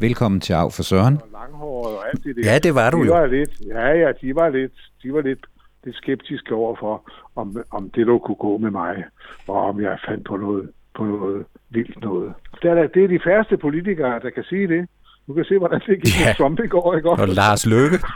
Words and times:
Velkommen 0.00 0.40
til 0.40 0.52
Af 0.52 0.72
for 0.72 0.82
Søren. 0.82 1.18
Langhåret 1.32 1.96
og 1.96 2.08
alt 2.08 2.24
det 2.24 2.36
der. 2.36 2.52
Ja, 2.52 2.58
det 2.58 2.74
var 2.74 2.90
du 2.90 3.02
de 3.02 3.06
jo. 3.06 3.12
Var 3.14 3.26
lidt, 3.26 3.50
ja, 3.66 3.86
ja, 4.02 4.12
de 4.22 4.34
var 4.34 4.48
lidt, 4.48 4.72
de 5.02 5.12
var 5.14 5.20
lidt, 5.20 5.38
lidt 5.84 5.96
skeptiske 5.96 6.54
over 6.54 6.76
for, 6.80 7.10
om, 7.36 7.56
om 7.70 7.90
det 7.90 8.06
nu 8.06 8.18
kunne 8.18 8.34
gå 8.46 8.58
med 8.58 8.70
mig, 8.70 9.04
og 9.48 9.56
om 9.68 9.80
jeg 9.80 9.98
fandt 10.08 10.24
på 10.28 10.36
noget, 10.36 10.70
på 10.96 11.04
noget 11.04 11.44
vildt 11.70 12.00
noget. 12.00 12.32
Det 12.62 12.70
er, 12.70 12.86
det 12.86 13.04
er 13.04 13.08
de 13.08 13.20
færreste 13.24 13.56
politikere, 13.56 14.20
der 14.20 14.30
kan 14.30 14.44
sige 14.44 14.68
det. 14.68 14.88
Du 15.26 15.32
kan 15.34 15.44
se, 15.44 15.58
hvordan 15.58 15.80
det 15.86 16.02
gik 16.02 16.20
Ja. 16.20 16.26
med 16.26 16.34
Trump 16.34 16.60
i 16.60 16.66
går, 16.66 16.96
ikke? 16.96 17.10
Og 17.10 17.28
Lars 17.28 17.66
Løkke. 17.66 17.98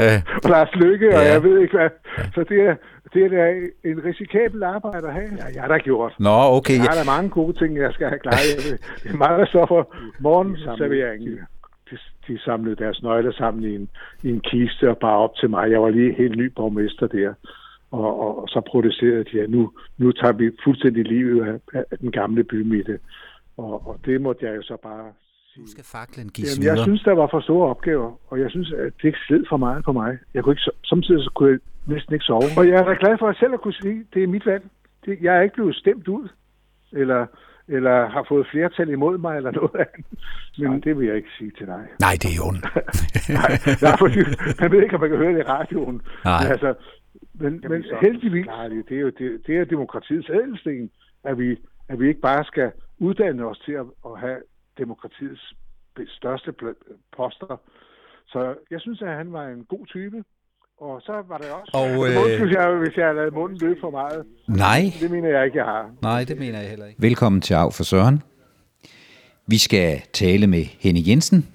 øh, 0.00 0.18
Og 0.44 0.50
Lars 0.50 0.74
Lykke, 0.74 1.08
og 1.08 1.22
Ja. 1.22 1.32
jeg 1.32 1.42
ved 1.42 1.60
ikke 1.60 1.76
hvad. 1.76 1.90
Så 2.34 2.44
det 2.48 2.60
er, 2.68 2.74
det 3.14 3.24
er 3.24 3.28
da 3.28 3.42
en 3.90 4.04
risikabel 4.04 4.62
arbejde 4.62 5.06
at 5.06 5.12
have. 5.12 5.28
Ja, 5.38 5.46
jeg 5.54 5.62
har 5.62 5.68
da 5.68 5.78
gjort. 5.78 6.12
nå, 6.18 6.36
okay. 6.58 6.74
Jeg 6.78 6.82
Ja. 6.84 6.88
har 6.90 6.98
da 7.04 7.10
mange 7.16 7.30
gode 7.30 7.58
ting, 7.58 7.76
jeg 7.76 7.92
skal 7.92 8.06
have 8.08 8.18
klaret. 8.18 8.80
Det 9.02 9.10
er 9.12 9.16
meget, 9.16 9.38
der 9.40 9.46
står 9.46 9.66
for 9.66 9.94
morgenserveringen. 10.20 11.38
De, 11.90 11.96
de 12.28 12.38
samlede 12.38 12.76
deres 12.76 13.02
nøgler 13.02 13.32
sammen 13.32 13.64
i 13.64 13.74
en, 13.74 13.88
i 14.22 14.28
en 14.30 14.40
kiste 14.40 14.90
og 14.90 14.98
bare 14.98 15.18
op 15.18 15.34
til 15.36 15.50
mig. 15.50 15.70
Jeg 15.70 15.82
var 15.82 15.90
lige 15.90 16.14
helt 16.14 16.36
ny 16.36 16.46
borgmester 16.56 17.06
der. 17.06 17.34
Og, 17.90 18.20
og, 18.20 18.42
og 18.42 18.48
så 18.48 18.60
protesterede 18.60 19.24
de, 19.24 19.40
at 19.42 19.50
nu, 19.50 19.72
nu 19.98 20.12
tager 20.12 20.32
vi 20.32 20.50
fuldstændig 20.64 21.04
livet 21.04 21.60
af, 21.74 21.84
af 21.92 21.98
den 21.98 22.10
gamle 22.12 22.44
bymitte. 22.44 22.98
Og, 23.56 23.88
og 23.88 23.98
det 24.04 24.20
måtte 24.20 24.46
jeg 24.46 24.56
jo 24.56 24.62
så 24.62 24.76
bare 24.82 25.06
sige. 25.56 25.64
Nu 25.64 25.70
skal 25.76 25.84
faklen 25.96 26.28
gives 26.36 26.50
Jamen, 26.50 26.64
jeg 26.66 26.72
videre. 26.72 26.86
synes, 26.88 27.02
der 27.08 27.14
var 27.22 27.28
for 27.34 27.40
store 27.40 27.66
opgaver, 27.74 28.10
og 28.30 28.40
jeg 28.42 28.50
synes, 28.50 28.72
at 28.72 28.92
det 29.02 29.14
sled 29.26 29.44
for 29.48 29.56
meget 29.66 29.84
på 29.84 29.92
mig. 30.00 30.18
Jeg 30.34 30.40
kunne 30.42 30.52
ikke, 30.56 30.70
samtidig 30.92 31.20
så 31.24 31.30
kunne 31.34 31.50
jeg 31.52 31.58
næsten 31.94 32.12
ikke 32.14 32.24
sove. 32.30 32.48
Og 32.58 32.64
jeg 32.68 32.76
er 32.80 32.84
da 32.84 32.94
glad 33.04 33.14
for 33.18 33.28
at 33.28 33.36
selv 33.42 33.52
at 33.54 33.60
kunne 33.60 33.78
sige, 33.82 33.98
at 34.00 34.06
det 34.14 34.22
er 34.22 34.26
mit 34.36 34.46
valg. 34.46 34.64
Det, 35.04 35.18
jeg 35.26 35.32
er 35.38 35.42
ikke 35.42 35.54
blevet 35.54 35.76
stemt 35.76 36.08
ud, 36.08 36.28
eller, 36.92 37.26
eller 37.68 37.96
har 38.14 38.24
fået 38.28 38.46
flertal 38.52 38.88
imod 38.88 39.18
mig, 39.18 39.36
eller 39.36 39.50
noget 39.50 39.74
andet. 39.84 40.06
Men 40.58 40.80
det 40.80 40.98
vil 40.98 41.06
jeg 41.06 41.16
ikke 41.16 41.32
sige 41.38 41.52
til 41.58 41.66
dig. 41.66 41.82
Nej, 42.06 42.14
det 42.22 42.30
er 42.36 42.40
ondt. 42.48 42.64
Nej, 43.40 43.52
nej, 43.84 43.94
fordi 43.98 44.18
man 44.60 44.70
ved 44.72 44.82
ikke, 44.82 44.94
om 44.94 45.00
man 45.00 45.10
kan 45.10 45.18
høre 45.18 45.32
det 45.32 45.40
i 45.44 45.50
radioen. 45.56 45.96
Nej. 46.24 46.42
Men, 46.42 46.50
altså, 46.54 46.74
men, 47.34 47.52
men 47.68 47.84
heldigvis, 48.02 48.46
det 48.88 48.96
er 48.96 49.00
jo 49.00 49.10
det, 49.18 49.28
det 49.46 49.56
er 49.56 49.64
demokratiets 49.64 50.30
ædelsten, 50.30 50.90
at 51.24 51.38
vi, 51.38 51.56
at 51.88 52.00
vi 52.00 52.08
ikke 52.08 52.20
bare 52.20 52.44
skal 52.44 52.72
uddanne 52.98 53.46
os 53.46 53.58
til 53.58 53.72
at, 53.72 53.86
at 54.06 54.20
have 54.20 54.36
demokratiets 54.78 55.54
største 56.08 56.52
poster. 57.16 57.56
Så 58.26 58.54
jeg 58.70 58.80
synes, 58.80 59.02
at 59.02 59.16
han 59.16 59.32
var 59.32 59.44
en 59.48 59.64
god 59.64 59.86
type. 59.86 60.24
Og 60.80 61.00
så 61.02 61.12
var 61.28 61.38
det 61.38 61.50
også... 61.50 61.70
Og, 61.74 61.82
Og, 61.82 62.10
øh, 62.10 62.22
Undskyld, 62.22 62.52
jeg, 62.56 62.76
hvis 62.84 62.96
jeg 62.96 63.06
har 63.06 63.12
lavet 63.12 63.34
munden 63.34 63.58
løbe 63.58 63.80
for 63.80 63.90
meget. 63.90 64.26
Nej. 64.48 64.80
Det 65.00 65.10
mener 65.10 65.28
jeg 65.28 65.44
ikke, 65.44 65.58
jeg 65.58 65.64
har. 65.64 65.90
Nej, 66.02 66.24
det 66.24 66.38
mener 66.38 66.60
jeg 66.60 66.70
heller 66.70 66.86
ikke. 66.86 67.02
Velkommen 67.02 67.40
til 67.40 67.54
Af 67.54 67.72
for 67.72 67.84
Søren. 67.84 68.22
Vi 69.46 69.58
skal 69.58 70.02
tale 70.12 70.46
med 70.46 70.64
Henning 70.64 71.08
Jensen, 71.08 71.48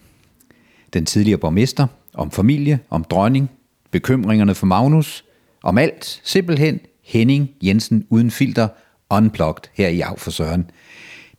den 0.93 1.05
tidligere 1.05 1.39
borgmester, 1.39 1.87
om 2.13 2.31
familie, 2.31 2.79
om 2.89 3.03
dronning, 3.03 3.51
bekymringerne 3.91 4.55
for 4.55 4.65
Magnus, 4.65 5.25
om 5.63 5.77
alt, 5.77 6.05
simpelthen 6.23 6.79
Henning 7.03 7.49
Jensen 7.63 8.07
uden 8.09 8.31
filter, 8.31 8.67
unplugged 9.09 9.63
her 9.73 9.87
i 9.87 10.01
Af 10.01 10.19
for 10.19 10.31
Søren. 10.31 10.69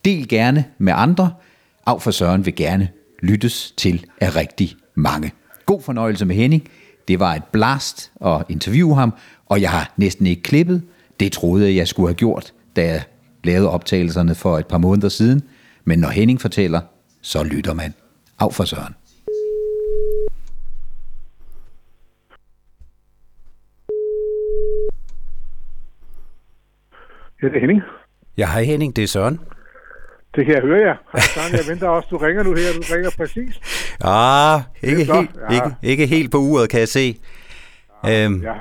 Del 0.05 0.27
gerne 0.27 0.65
med 0.77 0.93
andre. 0.95 1.33
Af 1.87 2.01
for 2.01 2.11
Søren 2.11 2.45
vil 2.45 2.55
gerne 2.55 2.89
lyttes 3.21 3.71
til 3.71 4.05
af 4.21 4.35
rigtig 4.35 4.75
mange. 4.95 5.31
God 5.65 5.81
fornøjelse 5.81 6.25
med 6.25 6.35
Henning. 6.35 6.67
Det 7.07 7.19
var 7.19 7.33
et 7.33 7.43
blast 7.51 8.11
at 8.25 8.45
interviewe 8.49 8.95
ham, 8.95 9.13
og 9.45 9.61
jeg 9.61 9.69
har 9.71 9.93
næsten 9.97 10.27
ikke 10.27 10.41
klippet. 10.41 10.83
Det 11.19 11.31
troede 11.31 11.65
jeg, 11.67 11.75
jeg 11.75 11.87
skulle 11.87 12.07
have 12.09 12.15
gjort, 12.15 12.53
da 12.75 12.85
jeg 12.85 13.03
lavede 13.43 13.69
optagelserne 13.69 14.35
for 14.35 14.57
et 14.57 14.67
par 14.67 14.77
måneder 14.77 15.09
siden. 15.09 15.41
Men 15.85 15.99
når 15.99 16.09
Henning 16.09 16.41
fortæller, 16.41 16.81
så 17.21 17.43
lytter 17.43 17.73
man. 17.73 17.93
Af 18.39 18.53
for 18.53 18.63
Søren. 18.63 18.95
Ja, 27.41 27.47
det 27.47 27.55
er 27.55 27.59
Henning. 27.59 27.81
Ja, 28.37 28.45
hej 28.45 28.63
Henning, 28.63 28.95
det 28.95 29.03
er 29.03 29.07
Søren. 29.07 29.39
Det 30.35 30.45
kan 30.45 30.53
jeg 30.55 30.61
høre, 30.61 30.79
ja. 30.87 30.93
Jeg 31.57 31.65
venter 31.69 31.87
også. 31.87 32.07
Du 32.11 32.17
ringer 32.17 32.43
nu 32.43 32.49
her. 32.49 32.69
Du 32.77 32.93
ringer 32.95 33.11
præcis. 33.17 33.59
Ah, 34.03 34.61
ikke, 34.83 34.97
helt, 35.13 35.29
Ja. 35.49 35.53
ikke, 35.55 35.75
ikke 35.83 36.05
helt 36.15 36.31
på 36.31 36.37
uret, 36.37 36.69
kan 36.69 36.79
jeg 36.79 36.87
se. 36.87 37.17
Øhm, 38.09 38.41
Ja. 38.41 38.53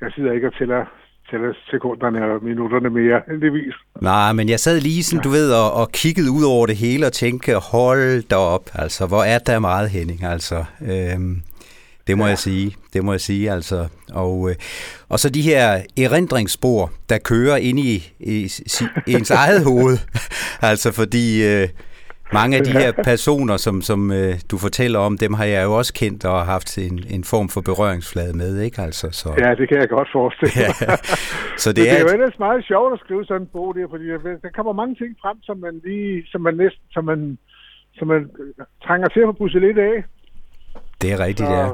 Jeg 0.00 0.10
sidder 0.14 0.32
ikke 0.32 0.46
og 0.46 0.54
tæller, 0.58 0.84
tæller 1.30 1.52
sekunderne 1.70 2.24
og 2.32 2.44
minutterne 2.44 2.90
mere, 2.90 3.20
heldigvis. 3.30 3.74
Nej, 4.00 4.32
men 4.32 4.48
jeg 4.48 4.60
sad 4.60 4.80
lige 4.80 5.02
sådan, 5.02 5.22
du 5.22 5.28
ved, 5.28 5.52
og, 5.52 5.72
og 5.72 5.90
kiggede 5.92 6.30
ud 6.30 6.44
over 6.44 6.66
det 6.66 6.76
hele 6.76 7.06
og 7.06 7.12
tænkte, 7.12 7.54
hold 7.54 8.22
da 8.28 8.36
op, 8.36 8.62
altså, 8.74 9.06
hvor 9.06 9.22
er 9.22 9.38
der 9.38 9.58
meget, 9.58 9.90
Henning, 9.90 10.24
altså. 10.24 10.64
Øhm, 10.82 11.42
det 12.06 12.18
må 12.18 12.24
ja. 12.24 12.28
jeg 12.28 12.38
sige, 12.38 12.76
det 12.92 13.04
må 13.04 13.12
jeg 13.12 13.20
sige, 13.20 13.50
altså. 13.50 13.88
Og, 14.12 14.50
øh, 14.50 14.56
og 15.08 15.18
så 15.18 15.30
de 15.30 15.42
her 15.42 15.82
erindringsspor, 16.04 16.90
der 17.08 17.18
kører 17.18 17.56
ind 17.56 17.78
i, 17.78 18.12
i, 18.20 18.48
si, 18.48 18.84
ens 19.06 19.30
eget 19.30 19.64
hoved, 19.70 19.98
altså 20.62 20.92
fordi 20.92 21.44
øh, 21.44 21.68
mange 22.32 22.56
af 22.56 22.64
de 22.64 22.72
her 22.72 22.92
personer, 22.92 23.56
som, 23.56 23.82
som 23.82 24.12
øh, 24.12 24.34
du 24.50 24.58
fortæller 24.58 24.98
om, 24.98 25.18
dem 25.18 25.32
har 25.34 25.44
jeg 25.44 25.64
jo 25.64 25.72
også 25.72 25.94
kendt 25.94 26.24
og 26.24 26.46
haft 26.46 26.78
en, 26.78 27.04
en 27.10 27.24
form 27.24 27.48
for 27.48 27.60
berøringsflade 27.60 28.36
med, 28.36 28.60
ikke 28.60 28.82
altså? 28.82 29.10
Så, 29.10 29.28
Ja, 29.38 29.54
det 29.54 29.68
kan 29.68 29.78
jeg 29.78 29.88
godt 29.88 30.08
forestille 30.12 30.52
mig. 30.60 30.74
Ja. 30.80 30.96
Så 31.56 31.68
det, 31.70 31.76
det 31.76 31.84
det 31.84 31.92
er 31.92 31.96
er, 31.96 32.00
jo 32.00 32.12
ellers 32.16 32.38
meget 32.38 32.64
sjovt 32.64 32.92
at 32.92 33.00
skrive 33.04 33.24
sådan 33.24 33.42
en 33.42 33.48
bog 33.52 33.74
der, 33.74 33.86
fordi 33.90 34.04
der 34.44 34.50
kommer 34.56 34.72
mange 34.72 34.94
ting 34.94 35.16
frem, 35.22 35.36
som 35.42 35.56
man 35.58 35.80
lige, 35.84 36.26
som 36.32 36.40
man 36.40 36.54
næsten, 36.54 36.84
som 36.90 37.04
man, 37.04 37.38
som 37.94 38.08
man 38.08 38.30
trænger 38.86 39.08
til 39.08 39.20
at 39.20 39.26
få 39.26 39.32
pusset 39.32 39.60
lidt 39.62 39.78
af. 39.78 39.96
det 41.02 41.12
er 41.12 41.18
rigtigt, 41.20 41.50
ja. 41.50 41.68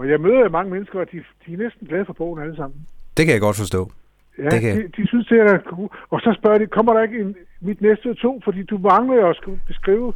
Og, 0.00 0.08
jeg 0.10 0.20
møder 0.20 0.48
mange 0.48 0.70
mennesker, 0.74 1.00
og 1.00 1.06
de, 1.12 1.16
de 1.46 1.52
er 1.52 1.58
næsten 1.64 1.86
glade 1.86 2.04
for 2.04 2.12
bogen 2.12 2.42
alle 2.42 2.56
sammen. 2.56 2.78
Det 3.16 3.22
kan 3.26 3.32
jeg 3.32 3.40
godt 3.40 3.56
forstå. 3.56 3.90
Ja, 4.38 4.44
Det 4.44 4.60
kan- 4.60 4.76
de, 4.76 4.88
de 4.96 5.06
synes, 5.08 5.26
det 5.26 5.38
er 5.40 5.58
cool. 5.58 5.88
Og 6.10 6.20
så 6.20 6.36
spørger 6.40 6.58
de, 6.58 6.66
kommer 6.66 6.92
der 6.94 7.02
ikke 7.02 7.18
en, 7.20 7.36
mit 7.60 7.80
næste 7.80 8.14
to? 8.14 8.40
Fordi 8.44 8.62
du 8.62 8.78
mangler 8.78 9.26
at 9.26 9.36
skulle 9.36 9.60
beskrive 9.66 10.12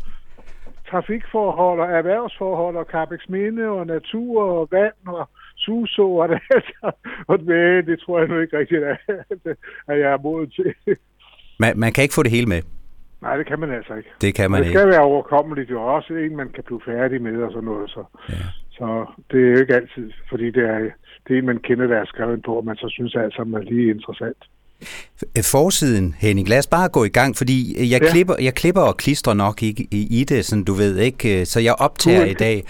trafikforhold 0.91 1.81
og 1.81 1.87
erhvervsforhold 1.87 2.77
og 2.77 2.85
Carbex 2.93 3.21
Minde 3.29 3.69
og 3.69 3.87
natur 3.87 4.43
og 4.45 4.69
vand 4.71 4.93
og 5.07 5.29
suså 5.57 6.09
og 6.11 6.29
det. 6.29 6.41
Og 7.31 7.39
det, 7.39 7.87
det 7.87 8.01
tror 8.01 8.19
jeg 8.19 8.29
nu 8.29 8.39
ikke 8.41 8.59
rigtigt, 8.59 8.83
at, 8.85 8.99
at 9.89 10.01
jeg 10.01 10.13
er 10.13 10.19
moden 10.23 10.51
til. 10.51 10.75
Man, 11.61 11.79
man 11.79 11.93
kan 11.93 12.03
ikke 12.03 12.15
få 12.15 12.23
det 12.23 12.31
hele 12.31 12.47
med. 12.47 12.63
Nej, 13.23 13.37
det 13.37 13.47
kan 13.47 13.59
man 13.61 13.71
altså 13.73 13.95
ikke. 13.95 14.09
Det 14.21 14.35
kan 14.35 14.51
man 14.51 14.61
det 14.61 14.67
ikke. 14.69 14.79
skal 14.79 14.89
være 14.91 15.01
overkommeligt 15.01 15.71
jo 15.71 15.83
også 15.83 16.15
en, 16.15 16.37
man 16.37 16.49
kan 16.49 16.65
blive 16.65 16.81
færdig 16.87 17.23
med 17.23 17.43
og 17.43 17.53
sådan 17.53 17.65
noget. 17.65 17.91
Så, 17.91 18.05
Ja. 18.29 18.35
Så 18.79 19.07
det 19.31 19.41
er 19.47 19.51
jo 19.53 19.59
ikke 19.61 19.75
altid, 19.75 20.11
fordi 20.31 20.47
det 20.51 20.63
er, 20.75 20.79
det 21.29 21.45
man 21.45 21.59
kender, 21.59 21.87
der 21.87 21.97
er 21.97 22.05
skrevet 22.05 22.41
på, 22.47 22.53
og 22.55 22.65
man 22.65 22.77
så 22.77 22.89
synes 22.91 23.15
alt 23.15 23.35
sammen 23.35 23.55
er 23.61 23.65
lige 23.73 23.91
interessant. 23.91 24.37
Øh, 25.39 25.43
Forsiden, 25.45 26.15
Henning, 26.19 26.49
lad 26.49 26.59
os 26.59 26.67
bare 26.67 26.89
gå 26.89 27.05
i 27.05 27.09
gang, 27.09 27.37
fordi 27.37 27.75
jeg, 27.91 28.01
Ja. 28.01 28.07
ja. 28.07 28.11
klipper, 28.13 28.35
jeg 28.41 28.55
klipper 28.55 28.81
og 28.81 28.97
klistrer 28.97 29.35
nok 29.35 29.63
ikke 29.63 29.89
i, 29.91 30.21
i 30.21 30.25
det, 30.25 30.45
sådan 30.45 30.65
du 30.65 30.73
ved, 30.73 30.99
ikke? 30.99 31.47
Så 31.47 31.61
jeg 31.61 31.75
optager 31.79 32.21
er- 32.21 32.25
i 32.25 32.33
dag, 32.35 32.65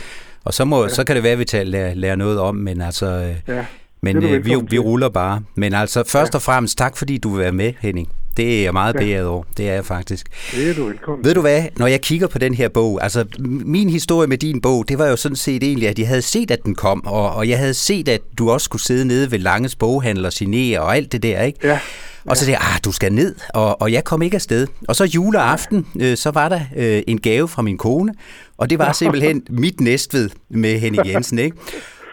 og 0.45 0.55
så, 0.55 0.65
må, 0.65 0.83
ja. 0.83 0.89
så 0.89 1.05
kan 1.07 1.17
det 1.17 1.23
være, 1.25 1.33
at 1.33 1.39
vi 1.39 1.45
tager, 1.45 1.65
lærer, 1.65 1.95
lærer 1.95 2.17
noget 2.17 2.41
om, 2.41 2.55
men 2.57 2.81
altså... 2.81 3.07
øh, 3.07 3.55
Ja. 3.57 3.67
Men 4.03 4.17
øh, 4.25 4.45
vi, 4.47 4.55
vi 4.71 4.79
ruller 4.79 5.09
bare. 5.09 5.43
Men 5.55 5.75
altså, 5.75 6.05
først 6.13 6.35
og 6.35 6.43
fremmest, 6.43 6.79
tak 6.79 6.97
fordi 6.97 7.19
du 7.19 7.29
vil 7.29 7.39
være 7.41 7.53
med, 7.53 7.73
Henning. 7.81 8.09
Det 8.37 8.59
er 8.59 8.63
jeg 8.63 8.73
meget 8.73 8.95
Ja. 8.95 8.99
beæret 8.99 9.27
over. 9.27 9.43
Det 9.57 9.69
er 9.69 9.75
jeg 9.75 9.85
faktisk. 9.85 10.27
Det 10.53 10.71
er 10.71 10.75
du 10.75 10.85
velkommen 10.87 11.25
Ved 11.25 11.35
du 11.35 11.41
hvad, 11.41 11.63
når 11.77 11.87
jeg 11.87 12.01
kigger 12.01 12.27
på 12.27 12.39
den 12.39 12.55
her 12.55 12.69
bog, 12.69 12.99
altså 13.03 13.25
min 13.65 13.89
historie 13.91 14.29
med 14.29 14.39
din 14.39 14.61
bog, 14.61 14.85
det 14.89 14.99
var 14.99 15.07
jo 15.07 15.17
sådan 15.17 15.37
set 15.37 15.63
egentlig, 15.63 15.89
at 15.89 15.99
jeg 15.99 16.09
havde 16.09 16.23
set, 16.23 16.51
at 16.51 16.59
den 16.65 16.75
kom, 16.75 17.07
og, 17.07 17.31
og 17.35 17.49
jeg 17.49 17.59
havde 17.59 17.75
set, 17.75 18.09
at 18.09 18.21
du 18.39 18.51
også 18.51 18.65
skulle 18.65 18.83
sidde 18.83 19.05
nede 19.05 19.31
ved 19.31 19.39
Langes 19.39 19.77
boghandel 19.77 20.27
og 20.27 20.33
signere 20.33 20.81
og 20.81 20.97
alt 20.97 21.13
det 21.13 21.23
der, 21.23 21.43
ikke? 21.43 21.59
Ja. 21.69 21.79
Og 22.27 22.37
så 22.37 22.51
jeg, 22.51 22.59
ah, 22.61 22.81
du 22.85 22.93
skal 22.93 23.13
ned, 23.13 23.35
og, 23.55 23.83
og 23.83 23.93
jeg 23.93 24.05
kom 24.05 24.23
ikke 24.23 24.35
afsted. 24.35 24.67
Og 24.89 24.97
så 24.97 25.05
juleaften, 25.05 25.87
øh, 26.01 26.17
så 26.17 26.31
var 26.31 26.49
der 26.49 26.61
øh, 26.77 27.03
en 27.07 27.21
gave 27.21 27.49
fra 27.49 27.63
min 27.63 27.79
kone, 27.79 28.15
og 28.59 28.71
det 28.71 28.79
var 28.79 28.93
simpelthen 28.93 29.43
mit 29.51 29.81
næstved 29.81 30.31
med 30.51 30.79
Henning 30.79 31.07
Jensen, 31.09 31.39
ikke? 31.39 31.57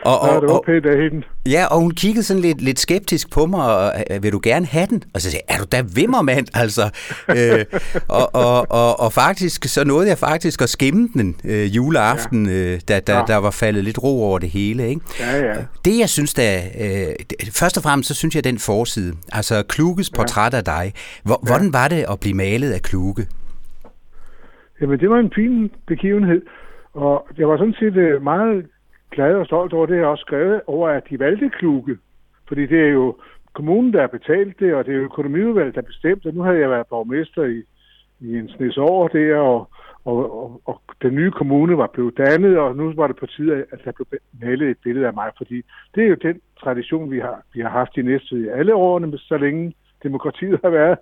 Og, 0.05 0.27
Ja, 0.27 0.35
og, 0.35 0.41
det 0.41 0.49
var 0.49 0.55
og, 0.55 0.63
pænt 0.65 0.85
af 0.85 0.97
hende. 1.03 1.25
Ja, 1.49 1.65
og 1.71 1.79
hun 1.79 1.91
kiggede 1.91 2.23
sådan 2.23 2.41
lidt, 2.41 2.61
lidt 2.61 2.79
skeptisk 2.79 3.31
på 3.31 3.45
mig, 3.45 3.65
og 3.77 3.93
vil 4.21 4.31
du 4.31 4.39
gerne 4.43 4.65
have 4.65 4.85
den? 4.89 5.03
Og 5.13 5.21
så 5.21 5.31
sagde 5.31 5.43
jeg, 5.49 5.55
er 5.55 5.59
du 5.59 5.65
da 5.71 5.83
vimmermand, 5.95 6.47
altså? 6.63 6.81
øh, 7.29 7.65
og, 8.07 8.35
og, 8.35 8.67
og, 8.69 8.99
og 8.99 9.13
faktisk, 9.13 9.63
så 9.65 9.83
nåede 9.85 10.07
jeg 10.07 10.17
faktisk 10.17 10.61
at 10.61 10.69
skimme 10.69 11.09
den 11.13 11.35
øh, 11.45 11.75
juleaften, 11.75 12.49
øh, 12.49 12.79
da, 12.87 12.99
da 12.99 13.13
Ja. 13.17 13.23
der 13.27 13.35
var 13.37 13.51
faldet 13.51 13.83
lidt 13.83 14.03
ro 14.03 14.23
over 14.23 14.39
det 14.39 14.49
hele, 14.49 14.87
ikke? 14.89 15.01
Ja, 15.19 15.45
ja. 15.45 15.53
Det, 15.85 15.99
jeg 15.99 16.09
synes 16.09 16.33
da, 16.33 16.57
øh, 16.81 17.15
først 17.51 17.77
og 17.77 17.83
fremmest, 17.83 18.07
så 18.07 18.15
synes 18.15 18.35
jeg 18.35 18.43
den 18.43 18.59
forside, 18.59 19.13
altså 19.31 19.63
Kluges 19.63 20.09
portræt 20.09 20.53
af 20.53 20.63
dig, 20.63 20.93
hvor, 21.23 21.39
hvordan 21.47 21.73
var 21.73 21.87
det 21.87 22.05
at 22.11 22.19
blive 22.19 22.33
malet 22.35 22.71
af 22.71 22.81
Kluge? 22.81 23.25
Jamen, 24.81 24.99
det 24.99 25.09
var 25.09 25.17
en 25.19 25.31
fin 25.35 25.69
begivenhed. 25.87 26.41
Og 26.93 27.27
jeg 27.37 27.47
var 27.47 27.57
sådan 27.57 27.73
set 27.79 27.95
øh, 27.95 28.21
meget 28.23 28.65
glad 29.11 29.35
og 29.35 29.45
stolt 29.45 29.73
over 29.73 29.85
det, 29.85 29.99
er 29.99 30.05
også 30.05 30.21
skrevet 30.21 30.61
over, 30.67 30.89
at 30.89 31.03
de 31.09 31.19
valgte 31.19 31.49
kluge. 31.49 31.97
Fordi 32.47 32.65
det 32.65 32.79
er 32.81 32.91
jo 32.91 33.17
kommunen, 33.53 33.93
der 33.93 33.99
har 33.99 34.07
betalt 34.07 34.59
det, 34.59 34.73
og 34.75 34.85
det 34.85 34.91
er 34.91 34.97
jo 34.97 35.03
økonomiudvalget, 35.03 35.75
der 35.75 35.81
bestemte. 35.81 36.27
det. 36.27 36.35
Nu 36.35 36.41
havde 36.41 36.59
jeg 36.59 36.69
været 36.69 36.87
borgmester 36.87 37.43
i, 37.43 37.63
i 38.19 38.37
en 38.37 38.49
snes 38.49 38.77
år 38.77 39.07
der, 39.07 39.37
og, 39.37 39.69
og, 40.05 40.43
og, 40.43 40.61
og 40.65 40.81
den 41.01 41.15
nye 41.15 41.31
kommune 41.31 41.77
var 41.77 41.87
blevet 41.87 42.17
dannet, 42.17 42.57
og 42.57 42.75
nu 42.75 42.93
var 42.93 43.07
det 43.07 43.15
på 43.15 43.25
tide, 43.25 43.65
at 43.71 43.79
der 43.85 43.91
blev 43.91 44.19
malet 44.41 44.69
et 44.69 44.77
billede 44.83 45.07
af 45.07 45.13
mig, 45.13 45.31
fordi 45.37 45.61
det 45.95 46.03
er 46.03 46.07
jo 46.07 46.15
den 46.21 46.41
tradition, 46.63 47.11
vi 47.11 47.19
har, 47.19 47.41
vi 47.53 47.61
har 47.61 47.69
haft 47.69 47.97
i 47.97 48.01
næste 48.01 48.35
i 48.35 48.47
alle 48.47 48.75
årene, 48.75 49.17
så 49.17 49.37
længe 49.37 49.73
demokratiet 50.03 50.59
har 50.63 50.69
været, 50.69 50.97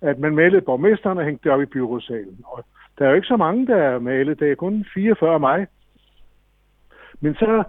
at 0.00 0.18
man 0.18 0.34
malede 0.34 0.60
borgmesteren 0.60 1.18
og 1.18 1.24
hængte 1.24 1.44
det 1.44 1.52
op 1.52 1.62
i 1.62 1.66
byrådssalen. 1.66 2.38
Og 2.44 2.64
der 2.98 3.04
er 3.04 3.08
jo 3.08 3.14
ikke 3.14 3.26
så 3.26 3.36
mange, 3.36 3.66
der 3.66 3.76
er 3.76 3.98
malet, 3.98 4.40
det 4.40 4.50
er 4.50 4.54
kun 4.54 4.86
44 4.94 5.34
af 5.34 5.40
mig. 5.40 5.66
Men 7.20 7.34
så 7.34 7.64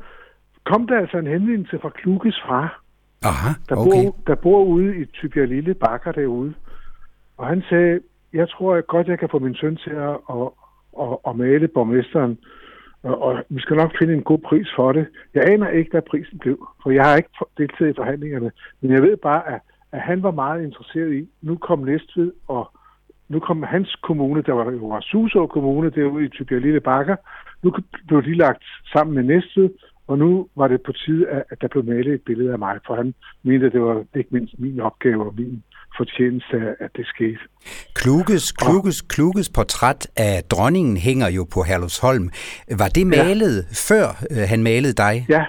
kom 0.65 0.87
der 0.87 0.97
altså 0.97 1.17
en 1.17 1.27
henvendelse 1.27 1.79
fra 1.79 1.89
Kluges 1.89 2.41
far, 2.47 2.81
Aha, 3.21 3.49
der, 3.69 3.75
okay. 3.75 4.03
bor, 4.03 4.15
der 4.27 4.35
bor 4.35 4.63
ude 4.63 5.01
i 5.01 5.05
Tybjerg 5.05 5.47
Lille 5.47 5.73
Bakker 5.73 6.11
derude. 6.11 6.53
Og 7.37 7.47
han 7.47 7.63
sagde, 7.69 7.99
jeg 8.33 8.49
tror 8.49 8.75
jeg 8.75 8.85
godt, 8.85 9.07
jeg 9.07 9.19
kan 9.19 9.29
få 9.31 9.39
min 9.39 9.55
søn 9.55 9.75
til 9.75 9.89
at, 9.89 10.17
at, 10.29 10.47
at, 11.01 11.17
at 11.27 11.35
male 11.35 11.67
borgmesteren, 11.67 12.37
og, 13.03 13.21
og 13.21 13.43
vi 13.49 13.61
skal 13.61 13.75
nok 13.75 13.91
finde 13.99 14.13
en 14.13 14.23
god 14.23 14.39
pris 14.39 14.67
for 14.75 14.91
det. 14.91 15.07
Jeg 15.33 15.49
aner 15.49 15.69
ikke, 15.69 15.91
hvad 15.91 16.01
prisen 16.01 16.39
blev, 16.39 16.67
for 16.83 16.91
jeg 16.91 17.03
har 17.05 17.15
ikke 17.17 17.29
deltaget 17.57 17.91
i 17.91 17.95
forhandlingerne, 17.95 18.51
men 18.81 18.91
jeg 18.91 19.01
ved 19.01 19.17
bare, 19.17 19.47
at, 19.47 19.61
at 19.91 20.01
han 20.01 20.23
var 20.23 20.31
meget 20.31 20.63
interesseret 20.63 21.13
i, 21.13 21.29
nu 21.41 21.55
kom 21.55 21.79
Næstved, 21.79 22.31
og 22.47 22.71
nu 23.29 23.39
kom 23.39 23.63
hans 23.63 23.95
kommune, 24.03 24.41
der 24.41 24.53
var 24.53 24.71
jo 24.71 25.01
Suså 25.01 25.47
Kommune 25.47 25.89
derude 25.89 26.25
i 26.25 26.29
Tybjerg 26.29 26.61
Lille 26.61 26.79
Bakker, 26.79 27.15
nu 27.63 27.73
blev 28.07 28.23
de 28.23 28.33
lagt 28.33 28.63
sammen 28.93 29.15
med 29.15 29.23
Næstved, 29.23 29.69
og 30.07 30.17
nu 30.17 30.47
var 30.55 30.67
det 30.67 30.81
på 30.81 30.91
tide, 30.91 31.27
at 31.51 31.61
der 31.61 31.67
blev 31.67 31.85
malet 31.85 32.13
et 32.13 32.21
billede 32.25 32.51
af 32.51 32.59
mig, 32.59 32.79
for 32.87 32.95
han 32.95 33.13
mente, 33.43 33.65
at 33.65 33.73
det 33.73 33.81
var 33.81 34.03
ikke 34.15 34.29
mindst 34.31 34.53
min 34.59 34.79
opgave 34.79 35.25
og 35.25 35.33
min 35.37 35.63
fortjeneste, 35.97 36.57
at 36.79 36.91
det 36.97 37.05
skete. 37.07 37.39
Kluges, 37.95 38.51
Kluges, 38.51 39.01
Kluges 39.01 39.49
portræt 39.49 40.07
af 40.17 40.43
dronningen 40.51 40.97
hænger 40.97 41.29
jo 41.29 41.43
på 41.53 41.59
Herlufsholm. 41.63 42.29
Var 42.81 42.89
det 42.95 43.07
malet 43.07 43.57
ja. 43.57 43.75
før 43.89 44.05
øh, 44.31 44.43
han 44.51 44.63
malede 44.63 44.93
dig? 44.93 45.15
Ja, 45.29 45.45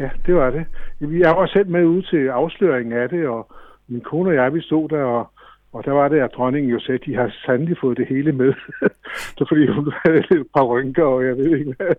ja, 0.00 0.08
det 0.26 0.34
var 0.34 0.50
det. 0.50 0.64
Jeg 1.00 1.32
var 1.36 1.46
selv 1.46 1.68
med 1.68 1.84
ud 1.84 2.02
til 2.02 2.28
afsløringen 2.28 2.92
af 3.02 3.08
det, 3.08 3.28
og 3.28 3.52
min 3.88 4.00
kone 4.00 4.30
og 4.30 4.34
jeg, 4.34 4.54
vi 4.54 4.60
stod 4.60 4.88
der, 4.88 5.02
og, 5.02 5.30
og 5.72 5.84
der 5.84 5.92
var 5.92 6.08
det, 6.08 6.20
at 6.20 6.32
dronningen 6.36 6.72
jo 6.72 6.80
sagde, 6.80 6.98
at 6.98 7.06
de 7.06 7.14
har 7.14 7.34
sandelig 7.46 7.76
fået 7.80 7.96
det 7.96 8.06
hele 8.06 8.32
med. 8.32 8.52
så 9.38 9.44
fordi, 9.48 9.66
hun 9.66 9.92
havde 10.04 10.18
et 10.18 10.46
par 10.56 10.64
rynker, 10.64 11.04
og 11.04 11.24
jeg 11.24 11.36
ved 11.36 11.58
ikke 11.58 11.74
hvad. 11.76 11.94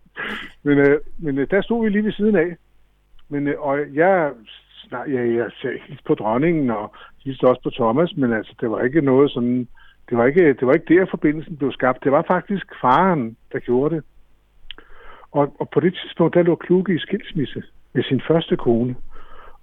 Men, 0.63 0.77
øh, 0.77 0.99
men 1.17 1.37
øh, 1.37 1.47
der 1.51 1.61
stod 1.61 1.83
vi 1.83 1.89
lige 1.89 2.03
ved 2.03 2.11
siden 2.11 2.35
af. 2.35 2.55
Men, 3.29 3.47
øh, 3.47 3.55
og 3.59 3.79
jeg, 3.93 4.31
nej, 4.91 5.03
jeg, 5.07 5.35
jeg 5.35 5.51
sagde 5.61 5.79
på 6.05 6.15
dronningen, 6.15 6.69
og 6.69 6.95
hilste 7.23 7.47
også 7.47 7.61
på 7.63 7.69
Thomas, 7.69 8.17
men 8.17 8.33
altså, 8.33 8.53
det 8.61 8.71
var 8.71 8.81
ikke 8.81 9.01
noget 9.01 9.31
sådan, 9.31 9.67
det 10.09 10.17
var 10.17 10.25
ikke, 10.25 10.53
det 10.53 10.67
var 10.67 10.73
ikke 10.73 10.95
der, 10.95 11.05
forbindelsen 11.05 11.57
blev 11.57 11.71
skabt. 11.71 12.03
Det 12.03 12.11
var 12.11 12.23
faktisk 12.27 12.65
faren, 12.81 13.37
der 13.51 13.59
gjorde 13.59 13.95
det. 13.95 14.03
Og, 15.31 15.55
og 15.59 15.69
på 15.69 15.79
det 15.79 15.93
tidspunkt, 15.93 16.33
der 16.33 16.43
lå 16.43 16.55
Kluge 16.55 16.95
i 16.95 16.99
skilsmisse 16.99 17.63
med 17.93 18.03
sin 18.03 18.21
første 18.27 18.57
kone. 18.57 18.95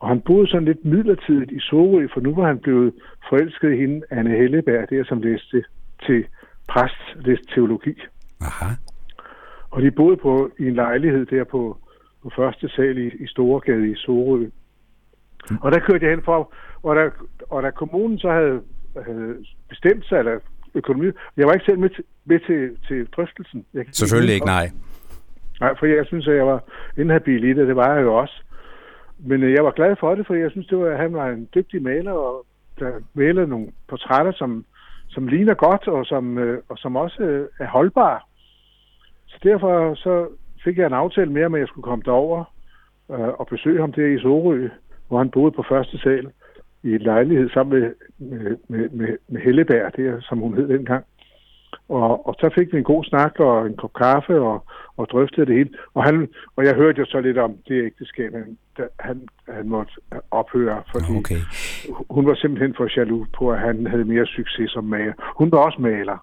Og 0.05 0.11
han 0.11 0.21
boede 0.21 0.49
sådan 0.49 0.65
lidt 0.65 0.85
midlertidigt 0.85 1.53
i 1.53 1.61
Sorø, 1.61 2.07
for 2.13 2.21
nu 2.21 2.35
var 2.35 2.47
han 2.47 2.59
blevet 2.59 2.93
forelsket 3.29 3.73
i 3.73 3.77
hende, 3.77 4.01
Anne 4.11 4.31
Helleberg, 4.31 4.91
der 4.91 5.05
som 5.05 5.23
læste 5.23 5.65
til 6.07 6.27
præst, 6.69 7.27
læste 7.27 7.47
teologi. 7.55 7.95
Aha. 8.41 8.71
Og 9.71 9.83
de 9.83 9.91
boede 9.91 10.17
på 10.17 10.51
i 10.59 10.67
en 10.67 10.75
lejlighed 10.75 11.27
der 11.27 11.45
på, 11.45 11.79
på 12.23 12.31
første 12.37 12.69
sal 12.69 12.99
i, 12.99 13.07
i 13.07 13.27
Storegade 13.27 13.91
i 13.91 13.95
Sorø. 13.95 14.47
Mm. 15.51 15.57
Og 15.61 15.73
der 15.73 15.79
kørte 15.79 16.05
jeg 16.05 16.15
hen 16.15 16.25
for, 16.25 16.55
og 16.83 16.97
da, 16.97 17.11
og 17.51 17.63
da 17.63 17.71
kommunen 17.71 18.19
så 18.19 18.31
havde, 18.31 18.61
havde 19.07 19.37
bestemt 19.69 20.07
sig, 20.09 20.19
eller 20.19 20.39
økonomi, 20.75 21.07
jeg 21.37 21.47
var 21.47 21.53
ikke 21.53 21.67
selv 21.67 21.79
med 21.79 21.91
til, 21.91 22.05
med 22.25 22.41
til, 22.41 22.77
til 22.89 23.07
drøftelsen. 23.17 23.65
Jeg 23.75 23.85
Selvfølgelig 23.93 24.35
ikke, 24.35 24.47
nej. 24.47 24.71
Nej, 25.61 25.75
for 25.79 25.87
jeg 25.87 26.07
synes, 26.07 26.29
at 26.29 26.37
jeg 26.37 26.47
var 26.47 26.63
inhabil 26.97 27.45
i 27.45 27.53
det, 27.53 27.69
det 27.69 27.77
var 27.77 27.95
jeg 27.95 28.03
jo 28.03 28.15
også. 28.15 28.44
Men 29.19 29.43
øh, 29.43 29.53
jeg 29.53 29.65
var 29.65 29.71
glad 29.71 29.97
for 30.01 30.15
det, 30.15 30.27
for 30.27 30.35
jeg 30.35 30.51
synes, 30.51 30.67
det 30.67 30.79
var, 30.79 30.91
at 30.91 30.99
han 30.99 31.15
var 31.15 31.29
en 31.29 31.49
dygtig 31.55 31.83
maler, 31.83 32.13
og 32.13 32.47
der 32.79 32.91
malede 33.15 33.47
nogle 33.47 33.69
portrætter, 33.89 34.33
som, 34.33 34.65
som 35.09 35.29
ligner 35.29 35.55
godt, 35.55 35.89
og 35.89 36.07
som, 36.07 36.39
øh, 36.39 36.63
og 36.69 36.79
som 36.79 36.97
også 36.97 37.23
øh, 37.23 37.49
er 37.61 37.67
holdbare. 37.67 38.21
Så 39.27 39.37
derfor 39.43 39.95
så 39.95 40.29
fik 40.65 40.79
jeg 40.79 40.87
en 40.87 40.93
aftale 40.93 41.33
med 41.33 41.43
ham, 41.43 41.55
at 41.55 41.61
jeg 41.61 41.69
skulle 41.69 41.85
komme 41.85 42.05
derover 42.05 42.45
øh, 43.11 43.29
og 43.41 43.47
besøge 43.47 43.81
ham 43.81 43.93
der 43.93 44.07
i 44.07 44.19
Sorø, 44.19 44.69
hvor 45.09 45.19
han 45.19 45.31
boede 45.31 45.53
på 45.53 45.65
første 45.69 45.99
sal 45.99 46.31
i 46.83 46.95
en 46.95 47.01
lejlighed 47.01 47.51
sammen 47.51 47.81
med, 47.81 47.91
med, 48.69 48.89
med, 48.91 49.17
med, 49.29 49.41
Helleberg, 49.41 49.97
der, 49.97 50.21
som 50.21 50.39
hun 50.39 50.55
hed 50.55 50.69
dengang. 50.69 51.05
Og, 51.89 52.27
og 52.29 52.35
så 52.41 52.51
fik 52.55 52.73
vi 52.73 52.79
en 52.79 52.85
god 52.85 53.05
snak 53.05 53.41
og 53.41 53.67
en 53.67 53.77
kop 53.77 53.93
kaffe 53.93 54.41
og, 54.41 54.65
og 54.97 55.09
drøftede 55.13 55.47
det 55.47 55.55
hele. 55.55 55.71
Og, 55.95 56.05
han, 56.05 56.29
og 56.57 56.65
jeg 56.65 56.75
hørte 56.75 56.99
jo 56.99 57.07
så 57.07 57.21
lidt 57.21 57.39
om 57.39 57.53
det 57.69 57.85
ægteskab, 57.85 58.33
han, 58.33 58.59
han, 59.01 59.29
han 59.49 59.69
måtte 59.69 59.93
ophøre, 60.31 60.83
fordi 60.93 61.17
Okay. 61.19 61.41
hun 62.11 62.27
var 62.27 62.35
simpelthen 62.35 62.75
for 62.77 62.89
jaloux 62.97 63.29
på, 63.39 63.53
at 63.53 63.59
han 63.59 63.87
havde 63.87 64.05
mere 64.05 64.27
succes 64.27 64.71
som 64.71 64.85
maler. 64.85 65.13
Hun 65.39 65.53
var 65.53 65.59
også 65.59 65.81
maler. 65.81 66.19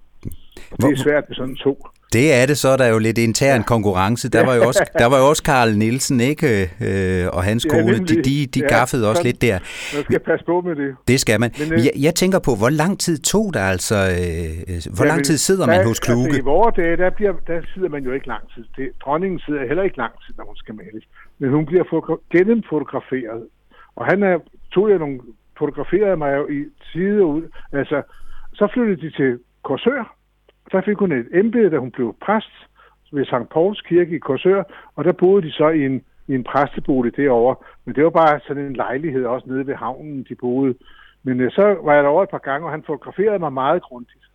Det 0.81 0.91
er 0.91 0.95
svært 0.95 1.23
med 1.29 1.35
sådan 1.35 1.55
to. 1.55 1.87
Det 2.13 2.33
er 2.41 2.45
det, 2.45 2.57
så 2.57 2.67
er 2.69 2.77
der 2.77 2.87
jo 2.87 2.97
lidt 2.97 3.17
intern 3.17 3.63
konkurrence. 3.63 4.29
Der 4.29 4.45
var 4.45 4.55
jo 4.55 4.61
også, 4.69 4.83
der 4.97 5.05
var 5.05 5.17
jo 5.17 5.25
også 5.29 5.43
Karl 5.43 5.69
Nielsen, 5.77 6.19
ikke? 6.19 6.47
Øh, 6.87 7.27
og 7.37 7.43
hans 7.43 7.65
Ja, 7.65 7.69
kone, 7.69 7.93
de, 8.09 8.15
de, 8.29 8.47
de 8.55 8.59
Ja, 8.59 8.67
gaffede 8.77 9.09
også 9.09 9.23
lidt 9.23 9.41
der. 9.41 9.57
Man 9.95 10.03
skal 10.03 10.19
passe 10.19 10.45
på 10.45 10.61
med 10.61 10.75
det. 10.75 10.95
Det 11.07 11.19
skal 11.19 11.39
man. 11.39 11.51
Men, 11.59 11.73
øh, 11.73 11.79
Jeg, 11.85 11.91
jeg 12.07 12.15
tænker 12.15 12.39
på, 12.39 12.51
hvor 12.61 12.69
lang 12.69 12.99
tid 12.99 13.17
tog 13.33 13.53
der 13.53 13.59
altså? 13.75 13.95
Øh, 13.95 14.95
hvor 14.95 15.05
lang 15.05 15.17
Jamen, 15.17 15.23
tid 15.23 15.37
sidder 15.37 15.65
man 15.67 15.79
der- 15.79 15.87
hos 15.87 15.99
Kluge? 15.99 16.25
Altså, 16.25 16.41
I 16.41 16.43
vores 16.43 16.75
dage, 16.75 16.97
der, 16.97 17.09
bliver, 17.09 17.33
der 17.47 17.61
sidder 17.73 17.89
man 17.95 18.03
jo 18.07 18.11
ikke 18.17 18.27
lang 18.27 18.43
tid. 18.55 18.63
Det, 18.77 18.85
dronningen 19.03 19.39
sidder 19.45 19.61
heller 19.67 19.83
ikke 19.83 19.97
lang 19.97 20.13
tid, 20.25 20.33
når 20.37 20.45
hun 20.51 20.55
skal 20.63 20.75
males. 20.75 21.03
Men 21.39 21.49
hun 21.49 21.65
bliver 21.65 21.83
foto- 21.93 22.21
gennemfotograferet. 22.37 23.41
Og 23.95 24.05
han 24.05 24.23
er, 24.23 24.35
tog 24.73 24.89
jeg 24.89 24.97
nogle, 24.99 25.19
fotograferede 25.59 26.17
mig 26.17 26.31
jo 26.37 26.47
i 26.47 26.59
side 26.91 27.23
ud. 27.25 27.43
Altså, 27.79 28.01
så 28.53 28.67
flyttede 28.73 29.01
de 29.01 29.11
til 29.19 29.39
Korsør. 29.63 30.15
Der 30.71 30.81
fik 30.81 30.97
hun 30.97 31.11
et 31.11 31.27
embede, 31.33 31.69
da 31.69 31.77
hun 31.77 31.91
blev 31.91 32.15
præst 32.21 32.67
ved 33.11 33.25
St. 33.25 33.49
Pauls 33.51 33.81
Kirke 33.81 34.15
i 34.15 34.19
Korsør, 34.19 34.63
og 34.95 35.03
der 35.03 35.11
boede 35.11 35.41
de 35.41 35.51
så 35.51 35.69
i 35.69 35.85
en, 35.85 36.01
i 36.27 36.35
en 36.35 36.43
præstebolig 36.43 37.15
derovre. 37.15 37.55
Men 37.85 37.95
det 37.95 38.03
var 38.03 38.09
bare 38.09 38.39
sådan 38.47 38.63
en 38.63 38.73
lejlighed 38.73 39.25
også 39.25 39.49
nede 39.49 39.67
ved 39.67 39.75
havnen, 39.75 40.25
de 40.29 40.35
boede. 40.35 40.75
Men 41.23 41.39
øh, 41.39 41.51
så 41.51 41.77
var 41.83 41.93
jeg 41.93 42.03
derovre 42.03 42.23
et 42.23 42.29
par 42.29 42.37
gange, 42.37 42.67
og 42.67 42.71
han 42.71 42.83
fotograferede 42.83 43.39
mig 43.39 43.53
meget 43.53 43.81
grundigt. 43.81 44.25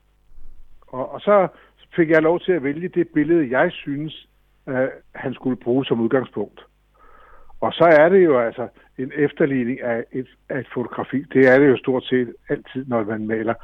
Og, 0.89 1.13
og 1.13 1.21
så 1.21 1.49
fik 1.97 2.11
jeg 2.11 2.23
lov 2.23 2.41
til 2.41 2.53
at 2.53 2.63
vælge 2.63 2.89
det 2.89 3.09
billede, 3.15 3.51
jeg 3.51 3.73
synes, 3.73 4.29
øh, 4.69 4.89
han 5.15 5.35
skulle 5.35 5.57
bruge 5.57 5.85
som 5.85 6.01
udgangspunkt. 6.01 6.61
Og 7.61 7.73
så 7.73 7.85
er 7.85 8.09
det 8.09 8.25
jo 8.25 8.39
altså 8.39 8.69
en 8.99 9.13
efterligning 9.17 9.83
af 9.83 10.05
et, 10.13 10.29
af 10.49 10.59
et 10.59 10.69
fotografi. 10.75 11.23
Det 11.33 11.49
er 11.49 11.59
det 11.59 11.69
jo 11.69 11.77
stort 11.77 12.05
set 12.05 12.35
altid, 12.49 12.85
når 12.87 13.05
man 13.05 13.27
maler 13.27 13.55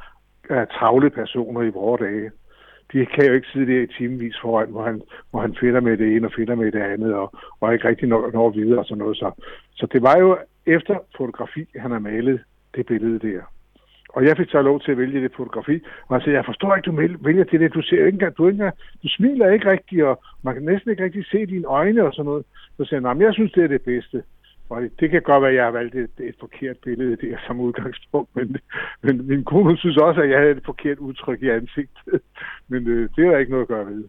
af 0.49 0.67
travle 0.67 1.09
personer 1.09 1.61
i 1.61 1.69
vores 1.69 2.01
dage. 2.01 2.31
De 2.93 3.05
kan 3.05 3.25
jo 3.25 3.33
ikke 3.33 3.47
sidde 3.47 3.73
der 3.73 3.81
i 3.81 3.87
timevis 3.87 4.35
foran, 4.41 4.69
hvor 4.69 4.83
han, 4.83 5.01
hvor 5.31 5.41
han 5.41 5.55
finder 5.59 5.81
med 5.81 5.97
det 5.97 6.15
ene 6.15 6.27
og 6.27 6.33
finder 6.35 6.55
med 6.55 6.71
det 6.71 6.81
andet, 6.81 7.13
og, 7.13 7.33
og 7.59 7.73
ikke 7.73 7.87
rigtig 7.87 8.07
når, 8.07 8.31
når 8.33 8.49
videre 8.49 8.79
og 8.79 8.85
sådan 8.85 8.97
noget. 8.97 9.17
Så, 9.17 9.31
så 9.75 9.85
det 9.93 10.01
var 10.01 10.17
jo 10.19 10.37
efter 10.65 10.95
fotografi, 11.17 11.65
han 11.75 11.91
har 11.91 11.99
malet 11.99 12.43
det 12.75 12.85
billede 12.85 13.19
der. 13.19 13.41
Og 14.09 14.25
jeg 14.25 14.37
fik 14.37 14.49
så 14.49 14.61
lov 14.61 14.81
til 14.81 14.91
at 14.91 14.97
vælge 14.97 15.21
det 15.21 15.31
fotografi. 15.37 15.81
Og 16.07 16.15
han 16.15 16.21
sagde, 16.21 16.37
jeg 16.37 16.45
forstår 16.45 16.75
ikke, 16.75 16.85
du 16.85 16.95
vælger 17.27 17.43
det 17.43 17.59
der. 17.59 17.67
Du 17.67 17.81
ser 17.81 18.05
ikke 18.05 18.15
engang, 18.15 18.37
du, 18.37 18.47
ikke 18.47 18.55
engang, 18.55 18.75
du 19.03 19.07
smiler 19.07 19.51
ikke 19.51 19.71
rigtigt, 19.71 20.03
og 20.03 20.23
man 20.43 20.53
kan 20.53 20.63
næsten 20.63 20.91
ikke 20.91 21.03
rigtig 21.03 21.25
se 21.25 21.45
dine 21.45 21.67
øjne 21.67 22.03
og 22.03 22.13
sådan 22.13 22.25
noget. 22.25 22.45
Så 22.77 22.85
siger 22.85 23.07
han, 23.07 23.21
jeg 23.21 23.33
synes, 23.33 23.51
det 23.51 23.63
er 23.63 23.67
det 23.67 23.81
bedste. 23.81 24.23
Og 24.73 24.81
det, 24.81 24.99
det 24.99 25.09
kan 25.09 25.21
godt 25.21 25.41
være, 25.41 25.51
at 25.51 25.55
jeg 25.55 25.63
har 25.63 25.71
valgt 25.71 25.95
et, 25.95 26.15
et 26.19 26.35
forkert 26.39 26.77
billede 26.77 27.15
der 27.15 27.37
som 27.47 27.59
udgangspunkt, 27.59 28.35
men, 28.35 28.57
men 29.03 29.27
min 29.27 29.43
kone 29.43 29.77
synes 29.77 29.97
også, 29.97 30.21
at 30.21 30.29
jeg 30.29 30.39
havde 30.39 30.51
et 30.51 30.65
forkert 30.65 30.97
udtryk 30.97 31.43
i 31.43 31.49
ansigtet. 31.49 32.21
Men 32.67 32.87
øh, 32.87 33.09
det 33.15 33.25
er 33.25 33.31
der 33.31 33.37
ikke 33.37 33.51
noget 33.51 33.63
at 33.63 33.67
gøre 33.67 33.85
ved. 33.85 34.03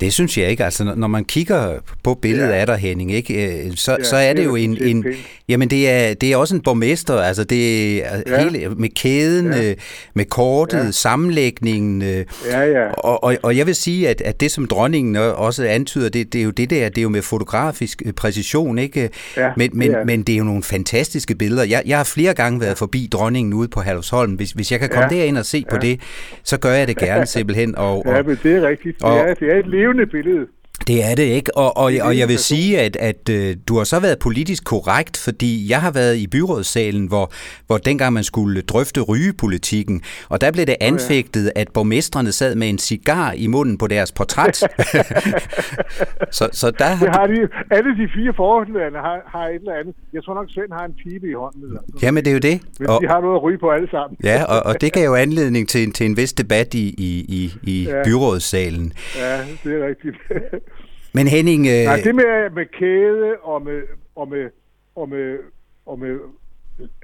Det 0.00 0.12
synes 0.12 0.38
jeg 0.38 0.48
ikke. 0.50 0.64
Altså, 0.64 0.92
når- 0.96 1.06
man 1.06 1.24
kigger 1.24 1.74
på 2.04 2.14
billedet 2.14 2.48
Ja. 2.48 2.54
af 2.56 2.66
dig, 2.66 2.76
Henning, 2.76 3.12
ikke, 3.12 3.64
øh, 3.66 3.72
så, 3.76 3.96
Ja, 3.98 4.04
så 4.04 4.16
er 4.16 4.28
det 4.28 4.36
det 4.36 4.44
jo 4.44 4.54
en... 4.56 4.74
det 4.74 4.86
er 4.86 4.90
en 4.90 5.04
jamen, 5.48 5.70
det 5.70 5.90
er, 5.90 6.14
det 6.14 6.32
er 6.32 6.36
også 6.36 6.54
en 6.54 6.60
borgmester. 6.60 7.14
Altså, 7.20 7.44
det 7.44 7.96
er 8.06 8.22
Ja. 8.26 8.42
hele, 8.42 8.68
med 8.68 8.88
kæden, 8.88 9.46
Ja. 9.52 9.70
øh, 9.70 9.76
med 10.14 10.24
kortet, 10.24 10.78
Ja. 10.84 10.90
sammenlægningen. 10.90 12.02
øh, 12.02 12.24
Ja, 12.50 12.60
ja. 12.60 12.90
Og, 12.90 13.24
og, 13.24 13.36
og 13.42 13.56
jeg 13.56 13.66
vil 13.66 13.74
sige, 13.74 14.08
at, 14.08 14.20
at 14.20 14.40
det, 14.40 14.50
som 14.50 14.66
dronningen 14.66 15.16
også 15.16 15.64
antyder, 15.64 16.08
det, 16.08 16.32
det 16.32 16.38
er 16.40 16.44
jo 16.44 16.50
det 16.50 16.70
der, 16.70 16.88
det 16.88 16.98
er 16.98 17.02
jo 17.02 17.08
med 17.08 17.22
fotografisk 17.22 18.02
præcision, 18.16 18.78
ikke? 18.78 19.10
Ja, 19.36 19.48
men, 19.56 19.70
men, 19.72 19.88
det 19.88 19.96
det. 19.98 20.06
men 20.06 20.22
det 20.22 20.32
er 20.32 20.36
jo 20.38 20.44
nogle 20.44 20.62
fantastiske 20.62 21.34
billeder. 21.34 21.64
Jeg, 21.64 21.82
jeg 21.86 21.96
har 21.96 22.04
flere 22.04 22.34
gange 22.34 22.60
været 22.60 22.78
forbi 22.78 23.08
dronningen 23.12 23.54
ude 23.54 23.68
på 23.68 23.80
Herlufsholm. 23.80 24.32
Hvis, 24.32 24.50
hvis 24.50 24.72
jeg 24.72 24.80
kan 24.80 24.88
komme 24.88 25.08
Ja, 25.10 25.16
derind 25.20 25.38
og 25.38 25.46
se 25.46 25.64
på 25.70 25.76
ja. 25.82 25.88
det, 25.88 26.00
så 26.44 26.56
gør 26.58 26.72
jeg 26.72 26.88
det 26.88 26.98
gerne 26.98 27.26
simpelthen. 27.26 27.74
Og, 27.78 28.02
Ja, 28.06 28.18
og 28.18 28.26
men 28.26 28.38
det 28.42 28.52
er 28.56 28.68
rigtigt. 28.68 29.02
Og- 29.02 29.18
er, 29.18 29.34
det 29.34 29.48
er 29.52 29.58
et 29.58 29.66
levende 29.86 30.06
billede. 30.06 30.48
Det 30.86 31.10
er 31.10 31.14
det 31.14 31.22
ikke, 31.22 31.56
og, 31.56 31.76
og, 31.76 31.92
og 32.02 32.18
jeg 32.18 32.28
vil 32.28 32.38
sige, 32.38 32.80
at, 32.80 32.96
at 32.96 33.28
uh, 33.30 33.62
du 33.68 33.76
har 33.76 33.84
så 33.84 34.00
været 34.00 34.18
politisk 34.18 34.64
korrekt, 34.64 35.16
fordi 35.24 35.70
jeg 35.70 35.80
har 35.80 35.90
været 35.90 36.16
i 36.16 36.26
byrådssalen, 36.26 37.06
hvor, 37.06 37.32
hvor 37.66 37.78
dengang 37.78 38.12
man 38.12 38.24
skulle 38.24 38.62
drøfte 38.62 39.00
rygepolitikken, 39.00 40.02
og 40.28 40.40
der 40.40 40.52
blev 40.52 40.66
det 40.66 40.76
anfægtet, 40.80 41.52
at 41.54 41.68
borgmestrene 41.74 42.32
sad 42.32 42.54
med 42.54 42.68
en 42.68 42.78
cigar 42.78 43.32
i 43.32 43.46
munden 43.46 43.78
på 43.78 43.86
deres 43.86 44.12
portræt. 44.12 44.56
så, 46.38 46.48
så 46.52 46.70
der 46.78 46.84
har, 46.84 47.06
det 47.06 47.14
har 47.14 47.26
de, 47.26 47.48
alle 47.70 47.90
de 47.90 48.08
fire 48.14 48.32
forholdene 48.36 48.78
har, 48.78 49.18
har 49.26 49.46
et 49.48 49.54
eller 49.54 49.74
andet. 49.74 49.94
Jeg 50.12 50.24
tror 50.24 50.34
nok, 50.34 50.46
Svend 50.48 50.72
har 50.72 50.84
en 50.84 50.94
pibe 51.02 51.26
i 51.30 51.32
hånden. 51.32 51.64
Eller 51.64 51.80
Jamen, 52.02 52.24
det 52.24 52.30
er 52.30 52.34
jo 52.34 52.38
det. 52.38 52.60
Men 52.80 52.88
og, 52.90 53.00
de 53.02 53.08
har 53.08 53.20
noget 53.20 53.36
at 53.36 53.42
ryge 53.42 53.58
på 53.58 53.70
alle 53.70 53.90
sammen. 53.90 54.16
Ja, 54.24 54.44
og, 54.44 54.66
og 54.66 54.80
det 54.80 54.92
gav 54.92 55.04
jo 55.04 55.14
anledning 55.14 55.68
til, 55.68 55.92
til 55.92 56.06
en 56.06 56.16
vis 56.16 56.32
debat 56.32 56.74
i, 56.74 56.94
i, 56.98 57.10
i, 57.38 57.52
i 57.62 57.84
ja. 57.84 58.02
byrådssalen. 58.04 58.92
Ja, 59.18 59.36
det 59.64 59.72
er 59.80 59.86
rigtigt. 59.88 60.16
Men 61.16 61.26
Henning... 61.34 61.60
Øh... 61.74 61.84
Nej, 61.90 62.00
det 62.06 62.14
med, 62.14 62.50
med 62.58 62.66
kæde 62.78 63.36
og 63.52 63.62
med, 63.62 63.82
og 64.16 64.28
med, 64.28 64.50
og 64.96 65.08
med, 65.08 65.38
og 65.86 65.98
med, 65.98 66.14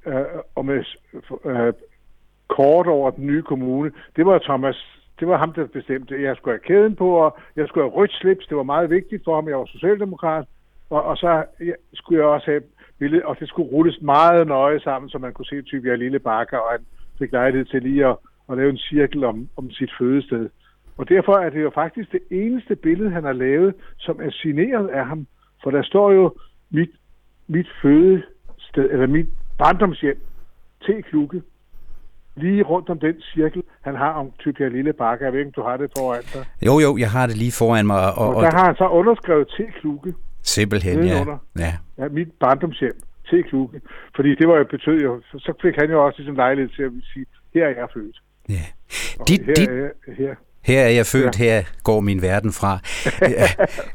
øh, 0.07 0.15
og 0.55 0.65
med 0.65 0.79
øh, 1.45 1.73
kort 2.49 2.87
over 2.87 3.11
den 3.11 3.27
nye 3.27 3.43
kommune, 3.43 3.93
det 4.17 4.27
var 4.27 4.39
Thomas, 4.39 4.79
det 5.21 5.29
var 5.29 5.37
ham, 5.39 5.53
der 5.53 5.67
bestemte. 5.67 6.23
Jeg 6.23 6.37
skulle 6.37 6.59
have 6.59 6.69
kæden 6.71 6.97
på, 6.97 7.09
og 7.25 7.39
jeg 7.57 7.69
skulle 7.69 7.85
have 7.85 7.97
rødt 7.99 8.13
slips. 8.13 8.47
Det 8.47 8.57
var 8.57 8.63
meget 8.63 8.91
vigtigt 8.91 9.25
for 9.25 9.35
ham. 9.35 9.49
Jeg 9.49 9.59
var 9.59 9.65
socialdemokrat. 9.65 10.45
Og, 10.91 11.03
og 11.03 11.17
så 11.17 11.45
skulle 11.95 12.19
jeg 12.21 12.29
også 12.29 12.47
have 12.51 12.63
billedet, 12.99 13.25
og 13.25 13.37
det 13.41 13.49
skulle 13.49 13.71
rulles 13.73 13.99
meget 14.03 14.47
nøje 14.47 14.81
sammen, 14.81 15.09
så 15.11 15.19
man 15.19 15.33
kunne 15.33 15.47
se 15.47 15.63
typisk 15.63 15.91
jeg 15.91 15.99
lille 15.99 16.19
bakker, 16.19 16.59
og 16.59 16.71
han 16.71 16.85
fik 17.19 17.33
lejlighed 17.33 17.67
til 17.67 17.83
lige 17.83 18.07
at, 18.07 18.17
at 18.51 18.57
lave 18.57 18.71
en 18.71 18.79
cirkel 18.79 19.25
om, 19.25 19.49
om 19.57 19.71
sit 19.71 19.91
fødested. 19.99 20.49
Og 20.97 21.09
derfor 21.09 21.33
er 21.33 21.51
det 21.51 21.63
jo 21.63 21.71
faktisk 21.75 22.13
det 22.13 22.23
eneste 22.31 22.77
billede, 22.77 23.11
han 23.11 23.25
har 23.25 23.33
lavet, 23.33 23.75
som 23.99 24.21
er 24.21 24.31
signeret 24.31 24.89
af 24.89 25.07
ham. 25.07 25.27
For 25.63 25.71
der 25.71 25.83
står 25.83 26.13
jo 26.13 26.35
mit, 26.71 26.91
mit 27.49 27.67
fødested, 27.83 28.91
eller 28.91 29.07
mit 29.07 29.29
barndomshjem, 29.59 30.19
til 30.85 31.03
Klukke, 31.03 31.43
lige 32.37 32.63
rundt 32.63 32.89
om 32.91 32.99
den 32.99 33.21
cirkel, 33.21 33.63
han 33.81 33.95
har 33.95 34.13
om 34.13 34.33
Tybjerg 34.39 34.71
Lille 34.71 34.93
Bakke. 34.93 35.25
Jeg 35.25 35.33
ved 35.33 35.41
ikke, 35.41 35.49
om 35.49 35.53
du 35.53 35.63
har 35.63 35.77
det 35.77 35.91
foran 35.99 36.23
dig. 36.35 36.45
Jo, 36.67 36.79
jo, 36.79 36.97
jeg 36.99 37.11
har 37.11 37.27
det 37.27 37.37
lige 37.37 37.53
foran 37.53 37.87
mig. 37.87 37.97
Og, 37.97 38.29
og, 38.29 38.35
og 38.37 38.43
der 38.43 38.51
har 38.51 38.65
han 38.65 38.77
så 38.77 38.89
underskrevet 38.89 39.49
til 39.57 39.67
Klukke. 39.81 40.15
Simpelthen, 40.43 41.05
ja. 41.05 41.25
ja. 41.59 41.73
Ja, 41.99 42.09
mit 42.09 42.33
barndomshjem 42.41 42.97
til 43.29 43.45
Klukke. 43.45 43.81
Fordi 44.17 44.35
det 44.35 44.49
var 44.49 44.57
jo 44.57 44.65
betød 44.65 45.01
jo, 45.01 45.21
så 45.39 45.53
fik 45.63 45.75
han 45.77 45.91
jo 45.91 46.05
også 46.07 46.19
ligesom 46.19 46.37
lejlighed 46.37 46.71
til 46.77 46.83
at 46.83 46.93
sige, 47.13 47.27
her 47.55 47.65
er 47.67 47.69
jeg 47.69 47.89
født. 47.95 48.23
Ja. 48.49 48.65
Dit, 49.29 49.43
her, 49.47 49.55
dit, 49.55 49.69
er 49.69 49.91
her, 50.19 50.35
her 50.65 50.81
er 50.81 50.89
jeg 50.89 51.07
født, 51.07 51.41
ja. 51.41 51.45
her 51.45 51.63
går 51.83 52.01
min 52.01 52.23
verden 52.23 52.53
fra. 52.53 52.79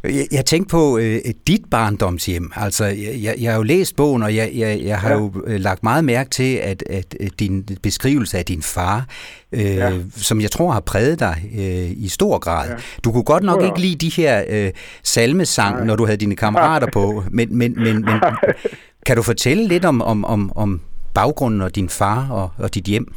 jeg, 0.04 0.28
jeg 0.32 0.46
tænkte 0.46 0.72
på 0.72 0.98
øh, 0.98 1.20
dit 1.48 1.62
barndomshjem. 1.72 2.52
Altså, 2.56 2.86
jeg, 2.86 3.36
jeg 3.42 3.52
har 3.52 3.58
jo 3.58 3.64
læst 3.64 3.96
bogen, 3.96 4.24
og 4.24 4.36
jeg, 4.36 4.52
jeg, 4.56 4.82
jeg 4.84 5.00
har 5.00 5.10
ja. 5.10 5.16
jo 5.16 5.34
øh, 5.46 5.60
lagt 5.60 5.84
meget 5.84 6.06
mærke 6.06 6.30
til, 6.30 6.56
at, 6.56 6.84
at 6.90 7.16
din 7.40 7.68
beskrivelse 7.84 8.38
af 8.38 8.46
din 8.46 8.62
far, 8.62 9.06
øh, 9.52 9.76
ja. 9.76 9.92
som 10.12 10.42
jeg 10.42 10.52
tror 10.52 10.72
har 10.72 10.80
præget 10.80 11.20
dig 11.20 11.36
øh, 11.58 11.92
i 12.04 12.08
stor 12.08 12.40
grad. 12.40 12.70
Ja. 12.70 12.76
Du 13.04 13.12
kunne 13.12 13.24
godt 13.24 13.44
nok 13.44 13.64
ikke 13.64 13.80
lide 13.80 13.96
de 13.96 14.22
her 14.22 14.44
øh, 14.50 14.72
salmesang, 15.04 15.76
Nej. 15.76 15.86
når 15.86 15.96
du 15.96 16.06
havde 16.06 16.18
dine 16.18 16.36
kammerater 16.36 16.88
på, 16.94 17.24
men, 17.32 17.58
men, 17.58 17.74
men, 17.78 18.02
men 18.06 18.22
kan 19.06 19.16
du 19.16 19.22
fortælle 19.22 19.68
lidt 19.68 19.86
om, 19.86 20.02
om, 20.02 20.26
om, 20.26 20.52
om 20.56 20.82
baggrunden 21.14 21.62
og 21.62 21.76
din 21.76 21.90
far 21.90 22.30
og, 22.32 22.50
og 22.58 22.76
dit 22.76 22.84
hjem? 22.84 23.14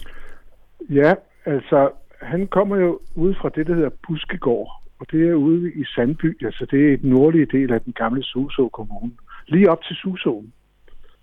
Ja, 0.90 1.14
altså 1.47 2.00
han 2.23 2.47
kommer 2.47 2.77
jo 2.77 3.00
ud 3.15 3.35
fra 3.35 3.49
det, 3.49 3.67
der 3.67 3.75
hedder 3.75 3.91
Buskegård, 4.07 4.83
og 4.99 5.07
det 5.12 5.29
er 5.29 5.35
ude 5.35 5.73
i 5.73 5.85
Sandby, 5.85 6.45
altså 6.45 6.67
det 6.71 6.89
er 6.89 6.95
et 6.95 7.05
nordlige 7.05 7.47
del 7.47 7.73
af 7.73 7.81
den 7.81 7.93
gamle 7.93 8.23
Suså 8.23 8.69
Kommune. 8.69 9.12
Lige 9.47 9.71
op 9.71 9.83
til 9.83 9.97
Susåen, 9.97 10.53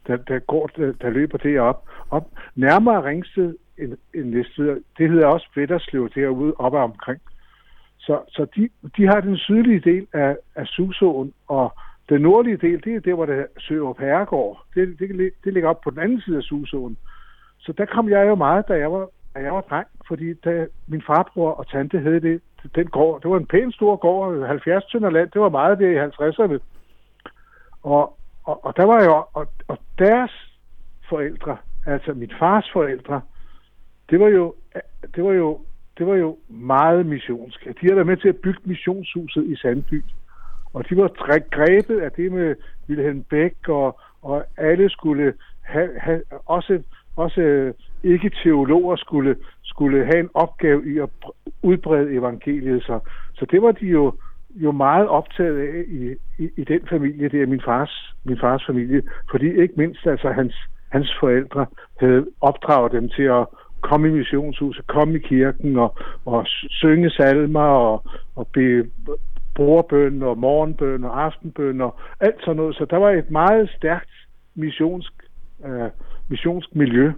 der, 0.07 0.17
der, 0.17 0.39
går, 0.39 0.67
der, 0.67 0.91
der 1.01 1.09
løber 1.09 1.37
det 1.37 1.59
op. 1.59 1.89
op 2.09 2.27
nærmere 2.55 3.03
Ringsted 3.03 3.55
end, 3.77 3.97
end 4.15 4.29
Næstved. 4.35 4.81
Det 4.97 5.09
hedder 5.09 5.27
også 5.27 5.47
Vetterslev 5.55 6.09
derude 6.15 6.53
oppe 6.53 6.77
omkring. 6.77 7.21
Så, 7.97 8.19
så 8.27 8.45
de, 8.55 8.69
de 8.97 9.07
har 9.07 9.21
den 9.21 9.37
sydlige 9.37 9.79
del 9.79 10.07
af, 10.13 10.37
af 10.55 10.67
Susåen, 10.67 11.33
og 11.47 11.73
den 12.09 12.21
nordlige 12.21 12.57
del, 12.57 12.83
det 12.83 12.95
er 12.95 12.99
der, 12.99 13.13
hvor 13.13 13.25
det 13.25 13.47
Sørup 13.59 13.99
Herregård. 13.99 14.63
Det, 14.75 14.99
det, 14.99 15.31
det 15.43 15.53
ligger 15.53 15.69
op 15.69 15.81
på 15.81 15.89
den 15.89 15.99
anden 15.99 16.21
side 16.21 16.37
af 16.37 16.43
Susåen. 16.43 16.97
Så 17.59 17.73
der 17.77 17.85
kom 17.85 18.09
jeg 18.09 18.27
jo 18.27 18.35
meget, 18.35 18.67
da 18.67 18.73
jeg 18.73 18.91
var 18.91 19.07
da 19.37 19.43
jeg 19.43 19.53
var 19.53 19.61
dreng, 19.61 19.87
fordi 20.07 20.33
da 20.33 20.67
min 20.87 21.01
farbror 21.01 21.51
og 21.51 21.67
tante 21.67 21.99
havde 21.99 22.21
det, 22.21 22.41
den 22.75 22.87
gård, 22.87 23.21
det 23.21 23.29
var 23.31 23.37
en 23.37 23.45
pæn 23.45 23.71
stor 23.71 23.95
gård, 23.95 24.47
70 24.47 24.85
tønder 24.85 25.09
land, 25.09 25.31
det 25.31 25.41
var 25.41 25.49
meget 25.49 25.79
det 25.79 25.91
i 25.91 25.99
50'erne. 25.99 26.59
Og, 27.83 28.17
og, 28.43 28.65
og 28.65 28.77
der 28.77 28.83
var 28.83 29.03
jo, 29.03 29.23
og, 29.33 29.47
og 29.67 29.77
deres 29.99 30.31
forældre, 31.09 31.57
altså 31.85 32.13
mit 32.13 32.33
fars 32.39 32.69
forældre, 32.73 33.21
det 34.09 34.19
var 34.19 34.27
jo, 34.27 34.55
det 35.15 35.23
var 35.23 35.33
jo, 35.33 35.59
det 35.97 36.07
var 36.07 36.15
jo 36.15 36.37
meget 36.49 37.05
missionsk. 37.05 37.65
De 37.65 37.81
havde 37.81 37.95
været 37.95 38.07
med 38.07 38.17
til 38.17 38.29
at 38.29 38.37
bygge 38.43 38.59
missionshuset 38.63 39.43
i 39.45 39.55
Sandby. 39.55 40.03
Og 40.73 40.89
de 40.89 40.97
var 40.97 41.07
grebet 41.49 41.99
af 41.99 42.11
det 42.11 42.31
med 42.31 42.55
Wilhelm 42.89 43.23
Bæk, 43.23 43.69
og, 43.69 43.99
og 44.21 44.45
alle 44.57 44.89
skulle 44.89 45.33
have, 45.61 45.99
have 45.99 46.21
også, 46.45 46.83
også 47.17 47.41
øh, 47.41 47.73
ikke 48.03 48.31
teologer 48.43 48.95
skulle, 48.95 49.35
skulle 49.63 50.05
have 50.05 50.19
en 50.19 50.29
opgave 50.33 50.93
i 50.93 50.97
at 50.97 51.09
udbrede 51.61 52.13
evangeliet. 52.13 52.83
Så, 52.83 52.99
så 53.33 53.45
det 53.51 53.61
var 53.61 53.71
de 53.71 53.85
jo, 53.85 54.13
jo 54.55 54.71
meget 54.71 55.07
optaget 55.07 55.59
af 55.59 55.83
i, 55.87 56.15
i, 56.43 56.49
i 56.57 56.63
den 56.63 56.81
familie, 56.89 57.29
det 57.29 57.41
er 57.41 57.47
min 57.47 57.61
fars, 57.65 58.13
min 58.23 58.39
fars 58.39 58.65
familie, 58.65 59.01
fordi 59.31 59.61
ikke 59.61 59.73
mindst 59.77 60.05
altså 60.05 60.31
hans, 60.31 60.55
hans 60.89 61.17
forældre 61.19 61.65
havde 61.99 62.25
opdraget 62.41 62.91
dem 62.91 63.09
til 63.09 63.23
at 63.23 63.45
komme 63.81 64.07
i 64.07 64.11
missionshuset, 64.11 64.87
komme 64.87 65.15
i 65.15 65.19
kirken 65.19 65.77
og, 65.77 65.97
og 66.25 66.45
synge 66.47 67.09
salmer 67.09 67.59
og, 67.59 68.03
og 68.35 68.47
bede 68.53 68.89
bordbøn 69.55 70.23
og 70.23 70.37
morgenbøn 70.37 71.03
og 71.03 71.23
aftenbøn 71.23 71.81
og 71.81 71.95
alt 72.19 72.39
sådan 72.39 72.55
noget. 72.55 72.75
Så 72.75 72.85
der 72.85 72.97
var 72.97 73.11
et 73.11 73.31
meget 73.31 73.69
stærkt 73.77 74.09
missionsk, 74.55 75.13
øh, 75.65 75.89
missionsk 76.29 76.75
miljø 76.75 77.11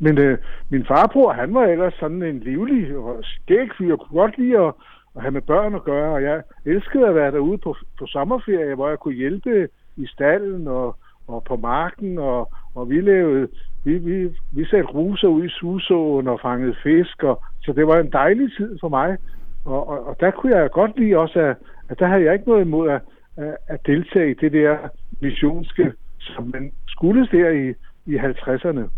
men 0.00 0.18
øh, 0.18 0.38
min 0.68 0.84
farbror, 0.84 1.32
han 1.32 1.54
var 1.54 1.64
ellers 1.64 1.94
sådan 1.94 2.22
en 2.22 2.38
livlig 2.38 2.96
og 2.96 3.18
skæg 3.22 3.68
fyr, 3.78 3.96
kunne 3.96 4.20
godt 4.20 4.38
lide 4.38 4.58
at, 4.58 4.72
at 5.16 5.22
have 5.22 5.32
med 5.32 5.42
børn 5.42 5.74
at 5.74 5.84
gøre, 5.84 6.14
og 6.14 6.22
jeg 6.22 6.42
elskede 6.64 7.06
at 7.08 7.14
være 7.14 7.30
derude 7.32 7.58
på, 7.58 7.76
på 7.98 8.06
sommerferie, 8.06 8.74
hvor 8.74 8.88
jeg 8.88 8.98
kunne 8.98 9.14
hjælpe 9.14 9.68
i 9.96 10.06
stallen 10.06 10.68
og, 10.68 10.96
og 11.28 11.44
på 11.44 11.56
marken, 11.56 12.18
og, 12.18 12.52
og 12.74 12.90
vi 12.90 13.00
lavede, 13.00 13.48
vi, 13.84 13.98
vi, 13.98 14.28
vi 14.52 14.64
satte 14.64 14.90
ruser 14.90 15.28
ud 15.28 15.44
i 15.44 15.48
susåen 15.48 16.28
og 16.28 16.40
fangede 16.40 16.74
fisk, 16.82 17.22
og, 17.22 17.42
så 17.62 17.72
det 17.72 17.86
var 17.86 17.98
en 17.98 18.12
dejlig 18.12 18.56
tid 18.56 18.78
for 18.80 18.88
mig, 18.88 19.16
og, 19.64 19.88
og, 19.88 20.06
og 20.06 20.16
der 20.20 20.30
kunne 20.30 20.56
jeg 20.56 20.70
godt 20.70 20.98
lide 20.98 21.16
også, 21.16 21.40
at, 21.40 21.56
at 21.88 21.98
der 21.98 22.06
havde 22.06 22.24
jeg 22.24 22.32
ikke 22.32 22.48
noget 22.48 22.64
imod 22.64 22.90
at, 22.90 23.00
at, 23.36 23.56
at 23.68 23.86
deltage 23.86 24.30
i 24.30 24.34
det 24.34 24.52
der 24.52 24.76
missionske, 25.20 25.92
som 26.18 26.50
man 26.54 26.72
skulle 26.86 27.26
der 27.26 27.50
i, 27.50 27.74
i 28.14 28.18
50'erne. 28.18 28.88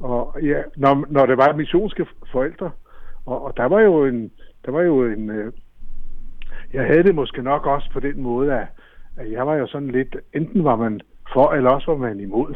Og 0.00 0.36
ja, 0.42 0.62
når, 0.76 1.06
når 1.10 1.26
det 1.26 1.36
var 1.36 1.56
missionske 1.56 2.06
forældre, 2.32 2.70
og, 3.26 3.44
og 3.44 3.56
der 3.56 3.64
var 3.64 3.80
jo 3.80 4.04
en, 4.04 4.30
der 4.64 4.70
var 4.70 4.82
jo 4.82 5.04
en, 5.04 5.30
øh, 5.30 5.52
jeg 6.72 6.86
havde 6.86 7.02
det 7.02 7.14
måske 7.14 7.42
nok 7.42 7.66
også 7.66 7.90
på 7.92 8.00
den 8.00 8.22
måde, 8.22 8.52
at, 8.52 8.66
at 9.16 9.32
jeg 9.32 9.46
var 9.46 9.54
jo 9.54 9.66
sådan 9.66 9.90
lidt, 9.90 10.16
enten 10.34 10.64
var 10.64 10.76
man 10.76 11.00
for, 11.32 11.52
eller 11.52 11.70
også 11.70 11.90
var 11.90 11.98
man 11.98 12.20
imod. 12.20 12.54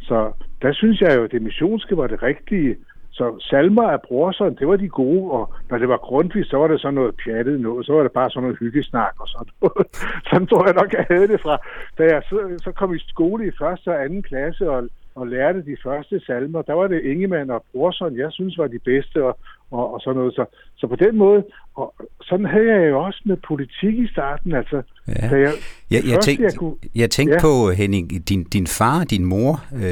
Så 0.00 0.32
der 0.62 0.72
synes 0.72 1.00
jeg 1.00 1.16
jo, 1.16 1.24
at 1.24 1.32
det 1.32 1.42
missionske 1.42 1.96
var 1.96 2.06
det 2.06 2.22
rigtige. 2.22 2.76
Så 3.10 3.38
salmer 3.40 3.82
af 3.82 4.02
Brorson, 4.02 4.54
det 4.54 4.68
var 4.68 4.76
de 4.76 4.88
gode, 4.88 5.30
og 5.30 5.54
når 5.70 5.78
det 5.78 5.88
var 5.88 5.96
grundvis, 5.96 6.46
så 6.46 6.56
var 6.56 6.68
det 6.68 6.80
sådan 6.80 6.94
noget 6.94 7.14
pjattet 7.24 7.60
noget, 7.60 7.86
så 7.86 7.92
var 7.92 8.02
det 8.02 8.12
bare 8.12 8.30
sådan 8.30 8.42
noget 8.42 8.58
hyggesnak 8.58 9.14
og 9.20 9.28
sådan 9.28 9.52
noget. 9.62 9.86
sådan 10.30 10.46
tror 10.46 10.64
jeg 10.66 10.74
nok, 10.74 10.92
jeg 10.92 11.06
havde 11.10 11.28
det 11.28 11.40
fra, 11.40 11.58
da 11.98 12.04
jeg 12.04 12.22
så, 12.28 12.58
så 12.64 12.72
kom 12.72 12.94
i 12.94 12.98
skole 12.98 13.46
i 13.46 13.58
første 13.58 13.88
og 13.88 14.04
anden 14.04 14.22
klasse 14.22 14.70
og 14.70 14.88
og 15.16 15.26
lærte 15.26 15.64
de 15.64 15.76
første 15.82 16.20
salmer, 16.20 16.62
der 16.62 16.72
var 16.72 16.86
det 16.88 17.04
Ingemann 17.04 17.50
og 17.50 17.64
Brorson, 17.72 18.16
jeg 18.16 18.32
synes 18.32 18.58
var 18.58 18.66
de 18.66 18.78
bedste, 18.78 19.24
og, 19.24 19.38
og, 19.70 19.94
og 19.94 20.00
sådan 20.00 20.18
noget. 20.18 20.34
Så, 20.34 20.44
så 20.76 20.86
på 20.86 20.96
den 20.96 21.16
måde, 21.16 21.44
og 21.76 21.94
sådan 22.22 22.46
havde 22.46 22.72
jeg 22.72 22.90
jo 22.90 23.00
også 23.00 23.22
med 23.24 23.36
politik 23.48 23.98
i 23.98 24.08
starten, 24.12 24.54
altså. 24.54 24.82
Ja. 25.08 25.28
Da 25.28 25.36
jeg, 25.36 25.52
jeg, 25.90 26.02
jeg, 26.06 26.20
tænkte, 26.20 26.44
jeg, 26.44 26.54
kunne, 26.56 26.74
jeg 26.94 27.10
tænkte 27.10 27.34
ja. 27.34 27.40
på, 27.40 27.70
Henning, 27.70 28.28
din, 28.28 28.44
din 28.44 28.66
far 28.66 29.04
din 29.04 29.24
mor, 29.24 29.64
øh, 29.74 29.82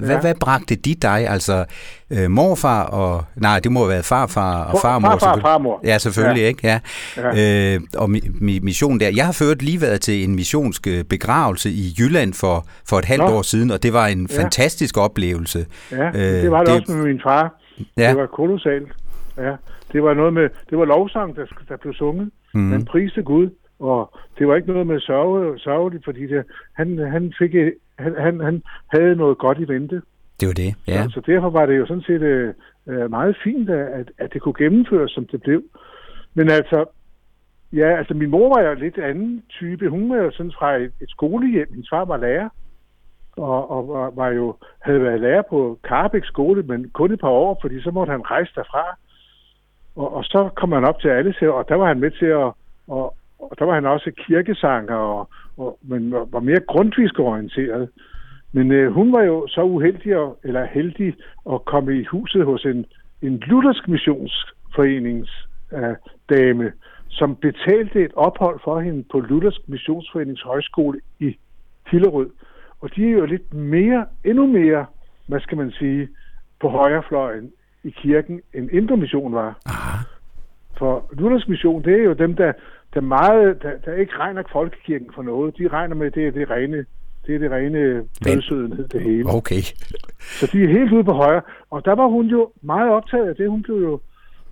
hvad, 0.00 0.08
ja. 0.08 0.20
hvad 0.20 0.34
bragte 0.40 0.74
de 0.74 0.94
dig? 0.94 1.28
Altså 1.28 1.64
øh, 2.10 2.30
morfar 2.30 2.82
og, 2.82 3.24
nej, 3.36 3.60
det 3.60 3.72
må 3.72 3.80
have 3.80 3.88
været 3.88 4.04
farfar 4.04 4.64
og 4.64 4.78
farmor. 4.82 5.08
Farfar 5.10 5.32
og 5.32 5.40
farmor. 5.40 5.80
Ja, 5.84 5.98
selvfølgelig, 5.98 6.42
ja. 6.42 6.48
ikke? 6.48 6.66
Ja. 6.66 6.80
ja. 7.16 7.74
Øh, 7.74 7.80
og 7.96 8.10
mi, 8.10 8.20
mi, 8.40 8.58
mission 8.58 9.00
der. 9.00 9.10
Jeg 9.16 9.24
har 9.26 9.32
ført 9.32 9.62
lige 9.62 9.80
været 9.80 10.00
til 10.00 10.24
en 10.24 10.36
missionsk 10.36 10.86
øh, 10.86 11.04
begravelse 11.04 11.70
i 11.70 11.94
Jylland 11.98 12.34
for, 12.34 12.66
for 12.88 12.98
et 12.98 13.04
halvt 13.04 13.24
Nå. 13.24 13.30
år 13.30 13.42
siden, 13.42 13.70
og 13.70 13.82
det 13.82 13.92
var 13.92 14.06
en 14.06 14.28
ja. 14.30 14.42
fantastisk 14.42 14.98
oplevelse. 14.98 15.66
Ja, 15.92 16.06
øh, 16.08 16.14
det 16.14 16.50
var 16.50 16.58
det, 16.58 16.66
det 16.66 16.80
også 16.80 16.92
med 16.92 17.04
min 17.04 17.20
far. 17.22 17.54
Ja. 17.96 18.08
Det 18.08 18.16
var 18.16 18.26
kolossalt. 18.26 18.92
Ja, 19.36 19.56
det 19.92 20.02
var 20.02 20.14
noget 20.14 20.32
med, 20.32 20.48
det 20.70 20.78
var 20.78 20.84
lovsang, 20.84 21.36
der, 21.36 21.46
der 21.68 21.76
blev 21.76 21.94
sunget. 21.94 22.30
Mm. 22.54 22.60
Man 22.60 22.84
priste 22.84 23.22
Gud. 23.22 23.50
Og 23.78 24.18
det 24.38 24.48
var 24.48 24.56
ikke 24.56 24.68
noget 24.68 24.86
med 24.86 25.00
sørge, 25.00 25.58
sørgeligt, 25.58 26.04
fordi 26.04 26.26
det, 26.26 26.44
han, 26.72 26.98
han, 26.98 27.32
fik, 27.38 27.54
han, 27.98 28.14
han, 28.18 28.40
han 28.40 28.62
havde 28.88 29.16
noget 29.16 29.38
godt 29.38 29.58
i 29.58 29.68
vente. 29.68 30.02
Det 30.40 30.48
var 30.48 30.54
det, 30.54 30.74
ja. 30.88 31.02
Så, 31.04 31.10
så 31.10 31.20
derfor 31.26 31.50
var 31.50 31.66
det 31.66 31.78
jo 31.78 31.86
sådan 31.86 32.02
set 32.02 32.22
øh, 32.22 32.54
øh, 32.86 33.10
meget 33.10 33.36
fint, 33.44 33.70
at, 33.70 34.10
at 34.18 34.32
det 34.32 34.42
kunne 34.42 34.54
gennemføres, 34.58 35.10
som 35.10 35.26
det 35.26 35.42
blev. 35.42 35.62
Men 36.34 36.50
altså, 36.50 36.84
ja, 37.72 37.96
altså 37.98 38.14
min 38.14 38.30
mor 38.30 38.54
var 38.54 38.68
jo 38.68 38.74
lidt 38.74 38.98
anden 38.98 39.42
type. 39.48 39.88
Hun 39.88 40.10
var 40.10 40.16
jo 40.16 40.30
sådan 40.30 40.52
fra 40.58 40.76
et, 40.76 40.92
et 41.00 41.10
skolehjem. 41.10 41.68
Min 41.70 41.86
far 41.90 42.04
var 42.04 42.16
lærer, 42.16 42.48
og, 43.38 43.70
og 43.70 43.88
var, 43.88 44.10
var 44.10 44.28
jo, 44.28 44.54
havde 44.80 45.02
været 45.02 45.20
lærer 45.20 45.42
på 45.42 45.78
Karbæk 45.84 46.24
skole, 46.24 46.62
men 46.62 46.90
kun 46.90 47.12
et 47.12 47.20
par 47.20 47.28
år, 47.28 47.58
fordi 47.60 47.82
så 47.82 47.90
måtte 47.90 48.10
han 48.10 48.30
rejse 48.30 48.52
derfra. 48.54 48.84
Og, 49.96 50.14
og 50.14 50.24
så 50.24 50.50
kom 50.56 50.72
han 50.72 50.84
op 50.84 51.00
til 51.00 51.08
alle, 51.08 51.34
og 51.52 51.68
der 51.68 51.74
var 51.74 51.86
han 51.86 52.00
med 52.00 52.10
til 52.10 52.26
at, 52.26 52.52
og, 52.88 53.14
og 53.38 53.52
der 53.58 53.64
var 53.64 53.74
han 53.74 53.86
også 53.86 54.10
kirkesanger, 54.26 54.94
og, 54.94 55.28
og, 55.56 55.78
men 55.82 56.12
var 56.12 56.40
mere 56.40 56.60
grundtvisk 56.60 57.18
orienteret. 57.18 57.88
Men 58.52 58.72
øh, 58.72 58.92
hun 58.92 59.12
var 59.12 59.22
jo 59.22 59.46
så 59.48 59.62
uheldig, 59.62 60.16
og, 60.16 60.38
eller 60.44 60.64
heldig, 60.64 61.14
at 61.52 61.64
komme 61.64 61.98
i 61.98 62.04
huset 62.04 62.44
hos 62.44 62.64
en, 62.64 62.86
en 63.22 63.38
luthersk 63.46 63.88
missionsforenings 63.88 65.48
øh, 65.72 65.96
dame, 66.30 66.72
som 67.08 67.36
betalte 67.36 68.04
et 68.04 68.12
ophold 68.14 68.60
for 68.64 68.80
hende 68.80 69.04
på 69.12 69.20
Luthersk 69.20 69.68
Missionsforenings 69.68 70.42
Højskole 70.42 71.00
i 71.18 71.36
Hillerød. 71.90 72.30
Og 72.80 72.96
de 72.96 73.08
er 73.08 73.10
jo 73.10 73.24
lidt 73.24 73.54
mere, 73.54 74.06
endnu 74.24 74.46
mere, 74.46 74.86
hvad 75.26 75.40
skal 75.40 75.58
man 75.58 75.70
sige, 75.70 76.08
på 76.60 76.68
højrefløjen 76.68 77.52
i 77.84 77.90
kirken, 77.90 78.40
end 78.54 78.70
Indre 78.72 78.96
Mission 78.96 79.34
var. 79.34 79.58
Aha. 79.66 79.98
For 80.78 81.10
Luthersk 81.12 81.48
Mission, 81.48 81.84
det 81.84 82.00
er 82.00 82.04
jo 82.04 82.12
dem, 82.12 82.36
der, 82.36 82.52
der, 82.94 83.00
meget, 83.00 83.62
der, 83.62 83.78
der 83.84 83.94
ikke 83.94 84.18
regner 84.18 84.42
folkekirken 84.52 85.10
for 85.14 85.22
noget. 85.22 85.58
De 85.58 85.68
regner 85.68 85.94
med, 85.94 86.10
det 86.10 86.26
er 86.26 86.30
det 86.30 86.50
rene 86.50 86.86
det 87.26 87.34
er 87.34 87.38
det 87.38 87.50
rene 87.50 88.04
dødsødenhed, 88.24 88.88
det 88.88 89.02
hele. 89.02 89.28
Okay. 89.28 89.62
Så 90.20 90.50
de 90.52 90.64
er 90.64 90.68
helt 90.68 90.92
ude 90.92 91.04
på 91.04 91.12
højre. 91.12 91.42
Og 91.70 91.84
der 91.84 91.92
var 91.92 92.06
hun 92.06 92.26
jo 92.26 92.52
meget 92.62 92.90
optaget 92.90 93.28
af 93.28 93.36
det. 93.36 93.50
Hun 93.50 93.62
blev 93.62 93.76
jo, 93.76 94.00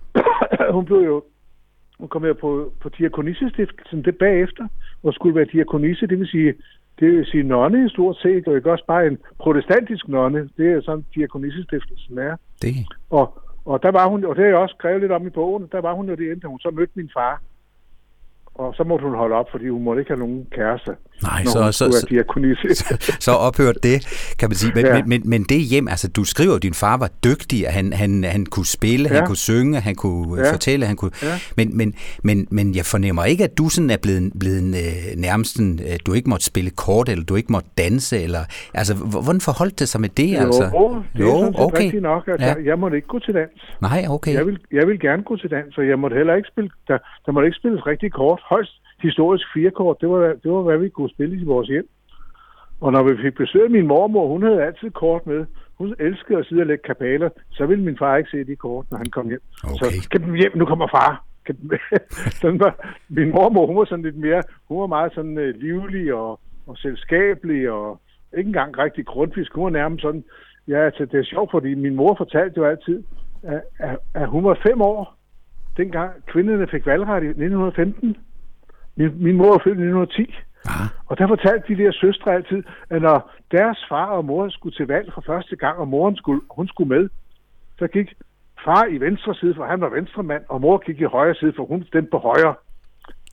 hun 0.77 0.85
blev 0.85 0.99
jo 0.99 1.23
hun 1.99 2.07
kom 2.07 2.25
jo 2.25 2.33
på, 2.33 2.73
på 2.79 2.89
diakonissestiftelsen 2.89 4.05
det 4.05 4.17
bagefter, 4.17 4.67
og 5.03 5.13
skulle 5.13 5.35
være 5.35 5.45
diakonisse, 5.45 6.07
det 6.07 6.19
vil 6.19 6.27
sige, 6.27 6.53
det 6.99 7.11
vil 7.11 7.25
sige 7.25 7.43
nonne 7.43 7.85
i 7.85 7.89
stort 7.89 8.17
set, 8.17 8.47
og 8.47 8.55
ikke 8.55 8.71
også 8.71 8.85
bare 8.87 9.07
en 9.07 9.17
protestantisk 9.39 10.07
nonne. 10.07 10.49
Det 10.57 10.71
er 10.71 10.81
sådan, 10.81 11.05
diakonissestiftelsen 11.15 12.17
er. 12.17 12.35
Det. 12.61 12.75
Og, 13.09 13.39
og 13.65 13.83
der 13.83 13.91
var 13.91 14.07
hun, 14.09 14.25
og 14.25 14.35
det 14.35 14.43
har 14.43 14.49
jeg 14.49 14.57
også 14.57 14.75
skrevet 14.77 15.01
lidt 15.01 15.11
om 15.11 15.27
i 15.27 15.29
bogen, 15.29 15.67
der 15.71 15.81
var 15.81 15.93
hun 15.93 16.09
jo 16.09 16.15
det 16.15 16.31
endte, 16.31 16.47
hun 16.47 16.59
så 16.59 16.69
mødte 16.69 16.93
min 16.95 17.09
far 17.13 17.41
og 18.57 18.73
så 18.77 18.83
måtte 18.83 19.05
hun 19.05 19.15
holde 19.15 19.35
op, 19.35 19.45
fordi 19.51 19.69
hun 19.69 19.83
måtte 19.83 19.99
ikke 20.01 20.11
have 20.11 20.19
nogen 20.19 20.45
kæreste. 20.51 20.91
Nej, 21.23 21.43
så, 21.45 21.71
så, 21.71 21.71
så, 21.71 22.07
så, 22.75 23.17
så 23.19 23.31
ophørte 23.31 23.79
det, 23.83 23.97
kan 24.39 24.49
man 24.49 24.55
sige. 24.55 24.71
Men, 24.75 24.85
ja. 24.85 24.93
men, 24.93 25.09
men, 25.09 25.21
men 25.29 25.43
det 25.43 25.61
hjem, 25.61 25.87
altså 25.87 26.07
du 26.07 26.23
skriver, 26.23 26.55
at 26.55 26.63
din 26.63 26.73
far 26.73 26.97
var 26.97 27.09
dygtig, 27.23 27.67
at 27.67 27.73
han, 27.73 27.93
han, 27.93 28.23
han 28.23 28.45
kunne 28.45 28.65
spille, 28.65 29.09
ja. 29.09 29.15
han 29.15 29.25
kunne 29.27 29.37
synge, 29.51 29.79
han 29.79 29.95
kunne 29.95 30.41
ja. 30.41 30.51
fortælle, 30.51 30.85
han 30.85 30.95
kunne... 30.95 31.11
Ja. 31.23 31.35
Men, 31.57 31.77
men, 31.77 31.93
men, 32.23 32.47
men 32.51 32.75
jeg 32.75 32.85
fornemmer 32.85 33.23
ikke, 33.25 33.43
at 33.43 33.57
du 33.57 33.69
sådan 33.69 33.89
er 33.89 33.97
blevet, 33.97 34.31
blevet 34.39 34.63
øh, 34.83 35.17
nærmest 35.17 35.53
sådan, 35.53 35.79
øh, 35.87 35.97
du 36.05 36.13
ikke 36.13 36.29
måtte 36.29 36.45
spille 36.45 36.69
kort, 36.69 37.09
eller 37.09 37.25
du 37.25 37.35
ikke 37.35 37.51
måtte 37.51 37.69
danse, 37.77 38.23
eller... 38.23 38.39
Altså, 38.73 38.93
hvordan 39.23 39.41
forholdt 39.41 39.79
det 39.79 39.87
sig 39.89 40.01
med 40.01 40.09
det, 40.09 40.33
jo, 40.33 40.39
altså? 40.39 40.63
det 41.13 41.19
jo, 41.19 41.29
er 41.29 41.61
okay. 41.65 41.83
rigtigt 41.83 42.03
nok. 42.03 42.27
Altså, 42.27 42.47
ja. 42.47 42.55
Jeg 42.65 42.79
måtte 42.79 42.97
ikke 42.97 43.07
gå 43.07 43.19
til 43.19 43.33
dans. 43.33 43.61
Nej, 43.81 44.05
okay. 44.09 44.33
Jeg 44.33 44.45
vil, 44.45 44.59
jeg 44.71 44.87
vil 44.87 44.99
gerne 44.99 45.23
gå 45.23 45.37
til 45.37 45.49
dans, 45.49 45.77
og 45.77 45.87
jeg 45.87 45.99
måtte 45.99 46.15
heller 46.15 46.35
ikke 46.35 46.49
spille... 46.53 46.69
Der, 46.87 46.97
der 47.25 47.31
måtte 47.31 47.47
ikke 47.47 47.57
spilles 47.57 47.85
rigtig 47.87 48.11
kort 48.11 48.41
højst 48.49 48.81
historisk 49.01 49.45
firekort, 49.53 50.01
det 50.01 50.09
var, 50.09 50.19
det 50.43 50.51
var, 50.51 50.61
hvad 50.61 50.77
vi 50.77 50.89
kunne 50.89 51.09
spille 51.09 51.41
i 51.41 51.43
vores 51.43 51.67
hjem. 51.67 51.89
Og 52.81 52.91
når 52.91 53.03
vi 53.03 53.21
fik 53.21 53.35
besøg 53.35 53.63
af 53.63 53.69
min 53.69 53.87
mormor, 53.87 54.27
hun 54.27 54.43
havde 54.43 54.63
altid 54.63 54.89
kort 54.91 55.27
med. 55.27 55.45
Hun 55.77 55.95
elskede 55.99 56.39
at 56.39 56.45
sidde 56.45 56.61
og 56.61 56.67
lægge 56.67 56.83
kabaler. 56.83 57.29
Så 57.51 57.65
ville 57.65 57.83
min 57.83 57.97
far 57.97 58.17
ikke 58.17 58.29
se 58.29 58.43
de 58.43 58.55
kort, 58.55 58.85
når 58.91 58.97
han 58.97 59.05
kom 59.05 59.27
hjem. 59.29 59.41
Okay. 59.63 59.75
Så 59.75 60.09
kan 60.11 60.35
hjem, 60.35 60.51
nu 60.57 60.65
kommer 60.65 60.87
far. 60.87 61.23
sådan 62.41 62.59
var, 62.59 62.95
min 63.09 63.29
mormor, 63.31 63.65
hun 63.65 63.77
var 63.77 63.85
sådan 63.85 64.05
lidt 64.05 64.17
mere, 64.17 64.43
hun 64.67 64.79
var 64.81 64.87
meget 64.87 65.13
sådan 65.13 65.37
uh, 65.37 65.43
livlig 65.43 66.13
og, 66.13 66.39
og 66.67 66.77
selskabelig 66.77 67.71
og 67.71 68.01
ikke 68.37 68.47
engang 68.47 68.77
rigtig 68.77 69.05
grundfisk. 69.05 69.53
Hun 69.53 69.63
var 69.63 69.69
nærmest 69.69 70.01
sådan, 70.01 70.23
ja, 70.67 70.85
altså, 70.85 71.05
det 71.05 71.19
er 71.19 71.23
sjovt, 71.23 71.51
fordi 71.51 71.73
min 71.75 71.95
mor 71.95 72.15
fortalte 72.17 72.57
jo 72.57 72.65
altid, 72.65 73.03
at, 73.43 73.61
at, 73.79 73.97
at 74.13 74.27
hun 74.27 74.43
var 74.43 74.59
fem 74.67 74.81
år, 74.81 75.17
dengang 75.77 76.11
kvinderne 76.25 76.67
fik 76.67 76.85
valgret 76.85 77.23
i 77.23 77.27
1915. 77.27 78.17
Min, 78.97 79.23
min 79.23 79.37
mor 79.37 79.53
er 79.53 79.63
født 79.63 79.79
i 79.79 79.87
1910. 79.87 80.35
Aha. 80.65 80.83
Og 81.05 81.17
der 81.17 81.27
fortalte 81.27 81.75
de 81.75 81.83
der 81.83 81.91
søstre 81.91 82.33
altid, 82.33 82.63
at 82.89 83.01
når 83.01 83.31
deres 83.51 83.85
far 83.89 84.05
og 84.05 84.25
mor 84.25 84.49
skulle 84.49 84.75
til 84.75 84.87
valg 84.87 85.13
for 85.13 85.23
første 85.25 85.55
gang, 85.55 85.77
og 85.77 85.87
moren 85.87 86.15
skulle, 86.15 86.41
hun 86.51 86.67
skulle 86.67 86.89
med, 86.89 87.09
så 87.79 87.87
gik 87.87 88.13
far 88.65 88.85
i 88.85 88.97
venstre 88.97 89.35
side, 89.35 89.55
for 89.55 89.65
han 89.65 89.81
var 89.81 89.89
venstremand, 89.89 90.43
og 90.49 90.61
mor 90.61 90.77
gik 90.77 91.01
i 91.01 91.03
højre 91.03 91.35
side, 91.35 91.53
for 91.55 91.65
hun 91.65 91.83
stemte 91.83 92.11
på 92.11 92.17
højre. 92.17 92.55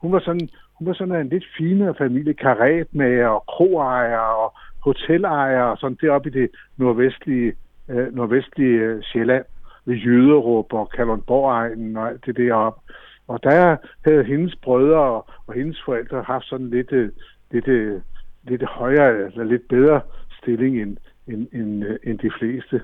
Hun 0.02 0.12
var 0.12 0.20
sådan, 0.20 0.48
hun 0.78 0.86
var 0.86 0.94
sådan 0.94 1.14
en 1.14 1.28
lidt 1.28 1.44
finere 1.58 1.94
familie, 1.94 2.34
karetmager 2.34 3.28
og 3.28 3.44
kroejer 3.46 4.18
og 4.18 4.54
hotelejer 4.84 5.62
og 5.62 5.78
sådan 5.78 5.98
deroppe 6.00 6.28
i 6.28 6.32
det 6.32 6.50
nordvestlige, 6.76 7.52
øh, 7.88 8.14
nordvestlige 8.14 8.78
øh, 8.78 9.02
Sjælland 9.02 9.44
ved 9.84 9.96
Jyderup 9.96 10.72
og 10.72 10.90
Kalundborg-egnen 10.90 11.96
og 11.96 12.08
alt 12.08 12.26
det 12.26 12.36
deroppe. 12.36 12.80
Og 13.28 13.42
der 13.42 13.76
havde 14.04 14.24
hendes 14.24 14.56
brødre 14.62 14.98
og, 14.98 15.26
og 15.46 15.54
hendes 15.54 15.82
forældre 15.84 16.22
haft 16.22 16.44
sådan 16.44 16.70
lidt, 16.70 16.92
øh, 16.92 17.10
lidt, 17.50 17.68
øh, 17.68 18.00
lidt 18.42 18.64
højere 18.64 19.26
eller 19.26 19.44
lidt 19.44 19.68
bedre 19.68 20.00
stilling 20.42 20.82
end, 20.82 20.96
end, 21.28 21.46
end, 21.52 21.84
øh, 21.84 21.96
end 22.04 22.18
de 22.18 22.30
fleste. 22.38 22.80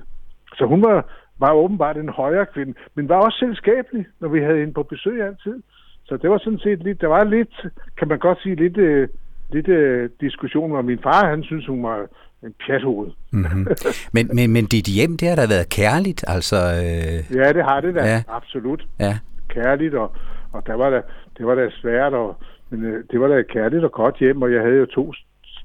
Så 0.57 0.65
hun 0.65 0.81
var, 0.81 1.09
var 1.39 1.53
åbenbart 1.53 1.97
en 1.97 2.09
højere 2.09 2.45
kvinde, 2.45 2.73
men 2.95 3.09
var 3.09 3.15
også 3.15 3.37
selskabelig, 3.39 4.05
når 4.19 4.27
vi 4.27 4.39
havde 4.39 4.59
hende 4.59 4.73
på 4.73 4.83
besøg 4.83 5.21
altid. 5.21 5.63
Så 6.05 6.17
det 6.17 6.29
var 6.29 6.37
sådan 6.37 6.59
set 6.59 6.83
lidt, 6.83 7.01
der 7.01 7.07
var 7.07 7.23
lidt, 7.23 7.67
kan 7.97 8.07
man 8.07 8.19
godt 8.19 8.41
sige, 8.41 8.55
lidt, 8.55 9.09
lidt 9.49 10.21
diskussion, 10.21 10.71
hvor 10.71 10.81
min 10.81 10.99
far, 11.03 11.29
han 11.29 11.43
synes, 11.43 11.67
hun 11.67 11.83
var 11.83 12.07
en 12.43 12.53
pjathoved. 12.65 13.11
Mm-hmm. 13.31 13.67
Men, 14.13 14.29
men, 14.33 14.53
men 14.53 14.65
dit 14.65 14.87
hjem, 14.87 15.17
det 15.17 15.27
har 15.29 15.35
da 15.35 15.47
været 15.47 15.69
kærligt, 15.69 16.23
altså... 16.27 16.55
Øh... 16.55 17.37
Ja, 17.37 17.53
det 17.53 17.63
har 17.63 17.81
det 17.81 17.95
da, 17.95 18.05
ja. 18.05 18.23
absolut. 18.27 18.87
Ja 18.99 19.17
kærligt, 19.53 19.93
og, 19.95 20.11
og 20.53 20.67
der 20.67 20.73
var 20.73 20.89
der, 20.89 21.01
det 21.37 21.45
var 21.47 21.55
da 21.55 21.69
svært, 21.69 22.13
og, 22.13 22.35
men 22.69 22.85
øh, 22.85 23.03
det 23.11 23.19
var 23.19 23.27
da 23.27 23.41
kærligt 23.41 23.83
og 23.83 23.91
godt 23.91 24.17
hjem, 24.17 24.41
og 24.41 24.53
jeg 24.53 24.61
havde 24.61 24.77
jo 24.77 24.85
to, 24.85 25.13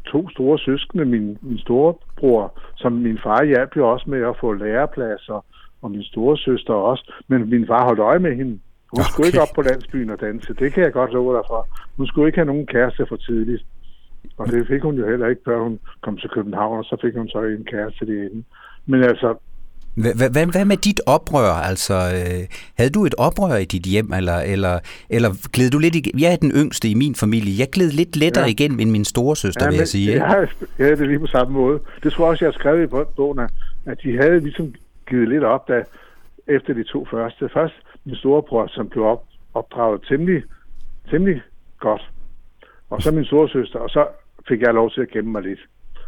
to 0.07 0.31
store 0.31 0.59
søskende, 0.59 1.05
min, 1.05 1.38
min 1.42 1.59
storebror, 1.59 2.59
som 2.77 2.92
min 2.92 3.18
far 3.22 3.44
hjalp 3.44 3.77
jo 3.77 3.92
også 3.92 4.11
med 4.11 4.22
at 4.22 4.37
få 4.40 4.53
læreplads, 4.53 5.29
og, 5.29 5.44
og 5.83 5.90
min 5.90 6.03
store 6.03 6.37
søster 6.38 6.75
også, 6.75 7.12
men 7.29 7.51
min 7.51 7.66
far 7.66 7.85
holdt 7.85 8.01
øje 8.01 8.18
med 8.18 8.37
hende. 8.37 8.59
Hun 8.90 9.01
okay. 9.01 9.11
skulle 9.11 9.27
ikke 9.27 9.40
op 9.40 9.55
på 9.55 9.62
landsbyen 9.62 10.11
og 10.11 10.20
danse, 10.20 10.55
det 10.55 10.72
kan 10.72 10.83
jeg 10.83 10.92
godt 10.92 11.12
love 11.12 11.37
dig 11.37 11.44
for. 11.46 11.68
Hun 11.96 12.07
skulle 12.07 12.29
ikke 12.29 12.38
have 12.38 12.53
nogen 12.53 12.66
kæreste 12.66 13.07
for 13.09 13.16
tidligt. 13.16 13.64
Og 14.38 14.46
det 14.46 14.66
fik 14.66 14.83
hun 14.83 14.94
jo 14.94 15.09
heller 15.09 15.27
ikke, 15.27 15.42
før 15.44 15.59
hun 15.61 15.79
kom 16.01 16.16
til 16.16 16.31
København, 16.31 16.79
og 16.79 16.85
så 16.85 16.96
fik 17.03 17.14
hun 17.16 17.29
så 17.29 17.42
en 17.42 17.64
kæreste 17.64 18.07
derinde. 18.07 18.44
Men 18.87 19.03
altså, 19.03 19.35
hvad, 19.96 20.46
hvad 20.52 20.64
med 20.64 20.76
dit 20.76 21.00
oprør? 21.06 21.52
Altså, 21.70 21.94
øh, 21.94 22.42
havde 22.78 22.90
du 22.90 23.06
et 23.06 23.14
oprør 23.18 23.56
i 23.56 23.64
dit 23.64 23.82
hjem, 23.82 24.12
eller, 24.12 24.38
eller, 24.38 24.78
eller 25.11 25.30
gled 25.52 25.70
du 25.70 25.78
lidt 25.78 25.94
igen? 25.94 26.20
Jeg 26.20 26.32
er 26.32 26.37
den 26.37 26.50
yngste 26.50 26.88
i 26.88 26.94
min 26.94 27.14
familie. 27.14 27.52
Jeg 27.59 27.68
gled 27.72 27.90
lidt 27.90 28.16
lettere 28.16 28.44
ja. 28.44 28.50
igen 28.50 28.80
end 28.80 28.90
min 28.90 29.04
store 29.04 29.37
søster, 29.37 29.64
ja, 29.64 29.70
vil 29.70 29.78
jeg 29.78 29.88
sige. 29.88 30.12
Ja, 30.12 30.35
jeg 30.78 30.87
havde 30.87 30.96
det 30.96 31.09
lige 31.09 31.18
på 31.18 31.26
samme 31.26 31.52
måde. 31.52 31.80
Det 32.02 32.12
tror 32.12 32.24
jeg 32.24 32.30
også, 32.30 32.44
jeg 32.44 32.52
har 32.52 32.59
skrevet 32.59 32.85
i 32.85 32.87
bogen, 33.16 33.38
at 33.87 33.98
de 34.02 34.16
havde 34.16 34.40
ligesom 34.40 34.74
givet 35.09 35.28
lidt 35.28 35.44
op, 35.44 35.68
da, 35.68 35.82
efter 36.46 36.74
de 36.74 36.85
to 36.85 37.06
første. 37.11 37.48
Først 37.48 37.74
min 38.04 38.16
storebror, 38.16 38.66
som 38.66 38.88
blev 38.88 39.04
op, 39.04 39.24
opdraget 39.54 40.00
temmelig, 40.09 40.42
temmelig 41.11 41.42
godt. 41.78 42.11
Og 42.90 43.02
så 43.02 43.11
min 43.11 43.24
store 43.24 43.48
søster, 43.48 43.78
og 43.78 43.90
så 43.90 44.06
fik 44.48 44.61
jeg 44.61 44.74
lov 44.74 44.90
til 44.90 45.00
at 45.00 45.11
gemme 45.11 45.32
mig 45.32 45.42
lidt. 45.42 45.61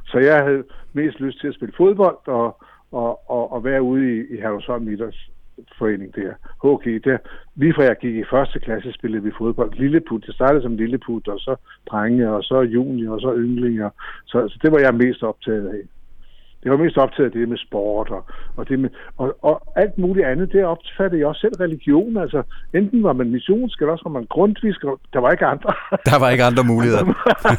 Så 0.07 0.19
jeg 0.19 0.43
havde 0.43 0.65
mest 0.93 1.21
lyst 1.21 1.41
til 1.41 1.49
at 1.49 1.55
spille 1.55 1.75
fodbold, 1.77 2.19
og 2.27 2.57
og, 2.93 3.31
og, 3.31 3.53
og 3.53 3.65
være 3.65 3.83
ude 3.83 4.17
i, 4.17 4.35
i 4.35 4.37
Herlevsholm 4.37 4.89
Idræts 4.89 5.31
forening 5.79 6.15
der. 6.15 6.33
HG, 6.65 7.05
der, 7.05 7.19
lige 7.57 7.75
fra 7.75 7.83
jeg 7.83 7.97
gik 8.01 8.15
i 8.15 8.31
første 8.31 8.59
klasse, 8.59 8.93
spillede 8.93 9.23
vi 9.23 9.31
fodbold. 9.39 9.73
Lilleput, 9.73 10.27
det 10.27 10.35
startede 10.35 10.63
som 10.63 10.77
lilleput, 10.77 11.29
og 11.29 11.39
så 11.39 11.57
drenge, 11.91 12.31
og 12.31 12.43
så 12.43 12.61
junior, 12.61 13.15
og 13.15 13.21
så 13.21 13.35
yndlinger. 13.37 13.91
Så, 14.27 14.49
så 14.49 14.59
det 14.63 14.73
var 14.73 14.79
jeg 14.79 14.95
mest 14.95 15.23
optaget 15.23 15.69
af. 15.69 15.83
Det 16.63 16.71
var 16.71 16.77
mest 16.77 16.97
optaget 16.97 17.27
af 17.27 17.33
det 17.33 17.49
med 17.49 17.59
sport 17.59 18.11
og, 18.11 18.25
og, 18.57 18.69
det 18.69 18.79
med, 18.79 18.91
og, 19.17 19.37
og 19.43 19.63
alt 19.77 19.99
muligt 19.99 20.27
andet. 20.27 20.53
Det 20.53 20.65
opfattede 20.65 21.21
jeg 21.21 21.27
også 21.27 21.41
selv 21.41 21.57
religion. 21.61 22.17
Altså, 22.17 22.43
enten 22.75 23.03
var 23.03 23.13
man 23.13 23.31
missionsk, 23.31 23.81
eller 23.81 23.93
også 23.93 24.05
var 24.05 24.19
man 24.19 24.27
grundvisk. 24.27 24.81
Der 25.13 25.21
var 25.21 25.31
ikke 25.31 25.47
andre. 25.47 25.73
Der 26.11 26.19
var 26.19 26.31
ikke 26.31 26.45
andre 26.45 26.65
muligheder. 26.65 27.05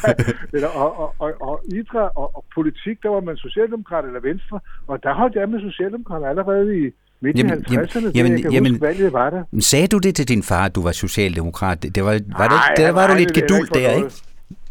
eller, 0.54 0.68
og, 0.68 1.00
og, 1.00 1.16
og, 1.20 1.34
og 1.42 1.62
idræt 1.66 2.10
og, 2.16 2.36
og 2.36 2.46
politik, 2.54 3.04
der 3.04 3.10
var 3.10 3.22
man 3.22 3.38
socialdemokrat 3.38 4.06
eller 4.06 4.20
venstre. 4.20 4.60
Og 4.88 5.04
der 5.04 5.14
holdt 5.14 5.36
jeg 5.36 5.50
med 5.50 5.60
socialdemokrat 5.60 6.24
allerede 6.30 6.80
i, 6.80 6.92
Midt 7.22 7.38
i 7.38 7.42
50'erne, 7.42 8.12
jamen, 8.16 8.32
det, 8.32 8.44
jeg 8.44 8.52
jamen, 8.52 8.72
huske, 8.72 8.86
valget 8.86 9.14
var 9.14 9.30
der. 9.30 9.44
Sagde 9.60 9.88
du 9.88 9.98
det 9.98 10.16
til 10.16 10.28
din 10.28 10.44
far, 10.44 10.66
at 10.66 10.76
du 10.76 10.84
var 10.84 10.92
socialdemokrat? 10.92 11.84
Det 11.96 12.04
var, 12.04 12.12
var, 12.12 12.48
det, 12.48 12.60
Nej, 12.68 12.74
der 12.78 12.92
var 12.92 13.08
du 13.08 13.14
lidt 13.14 13.34
gedult 13.34 13.74
der, 13.74 13.92
ikke? 13.92 14.10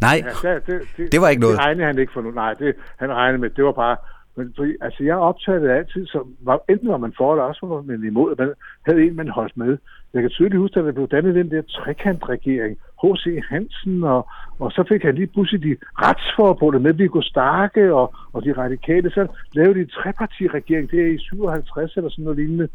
Nej, 0.00 0.22
ja, 0.44 0.54
det, 0.54 0.82
det, 0.96 1.12
det, 1.12 1.20
var 1.20 1.28
ikke 1.28 1.40
noget. 1.40 1.56
Det 1.56 1.64
regnede 1.64 1.86
han 1.86 1.98
ikke 1.98 2.12
for 2.12 2.20
noget. 2.20 2.34
Nej, 2.34 2.54
det, 2.54 2.74
han 2.96 3.12
regnede 3.12 3.38
med, 3.38 3.50
det 3.50 3.64
var 3.64 3.72
bare... 3.72 3.96
Men, 4.38 4.54
altså, 4.80 5.04
jeg 5.04 5.60
det 5.62 5.70
altid, 5.70 6.06
så 6.06 6.26
var, 6.40 6.60
enten 6.68 6.88
var 6.88 6.96
man 6.96 7.12
for, 7.16 7.32
eller 7.32 7.44
også 7.44 7.66
var 7.66 7.82
man 7.82 8.04
imod, 8.04 8.34
man 8.38 8.54
havde 8.86 9.06
en, 9.06 9.16
man 9.16 9.28
holdt 9.28 9.56
med. 9.56 9.78
Jeg 10.14 10.22
kan 10.22 10.30
tydeligt 10.30 10.60
huske, 10.60 10.80
at 10.80 10.86
der 10.86 10.92
blev 10.92 11.08
dannet 11.08 11.34
den 11.34 11.50
der 11.50 11.62
trekantregering, 11.62 12.78
H.C. 13.02 13.42
Hansen, 13.48 14.04
og, 14.04 14.28
og 14.58 14.72
så 14.72 14.84
fik 14.88 15.02
han 15.02 15.14
lige 15.14 15.26
pludselig 15.26 15.62
de 15.62 15.76
retsforbundet 16.04 16.82
med 16.82 16.92
Viggo 16.92 17.20
Starke 17.20 17.94
og, 17.94 18.14
og 18.32 18.44
de 18.44 18.52
radikale. 18.52 19.10
Så 19.10 19.26
lavede 19.52 19.74
de 19.74 19.80
en 19.80 19.88
trepartiregering, 19.88 20.90
det 20.90 21.00
er 21.00 21.06
i 21.06 21.18
57 21.18 21.96
eller 21.96 22.10
sådan 22.10 22.24
noget 22.24 22.38
lignende. 22.38 22.68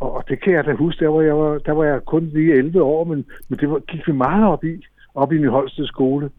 Og, 0.00 0.12
og 0.16 0.24
det 0.28 0.40
kan 0.42 0.52
jeg 0.52 0.64
da 0.64 0.72
huske, 0.72 1.04
der 1.04 1.10
var 1.10 1.22
jeg, 1.22 1.36
var, 1.36 1.58
der 1.58 1.72
var 1.72 1.84
jeg 1.84 2.04
kun 2.04 2.24
lige 2.24 2.54
11 2.54 2.82
år, 2.82 3.04
men, 3.04 3.24
men 3.48 3.58
det 3.58 3.70
var, 3.70 3.78
gik 3.78 4.06
vi 4.06 4.12
meget 4.12 4.44
op 4.46 4.64
i, 4.64 4.84
op 5.14 5.32
i 5.32 5.38
min 5.38 5.48
Holsted 5.48 5.86
skole. 5.86 6.30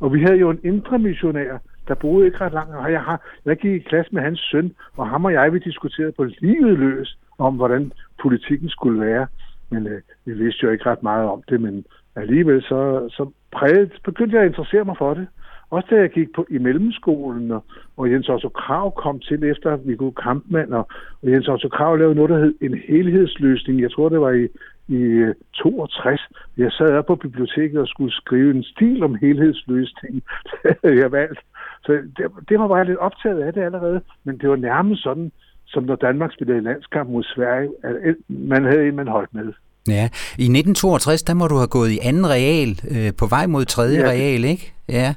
Og 0.00 0.14
vi 0.14 0.22
havde 0.22 0.38
jo 0.38 0.50
en 0.50 0.60
indre 0.64 0.98
missionær, 0.98 1.58
der 1.88 1.94
boede 1.94 2.26
ikke 2.26 2.40
ret 2.40 2.52
langt. 2.52 2.74
Og 2.74 2.92
jeg, 2.92 3.02
har, 3.02 3.20
jeg 3.44 3.56
gik 3.56 3.72
i 3.72 3.88
klasse 3.88 4.14
med 4.14 4.22
hans 4.22 4.40
søn, 4.40 4.72
og 4.96 5.08
ham 5.08 5.24
og 5.24 5.32
jeg, 5.32 5.52
vi 5.52 5.58
diskuterede 5.58 6.12
på 6.12 6.24
livet 6.24 6.78
løs 6.78 7.18
om, 7.38 7.54
hvordan 7.54 7.92
politikken 8.22 8.68
skulle 8.68 9.00
være. 9.00 9.26
Men 9.70 9.86
øh, 9.86 10.00
vi 10.24 10.32
vidste 10.32 10.64
jo 10.64 10.70
ikke 10.70 10.90
ret 10.90 11.02
meget 11.02 11.28
om 11.28 11.42
det, 11.48 11.60
men 11.60 11.84
alligevel 12.16 12.62
så, 12.62 13.08
så 13.10 13.30
præget, 13.52 13.92
begyndte 14.04 14.36
jeg 14.36 14.44
at 14.44 14.48
interessere 14.48 14.84
mig 14.84 14.96
for 14.98 15.14
det. 15.14 15.26
Også 15.70 15.88
da 15.90 15.96
jeg 16.00 16.10
gik 16.10 16.28
på, 16.34 16.46
i 16.50 16.58
mellemskolen, 16.58 17.50
og, 17.50 17.64
og 17.96 18.12
Jens 18.12 18.28
Otto 18.28 18.48
Krav 18.48 18.94
kom 18.94 19.20
til 19.20 19.44
efter 19.44 19.76
vi 19.76 19.96
kunne 19.96 20.12
Kampmann, 20.12 20.72
og, 20.72 20.88
og 21.22 21.30
Jens 21.30 21.48
Otto 21.48 21.68
Krav 21.68 21.96
lavede 21.96 22.14
noget, 22.14 22.30
der 22.30 22.38
hed 22.38 22.54
en 22.60 22.74
helhedsløsning. 22.88 23.80
Jeg 23.80 23.92
tror, 23.92 24.08
det 24.08 24.20
var 24.20 24.30
i, 24.30 24.48
i 24.88 25.00
øh, 25.02 25.34
62. 25.54 26.20
Jeg 26.56 26.72
sad 26.72 26.92
op 26.92 27.06
på 27.06 27.16
biblioteket 27.16 27.80
og 27.80 27.88
skulle 27.88 28.12
skrive 28.12 28.50
en 28.54 28.62
stil 28.62 29.02
om 29.02 29.14
helhedsløsning. 29.14 30.22
Det 30.62 30.76
havde 30.84 30.98
jeg 30.98 31.12
valgt. 31.12 31.40
Så 31.88 31.92
det, 32.16 32.24
det 32.48 32.58
var 32.60 32.68
bare 32.68 32.84
lidt 32.84 32.98
optaget 32.98 33.40
af 33.42 33.52
det 33.52 33.62
allerede, 33.62 34.00
men 34.24 34.38
det 34.38 34.48
var 34.50 34.56
nærmest 34.56 35.02
sådan, 35.02 35.32
som 35.66 35.82
når 35.82 35.96
Danmark 35.96 36.32
spillede 36.32 36.60
landskamp 36.60 37.10
mod 37.10 37.22
Sverige, 37.22 37.70
at 37.84 38.16
man 38.28 38.64
havde 38.64 38.88
en, 38.88 38.96
man 38.96 39.08
holdt 39.08 39.34
med. 39.34 39.52
Ja, 39.88 40.04
i 40.44 40.46
1962, 40.58 41.22
der 41.22 41.34
må 41.34 41.46
du 41.46 41.56
have 41.56 41.74
gået 41.78 41.90
i 41.90 41.98
anden 42.08 42.26
real, 42.36 42.70
øh, 42.94 43.12
på 43.18 43.26
vej 43.26 43.46
mod 43.46 43.64
tredje 43.64 44.00
ja. 44.00 44.08
real, 44.08 44.44
ikke? 44.44 44.74
Ja. 44.88 45.14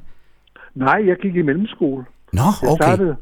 Nej, 0.76 1.04
jeg 1.08 1.18
gik 1.18 1.36
i 1.36 1.42
mellemskole. 1.42 2.06
Nå, 2.34 2.48
okay. 2.62 2.68
Jeg 2.68 2.78
startede 2.82 3.16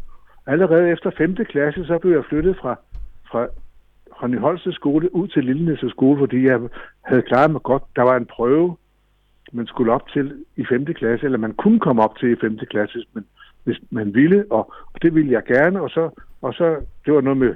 allerede 0.48 0.90
efter 0.90 1.12
5. 1.18 1.36
klasse, 1.36 1.86
så 1.86 1.98
blev 2.02 2.14
jeg 2.14 2.24
flyttet 2.30 2.56
fra, 2.62 2.76
fra 3.32 3.48
Rønne 4.12 4.40
Holsted 4.40 4.74
skole 4.74 5.16
ud 5.16 5.28
til 5.28 5.44
Lillenæs 5.44 5.80
skole, 5.90 6.20
fordi 6.20 6.44
jeg 6.46 6.60
havde 7.02 7.22
klaret 7.22 7.52
mig 7.52 7.62
godt. 7.62 7.84
Der 7.96 8.02
var 8.02 8.18
en 8.18 8.26
prøve, 8.26 8.78
man 9.52 9.68
skulle 9.68 9.94
op 9.94 10.08
til 10.14 10.46
i 10.56 10.66
5. 10.70 10.86
klasse, 10.86 11.26
eller 11.26 11.38
man 11.38 11.54
kunne 11.54 11.80
komme 11.80 12.04
op 12.04 12.18
til 12.18 12.32
i 12.32 12.36
5. 12.42 12.58
klasse, 12.70 13.06
men 13.14 13.26
hvis 13.70 13.82
man 13.90 14.14
ville, 14.14 14.46
og, 14.50 14.74
og 14.94 15.02
det 15.02 15.16
ville 15.16 15.32
jeg 15.32 15.44
gerne, 15.44 15.82
og 15.82 15.90
så, 15.90 16.10
og 16.42 16.54
så 16.54 16.68
det 17.06 17.14
var 17.14 17.22
noget 17.22 17.38
med 17.38 17.54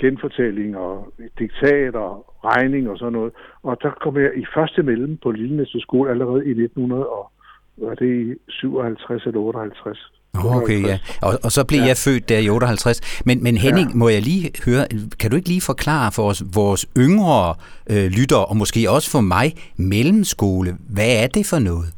genfortælling 0.00 0.76
og 0.76 1.12
diktat 1.38 1.94
og 1.94 2.34
regning 2.44 2.90
og 2.90 2.98
sådan 2.98 3.12
noget. 3.12 3.32
Og 3.62 3.76
der 3.82 3.90
kom 4.02 4.16
jeg 4.16 4.30
i 4.36 4.46
første 4.54 4.82
mellem 4.82 5.16
på 5.22 5.30
Lillenæs 5.30 5.76
skole 5.80 6.10
allerede 6.10 6.46
i 6.46 6.50
1900 6.50 7.06
og 7.06 7.30
var 7.76 7.94
det 7.94 8.10
i 8.26 8.34
57 8.48 9.26
eller 9.26 9.40
58. 9.40 10.12
Okay, 10.34 10.82
ja. 10.82 10.98
Og, 11.22 11.32
og 11.44 11.50
så 11.52 11.66
blev 11.68 11.80
ja. 11.80 11.86
jeg 11.86 11.96
født 11.96 12.28
der 12.28 12.38
i 12.38 12.48
58. 12.48 13.22
Men, 13.26 13.42
men 13.42 13.56
Henning, 13.56 13.88
ja. 13.90 13.94
må 13.94 14.08
jeg 14.08 14.22
lige 14.22 14.50
høre, 14.66 14.84
kan 15.20 15.30
du 15.30 15.36
ikke 15.36 15.48
lige 15.48 15.60
forklare 15.66 16.12
for 16.16 16.22
os, 16.30 16.42
vores 16.54 16.86
yngre 16.96 17.54
øh, 17.92 18.06
lytter, 18.18 18.42
og 18.50 18.56
måske 18.56 18.90
også 18.90 19.08
for 19.10 19.20
mig, 19.20 19.48
mellemskole, 19.76 20.70
hvad 20.94 21.10
er 21.22 21.26
det 21.26 21.46
for 21.46 21.58
noget? 21.58 21.88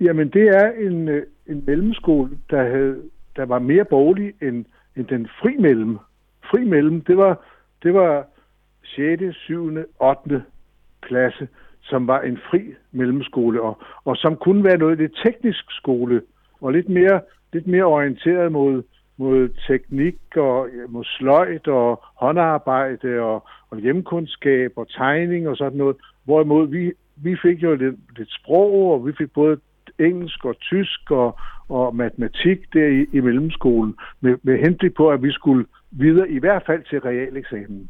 Jamen, 0.00 0.28
det 0.28 0.46
er 0.60 0.68
en, 0.86 1.08
øh, 1.08 1.22
en 1.52 1.64
mellemskole, 1.66 2.30
der, 2.50 2.62
havde, 2.62 3.02
der 3.36 3.44
var 3.44 3.58
mere 3.58 3.84
borgerlig 3.84 4.32
end, 4.42 4.64
end 4.96 5.06
den 5.06 5.28
fri 5.40 5.56
mellem. 5.56 5.98
Fri 6.50 6.64
mellem, 6.64 7.00
det 7.00 7.16
var, 7.16 7.44
det 7.82 7.94
var 7.94 8.26
6., 8.84 9.36
7., 9.36 9.78
8. 10.00 10.44
klasse, 11.00 11.48
som 11.82 12.06
var 12.06 12.20
en 12.20 12.38
fri 12.50 12.74
mellemskole, 12.92 13.62
og, 13.62 13.82
og 14.04 14.16
som 14.16 14.36
kunne 14.36 14.64
være 14.64 14.78
noget 14.78 14.98
lidt 14.98 15.18
teknisk 15.24 15.64
skole, 15.70 16.22
og 16.60 16.72
lidt 16.72 16.88
mere, 16.88 17.20
lidt 17.52 17.66
mere 17.66 17.84
orienteret 17.84 18.52
mod, 18.52 18.82
mod 19.16 19.48
teknik 19.66 20.36
og 20.36 20.68
mod 20.88 21.04
sløjt 21.04 21.68
og 21.68 22.02
håndarbejde 22.14 23.20
og, 23.20 23.46
og 23.70 23.78
hjemkundskab 23.78 24.72
og 24.76 24.88
tegning 24.88 25.48
og 25.48 25.56
sådan 25.56 25.78
noget. 25.78 25.96
Hvorimod 26.24 26.68
vi, 26.68 26.92
vi 27.16 27.36
fik 27.42 27.62
jo 27.62 27.74
lidt, 27.74 27.96
lidt 28.18 28.32
sprog, 28.32 28.92
og 28.92 29.06
vi 29.06 29.12
fik 29.18 29.32
både 29.32 29.56
engelsk 29.98 30.44
og 30.44 30.58
tysk 30.58 31.10
og, 31.10 31.38
og 31.68 31.96
matematik 31.96 32.58
der 32.72 32.86
i, 32.86 33.06
i 33.12 33.20
mellemskolen, 33.20 33.94
med, 34.20 34.36
med 34.42 34.58
henblik 34.58 34.94
på, 34.94 35.10
at 35.10 35.22
vi 35.22 35.32
skulle 35.32 35.66
videre 35.90 36.30
i 36.30 36.38
hvert 36.38 36.62
fald 36.66 36.82
til 36.90 37.00
realeksamen. 37.00 37.88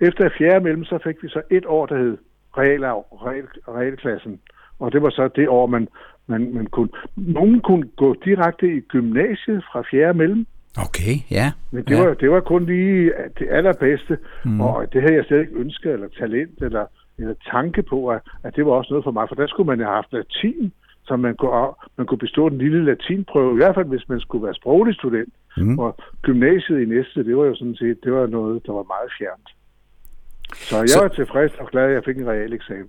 Efter 0.00 0.30
fjerde 0.38 0.64
mellem, 0.64 0.84
så 0.84 0.98
fik 1.04 1.22
vi 1.22 1.28
så 1.28 1.42
et 1.50 1.66
år, 1.66 1.86
der 1.86 1.98
hed 1.98 2.18
real, 2.58 2.84
real, 3.26 3.46
realklassen. 3.68 4.40
Og 4.78 4.92
det 4.92 5.02
var 5.02 5.10
så 5.10 5.28
det 5.36 5.48
år, 5.48 5.66
man, 5.66 5.88
man, 6.26 6.54
man 6.54 6.66
kunne... 6.66 6.88
Nogen 7.16 7.60
kunne 7.60 7.88
gå 7.96 8.14
direkte 8.24 8.76
i 8.76 8.80
gymnasiet 8.80 9.64
fra 9.72 9.82
fjerde 9.90 10.18
mellem. 10.18 10.46
Okay, 10.78 11.16
ja. 11.30 11.52
Men 11.70 11.84
det, 11.84 11.90
ja. 11.90 12.04
var, 12.04 12.14
det 12.14 12.30
var 12.30 12.40
kun 12.40 12.66
lige 12.66 13.12
det 13.38 13.48
allerbedste, 13.50 14.18
mm. 14.44 14.60
og 14.60 14.92
det 14.92 15.02
havde 15.02 15.14
jeg 15.14 15.24
slet 15.24 15.40
ikke 15.40 15.54
ønsket, 15.56 15.92
eller 15.92 16.08
talent, 16.08 16.62
eller, 16.62 16.86
eller 17.22 17.34
tanke 17.50 17.82
på, 17.82 18.08
at, 18.08 18.20
at 18.42 18.56
det 18.56 18.66
var 18.66 18.72
også 18.72 18.92
noget 18.92 19.04
for 19.04 19.10
mig, 19.10 19.28
for 19.28 19.34
der 19.34 19.46
skulle 19.46 19.66
man 19.66 19.78
have 19.78 19.94
haft 19.94 20.12
latin, 20.12 20.72
så 21.06 21.16
man 21.16 21.36
kunne, 21.36 21.68
man 21.96 22.06
kunne 22.06 22.18
bestå 22.26 22.48
den 22.48 22.58
lille 22.58 22.84
latinprøve, 22.84 23.52
i 23.52 23.56
hvert 23.56 23.74
fald 23.74 23.86
hvis 23.86 24.08
man 24.08 24.20
skulle 24.20 24.44
være 24.44 24.54
sproglig 24.54 24.94
student. 24.94 25.34
Mm. 25.56 25.78
Og 25.78 25.96
gymnasiet 26.22 26.80
i 26.80 26.84
næste, 26.84 27.24
det 27.24 27.36
var 27.36 27.44
jo 27.44 27.54
sådan 27.54 27.76
set, 27.76 28.04
det 28.04 28.12
var 28.12 28.26
noget, 28.26 28.66
der 28.66 28.72
var 28.72 28.82
meget 28.82 29.10
fjernt. 29.18 29.48
Så 30.54 30.78
jeg 30.78 30.88
så, 30.88 31.00
var 31.00 31.08
tilfreds 31.08 31.52
og 31.58 31.68
glad, 31.70 31.84
at 31.84 31.92
jeg 31.92 32.02
fik 32.04 32.16
en 32.16 32.28
real 32.28 32.52
eksamen. 32.52 32.88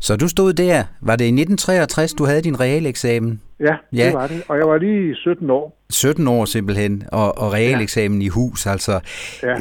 Så 0.00 0.16
du 0.16 0.28
stod 0.28 0.52
der. 0.52 0.84
Var 1.00 1.16
det 1.16 1.24
i 1.24 1.28
1963, 1.28 2.12
du 2.12 2.24
havde 2.24 2.42
din 2.42 2.60
real 2.60 2.86
eksamen? 2.86 3.40
Ja, 3.60 3.76
ja, 3.92 4.06
det 4.06 4.14
var 4.14 4.26
det. 4.26 4.42
Og 4.48 4.56
jeg 4.56 4.68
var 4.68 4.78
lige 4.78 5.14
17 5.16 5.50
år. 5.50 5.76
17 5.90 6.28
år 6.28 6.44
simpelthen, 6.44 7.02
og, 7.12 7.38
og 7.38 7.52
real 7.52 7.80
eksamen 7.80 8.22
ja. 8.22 8.26
i 8.26 8.28
hus. 8.28 8.66
Altså, 8.66 9.00
ja. 9.42 9.54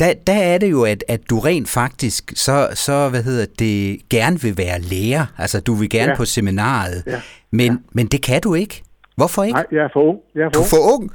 der, 0.00 0.12
der 0.26 0.42
er 0.52 0.58
det 0.58 0.70
jo, 0.70 0.84
at, 0.84 1.04
at 1.08 1.20
du 1.30 1.38
rent 1.38 1.68
faktisk 1.68 2.32
så, 2.36 2.68
så 2.74 3.08
hvad 3.08 3.22
hedder 3.22 3.46
det, 3.58 4.08
gerne 4.10 4.40
vil 4.40 4.54
være 4.58 4.80
lærer. 4.80 5.26
Altså, 5.38 5.60
du 5.60 5.74
vil 5.74 5.90
gerne 5.90 6.10
ja. 6.10 6.16
på 6.16 6.24
seminaret. 6.24 7.02
Ja. 7.06 7.20
Men, 7.50 7.72
ja. 7.72 7.76
men 7.92 8.06
det 8.06 8.22
kan 8.22 8.40
du 8.40 8.54
ikke. 8.54 8.82
Hvorfor 9.16 9.42
ikke? 9.42 9.54
Nej, 9.54 9.66
jeg 9.72 9.84
er 9.84 9.88
for 9.92 10.02
ung. 10.02 10.18
Jeg 10.34 10.42
er 10.42 10.48
for 10.48 10.52
du 10.52 10.60
er 10.60 10.70
for 10.70 10.94
ung? 10.94 11.10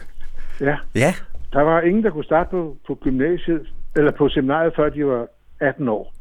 Ja. 0.62 0.76
ja. 0.96 1.14
Der 1.54 1.62
var 1.62 1.82
ingen, 1.82 2.04
der 2.04 2.10
kunne 2.10 2.24
starte 2.24 2.50
på, 2.50 2.78
på 2.88 2.96
gymnasiet, 3.04 3.62
eller 3.96 4.12
på 4.12 4.30
seminariet, 4.30 4.74
før 4.76 4.90
de 4.90 5.06
var 5.06 5.28
18 5.60 5.90
år. 5.90 6.14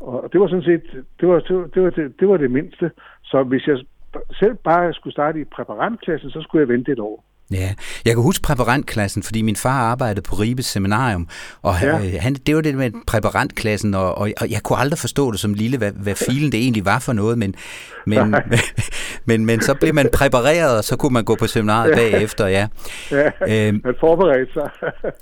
Og 0.00 0.28
det 0.32 0.40
var 0.40 0.48
sådan 0.48 0.64
set, 0.64 1.04
det 1.20 1.28
var, 1.28 1.40
det, 1.40 1.56
var, 1.56 1.66
det, 1.66 1.82
var 1.82 1.90
det, 1.90 2.20
det 2.20 2.28
var 2.28 2.36
det 2.36 2.50
mindste. 2.50 2.90
Så 3.24 3.42
hvis 3.42 3.66
jeg 3.66 3.78
selv 4.32 4.54
bare 4.54 4.92
skulle 4.92 5.12
starte 5.12 5.40
i 5.40 5.44
præparantklassen, 5.44 6.30
så 6.30 6.40
skulle 6.42 6.60
jeg 6.60 6.68
vente 6.68 6.92
et 6.92 6.98
år. 6.98 7.24
Ja, 7.50 7.74
jeg 8.04 8.14
kan 8.14 8.22
huske 8.22 8.42
præparantklassen, 8.42 9.22
fordi 9.22 9.42
min 9.42 9.56
far 9.56 9.80
arbejdede 9.80 10.22
på 10.22 10.36
Ribes 10.36 10.66
Seminarium, 10.66 11.28
og 11.62 11.74
ja. 11.82 12.18
han, 12.18 12.34
det 12.34 12.56
var 12.56 12.60
det 12.60 12.74
med 12.74 12.90
præparantklassen, 13.06 13.94
og, 13.94 14.18
og, 14.18 14.30
og 14.40 14.50
jeg 14.50 14.62
kunne 14.64 14.78
aldrig 14.78 14.98
forstå 14.98 15.32
det 15.32 15.40
som 15.40 15.54
lille, 15.54 15.78
hvad, 15.78 15.92
hvad 15.92 16.14
filen 16.14 16.52
det 16.52 16.60
egentlig 16.60 16.84
var 16.84 16.98
for 16.98 17.12
noget, 17.12 17.38
men, 17.38 17.54
men, 18.06 18.34
men, 19.28 19.46
men 19.46 19.60
så 19.60 19.74
blev 19.74 19.94
man 19.94 20.08
præpareret, 20.12 20.78
og 20.78 20.84
så 20.84 20.96
kunne 20.96 21.12
man 21.12 21.24
gå 21.24 21.34
på 21.34 21.46
seminaret 21.46 21.90
ja. 21.90 21.94
bagefter, 21.94 22.46
ja. 22.46 22.66
Ja, 23.10 23.30
øhm, 23.48 23.80
man 23.84 23.94
forberedte 24.00 24.52
sig. 24.52 24.70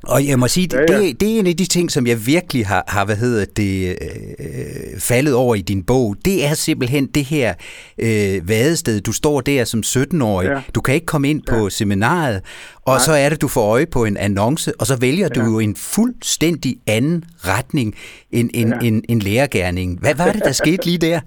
og 0.03 0.27
jeg 0.27 0.39
må 0.39 0.49
sige, 0.49 0.69
ja, 0.73 0.81
ja. 0.81 1.01
Det, 1.01 1.21
det 1.21 1.35
er 1.35 1.39
en 1.39 1.47
af 1.47 1.57
de 1.57 1.65
ting, 1.65 1.91
som 1.91 2.07
jeg 2.07 2.27
virkelig 2.27 2.67
har, 2.67 2.85
har 2.89 3.05
hvad 3.05 3.17
hedder 3.17 3.45
det, 3.57 3.89
øh, 3.89 5.01
faldet 5.01 5.35
over 5.35 5.55
i 5.55 5.61
din 5.61 5.83
bog, 5.83 6.17
det 6.25 6.47
er 6.47 6.55
simpelthen 6.55 7.07
det 7.07 7.25
her 7.25 7.55
øh, 7.99 8.49
vadested. 8.49 9.01
Du 9.01 9.13
står 9.13 9.41
der 9.41 9.65
som 9.65 9.83
17-årig, 9.87 10.49
ja. 10.49 10.61
du 10.75 10.81
kan 10.81 10.95
ikke 10.95 11.07
komme 11.07 11.31
ind 11.31 11.43
på 11.49 11.63
ja. 11.63 11.71
seminaret, 11.71 12.43
og 12.87 12.95
Nej. 12.95 12.99
så 12.99 13.13
er 13.13 13.29
det, 13.29 13.41
du 13.41 13.49
får 13.49 13.73
øje 13.73 13.87
på 13.87 14.05
en 14.05 14.17
annonce, 14.17 14.73
og 14.81 14.87
så 14.87 14.97
vælger 14.97 15.29
ja. 15.35 15.41
du 15.41 15.47
jo 15.47 15.59
en 15.59 15.77
fuldstændig 15.77 16.77
anden 16.87 17.25
retning 17.39 17.95
end 18.31 18.51
en, 18.55 18.69
ja. 18.69 18.87
en, 18.87 19.05
en 19.09 19.19
lærergærning. 19.19 20.01
Hvad 20.01 20.15
var 20.15 20.33
det, 20.33 20.45
der 20.45 20.53
skete 20.53 20.85
lige 20.85 20.99
der? 20.99 21.21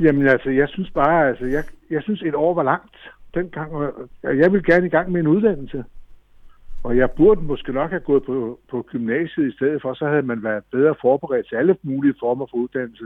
Jamen 0.00 0.26
altså, 0.26 0.50
jeg 0.50 0.68
synes 0.68 0.90
bare, 0.90 1.28
altså, 1.28 1.44
jeg, 1.44 1.64
jeg 1.90 2.02
synes 2.02 2.22
et 2.22 2.34
år 2.34 2.54
var 2.54 2.62
langt 2.62 2.96
dengang, 3.34 3.72
og 3.72 4.08
jeg 4.22 4.52
vil 4.52 4.64
gerne 4.64 4.86
i 4.86 4.90
gang 4.90 5.12
med 5.12 5.20
en 5.20 5.26
uddannelse. 5.26 5.84
Og 6.84 6.96
jeg 6.96 7.10
burde 7.10 7.40
måske 7.40 7.72
nok 7.72 7.90
have 7.90 8.00
gået 8.00 8.22
på, 8.22 8.58
på 8.70 8.82
gymnasiet 8.82 9.48
i 9.48 9.56
stedet 9.56 9.82
for, 9.82 9.94
så 9.94 10.06
havde 10.06 10.22
man 10.22 10.42
været 10.42 10.64
bedre 10.72 10.94
forberedt 11.00 11.48
til 11.48 11.56
alle 11.56 11.76
mulige 11.82 12.14
former 12.20 12.46
for 12.46 12.56
uddannelse. 12.56 13.04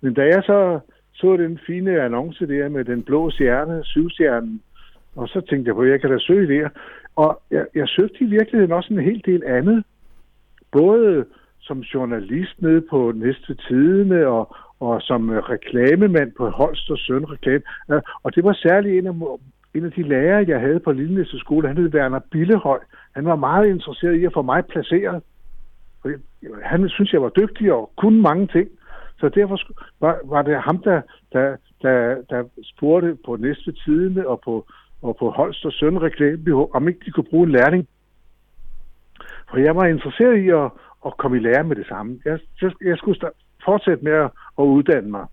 Men 0.00 0.14
da 0.14 0.22
jeg 0.22 0.42
så 0.42 0.80
så 1.12 1.36
den 1.36 1.58
fine 1.66 2.02
annonce 2.02 2.46
der 2.46 2.68
med 2.68 2.84
den 2.84 3.02
blå 3.02 3.30
stjerne, 3.30 3.84
syvstjernen, 3.84 4.62
og 5.14 5.28
så 5.28 5.40
tænkte 5.40 5.68
jeg 5.68 5.74
på, 5.74 5.82
at 5.82 5.90
jeg 5.90 6.00
kan 6.00 6.10
da 6.10 6.18
søge 6.18 6.60
der. 6.60 6.68
Og 7.16 7.42
jeg, 7.50 7.66
jeg 7.74 7.88
søgte 7.88 8.16
i 8.20 8.24
virkeligheden 8.24 8.72
også 8.72 8.92
en 8.92 9.00
hel 9.00 9.22
del 9.24 9.42
andet. 9.46 9.84
Både 10.72 11.24
som 11.60 11.80
journalist 11.80 12.62
nede 12.62 12.80
på 12.90 13.12
Næste 13.14 13.54
Tidene 13.54 14.26
og, 14.26 14.56
og 14.80 15.02
som 15.02 15.30
øh, 15.30 15.38
reklamemand 15.38 16.32
på 16.36 16.50
Holst 16.50 16.90
og 16.90 16.98
Søn 16.98 17.30
reklame. 17.30 17.62
Øh, 17.90 18.02
og 18.22 18.34
det 18.34 18.44
var 18.44 18.52
særligt 18.52 18.98
en 18.98 19.06
af, 19.06 19.38
en 19.74 19.84
af 19.84 19.92
de 19.92 20.02
lærere, 20.02 20.44
jeg 20.48 20.60
havde 20.60 20.80
på 20.80 20.92
Lillenæste 20.92 21.38
skole, 21.38 21.68
han 21.68 21.76
hed 21.76 21.94
Werner 21.94 22.20
Billehøj. 22.30 22.80
Han 23.14 23.24
var 23.24 23.36
meget 23.36 23.66
interesseret 23.66 24.14
i 24.14 24.24
at 24.24 24.32
få 24.32 24.42
mig 24.42 24.66
placeret. 24.66 25.22
Han 26.62 26.88
synes, 26.88 27.12
jeg 27.12 27.22
var 27.22 27.28
dygtig 27.28 27.72
og 27.72 27.92
kunne 27.96 28.22
mange 28.22 28.46
ting. 28.46 28.68
Så 29.20 29.28
derfor 29.28 29.58
var, 30.00 30.18
var 30.24 30.42
det 30.42 30.62
ham, 30.62 30.78
der, 30.82 31.00
der, 31.32 31.56
der, 31.82 32.16
der 32.30 32.44
spurgte 32.62 33.16
på 33.26 33.36
næste 33.36 33.72
tidene 33.72 34.28
og 34.28 34.40
på, 34.44 34.66
og 35.02 35.16
på 35.16 35.30
Holst 35.30 35.64
og 35.64 35.72
Søn 35.72 36.02
reklame, 36.02 36.74
om 36.74 36.88
ikke 36.88 37.00
de 37.06 37.10
kunne 37.10 37.30
bruge 37.30 37.46
en 37.46 37.52
lærling. 37.52 37.88
For 39.50 39.58
jeg 39.58 39.76
var 39.76 39.86
interesseret 39.86 40.36
i 40.38 40.48
at, 40.48 40.70
at 41.06 41.16
komme 41.16 41.36
i 41.36 41.40
lære 41.40 41.64
med 41.64 41.76
det 41.76 41.86
samme. 41.86 42.20
Jeg, 42.24 42.38
jeg, 42.62 42.72
jeg 42.84 42.96
skulle 42.96 43.20
fortsætte 43.68 44.04
med 44.04 44.12
at, 44.12 44.30
at 44.60 44.64
uddanne 44.76 45.10
mig. 45.10 45.24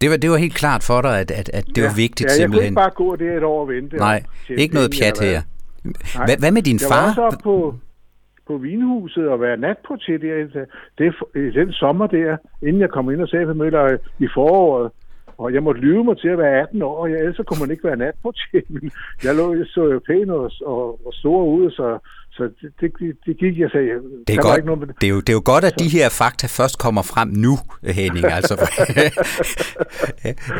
Det 0.00 0.10
var, 0.10 0.16
det 0.16 0.30
var 0.30 0.36
helt 0.36 0.54
klart 0.54 0.82
for 0.90 1.00
dig, 1.00 1.20
at, 1.20 1.30
at, 1.30 1.48
at 1.58 1.66
det 1.66 1.82
ja, 1.82 1.86
var 1.86 1.94
vigtigt 1.96 2.26
ja, 2.26 2.32
jeg 2.32 2.36
simpelthen. 2.36 2.74
kunne 2.74 2.82
ikke 2.82 2.84
bare 2.84 2.96
gå 3.04 3.16
det 3.16 3.36
et 3.36 3.42
år 3.42 3.60
og 3.60 3.68
vente. 3.68 3.96
Nej, 3.96 4.22
og 4.48 4.54
ikke 4.62 4.74
noget 4.74 4.90
pjat 4.98 5.18
her. 5.20 5.42
Hvad, 6.26 6.38
hvad 6.38 6.52
med 6.52 6.62
din 6.62 6.78
jeg 6.82 6.88
far? 6.92 7.06
Jeg 7.06 7.14
var 7.16 7.22
også 7.22 7.38
på, 7.42 7.74
på 8.46 8.56
vinhuset 8.56 9.28
og 9.28 9.40
være 9.40 9.56
natportier 9.56 10.18
der, 10.18 10.66
det, 10.98 11.14
det, 11.34 11.54
den 11.54 11.72
sommer 11.72 12.06
der, 12.06 12.36
inden 12.62 12.80
jeg 12.80 12.90
kom 12.90 13.10
ind 13.10 13.20
og 13.20 13.28
sagde 13.28 13.46
på 13.46 13.54
Møller 13.54 13.96
i 14.18 14.28
foråret. 14.34 14.90
Og 15.38 15.54
jeg 15.54 15.62
måtte 15.62 15.80
lyve 15.80 16.04
mig 16.04 16.18
til 16.18 16.28
at 16.28 16.38
være 16.38 16.60
18 16.60 16.82
år, 16.82 16.96
og 16.98 17.10
ellers 17.10 17.40
kunne 17.46 17.60
man 17.60 17.70
ikke 17.70 17.84
være 17.84 17.96
natportier. 17.96 18.62
Men 18.74 18.90
jeg 19.24 19.34
lå, 19.34 19.64
så 19.64 19.82
jo 19.84 20.00
pæn 20.06 20.30
og, 20.30 20.50
og, 20.66 21.06
og 21.06 21.12
stor 21.14 21.44
ud, 21.44 21.70
så, 21.70 21.98
så 22.38 22.44
det, 22.80 22.80
det, 22.80 23.16
det 23.26 23.34
gik, 23.42 23.58
jeg 23.58 23.70
sagde. 23.70 23.90
Det 24.26 24.36
er, 24.36 24.42
godt, 24.42 24.56
ikke 24.58 24.66
noget 24.66 24.80
med... 24.80 24.88
det, 25.00 25.06
er 25.10 25.14
jo, 25.16 25.20
det 25.26 25.30
er 25.34 25.38
jo 25.40 25.44
godt, 25.52 25.64
at 25.68 25.74
så... 25.76 25.80
de 25.82 25.88
her 25.96 26.06
fakta 26.20 26.46
først 26.58 26.76
kommer 26.84 27.02
frem 27.12 27.28
nu, 27.46 27.52
Henning. 27.98 28.26
Altså. 28.38 28.54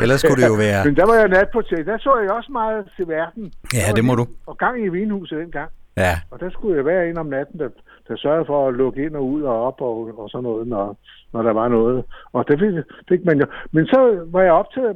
ellers 0.03 0.19
skulle 0.21 0.41
det 0.43 0.49
jo 0.53 0.57
være... 0.67 0.79
Men 0.85 0.95
der 0.99 1.05
var 1.09 1.15
jeg 1.21 1.27
natportier. 1.27 1.83
Der 1.83 1.97
så 1.97 2.11
jeg 2.23 2.31
også 2.39 2.51
meget 2.51 2.81
til 2.95 3.07
verden. 3.07 3.43
Ja, 3.73 3.87
det 3.97 4.03
må 4.05 4.13
du. 4.15 4.25
Og 4.49 4.57
gang 4.57 4.75
i 4.85 4.89
vinhuset 4.89 5.37
dengang. 5.43 5.69
Ja. 5.97 6.13
Og 6.31 6.39
der 6.39 6.49
skulle 6.49 6.77
jeg 6.77 6.85
være 6.85 7.09
en 7.09 7.17
om 7.17 7.25
natten, 7.25 7.59
der, 7.59 7.69
der 8.07 8.15
sørgede 8.17 8.45
for 8.45 8.67
at 8.67 8.73
lukke 8.73 9.05
ind 9.05 9.15
og 9.15 9.25
ud 9.25 9.41
og 9.41 9.63
op 9.67 9.81
og, 9.81 10.19
og 10.19 10.29
sådan 10.29 10.43
noget, 10.43 10.67
når, 10.67 10.97
når 11.33 11.41
der 11.41 11.53
var 11.53 11.67
noget. 11.67 12.03
Og 12.33 12.47
det 12.47 12.59
fik, 12.59 12.73
fik 13.09 13.25
man 13.25 13.39
jo. 13.39 13.45
Men 13.71 13.85
så 13.85 13.99
var 14.33 14.41
jeg 14.41 14.51
optaget 14.51 14.95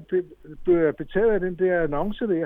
at 0.90 0.96
betale 0.96 1.34
af 1.34 1.40
den 1.40 1.56
der 1.56 1.82
annonce 1.82 2.28
der. 2.28 2.46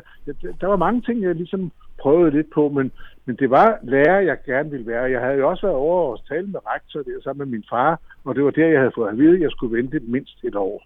Der 0.62 0.68
var 0.68 0.84
mange 0.86 1.02
ting, 1.02 1.24
jeg 1.24 1.36
ligesom 1.36 1.72
prøvede 2.08 2.36
lidt 2.38 2.50
på, 2.58 2.64
men, 2.78 2.92
men 3.26 3.36
det 3.42 3.50
var 3.50 3.68
lærer, 3.84 4.20
jeg 4.20 4.38
gerne 4.46 4.70
ville 4.72 4.88
være. 4.88 5.12
Jeg 5.14 5.22
havde 5.22 5.38
jo 5.42 5.50
også 5.50 5.68
været 5.68 5.80
over 5.88 6.12
og 6.12 6.28
tale 6.30 6.48
med 6.48 6.60
rektor 6.74 7.00
der 7.02 7.22
sammen 7.24 7.42
med 7.44 7.52
min 7.56 7.66
far, 7.70 8.00
og 8.26 8.36
det 8.36 8.44
var 8.44 8.52
der, 8.52 8.68
jeg 8.68 8.80
havde 8.80 8.96
fået 8.96 9.10
at 9.10 9.18
vide, 9.18 9.36
at 9.36 9.42
jeg 9.42 9.52
skulle 9.52 9.78
vente 9.78 10.00
mindst 10.00 10.38
et 10.44 10.56
år. 10.56 10.78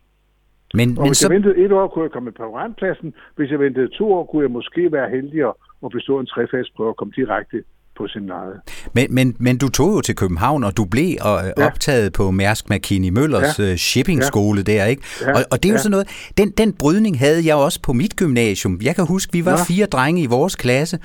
Men, 0.73 0.89
og 0.97 1.01
men 1.01 1.09
hvis 1.09 1.17
så... 1.17 1.27
jeg 1.27 1.35
ventede 1.35 1.57
et 1.65 1.71
år, 1.71 1.87
kunne 1.87 2.03
jeg 2.03 2.11
komme 2.11 2.31
på 2.31 2.43
randpladsen. 2.57 3.13
Hvis 3.35 3.51
jeg 3.51 3.59
ventede 3.59 3.87
to 3.87 4.13
år, 4.13 4.23
kunne 4.25 4.43
jeg 4.43 4.51
måske 4.51 4.91
være 4.91 5.09
heldig 5.09 5.41
at, 5.49 5.53
at 5.85 5.91
bestå 5.91 6.19
en 6.19 6.25
trefagsprøve 6.25 6.89
og 6.89 6.97
komme 6.97 7.13
direkte 7.15 7.63
på 8.01 8.07
seminariet. 8.07 8.59
Men, 8.93 9.15
men, 9.15 9.35
men 9.39 9.57
du 9.57 9.69
tog 9.69 9.95
jo 9.95 10.01
til 10.01 10.15
København, 10.15 10.63
og 10.63 10.77
du 10.77 10.85
blev 10.85 11.09
øh, 11.09 11.17
ja. 11.17 11.65
optaget 11.65 12.13
på 12.13 12.31
Mærsk 12.31 12.69
McKinney 12.69 13.09
Møllers 13.09 13.59
ja. 13.59 13.75
shippingskole 13.75 14.63
ja. 14.67 14.73
der, 14.73 14.85
ikke? 14.85 15.01
Ja. 15.21 15.33
Og, 15.33 15.43
og 15.51 15.63
det 15.63 15.69
er 15.69 15.73
jo 15.73 15.75
ja. 15.75 15.81
sådan 15.81 15.91
noget, 15.91 16.07
den, 16.37 16.51
den 16.51 16.73
brydning 16.73 17.19
havde 17.19 17.45
jeg 17.45 17.55
også 17.55 17.79
på 17.81 17.93
mit 17.93 18.15
gymnasium. 18.15 18.79
Jeg 18.81 18.95
kan 18.95 19.05
huske, 19.05 19.33
vi 19.33 19.45
var 19.45 19.51
ja. 19.51 19.63
fire 19.63 19.85
drenge 19.85 20.21
i 20.21 20.25
vores 20.25 20.55
klasse, 20.55 20.99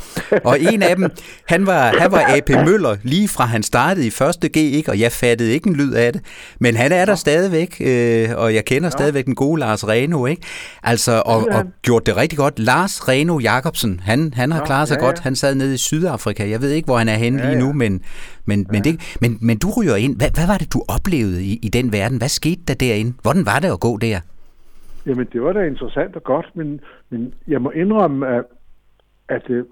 og 0.44 0.61
en 0.61 0.82
af 0.82 0.96
dem, 0.96 1.11
han 1.48 1.66
var, 1.66 1.94
han 1.98 2.12
var 2.12 2.37
AP 2.37 2.48
Møller, 2.48 2.96
lige 3.02 3.28
fra 3.28 3.44
han 3.44 3.62
startede 3.62 4.06
i 4.06 4.11
første 4.11 4.48
G, 4.48 4.56
ikke? 4.56 4.90
Og 4.90 5.00
jeg 5.00 5.12
fattede 5.12 5.52
ikke 5.52 5.68
en 5.68 5.76
lyd 5.76 5.92
af 5.92 6.12
det. 6.12 6.22
Men 6.61 6.76
han 6.76 6.92
er 6.92 7.04
der 7.04 7.12
ja. 7.12 7.16
stadigvæk, 7.16 7.76
øh, 7.80 8.28
og 8.37 8.54
jeg 8.54 8.64
kender 8.64 8.87
ja. 8.87 8.90
stadigvæk 8.90 9.24
den 9.24 9.35
gode 9.35 9.61
Lars 9.61 9.88
Reno, 9.88 10.26
ikke? 10.26 10.42
Altså, 10.82 11.22
og, 11.26 11.48
og 11.52 11.64
gjort 11.82 12.06
det 12.06 12.16
rigtig 12.16 12.38
godt. 12.38 12.59
Lars 12.59 13.09
Reno 13.09 13.38
Jacobsen, 13.38 14.00
han, 14.04 14.32
han 14.35 14.52
har 14.52 14.59
ja, 14.59 14.66
klaret 14.66 14.88
sig 14.88 14.96
ja, 14.96 15.00
ja. 15.00 15.06
godt. 15.06 15.18
Han 15.18 15.37
sad 15.37 15.54
nede 15.54 15.74
i 15.74 15.76
Sydafrika. 15.76 16.48
Jeg 16.48 16.61
ved 16.61 16.70
ikke, 16.70 16.86
hvor 16.87 16.96
han 17.03 17.09
er 17.09 17.18
henne 17.25 17.38
ja, 17.42 17.49
lige 17.49 17.61
nu, 17.64 17.72
men, 17.72 17.92
men, 18.46 18.59
ja. 18.61 18.72
men, 18.72 18.81
det, 18.85 18.94
men, 19.20 19.38
men 19.40 19.59
du 19.59 19.68
ryger 19.77 19.96
ind. 19.96 20.16
Hvad, 20.20 20.31
hvad 20.37 20.46
var 20.53 20.59
det, 20.59 20.72
du 20.77 20.81
oplevede 20.96 21.40
i, 21.51 21.53
i 21.62 21.68
den 21.68 21.92
verden? 21.92 22.18
Hvad 22.18 22.29
skete 22.29 22.62
der 22.68 22.75
derinde? 22.75 23.12
Hvordan 23.22 23.46
var 23.46 23.59
det 23.62 23.70
at 23.77 23.81
gå 23.81 23.92
der? 24.07 24.20
Jamen, 25.07 25.27
det 25.33 25.42
var 25.42 25.53
da 25.53 25.62
interessant 25.62 26.16
og 26.16 26.22
godt, 26.22 26.49
men, 26.55 26.81
men 27.11 27.35
jeg 27.49 27.62
må 27.62 27.70
indrømme, 27.70 28.27
at, 28.37 28.44
at 29.29 29.51
øh, 29.51 29.64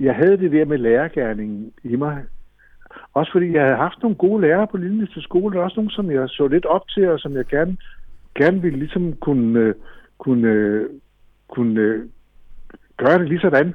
jeg 0.00 0.14
havde 0.14 0.36
det 0.36 0.52
der 0.52 0.64
med 0.64 0.78
lærergærningen 0.78 1.72
i 1.82 1.96
mig. 1.96 2.22
Også 3.14 3.32
fordi 3.32 3.52
jeg 3.52 3.62
havde 3.62 3.76
haft 3.76 4.02
nogle 4.02 4.16
gode 4.16 4.40
lærere 4.42 4.66
på 4.66 4.76
Lilleste 4.76 5.22
skole, 5.22 5.58
og 5.58 5.64
også 5.64 5.76
nogle, 5.76 5.90
som 5.90 6.10
jeg 6.10 6.28
så 6.28 6.46
lidt 6.46 6.66
op 6.66 6.88
til, 6.88 7.08
og 7.08 7.18
som 7.18 7.36
jeg 7.36 7.44
gerne, 7.46 7.76
gerne 8.34 8.62
ville 8.62 8.78
ligesom 8.78 9.12
kunne, 9.12 9.58
øh, 9.58 9.74
kunne, 10.18 10.84
kunne 11.48 12.02
gøre 12.96 13.18
det 13.18 13.28
lige 13.28 13.40
sådan. 13.40 13.74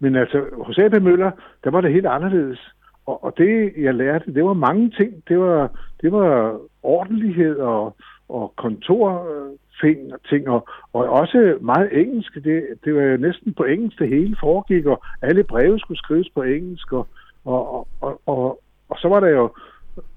Men 0.00 0.16
altså, 0.16 0.44
hos 0.66 0.78
A.P. 0.78 1.02
Møller, 1.02 1.30
der 1.64 1.70
var 1.70 1.80
det 1.80 1.92
helt 1.92 2.06
anderledes. 2.06 2.72
Og, 3.06 3.24
og 3.24 3.34
det, 3.38 3.72
jeg 3.76 3.94
lærte, 3.94 4.34
det 4.34 4.44
var 4.44 4.52
mange 4.52 4.90
ting. 4.90 5.12
Det 5.28 5.38
var, 5.38 5.70
det 6.02 6.12
var 6.12 6.60
ordentlighed 6.82 7.56
og, 7.56 7.96
og 8.28 8.52
kontorting 8.56 10.12
og 10.12 10.20
ting, 10.28 10.48
og, 10.48 10.68
og 10.92 11.08
også 11.08 11.58
meget 11.60 12.00
engelsk. 12.00 12.34
Det, 12.34 12.62
det 12.84 12.94
var 12.94 13.02
jo 13.02 13.16
næsten 13.16 13.54
på 13.54 13.64
engelsk, 13.64 13.98
det 13.98 14.08
hele 14.08 14.36
foregik, 14.40 14.86
og 14.86 15.02
alle 15.22 15.44
breve 15.44 15.78
skulle 15.78 15.98
skrives 15.98 16.28
på 16.34 16.42
engelsk, 16.42 16.92
og, 16.92 17.06
og, 17.44 17.88
og, 18.00 18.20
og, 18.26 18.60
og 18.88 18.96
så 18.98 19.08
var 19.08 19.20
der 19.20 19.28
jo 19.28 19.50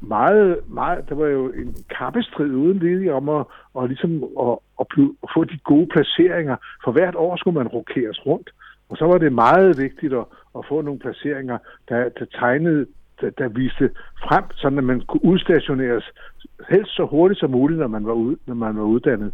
meget, 0.01 0.59
meget, 0.67 1.09
der 1.09 1.15
var 1.15 1.27
jo 1.27 1.51
en 1.51 1.75
kappestrid 1.97 2.51
uden 2.51 2.79
lige 2.79 3.13
om 3.13 3.29
at, 3.29 3.45
og 3.73 3.87
ligesom 3.87 4.23
at, 4.23 4.57
at, 4.79 4.87
at 5.23 5.29
få 5.35 5.43
de 5.43 5.59
gode 5.63 5.87
placeringer. 5.93 6.55
For 6.83 6.91
hvert 6.91 7.15
år 7.15 7.35
skulle 7.35 7.57
man 7.57 7.67
rokeres 7.67 8.25
rundt. 8.25 8.49
Og 8.89 8.97
så 8.97 9.05
var 9.05 9.17
det 9.17 9.33
meget 9.33 9.77
vigtigt 9.77 10.13
at, 10.13 10.25
at 10.57 10.65
få 10.69 10.81
nogle 10.81 10.99
placeringer, 10.99 11.57
der, 11.89 12.09
der 12.09 12.25
tegnede, 12.25 12.85
der, 13.21 13.29
der 13.29 13.47
viste 13.47 13.89
frem, 14.23 14.43
sådan 14.55 14.77
at 14.77 14.83
man 14.83 15.01
kunne 15.01 15.25
udstationeres 15.25 16.11
helst 16.69 16.95
så 16.95 17.05
hurtigt 17.05 17.39
som 17.39 17.51
muligt, 17.51 17.79
når 17.79 17.87
man 17.87 18.05
var, 18.05 18.13
ud, 18.13 18.35
når 18.45 18.55
man 18.55 18.77
var 18.77 18.83
uddannet. 18.83 19.33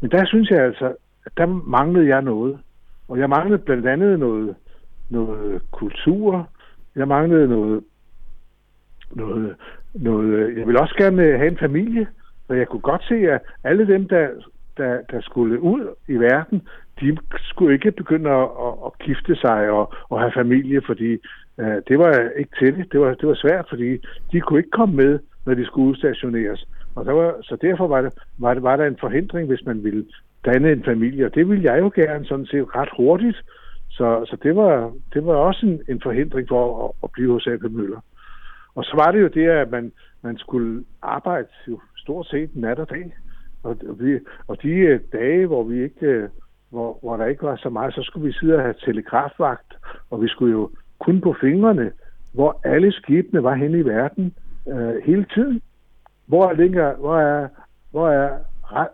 Men 0.00 0.10
der 0.10 0.24
synes 0.24 0.50
jeg 0.50 0.64
altså, 0.64 0.94
at 1.26 1.32
der 1.36 1.46
manglede 1.46 2.08
jeg 2.08 2.22
noget. 2.22 2.58
Og 3.08 3.18
jeg 3.18 3.28
manglede 3.30 3.62
blandt 3.62 3.86
andet 3.86 4.18
noget, 4.18 4.54
noget 5.10 5.62
kultur. 5.70 6.48
Jeg 6.96 7.08
manglede 7.08 7.48
noget, 7.48 7.84
noget, 9.10 9.56
noget... 9.94 10.58
Jeg 10.58 10.66
ville 10.66 10.80
også 10.80 10.94
gerne 10.98 11.22
have 11.22 11.48
en 11.48 11.58
familie, 11.58 12.06
og 12.48 12.58
jeg 12.58 12.68
kunne 12.68 12.80
godt 12.80 13.04
se, 13.08 13.14
at 13.14 13.40
alle 13.64 13.86
dem, 13.86 14.08
der, 14.08 14.28
der, 14.76 15.00
der 15.10 15.20
skulle 15.20 15.60
ud 15.60 15.94
i 16.08 16.14
verden, 16.14 16.62
de 17.00 17.18
skulle 17.40 17.74
ikke 17.74 17.92
begynde 17.92 18.30
at, 18.30 18.48
at, 18.66 18.74
at 18.86 18.98
gifte 18.98 19.36
sig 19.36 19.70
og, 19.70 19.94
og 20.08 20.20
have 20.20 20.32
familie, 20.32 20.82
fordi 20.86 21.10
øh, 21.60 21.76
det 21.88 21.98
var 21.98 22.28
ikke 22.36 22.56
til 22.58 22.76
det. 22.76 22.92
Det 22.92 23.00
var, 23.00 23.14
det 23.14 23.28
var 23.28 23.34
svært, 23.34 23.66
fordi 23.68 23.98
de 24.32 24.40
kunne 24.40 24.58
ikke 24.58 24.70
komme 24.70 24.94
med, 24.94 25.18
når 25.46 25.54
de 25.54 25.66
skulle 25.66 25.88
udstationeres. 25.88 26.66
Og 26.94 27.04
der 27.04 27.12
var, 27.12 27.36
så 27.42 27.56
derfor 27.56 27.86
var, 27.86 28.00
det, 28.00 28.12
var, 28.38 28.54
det, 28.54 28.62
var 28.62 28.76
der 28.76 28.86
en 28.86 28.98
forhindring, 29.00 29.48
hvis 29.48 29.66
man 29.66 29.84
ville 29.84 30.06
danne 30.44 30.72
en 30.72 30.84
familie, 30.84 31.26
og 31.26 31.34
det 31.34 31.48
ville 31.48 31.72
jeg 31.72 31.80
jo 31.80 31.92
gerne 31.94 32.24
sådan 32.24 32.46
set 32.46 32.76
ret 32.76 32.88
hurtigt. 32.96 33.42
Så, 33.90 34.24
så 34.26 34.36
det, 34.42 34.56
var, 34.56 34.92
det 35.14 35.26
var 35.26 35.34
også 35.34 35.66
en, 35.66 35.80
en 35.88 36.00
forhindring 36.02 36.48
for 36.48 36.84
at, 36.84 36.92
at 37.02 37.10
blive 37.12 37.32
hos 37.32 37.46
A.P. 37.46 37.62
Møller. 37.70 38.00
Og 38.74 38.84
så 38.84 38.92
var 38.96 39.12
det 39.12 39.20
jo 39.20 39.28
det, 39.28 39.48
at 39.48 39.70
man, 39.70 39.92
man 40.22 40.38
skulle 40.38 40.84
arbejde 41.02 41.48
jo 41.68 41.80
stort 41.96 42.26
set 42.26 42.50
nat 42.56 42.78
og 42.78 42.90
dag. 42.90 43.14
Og, 43.64 43.76
vi, 43.98 44.18
og 44.48 44.62
de 44.62 44.68
øh, 44.68 45.00
dage, 45.12 45.46
hvor 45.46 45.62
vi 45.62 45.82
ikke 45.82 46.06
øh, 46.06 46.28
hvor, 46.74 46.98
hvor 47.02 47.16
der 47.16 47.26
ikke 47.26 47.42
var 47.42 47.56
så 47.56 47.68
meget, 47.68 47.94
så 47.94 48.02
skulle 48.02 48.26
vi 48.26 48.32
sidde 48.32 48.56
og 48.56 48.62
have 48.62 48.74
telegrafvagt, 48.84 49.74
og 50.10 50.22
vi 50.22 50.28
skulle 50.28 50.52
jo 50.52 50.70
kun 50.98 51.20
på 51.20 51.34
fingrene, 51.40 51.92
hvor 52.32 52.60
alle 52.64 52.92
skibene 52.92 53.42
var 53.42 53.54
henne 53.54 53.78
i 53.78 53.84
verden 53.84 54.34
øh, 54.68 54.94
hele 55.04 55.26
tiden. 55.34 55.62
Hvor 56.26 56.44
er, 56.48 56.52
Linger, 56.52 56.94
hvor 56.96 57.18
er, 57.18 57.48
hvor 57.90 58.08
er, 58.08 58.30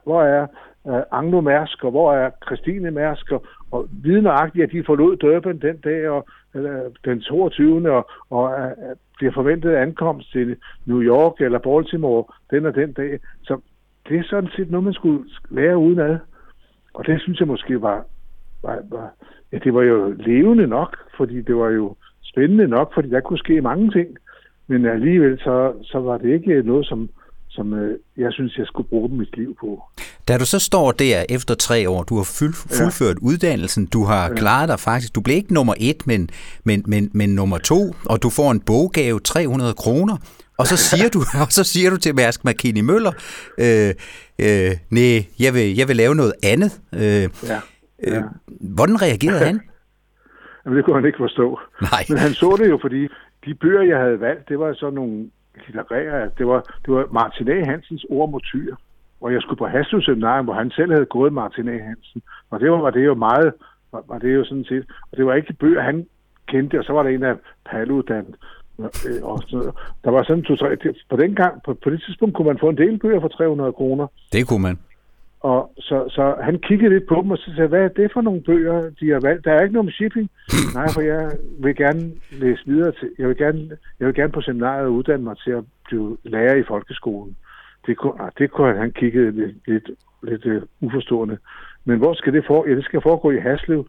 hvor 0.04 0.22
er 0.22 0.46
øh, 0.88 1.02
Anglo 1.12 1.40
Mærsk, 1.40 1.84
og 1.84 1.90
hvor 1.90 2.12
er 2.12 2.30
Christine 2.46 2.90
Mærsk, 2.90 3.32
og, 3.32 3.44
og 3.70 3.88
vidnagtigt, 4.02 4.64
at 4.64 4.72
de 4.72 4.84
forlod 4.86 5.16
Durban 5.16 5.58
den 5.58 5.76
dag, 5.76 6.08
og 6.08 6.26
øh, 6.54 6.90
den 7.04 7.20
22. 7.20 7.92
og, 7.92 8.10
og 8.30 8.60
øh, 8.60 8.66
øh, 8.66 8.96
bliver 9.18 9.32
forventet 9.32 9.74
ankomst 9.74 10.32
til 10.32 10.56
New 10.86 11.02
York 11.02 11.40
eller 11.40 11.58
Baltimore 11.58 12.24
den 12.50 12.66
og 12.66 12.74
den 12.74 12.92
dag. 12.92 13.20
Så 13.42 13.60
det 14.10 14.18
er 14.18 14.24
sådan 14.30 14.50
set 14.56 14.70
noget, 14.70 14.84
man 14.84 14.94
skulle 14.94 15.24
lære 15.50 15.78
udenad. 15.78 16.18
Og 16.94 17.06
det 17.06 17.20
synes 17.22 17.38
jeg 17.40 17.48
måske 17.48 17.82
var, 17.82 18.04
var, 18.62 18.78
var 18.90 19.10
ja, 19.52 19.58
det 19.64 19.74
var 19.74 19.82
jo 19.82 20.14
levende 20.18 20.66
nok, 20.66 20.96
fordi 21.16 21.42
det 21.42 21.56
var 21.56 21.68
jo 21.68 21.96
spændende 22.22 22.68
nok, 22.68 22.94
fordi 22.94 23.08
der 23.10 23.20
kunne 23.20 23.38
ske 23.38 23.60
mange 23.60 23.90
ting. 23.90 24.08
Men 24.66 24.86
alligevel 24.86 25.38
så, 25.38 25.72
så 25.82 25.98
var 25.98 26.18
det 26.18 26.34
ikke 26.34 26.62
noget, 26.62 26.86
som, 26.86 27.08
som 27.48 27.74
øh, 27.74 27.98
jeg 28.16 28.32
synes, 28.32 28.58
jeg 28.58 28.66
skulle 28.66 28.88
bruge 28.88 29.08
mit 29.08 29.36
liv 29.36 29.56
på. 29.60 29.82
Da 30.28 30.38
du 30.38 30.46
så 30.46 30.58
står 30.58 30.92
der 30.92 31.24
efter 31.28 31.54
tre 31.54 31.88
år, 31.90 32.02
du 32.02 32.16
har 32.16 32.28
fuld, 32.38 32.54
fuldført 32.78 33.16
ja. 33.22 33.26
uddannelsen, 33.28 33.86
du 33.86 34.04
har 34.04 34.28
ja. 34.28 34.34
klaret 34.34 34.68
dig 34.68 34.78
faktisk, 34.78 35.14
du 35.14 35.20
blev 35.20 35.36
ikke 35.36 35.54
nummer 35.54 35.74
et, 35.80 36.06
men, 36.06 36.30
men, 36.64 36.84
men, 36.86 37.10
men 37.14 37.34
nummer 37.34 37.58
to, 37.58 37.80
og 38.10 38.22
du 38.22 38.30
får 38.30 38.50
en 38.50 38.60
boggave, 38.60 39.20
300 39.20 39.74
kroner, 39.74 40.16
og 40.60 40.66
så 40.66 40.76
siger 40.76 41.08
du, 41.14 41.20
og 41.44 41.50
så 41.58 41.64
siger 41.72 41.90
du 41.90 41.96
til 41.96 42.14
Mærsk 42.14 42.40
McKinney 42.44 42.84
Møller, 42.90 43.12
øh, 43.64 43.90
øh, 44.44 44.72
nej, 44.98 45.16
jeg 45.44 45.50
vil, 45.56 45.66
jeg 45.80 45.86
vil 45.88 45.96
lave 46.02 46.14
noget 46.14 46.34
andet. 46.52 46.72
Øh, 46.94 47.26
ja. 47.52 47.60
Ja. 48.06 48.18
Øh, 48.18 48.22
hvordan 48.76 49.02
reagerede 49.02 49.44
han? 49.50 49.60
Jamen, 50.62 50.76
det 50.76 50.84
kunne 50.84 50.96
han 51.00 51.06
ikke 51.06 51.22
forstå. 51.26 51.46
Nej. 51.82 52.02
Men 52.08 52.18
han 52.18 52.32
så 52.42 52.56
det 52.60 52.68
jo, 52.70 52.78
fordi 52.80 53.08
de 53.44 53.54
bøger, 53.54 53.82
jeg 53.82 53.98
havde 53.98 54.20
valgt, 54.20 54.48
det 54.48 54.58
var 54.58 54.74
sådan 54.74 54.94
nogle 54.94 55.30
litterære, 55.66 56.30
det 56.38 56.46
var, 56.46 56.60
det 56.84 56.94
var 56.94 57.06
Martin 57.12 57.48
A. 57.48 57.64
Hansens 57.70 58.06
ord 58.08 58.30
motyr, 58.30 58.74
hvor 59.18 59.30
jeg 59.30 59.42
skulle 59.42 59.58
på 59.58 59.66
Haslev 59.66 60.02
Seminarium, 60.02 60.44
hvor 60.44 60.54
han 60.54 60.70
selv 60.70 60.92
havde 60.92 61.06
gået 61.06 61.32
Martin 61.32 61.68
A. 61.68 61.78
Hansen. 61.82 62.22
Og 62.50 62.60
det 62.60 62.70
var, 62.70 62.80
var 62.80 62.90
det 62.90 63.04
jo 63.04 63.14
meget, 63.14 63.52
var, 63.92 64.02
var 64.08 64.18
det 64.18 64.34
jo 64.34 64.44
sådan 64.44 64.64
set, 64.64 64.84
og 65.10 65.16
det 65.16 65.26
var 65.26 65.34
ikke 65.34 65.48
de 65.48 65.52
bøger, 65.62 65.82
han 65.82 66.06
kendte, 66.48 66.78
og 66.78 66.84
så 66.84 66.92
var 66.92 67.02
der 67.02 67.10
en 67.10 67.22
af 67.22 67.34
Paludan, 67.70 68.34
øh, 68.84 69.22
og 69.22 69.42
så, 69.46 69.72
der 70.04 70.10
var 70.10 70.22
sådan 70.22 70.42
to, 70.42 70.56
tre, 70.56 70.76
på 71.10 71.16
den 71.16 71.34
gang, 71.34 71.62
på, 71.64 71.74
på 71.74 71.90
det 71.90 72.02
tidspunkt 72.06 72.34
kunne 72.34 72.46
man 72.46 72.58
få 72.58 72.68
en 72.68 72.76
del 72.76 72.98
bøger 72.98 73.20
for 73.20 73.28
300 73.28 73.72
kroner. 73.72 74.06
Det 74.32 74.48
kunne 74.48 74.62
man. 74.62 74.78
Og 75.40 75.72
så, 75.78 76.04
så 76.08 76.34
han 76.42 76.58
kiggede 76.58 76.94
lidt 76.94 77.08
på 77.08 77.14
dem, 77.22 77.30
og 77.30 77.38
så 77.38 77.52
sagde, 77.54 77.68
hvad 77.68 77.84
er 77.84 77.88
det 77.88 78.12
for 78.12 78.20
nogle 78.20 78.40
bøger, 78.40 78.90
de 79.00 79.10
har 79.10 79.20
valgt? 79.20 79.44
Der 79.44 79.52
er 79.52 79.62
ikke 79.62 79.72
noget 79.72 79.84
med 79.84 79.92
shipping. 79.92 80.30
Nej, 80.74 80.88
for 80.94 81.00
jeg 81.00 81.30
vil 81.58 81.76
gerne 81.76 82.12
læse 82.30 82.62
videre 82.66 82.92
til, 82.92 83.10
jeg 83.18 83.28
vil 83.28 83.36
gerne, 83.36 83.70
jeg 84.00 84.06
vil 84.06 84.14
gerne 84.14 84.32
på 84.32 84.40
seminariet 84.40 84.88
uddanne 84.88 85.24
mig 85.24 85.36
til 85.44 85.50
at 85.50 85.64
blive 85.86 86.16
lærer 86.24 86.54
i 86.54 86.62
folkeskolen. 86.68 87.36
Det 87.86 87.96
kunne, 87.96 88.22
ah, 88.22 88.30
det 88.38 88.50
kunne 88.50 88.66
han, 88.66 88.76
han 88.76 88.92
kiggede 88.92 89.30
lidt, 89.30 89.56
lidt, 89.66 89.90
lidt 90.22 90.46
uh, 90.46 90.62
uforstående. 90.80 91.38
Men 91.84 91.98
hvor 91.98 92.14
skal 92.14 92.32
det 92.32 92.44
foregå? 92.46 92.68
Ja, 92.68 92.76
det 92.76 92.84
skal 92.84 93.00
foregå 93.02 93.30
i 93.30 93.38
Haslev. 93.38 93.86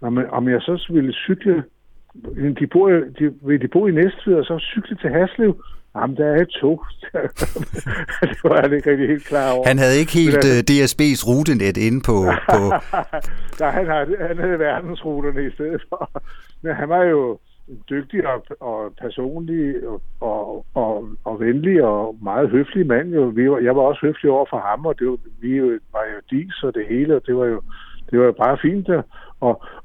Om, 0.00 0.18
om 0.30 0.48
jeg 0.48 0.60
så 0.60 0.86
ville 0.90 1.12
cykle, 1.12 1.64
de 2.60 2.66
bor, 2.66 2.88
de, 3.18 3.34
vil 3.46 3.62
de 3.62 3.68
bo 3.68 3.86
i 3.86 3.90
Næstved, 3.90 4.34
og 4.34 4.44
så 4.44 4.58
cykle 4.58 4.96
til 4.96 5.10
Haslev, 5.10 5.56
Jamen, 5.96 6.16
der 6.16 6.26
er 6.26 6.40
et 6.42 6.48
tog. 6.48 6.84
det 8.30 8.38
var 8.44 8.60
han 8.60 8.72
ikke 8.72 8.90
rigtig 8.90 9.08
helt 9.08 9.24
klar 9.24 9.52
over. 9.52 9.66
Han 9.66 9.78
havde 9.78 9.98
ikke 9.98 10.12
helt 10.12 10.44
uh, 10.44 10.50
øh, 10.50 10.60
DSB's 10.70 11.22
rutenet 11.28 11.76
inde 11.76 12.00
på... 12.08 12.16
på... 12.52 12.60
Nej, 13.60 13.70
han 13.70 13.86
havde, 13.86 14.16
han 14.28 14.38
havde 14.38 14.58
verdensruterne 14.58 15.46
i 15.46 15.50
stedet 15.50 15.82
for. 15.88 16.10
Men 16.62 16.74
han 16.74 16.88
var 16.88 17.02
jo 17.04 17.38
dygtig 17.90 18.26
og, 18.26 18.46
og 18.60 18.92
personlig 19.00 19.88
og, 19.88 20.02
og, 20.20 20.66
og, 20.74 21.08
og 21.24 21.40
venlig 21.40 21.84
og 21.84 22.16
meget 22.22 22.50
høflig 22.50 22.86
mand. 22.86 23.14
Jo. 23.14 23.24
Vi 23.24 23.50
var, 23.50 23.58
jeg 23.58 23.76
var 23.76 23.82
også 23.82 24.00
høflig 24.06 24.30
over 24.30 24.46
for 24.50 24.60
ham, 24.68 24.86
og 24.86 24.98
det 24.98 25.06
var, 25.08 25.18
vi 25.40 25.60
var 25.92 26.04
jo 26.14 26.18
dis 26.30 26.62
og 26.62 26.74
det 26.74 26.86
hele, 26.88 27.16
og 27.16 27.22
det 27.26 27.36
var 27.36 27.46
jo, 27.46 27.60
det 28.10 28.18
var 28.18 28.24
jo 28.24 28.32
bare 28.32 28.58
fint. 28.62 28.88
Og, 28.88 29.04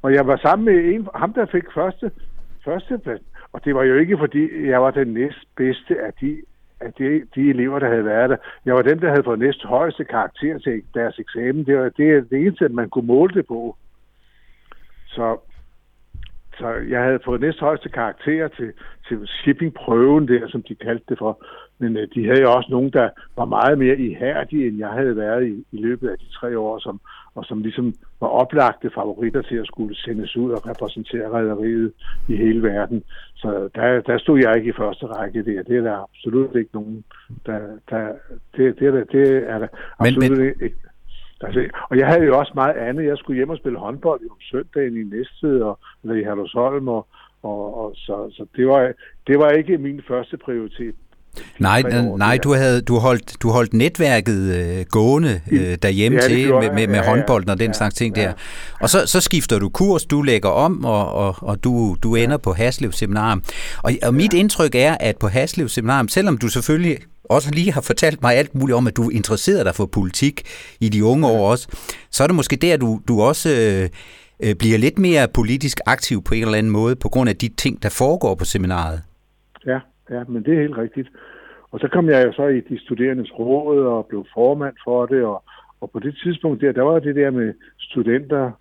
og 0.01 0.13
jeg 0.13 0.27
var 0.27 0.37
sammen 0.37 0.65
med 0.65 0.93
en, 0.93 1.07
ham, 1.15 1.33
der 1.33 1.45
fik 1.45 1.63
første, 1.73 2.11
første 2.65 2.97
plads. 2.97 3.21
Og 3.53 3.65
det 3.65 3.75
var 3.75 3.83
jo 3.83 3.95
ikke, 3.95 4.17
fordi 4.17 4.67
jeg 4.67 4.81
var 4.81 4.91
den 4.91 5.07
næstbedste 5.07 6.01
af 6.01 6.13
de, 6.21 6.41
af 6.79 6.93
de, 6.93 7.25
de 7.35 7.49
elever, 7.49 7.79
der 7.79 7.87
havde 7.89 8.05
været 8.05 8.29
der. 8.29 8.37
Jeg 8.65 8.75
var 8.75 8.81
den, 8.81 9.01
der 9.01 9.09
havde 9.09 9.23
fået 9.23 9.39
næst 9.39 9.63
højeste 9.63 10.03
karakter 10.03 10.59
til 10.59 10.83
deres 10.93 11.19
eksamen. 11.19 11.65
Det 11.65 11.77
var 11.77 11.89
det, 11.89 12.29
det 12.29 12.39
eneste, 12.39 12.69
man 12.69 12.89
kunne 12.89 13.07
måle 13.07 13.33
det 13.33 13.47
på. 13.47 13.75
Så, 15.07 15.37
så 16.61 16.69
jeg 16.89 17.01
havde 17.03 17.19
fået 17.25 17.41
næst 17.41 17.59
højeste 17.59 17.89
karakter 17.89 18.47
til, 18.47 18.73
til 19.07 19.27
shippingprøven 19.27 20.27
der, 20.27 20.47
som 20.47 20.61
de 20.63 20.75
kaldte 20.75 21.05
det 21.09 21.17
for. 21.17 21.43
Men 21.79 21.97
øh, 21.97 22.07
de 22.15 22.25
havde 22.27 22.41
jo 22.41 22.53
også 22.53 22.69
nogen, 22.71 22.91
der 22.91 23.09
var 23.35 23.45
meget 23.45 23.77
mere 23.77 23.97
ihærdige, 23.97 24.67
end 24.67 24.77
jeg 24.77 24.89
havde 24.89 25.15
været 25.15 25.47
i, 25.47 25.65
i 25.71 25.77
løbet 25.77 26.09
af 26.09 26.17
de 26.17 26.29
tre 26.39 26.59
år, 26.59 26.79
som, 26.79 26.99
og 27.35 27.45
som 27.45 27.61
ligesom 27.61 27.93
var 28.19 28.27
oplagte 28.27 28.89
favoritter 28.95 29.41
til 29.41 29.55
at 29.55 29.67
skulle 29.67 29.95
sendes 29.95 30.37
ud 30.37 30.51
og 30.51 30.67
repræsentere 30.69 31.29
rædderiet 31.29 31.93
i 32.27 32.35
hele 32.35 32.63
verden. 32.63 33.03
Så 33.35 33.69
der, 33.75 34.01
der 34.01 34.17
stod 34.17 34.39
jeg 34.39 34.55
ikke 34.57 34.69
i 34.69 34.79
første 34.81 35.05
række 35.05 35.45
der. 35.45 35.63
Det 35.63 35.77
er 35.77 35.81
der 35.81 36.03
absolut 36.03 36.55
ikke 36.55 36.73
nogen, 36.73 37.03
der... 37.45 37.59
der 37.89 38.07
det, 38.55 38.79
det, 38.79 38.87
er 38.87 38.91
der, 38.91 39.03
det 39.03 39.49
er 39.49 39.59
der 39.59 39.67
absolut 39.99 40.29
men, 40.29 40.39
men... 40.39 40.53
ikke. 40.61 40.90
Altså, 41.43 41.69
og 41.89 41.97
jeg 41.97 42.07
havde 42.07 42.25
jo 42.25 42.39
også 42.39 42.51
meget 42.55 42.75
andet. 42.75 43.05
Jeg 43.05 43.17
skulle 43.17 43.37
hjem 43.37 43.49
og 43.49 43.57
spille 43.57 43.79
håndbold 43.79 44.21
om 44.29 44.37
søndagen 44.41 44.97
i 44.97 45.03
Næstved 45.03 45.61
og, 45.61 45.79
eller 46.03 46.15
i 46.15 46.23
Herlevsholm, 46.23 46.87
og, 46.87 47.07
og, 47.43 47.77
og 47.77 47.93
så, 47.95 48.29
så 48.31 48.45
det, 48.55 48.67
var, 48.67 48.93
det 49.27 49.39
var 49.39 49.49
ikke 49.49 49.77
min 49.77 50.01
første 50.07 50.37
prioritet. 50.37 50.95
Nej, 51.59 51.83
nej 52.17 52.37
du, 52.37 52.53
havde, 52.53 52.81
du, 52.81 52.97
holdt, 52.97 53.33
du 53.41 53.49
holdt 53.49 53.73
netværket 53.73 54.55
øh, 54.55 54.85
gående 54.89 55.41
øh, 55.51 55.77
derhjemme 55.81 56.19
ja, 56.21 56.27
til 56.27 56.49
med, 56.49 56.71
med, 56.71 56.87
med 56.87 56.95
ja, 56.95 57.09
håndbolden 57.09 57.49
og 57.49 57.59
den 57.59 57.67
ja, 57.67 57.73
slags 57.73 57.95
ting 57.95 58.17
ja. 58.17 58.21
der. 58.21 58.33
Og 58.79 58.89
så, 58.89 59.05
så 59.05 59.21
skifter 59.21 59.59
du 59.59 59.69
kurs, 59.69 60.05
du 60.05 60.21
lægger 60.21 60.49
om, 60.49 60.85
og, 60.85 61.13
og, 61.13 61.35
og 61.41 61.63
du, 61.63 61.95
du 62.03 62.15
ender 62.15 62.37
på 62.37 62.53
Haslev 62.53 62.91
Seminarium. 62.91 63.43
Og, 63.83 63.91
og 64.03 64.13
mit 64.13 64.33
ja. 64.33 64.39
indtryk 64.39 64.75
er, 64.75 64.97
at 64.99 65.17
på 65.17 65.27
Haslev 65.27 65.69
Seminarium, 65.69 66.07
selvom 66.07 66.37
du 66.37 66.47
selvfølgelig 66.47 66.97
også 67.23 67.51
lige 67.51 67.71
har 67.71 67.81
fortalt 67.81 68.21
mig 68.21 68.35
alt 68.35 68.55
muligt 68.55 68.75
om, 68.75 68.87
at 68.87 68.97
du 68.97 69.09
interesserer 69.09 69.63
dig 69.63 69.75
for 69.75 69.85
politik 69.85 70.41
i 70.79 70.89
de 70.89 71.05
unge 71.05 71.27
år 71.27 71.51
også, 71.51 71.67
så 72.11 72.23
er 72.23 72.27
det 72.27 72.35
måske 72.35 72.55
der, 72.55 72.77
du, 72.77 73.01
du 73.07 73.21
også 73.21 73.49
øh, 73.49 73.89
øh, 74.43 74.55
bliver 74.55 74.77
lidt 74.77 74.99
mere 74.99 75.27
politisk 75.27 75.79
aktiv 75.85 76.23
på 76.23 76.33
en 76.33 76.43
eller 76.43 76.57
anden 76.57 76.71
måde, 76.71 76.95
på 76.95 77.09
grund 77.09 77.29
af 77.29 77.35
de 77.35 77.49
ting, 77.57 77.83
der 77.83 77.89
foregår 77.89 78.35
på 78.35 78.45
seminaret. 78.45 79.01
Ja, 79.65 79.77
ja, 80.11 80.23
men 80.27 80.43
det 80.43 80.53
er 80.53 80.61
helt 80.61 80.77
rigtigt. 80.77 81.09
Og 81.71 81.79
så 81.79 81.87
kom 81.87 82.09
jeg 82.09 82.25
jo 82.25 82.33
så 82.33 82.47
i 82.47 82.59
de 82.59 82.79
studerendes 82.79 83.39
råd 83.39 83.85
og 83.85 84.05
blev 84.05 84.25
formand 84.33 84.75
for 84.83 85.05
det, 85.05 85.23
og, 85.23 85.43
og 85.81 85.91
på 85.91 85.99
det 85.99 86.19
tidspunkt 86.23 86.61
der, 86.61 86.71
der 86.71 86.81
var 86.81 86.99
det 86.99 87.15
der 87.15 87.31
med 87.31 87.53
studenter, 87.79 88.51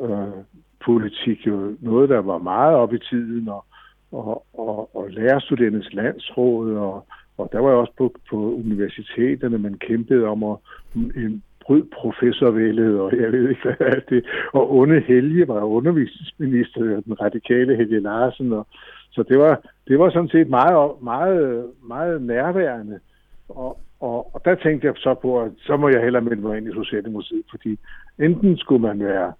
øh, 0.00 0.44
politik 0.84 1.46
jo 1.46 1.76
noget, 1.80 2.08
der 2.08 2.18
var 2.18 2.38
meget 2.38 2.76
op 2.76 2.92
i 2.92 2.98
tiden, 2.98 3.48
og, 3.48 3.64
og, 4.12 4.44
og, 4.54 4.96
og 4.96 5.10
lærerstudenternes 5.10 5.92
landsråd, 5.92 6.74
og, 6.74 7.06
og 7.38 7.48
der 7.52 7.58
var 7.58 7.70
også 7.70 7.92
på, 7.98 8.14
på 8.30 8.36
universiteterne, 8.36 9.58
man 9.58 9.74
kæmpede 9.78 10.24
om 10.24 10.42
at 10.42 10.56
en 10.94 11.42
bryd 11.60 11.82
professorvældet, 11.82 13.00
og 13.00 13.16
jeg 13.20 13.32
ved 13.32 13.48
ikke, 13.48 13.62
hvad 13.62 14.00
det. 14.08 14.24
Og 14.52 14.74
Onde 14.74 15.00
Helge 15.00 15.48
var 15.48 15.62
undervisningsminister, 15.62 16.80
den 17.00 17.20
radikale 17.20 17.76
Helge 17.76 18.00
Larsen, 18.00 18.52
og 18.52 18.66
så 19.14 19.22
det 19.22 19.38
var, 19.38 19.60
det 19.88 19.98
var 19.98 20.10
sådan 20.10 20.28
set 20.28 20.48
meget, 20.48 20.92
meget, 21.02 21.70
meget 21.82 22.22
nærværende. 22.22 23.00
Og, 23.48 23.80
og, 24.00 24.34
og 24.34 24.40
der 24.44 24.54
tænkte 24.54 24.86
jeg 24.86 24.94
så 24.96 25.14
på, 25.14 25.40
at 25.42 25.52
så 25.58 25.76
må 25.76 25.88
jeg 25.88 26.02
hellere 26.02 26.22
melde 26.22 26.42
mig 26.42 26.56
ind 26.56 26.68
i 26.68 26.72
Socialdemokratiet, 26.72 27.44
fordi 27.50 27.78
enten 28.18 28.56
skulle 28.58 28.82
man 28.82 29.04
være 29.04 29.32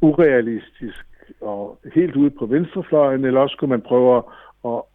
urealistisk 0.00 1.06
og 1.40 1.78
helt 1.94 2.16
ude 2.16 2.30
på 2.30 2.46
venstrefløjen, 2.46 3.24
eller 3.24 3.40
også 3.40 3.52
skulle 3.52 3.70
man 3.70 3.80
prøve 3.80 4.16
at 4.16 4.22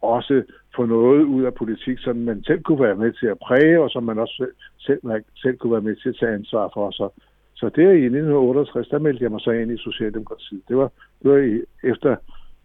også 0.02 0.42
få 0.76 0.86
noget 0.86 1.22
ud 1.22 1.42
af 1.44 1.54
politik, 1.54 1.98
som 1.98 2.16
man 2.16 2.44
selv 2.44 2.62
kunne 2.62 2.82
være 2.82 2.96
med 2.96 3.12
til 3.12 3.26
at 3.26 3.38
præge, 3.38 3.80
og 3.80 3.90
som 3.90 4.02
man 4.02 4.18
også 4.18 4.46
selv, 4.78 5.00
selv 5.36 5.56
kunne 5.56 5.72
være 5.72 5.88
med 5.88 5.96
til 5.96 6.08
at 6.08 6.16
tage 6.20 6.34
ansvar 6.34 6.70
for. 6.74 6.90
Så, 6.90 7.08
så 7.54 7.68
der 7.68 7.90
i 7.90 8.04
1968, 8.04 8.88
der 8.88 8.98
meldte 8.98 9.24
jeg 9.24 9.30
mig 9.30 9.40
så 9.40 9.50
ind 9.50 9.72
i 9.72 9.76
Socialdemokratiet. 9.76 10.62
Det 10.68 10.76
var, 10.76 10.90
det 11.22 11.30
var 11.30 11.36
i, 11.36 11.62
efter 11.82 12.16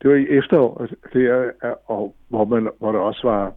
det 0.03 0.11
var 0.11 0.15
i 0.15 0.27
efteråret, 0.29 0.95
der, 1.13 1.51
og 1.85 2.15
hvor, 2.29 2.45
man, 2.45 2.69
hvor 2.79 2.91
der 2.91 2.99
også 2.99 3.21
var 3.23 3.53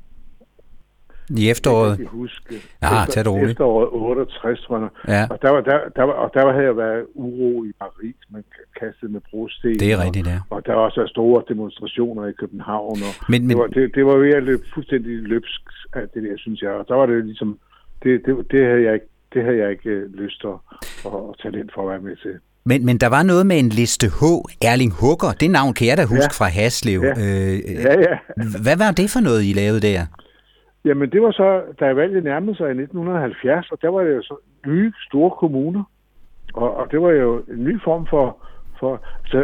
i 1.30 1.50
efteråret? 1.50 1.98
Jeg 1.98 2.06
huske. 2.06 2.54
Ja, 2.82 2.86
efter, 2.86 3.12
tag 3.12 3.24
det 3.24 3.32
roligt. 3.32 3.50
Efteråret 3.50 3.88
68, 3.92 4.60
tror 4.60 4.78
jeg. 4.78 4.88
Ja. 5.08 5.26
Og 5.30 5.42
der, 5.42 5.50
var, 5.50 5.60
der, 5.60 5.78
der, 5.96 6.02
var, 6.02 6.12
og 6.12 6.30
der 6.34 6.52
havde 6.52 6.64
jeg 6.64 6.76
været 6.76 7.06
uro 7.14 7.64
i 7.64 7.72
Paris, 7.80 8.16
man 8.30 8.44
kastede 8.80 9.12
med 9.12 9.20
brosten. 9.30 9.78
Det 9.78 9.92
er 9.92 10.04
rigtigt, 10.04 10.26
ja. 10.26 10.38
Og, 10.50 10.56
og 10.56 10.66
der 10.66 10.72
var 10.72 10.80
også 10.80 11.06
store 11.06 11.42
demonstrationer 11.48 12.26
i 12.26 12.32
København. 12.32 12.98
Og 13.08 13.12
men, 13.28 13.42
men... 13.42 13.50
Det, 13.50 13.58
var, 13.58 13.66
det, 13.66 13.94
det 13.94 14.06
var 14.06 14.16
ved 14.16 14.34
at 14.34 14.42
løbe 14.42 14.62
fuldstændig 14.74 15.12
løbsk 15.12 15.62
af 15.92 16.08
det 16.14 16.22
der, 16.22 16.36
synes 16.36 16.62
jeg. 16.62 16.70
Og 16.70 16.88
der 16.88 16.94
var 16.94 17.06
det 17.06 17.24
ligesom, 17.24 17.58
det, 18.02 18.26
det, 18.26 18.50
det 18.50 18.66
havde 18.66 18.82
jeg 18.82 18.94
ikke 18.94 19.06
det 19.32 19.44
havde 19.44 19.58
jeg 19.58 19.70
ikke 19.70 19.90
øh, 19.90 20.14
lyst 20.14 20.40
til 20.40 20.48
at, 20.48 20.58
at 21.06 21.34
tage 21.42 21.60
ind 21.60 21.70
for 21.74 21.82
at 21.82 21.88
være 21.88 22.00
med 22.00 22.16
til. 22.16 22.38
Men, 22.68 22.86
men 22.86 22.96
der 22.98 23.08
var 23.16 23.22
noget 23.22 23.46
med 23.46 23.58
en 23.58 23.68
liste 23.68 24.06
H, 24.18 24.22
Erling 24.70 24.92
Hugger. 25.00 25.32
Det 25.40 25.50
navn 25.50 25.74
kan 25.74 25.86
jeg 25.86 25.96
da 25.96 26.04
huske 26.14 26.34
ja. 26.34 26.38
fra 26.40 26.48
Haslev. 26.58 27.00
Ja. 27.02 27.12
Øh, 27.24 27.54
ja, 27.86 27.94
ja. 28.08 28.14
Hvad 28.64 28.76
var 28.84 28.90
det 29.00 29.08
for 29.14 29.20
noget, 29.28 29.40
I 29.50 29.52
lavede 29.62 29.80
der? 29.88 30.00
Jamen 30.84 31.10
det 31.10 31.20
var 31.22 31.30
så, 31.30 31.48
da 31.80 31.84
valget 31.92 32.24
nærmede 32.24 32.56
sig 32.56 32.66
i 32.66 32.70
1970, 32.70 33.70
og 33.72 33.78
der 33.82 33.90
var 33.90 34.00
det 34.04 34.12
jo 34.18 34.22
så 34.22 34.36
nye 34.66 34.92
store 35.08 35.30
kommuner. 35.40 35.82
Og, 36.54 36.76
og 36.76 36.84
det 36.90 37.00
var 37.00 37.10
jo 37.10 37.42
en 37.54 37.64
ny 37.64 37.82
form 37.84 38.06
for... 38.10 38.38
for 38.80 39.00
så 39.26 39.38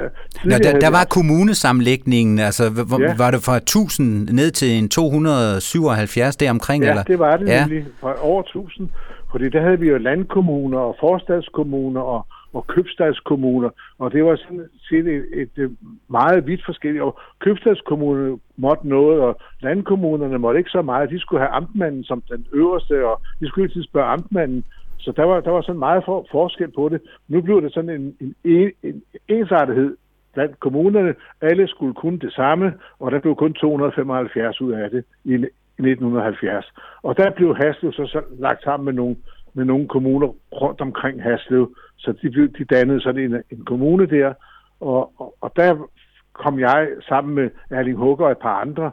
Nå, 0.45 0.57
der, 0.65 0.79
der 0.79 0.91
var 0.91 1.05
kommunesamlægningen, 1.05 2.39
altså 2.39 2.65
ja. 2.65 3.15
var 3.19 3.31
det 3.31 3.41
fra 3.47 3.57
1000 3.57 4.29
ned 4.31 4.51
til 4.51 4.71
en 4.79 4.89
277 4.89 6.37
der 6.37 6.51
omkring? 6.51 6.85
Ja, 6.85 6.91
eller? 6.91 7.03
det 7.03 7.19
var 7.19 7.37
det 7.37 7.49
ja. 7.49 7.61
nemlig, 7.61 7.85
fra 8.01 8.15
over 8.23 8.43
1000. 8.43 8.91
Fordi 9.31 9.49
der 9.49 9.63
havde 9.63 9.79
vi 9.81 9.89
jo 9.89 9.99
landkommuner 9.99 10.79
og 10.79 10.97
forstadskommuner 11.01 12.01
og 12.01 12.27
og 12.53 12.67
købstadskommuner, 12.67 13.71
og 13.99 14.13
det 14.13 14.25
var 14.25 14.37
sådan 14.37 14.69
set 14.89 15.07
et, 15.07 15.25
et, 15.33 15.51
øh, 15.57 15.71
meget 16.09 16.47
vidt 16.47 16.65
forskelligt. 16.65 17.03
Og 17.03 17.19
købstadskommunerne 17.39 18.39
måtte 18.57 18.89
noget, 18.89 19.21
og 19.21 19.41
landkommunerne 19.61 20.39
måtte 20.39 20.59
ikke 20.59 20.71
så 20.71 20.83
meget. 20.83 21.11
De 21.11 21.21
skulle 21.21 21.41
have 21.41 21.51
amtmanden 21.51 22.05
som 22.05 22.23
den 22.31 22.47
øverste, 22.53 23.07
og 23.07 23.21
de 23.41 23.49
skulle 23.49 23.65
altid 23.65 23.83
spørge 23.83 24.07
amtmanden. 24.07 24.65
Så 24.99 25.13
der 25.17 25.25
var, 25.25 25.41
der 25.41 25.51
var 25.51 25.63
sådan 25.63 25.79
meget 25.79 26.05
for, 26.05 26.27
forskel 26.31 26.71
på 26.71 26.89
det. 26.89 27.01
Nu 27.29 27.41
blev 27.41 27.63
det 27.63 27.73
sådan 27.73 27.91
en, 27.91 28.17
en, 28.21 28.35
en, 28.45 28.73
en 28.83 29.03
ensartethed 29.29 29.97
blandt 30.35 30.61
kommunerne. 30.61 31.15
Alle 31.41 31.69
skulle 31.69 31.95
kunne 31.95 32.19
det 32.19 32.33
samme, 32.33 32.73
og 33.01 33.11
der 33.11 33.21
blev 33.21 33.37
kun 33.37 33.55
275 33.55 34.61
ud 34.61 34.73
af 34.73 34.91
det 34.91 35.05
i 35.25 35.35
1970. 35.35 36.73
Og 37.03 37.17
der 37.17 37.31
blev 37.31 37.57
Haslev 37.57 37.93
så, 37.93 38.07
så 38.07 38.23
lagt 38.39 38.63
sammen 38.63 38.85
med 38.85 38.93
nogle, 38.93 39.17
med 39.55 39.65
nogle 39.65 39.89
kommuner 39.89 40.29
rundt 40.53 40.81
omkring 40.81 41.23
Haslev, 41.23 41.77
så 41.97 42.13
de, 42.23 42.31
blev, 42.31 42.49
de 42.49 42.65
dannede 42.65 43.01
sådan 43.01 43.25
en, 43.25 43.43
en 43.51 43.65
kommune 43.65 44.07
der, 44.07 44.35
og, 44.81 45.13
og, 45.19 45.35
og 45.41 45.53
der 45.57 45.89
kom 46.33 46.59
jeg 46.59 46.89
sammen 47.09 47.35
med 47.35 47.51
Erling 47.71 47.99
Hugger 47.99 48.27
og 48.27 48.33
et 48.33 48.39
par 48.39 48.61
andre 48.61 48.91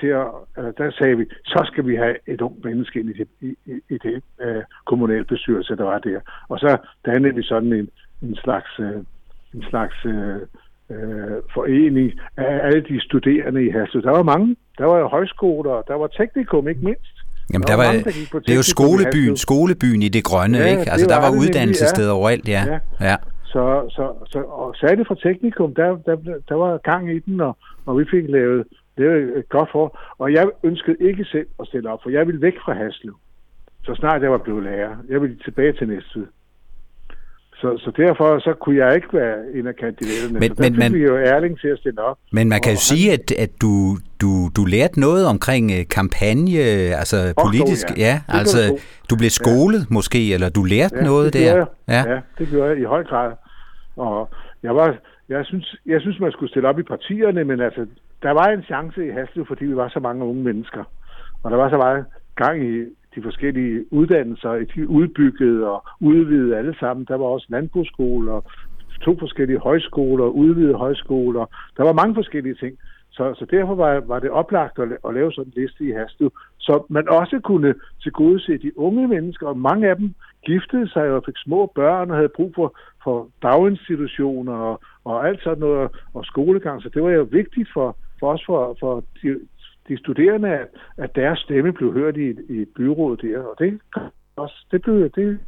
til 0.00 0.06
at, 0.06 0.26
øh, 0.58 0.72
der 0.78 0.90
sagde 0.90 1.16
vi, 1.16 1.24
så 1.44 1.62
skal 1.72 1.86
vi 1.86 1.96
have 1.96 2.16
et 2.26 2.40
ung 2.40 2.60
menneske 2.64 3.00
ind 3.00 3.10
i 3.10 3.12
det, 3.12 3.28
i, 3.40 3.56
i, 3.66 3.80
i 3.90 4.20
øh, 4.40 4.62
kommunale 4.84 5.24
bestyrelse, 5.24 5.76
der 5.76 5.84
var 5.84 5.98
der. 5.98 6.20
Og 6.48 6.58
så 6.58 6.76
dannede 7.06 7.34
vi 7.34 7.42
sådan 7.42 7.72
en, 7.72 7.88
en 8.22 8.36
slags, 8.36 8.78
øh, 8.78 8.96
en 9.54 9.62
slags 9.62 10.04
øh, 10.04 10.40
øh, 10.90 11.36
forening 11.54 12.12
af 12.36 12.60
alle 12.66 12.80
de 12.80 13.00
studerende 13.00 13.66
i 13.66 13.70
Haslev. 13.70 14.02
Der 14.02 14.10
var 14.10 14.22
mange. 14.22 14.56
Der 14.78 14.84
var 14.84 15.08
højskoler, 15.08 15.82
der 15.82 15.94
var 15.94 16.06
teknikum, 16.06 16.68
ikke 16.68 16.84
mindst. 16.84 17.21
Jamen, 17.52 17.66
der, 17.66 17.76
var, 17.76 17.84
mange, 17.84 18.04
der 18.04 18.38
det 18.38 18.50
er 18.50 18.56
jo 18.56 18.62
skolebyen, 18.62 19.36
skolebyen 19.36 20.02
i 20.02 20.08
det 20.08 20.24
grønne, 20.24 20.58
ja, 20.58 20.64
ikke? 20.64 20.90
Altså, 20.92 21.06
der 21.06 21.20
var, 21.20 21.30
var 21.30 21.38
uddannelsessteder 21.38 22.08
ja. 22.08 22.14
overalt, 22.14 22.48
ja. 22.48 22.62
ja. 22.66 22.78
ja. 23.00 23.16
Så, 23.44 23.64
så, 23.96 24.04
så 24.30 24.38
og 24.38 24.74
særligt 24.76 25.08
fra 25.08 25.14
teknikum, 25.14 25.74
der, 25.74 25.96
der, 26.06 26.16
der 26.48 26.54
var 26.54 26.78
gang 26.78 27.12
i 27.16 27.18
den, 27.18 27.40
og, 27.40 27.56
og 27.86 27.98
vi 27.98 28.04
fik 28.10 28.24
lavet, 28.28 28.64
lavet 28.96 29.38
et 29.38 29.48
godt 29.48 29.68
for. 29.72 29.98
Og 30.18 30.32
jeg 30.32 30.46
ønskede 30.62 30.96
ikke 31.00 31.24
selv 31.24 31.46
at 31.60 31.66
stille 31.66 31.90
op, 31.90 32.00
for 32.02 32.10
jeg 32.10 32.26
ville 32.26 32.42
væk 32.42 32.54
fra 32.64 32.72
Haslev, 32.72 33.16
så 33.84 33.94
snart 33.94 34.22
jeg 34.22 34.30
var 34.30 34.38
blevet 34.38 34.62
lærer. 34.62 34.96
Jeg 35.08 35.22
ville 35.22 35.38
tilbage 35.44 35.72
til 35.72 35.88
Næstved. 35.88 36.26
Så, 37.62 37.78
så 37.78 37.90
derfor 37.96 38.38
så 38.38 38.52
kunne 38.60 38.76
jeg 38.84 38.94
ikke 38.94 39.08
være 39.12 39.36
en 39.54 39.66
af 39.66 39.76
kandidaterne. 39.76 40.40
Men, 40.40 40.56
så 40.56 40.62
men, 40.62 40.78
man, 40.78 40.94
vi 40.94 41.02
jo 41.02 41.16
Erling 41.16 41.60
til 41.60 41.68
at 41.68 41.78
stille 41.78 42.02
op. 42.02 42.18
Men 42.32 42.48
man 42.48 42.60
kan 42.60 42.72
jo 42.72 42.80
han, 42.82 42.88
sige, 42.90 43.12
at, 43.12 43.32
at 43.44 43.50
du, 43.62 43.72
du, 44.22 44.30
du 44.56 44.64
lærte 44.64 45.00
noget 45.00 45.26
omkring 45.26 45.64
uh, 45.70 45.82
kampagne, 45.90 46.58
altså 47.00 47.16
politisk. 47.44 47.86
Ja, 47.90 48.02
ja 48.04 48.38
altså 48.38 48.60
du 49.10 49.14
blev 49.16 49.30
skolet 49.30 49.80
ja. 49.80 49.94
måske, 49.96 50.34
eller 50.34 50.48
du 50.48 50.62
lærte 50.62 50.96
ja, 50.96 51.04
noget 51.10 51.34
der. 51.34 51.54
Jeg. 51.56 51.66
Ja. 51.88 52.02
ja, 52.12 52.18
det 52.38 52.48
gjorde 52.48 52.70
jeg 52.70 52.78
i 52.80 52.84
høj 52.84 53.04
grad. 53.04 53.32
Og 53.96 54.28
jeg 54.62 54.76
var, 54.76 54.96
jeg 55.28 55.42
synes, 55.46 55.76
jeg 55.86 56.00
synes, 56.00 56.20
man 56.20 56.32
skulle 56.32 56.50
stille 56.50 56.68
op 56.68 56.78
i 56.78 56.82
partierne, 56.82 57.44
men 57.44 57.60
altså, 57.60 57.86
der 58.22 58.30
var 58.30 58.46
en 58.46 58.62
chance 58.62 59.06
i 59.06 59.10
Haslev, 59.10 59.46
fordi 59.46 59.64
vi 59.64 59.76
var 59.76 59.88
så 59.88 60.00
mange 60.00 60.24
unge 60.24 60.42
mennesker. 60.42 60.84
Og 61.42 61.50
der 61.50 61.56
var 61.56 61.70
så 61.70 61.76
meget 61.76 62.04
gang 62.36 62.56
i, 62.70 62.74
de 63.14 63.22
forskellige 63.22 63.92
uddannelser, 63.92 64.52
de 64.74 64.88
udbyggede 64.88 65.70
og 65.70 65.84
udvidede 66.00 66.56
alle 66.56 66.74
sammen. 66.80 67.06
Der 67.08 67.16
var 67.16 67.24
også 67.26 67.46
landbrugsskoler, 67.48 68.40
to 69.00 69.16
forskellige 69.18 69.58
højskoler, 69.58 70.24
udvidede 70.24 70.74
højskoler. 70.74 71.46
Der 71.76 71.84
var 71.84 71.92
mange 71.92 72.14
forskellige 72.14 72.54
ting. 72.54 72.78
Så, 73.10 73.34
så 73.38 73.44
derfor 73.50 73.74
var, 73.74 74.00
var 74.00 74.18
det 74.18 74.30
oplagt 74.30 74.78
at, 74.78 74.88
at 75.08 75.14
lave 75.14 75.32
sådan 75.32 75.52
en 75.56 75.62
liste 75.62 75.84
i 75.84 75.90
Haslev, 75.90 76.32
så 76.58 76.84
man 76.88 77.08
også 77.08 77.40
kunne 77.44 77.74
tilgodese 78.02 78.58
de 78.58 78.78
unge 78.78 79.08
mennesker, 79.08 79.46
og 79.46 79.58
mange 79.58 79.88
af 79.88 79.96
dem 79.96 80.14
giftede 80.46 80.88
sig 80.88 81.10
og 81.10 81.22
fik 81.26 81.34
små 81.36 81.72
børn 81.74 82.10
og 82.10 82.16
havde 82.16 82.36
brug 82.36 82.52
for, 82.54 82.78
for 83.04 83.28
daginstitutioner 83.42 84.52
og, 84.52 84.80
og 85.04 85.28
alt 85.28 85.42
sådan 85.42 85.58
noget, 85.58 85.90
og 86.14 86.24
skolegang. 86.24 86.82
Så 86.82 86.88
det 86.88 87.02
var 87.02 87.10
jo 87.10 87.22
vigtigt 87.22 87.68
for, 87.74 87.96
for 88.20 88.32
os, 88.32 88.42
for, 88.46 88.76
for 88.80 89.04
de, 89.22 89.40
de 89.88 89.98
studerende, 89.98 90.48
at, 90.48 90.68
at 90.98 91.14
deres 91.14 91.38
stemme 91.38 91.72
blev 91.72 91.92
hørt 91.92 92.16
i, 92.16 92.28
i 92.48 92.64
byrådet 92.64 93.22
der, 93.22 93.38
og 93.38 93.54
det, 93.58 93.80
også, 94.36 94.66
det 94.70 94.82
blev 94.82 95.10
det 95.10 95.38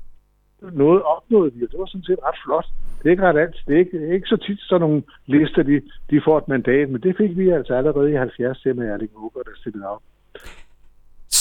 noget 0.72 1.02
opnået 1.02 1.52
vi, 1.54 1.64
og 1.64 1.70
det 1.70 1.78
var 1.78 1.86
sådan 1.86 2.04
set 2.04 2.18
ret 2.26 2.38
flot. 2.44 2.66
Det 2.98 3.06
er 3.06 3.10
ikke 3.10 3.22
ret 3.22 3.38
alt. 3.38 3.56
Det 3.66 3.74
er 3.74 3.78
ikke, 3.78 3.98
det 4.00 4.08
er 4.08 4.14
ikke 4.14 4.26
så 4.26 4.36
tit 4.36 4.60
sådan 4.60 4.80
nogle 4.80 5.02
lister, 5.26 5.62
de, 5.62 5.82
de 6.10 6.20
får 6.24 6.38
et 6.38 6.48
mandat, 6.48 6.90
men 6.90 7.00
det 7.00 7.16
fik 7.16 7.36
vi 7.36 7.48
altså 7.48 7.74
allerede 7.74 8.12
i 8.12 8.16
70 8.16 8.60
til 8.60 8.76
med 8.76 8.86
Erling 8.86 9.10
Uber, 9.16 9.42
der 9.42 9.50
stillede 9.60 9.86
op. 9.88 10.02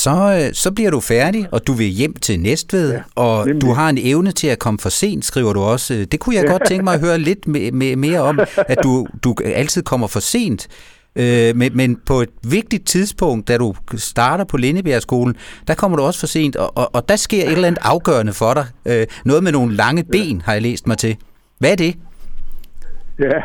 Så, 0.04 0.16
øh, 0.38 0.54
så 0.54 0.74
bliver 0.76 0.92
du 0.92 1.00
færdig, 1.00 1.48
og 1.52 1.68
du 1.68 1.74
vil 1.74 1.86
hjem 1.86 2.14
til 2.14 2.40
Næstved, 2.40 2.92
ja, 2.92 3.04
og 3.16 3.46
nemlig. 3.46 3.62
du 3.62 3.74
har 3.74 3.90
en 3.90 3.98
evne 4.02 4.32
til 4.32 4.48
at 4.48 4.60
komme 4.60 4.80
for 4.80 4.90
sent, 4.90 5.26
skriver 5.26 5.54
du 5.54 5.60
også. 5.60 6.08
Det 6.12 6.20
kunne 6.20 6.36
jeg 6.36 6.46
godt 6.48 6.66
tænke 6.68 6.84
mig 6.84 6.94
at 6.94 7.02
høre 7.02 7.18
lidt 7.20 7.48
mere 7.98 8.20
om, 8.20 8.40
at 8.58 8.78
du, 8.84 9.08
du 9.24 9.36
altid 9.46 9.84
kommer 9.84 10.08
for 10.08 10.20
sent. 10.20 10.68
Øh, 11.16 11.56
men, 11.56 11.78
men 11.78 12.02
på 12.08 12.14
et 12.14 12.30
vigtigt 12.52 12.88
tidspunkt, 12.88 13.48
da 13.48 13.58
du 13.58 13.74
starter 13.96 14.46
på 14.46 14.58
Lindebjergskolen, 14.58 15.36
der 15.68 15.76
kommer 15.76 15.98
du 15.98 16.04
også 16.04 16.20
for 16.20 16.28
sent, 16.28 16.56
og, 16.56 16.78
og, 16.78 16.90
og 16.96 17.10
der 17.10 17.16
sker 17.16 17.44
et 17.44 17.52
eller 17.52 17.68
andet 17.68 17.82
afgørende 17.82 18.34
for 18.34 18.54
dig. 18.54 18.66
Øh, 18.92 19.06
noget 19.26 19.44
med 19.44 19.52
nogle 19.52 19.76
lange 19.76 20.04
ben, 20.04 20.42
har 20.42 20.54
jeg 20.54 20.62
læst 20.62 20.88
mig 20.88 20.98
til. 20.98 21.18
Hvad 21.60 21.72
er 21.72 21.76
det? 21.76 21.94
Ja, 23.20 23.40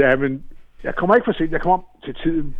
ja 0.00 0.16
men 0.16 0.42
jeg 0.84 0.94
kommer 0.94 1.14
ikke 1.14 1.24
for 1.24 1.32
sent, 1.32 1.52
jeg 1.52 1.60
kommer 1.60 1.78
til 2.04 2.14
tiden. 2.14 2.56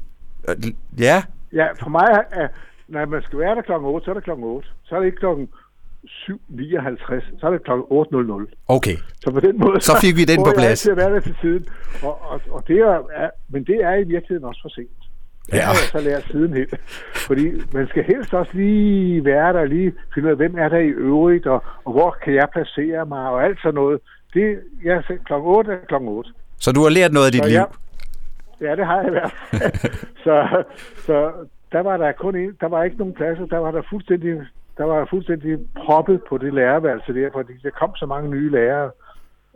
Øh, 0.48 0.56
ja? 0.98 1.22
Ja, 1.52 1.66
for 1.82 1.90
mig 1.90 2.08
er, 2.30 2.48
når 2.88 3.06
man 3.06 3.22
skal 3.22 3.38
være 3.38 3.54
der 3.54 3.62
klokken 3.62 3.88
8, 3.88 4.04
så 4.04 4.10
er 4.10 4.14
det 4.14 4.24
klokken 4.24 4.44
8. 4.44 4.68
Så 4.84 4.94
er 4.94 4.98
det 4.98 5.06
ikke 5.06 5.18
klokken 5.18 5.48
7.59, 6.04 7.40
så 7.40 7.46
er 7.46 7.50
det 7.50 7.62
kl. 7.64 7.70
8.00. 7.70 8.64
Okay. 8.68 8.96
Så 9.20 9.30
på 9.30 9.40
den 9.40 9.58
måde, 9.58 9.80
så 9.80 9.92
fik 10.00 10.16
vi 10.16 10.24
den 10.24 10.44
på 10.44 10.52
plads. 10.56 10.78
Så 10.78 10.90
at 10.90 10.96
være 10.96 11.20
til 11.20 11.36
tiden. 11.40 11.66
Og, 12.02 12.30
og, 12.30 12.40
og 12.50 12.68
det 12.68 12.78
er, 12.78 12.98
er, 13.14 13.30
men 13.48 13.64
det 13.64 13.84
er 13.84 13.94
i 13.94 14.04
virkeligheden 14.04 14.44
også 14.44 14.60
for 14.62 14.68
sent. 14.68 14.90
Det 15.46 15.54
ja. 15.54 15.62
har 15.62 15.68
jeg 15.68 15.90
så 15.92 16.00
lært 16.00 16.24
siden 16.30 16.52
helt. 16.54 16.74
Fordi 17.14 17.46
man 17.72 17.88
skal 17.88 18.04
helst 18.04 18.34
også 18.34 18.52
lige 18.54 19.24
være 19.24 19.52
der, 19.52 19.64
lige 19.64 19.92
finde 20.14 20.26
ud 20.26 20.30
af, 20.30 20.36
hvem 20.36 20.58
er 20.58 20.68
der 20.68 20.78
i 20.78 20.88
øvrigt, 20.88 21.46
og, 21.46 21.64
og 21.84 21.92
hvor 21.92 22.16
kan 22.24 22.34
jeg 22.34 22.48
placere 22.52 23.06
mig, 23.06 23.28
og 23.28 23.44
alt 23.44 23.58
sådan 23.62 23.74
noget. 23.74 24.00
Det, 24.34 24.58
ja, 24.84 25.00
kl. 25.00 25.32
8 25.32 25.72
er 25.72 25.76
kl. 25.88 25.94
8. 25.94 26.30
Så 26.58 26.72
du 26.72 26.82
har 26.82 26.90
lært 26.90 27.12
noget 27.12 27.26
af 27.26 27.32
dit 27.32 27.42
så 27.42 27.48
liv? 27.48 27.54
Jeg, 27.54 27.66
ja, 28.60 28.76
det 28.76 28.86
har 28.86 28.96
jeg 28.96 29.06
i 29.06 29.10
hvert 29.10 29.32
fald. 29.32 29.72
så, 30.24 30.64
så 31.06 31.32
der 31.72 31.80
var 31.80 31.96
der 31.96 32.12
kun 32.12 32.36
en, 32.36 32.56
der 32.60 32.68
var 32.68 32.84
ikke 32.84 32.96
nogen 32.96 33.14
pladser, 33.14 33.46
der 33.46 33.58
var 33.58 33.70
der 33.70 33.82
fuldstændig 33.90 34.40
der 34.78 34.84
var 34.84 35.06
fuldstændig 35.10 35.58
proppet 35.76 36.20
på 36.28 36.38
det 36.38 36.54
lærerværelse 36.54 37.14
der, 37.14 37.30
fordi 37.32 37.52
der 37.62 37.70
kom 37.70 37.94
så 37.96 38.06
mange 38.06 38.30
nye 38.30 38.50
lærere. 38.50 38.90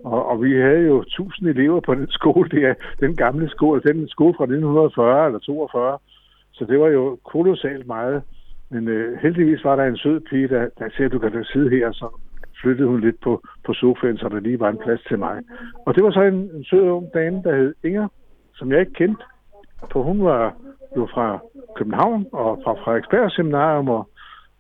Og, 0.04 0.26
og 0.26 0.42
vi 0.42 0.60
havde 0.60 0.86
jo 0.86 1.04
tusind 1.08 1.48
elever 1.48 1.80
på 1.80 1.94
den 1.94 2.06
skole, 2.10 2.48
der, 2.50 2.74
den 3.00 3.16
gamle 3.16 3.48
skole, 3.48 3.80
den 3.80 4.08
skole 4.08 4.34
fra 4.36 4.44
1940 4.44 5.26
eller 5.26 5.38
42. 5.38 5.98
Så 6.52 6.64
det 6.64 6.80
var 6.80 6.88
jo 6.88 7.18
kolossalt 7.24 7.86
meget. 7.86 8.22
Men 8.70 8.88
øh, 8.88 9.18
heldigvis 9.22 9.64
var 9.64 9.76
der 9.76 9.84
en 9.84 9.96
sød 9.96 10.20
pige, 10.20 10.48
der, 10.48 10.68
der 10.78 10.88
sagde, 10.96 11.10
du 11.10 11.18
kan 11.18 11.32
da 11.32 11.42
sidde 11.42 11.70
her, 11.70 11.92
så 11.92 12.20
flyttede 12.60 12.88
hun 12.88 13.00
lidt 13.00 13.20
på, 13.20 13.42
på 13.64 13.72
sofaen, 13.72 14.18
så 14.18 14.28
der 14.28 14.40
lige 14.40 14.60
var 14.60 14.68
en 14.68 14.78
plads 14.84 15.00
til 15.08 15.18
mig. 15.18 15.42
Og 15.86 15.94
det 15.94 16.04
var 16.04 16.10
så 16.10 16.22
en, 16.22 16.34
en 16.34 16.64
sød 16.64 16.80
ung 16.80 17.14
dame, 17.14 17.42
der 17.42 17.56
hed 17.56 17.74
Inger, 17.84 18.08
som 18.54 18.72
jeg 18.72 18.80
ikke 18.80 18.92
kendte. 18.92 19.22
For 19.92 20.02
hun 20.02 20.24
var 20.24 20.54
jo 20.96 21.08
fra 21.14 21.38
København 21.76 22.26
og 22.32 22.60
fra 22.64 22.72
Frederiksberg 22.72 23.30
Seminarium, 23.32 23.88
og 23.88 24.08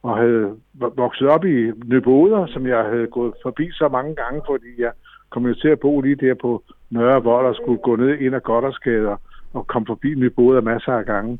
og 0.02 0.16
havde 0.16 0.56
vokset 0.74 1.28
op 1.28 1.44
i 1.44 1.72
Nyboder, 1.84 2.46
som 2.46 2.66
jeg 2.66 2.84
havde 2.84 3.06
gået 3.06 3.34
forbi 3.42 3.70
så 3.72 3.88
mange 3.88 4.14
gange, 4.14 4.42
fordi 4.46 4.70
jeg 4.78 4.92
kom 5.30 5.46
jo 5.46 5.54
til 5.54 5.68
at 5.68 5.80
bo 5.80 6.00
lige 6.00 6.16
der 6.16 6.34
på 6.34 6.62
Nørre 6.90 7.22
Vold 7.22 7.46
og 7.46 7.54
skulle 7.54 7.78
gå 7.78 7.96
ned 7.96 8.18
ind 8.18 8.34
ad 8.34 8.40
Goddersgade 8.40 9.16
og 9.52 9.66
komme 9.66 9.86
forbi 9.86 10.14
Nyboder 10.14 10.60
masser 10.60 10.92
af 10.92 11.04
gange. 11.04 11.38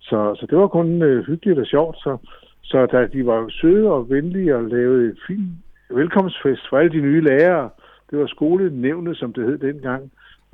Så, 0.00 0.36
så 0.40 0.46
det 0.50 0.58
var 0.58 0.68
kun 0.68 1.02
øh, 1.02 1.26
hyggeligt 1.26 1.58
og 1.58 1.66
sjovt. 1.66 1.96
Så, 1.96 2.16
så 2.62 2.86
da 2.86 3.06
de 3.06 3.26
var 3.26 3.46
søde 3.48 3.92
og 3.92 4.10
venlige 4.10 4.56
og 4.56 4.64
lavede 4.64 5.04
en 5.04 5.18
fin 5.26 5.62
velkomstfest 5.90 6.68
for 6.68 6.78
alle 6.78 6.92
de 6.92 7.00
nye 7.00 7.20
lærere, 7.20 7.70
det 8.10 8.18
var 8.18 8.26
skolenævnet, 8.26 9.16
som 9.16 9.32
det 9.32 9.44
hed 9.44 9.58
dengang, 9.58 10.10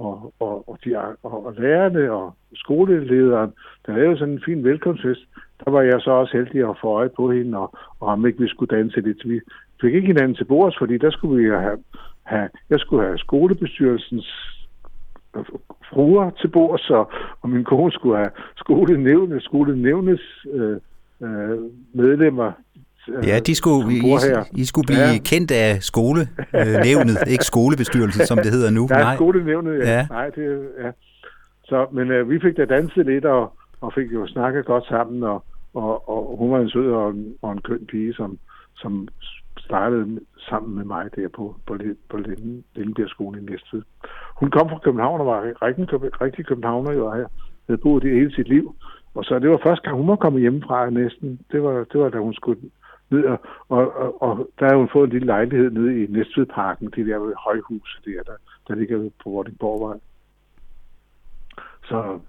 og, 0.07 0.35
og, 0.41 0.69
og, 0.69 0.79
de, 0.85 0.99
og, 0.99 1.47
og 1.47 1.55
lærerne 1.59 2.13
og 2.13 2.35
skolelederen, 2.55 3.53
der 3.87 3.97
lavede 3.97 4.19
sådan 4.19 4.35
en 4.35 4.43
fin 4.45 4.65
velkomstfest, 4.65 5.21
der 5.65 5.71
var 5.71 5.83
jeg 5.83 6.01
så 6.01 6.11
også 6.11 6.37
heldig 6.37 6.71
at 6.71 6.79
få 6.81 6.89
øje 6.89 7.09
på 7.09 7.31
hende, 7.31 7.59
og, 7.59 7.79
og 8.01 8.09
om 8.09 8.27
ikke 8.27 8.39
vi 8.39 8.49
skulle 8.49 8.77
danse 8.77 9.01
lidt. 9.01 9.29
Vi 9.29 9.41
fik 9.81 9.95
ikke 9.95 10.07
hinanden 10.07 10.35
til 10.35 10.45
bords, 10.45 10.79
fordi 10.79 10.99
der 10.99 11.11
skulle 11.11 11.43
vi 11.43 11.49
have, 11.51 11.79
have 12.23 12.49
jeg 12.71 12.81
skulle 12.81 13.07
have 13.07 13.19
skolebestyrelsens 13.19 14.59
fruer 15.91 16.31
til 16.31 16.49
bords, 16.49 16.91
og, 16.91 17.11
og 17.41 17.49
min 17.49 17.65
kone 17.65 17.93
skulle 17.93 18.17
have 18.17 18.31
skolenævne, 18.57 19.41
skolenævnes 19.41 20.47
øh, 20.53 20.77
øh, 21.23 21.59
medlemmer 21.93 22.53
Ja, 23.09 23.39
de 23.39 23.55
skulle, 23.55 23.93
I, 23.93 24.01
I 24.63 24.65
skulle 24.65 24.87
blive 24.87 24.99
ja. 25.01 25.19
kendt 25.25 25.51
af 25.51 25.83
skolenævnet, 25.83 27.17
ikke 27.35 27.45
skolebestyrelsen, 27.45 28.27
som 28.27 28.39
det 28.39 28.51
hedder 28.53 28.71
nu. 28.71 28.89
Ja, 28.91 28.99
Nej. 28.99 29.15
skolenævnet, 29.15 29.79
ja. 29.79 29.91
ja. 29.91 30.07
Nej, 30.11 30.29
det, 30.31 30.69
ja. 30.83 30.91
Så, 31.65 31.87
men 31.93 32.11
øh, 32.11 32.31
vi 32.31 32.41
fik 32.41 32.57
da 32.57 32.65
danset 32.65 33.07
lidt, 33.07 33.25
og, 33.25 33.53
og 33.81 33.93
fik 33.95 34.13
jo 34.13 34.27
snakket 34.27 34.65
godt 34.65 34.87
sammen, 34.87 35.23
og, 35.23 35.45
og, 35.75 36.09
og 36.09 36.37
hun 36.39 36.51
var 36.51 36.61
en 36.61 36.71
sød 36.71 36.91
og 36.93 37.11
en, 37.11 37.35
og 37.43 37.53
en 37.53 37.61
køn 37.61 37.87
pige, 37.87 38.15
som, 38.15 38.39
som 38.77 39.09
startede 39.59 40.21
sammen 40.49 40.75
med 40.77 40.85
mig 40.85 41.05
der 41.17 41.29
på, 41.29 41.57
på, 41.67 41.79
på 42.11 42.17
Lindenbjergskolen 42.75 43.43
i 43.43 43.51
Næstved. 43.51 43.83
Hun 44.41 44.51
kom 44.51 44.69
fra 44.69 44.79
København 44.79 45.21
og 45.21 45.27
var 45.27 45.43
rigtig, 45.63 45.87
rigtig 46.21 46.47
københavner, 46.47 46.93
jo, 46.93 47.07
og 47.07 47.15
havde 47.67 47.83
boet 47.83 48.03
det 48.03 48.13
hele 48.13 48.35
sit 48.35 48.49
liv. 48.49 48.75
Og 49.15 49.25
så 49.25 49.39
det 49.39 49.51
var 49.51 49.61
første 49.63 49.83
gang, 49.83 49.97
hun 49.97 50.09
var 50.09 50.17
kommet 50.17 50.41
hjemmefra 50.43 50.91
næsten. 50.91 51.41
Det 51.53 51.63
var, 51.63 51.85
det 51.93 52.01
var 52.01 52.09
da 52.09 52.19
hun 52.19 52.35
skulle 52.35 52.61
ned, 53.13 53.25
og, 53.25 53.41
og, 53.69 53.97
og, 53.97 54.23
og 54.23 54.51
der 54.59 54.67
har 54.67 54.77
hun 54.77 54.89
fået 54.93 55.07
en 55.07 55.13
lille 55.13 55.27
lejlighed 55.27 55.71
nede 55.71 56.05
i 56.05 56.07
Næstvedparken, 56.07 56.91
det 56.97 57.07
der 57.07 57.35
højhus 57.39 58.01
der, 58.05 58.23
der, 58.23 58.37
der 58.69 58.75
ligger 58.75 59.11
på 59.23 59.31
Vordingborgvej. 59.31 59.99
Så 61.85 62.21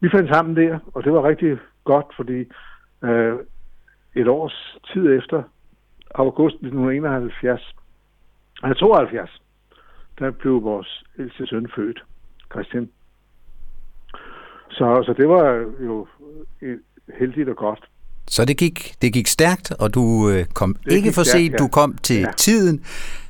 vi 0.00 0.08
fandt 0.10 0.34
sammen 0.34 0.56
der, 0.56 0.78
og 0.94 1.04
det 1.04 1.12
var 1.12 1.28
rigtig 1.28 1.58
godt, 1.84 2.06
fordi 2.16 2.44
øh, 3.02 3.38
et 4.14 4.28
års 4.28 4.78
tid 4.92 5.18
efter, 5.18 5.42
august 6.14 6.54
1971, 6.54 7.74
eller 8.62 8.74
72, 8.74 9.42
der 10.18 10.30
blev 10.30 10.62
vores 10.62 11.04
ældste 11.18 11.46
søn 11.46 11.70
født, 11.74 12.04
Christian. 12.52 12.90
Så, 14.70 15.02
så 15.06 15.14
det 15.16 15.28
var 15.28 15.72
jo 15.80 16.06
øh, 16.62 16.78
heldigt 17.18 17.48
og 17.48 17.56
godt. 17.56 17.89
Så 18.34 18.44
det 18.44 18.56
gik, 18.58 18.94
det 19.02 19.12
gik 19.12 19.26
stærkt, 19.26 19.72
og 19.82 19.94
du 19.94 20.04
øh, 20.30 20.44
kom 20.54 20.74
det 20.84 20.92
ikke 20.92 21.12
for 21.12 21.22
sent, 21.22 21.52
ja. 21.52 21.56
du 21.56 21.68
kom 21.68 21.90
til 22.08 22.20
ja. 22.20 22.32
tiden, 22.36 22.76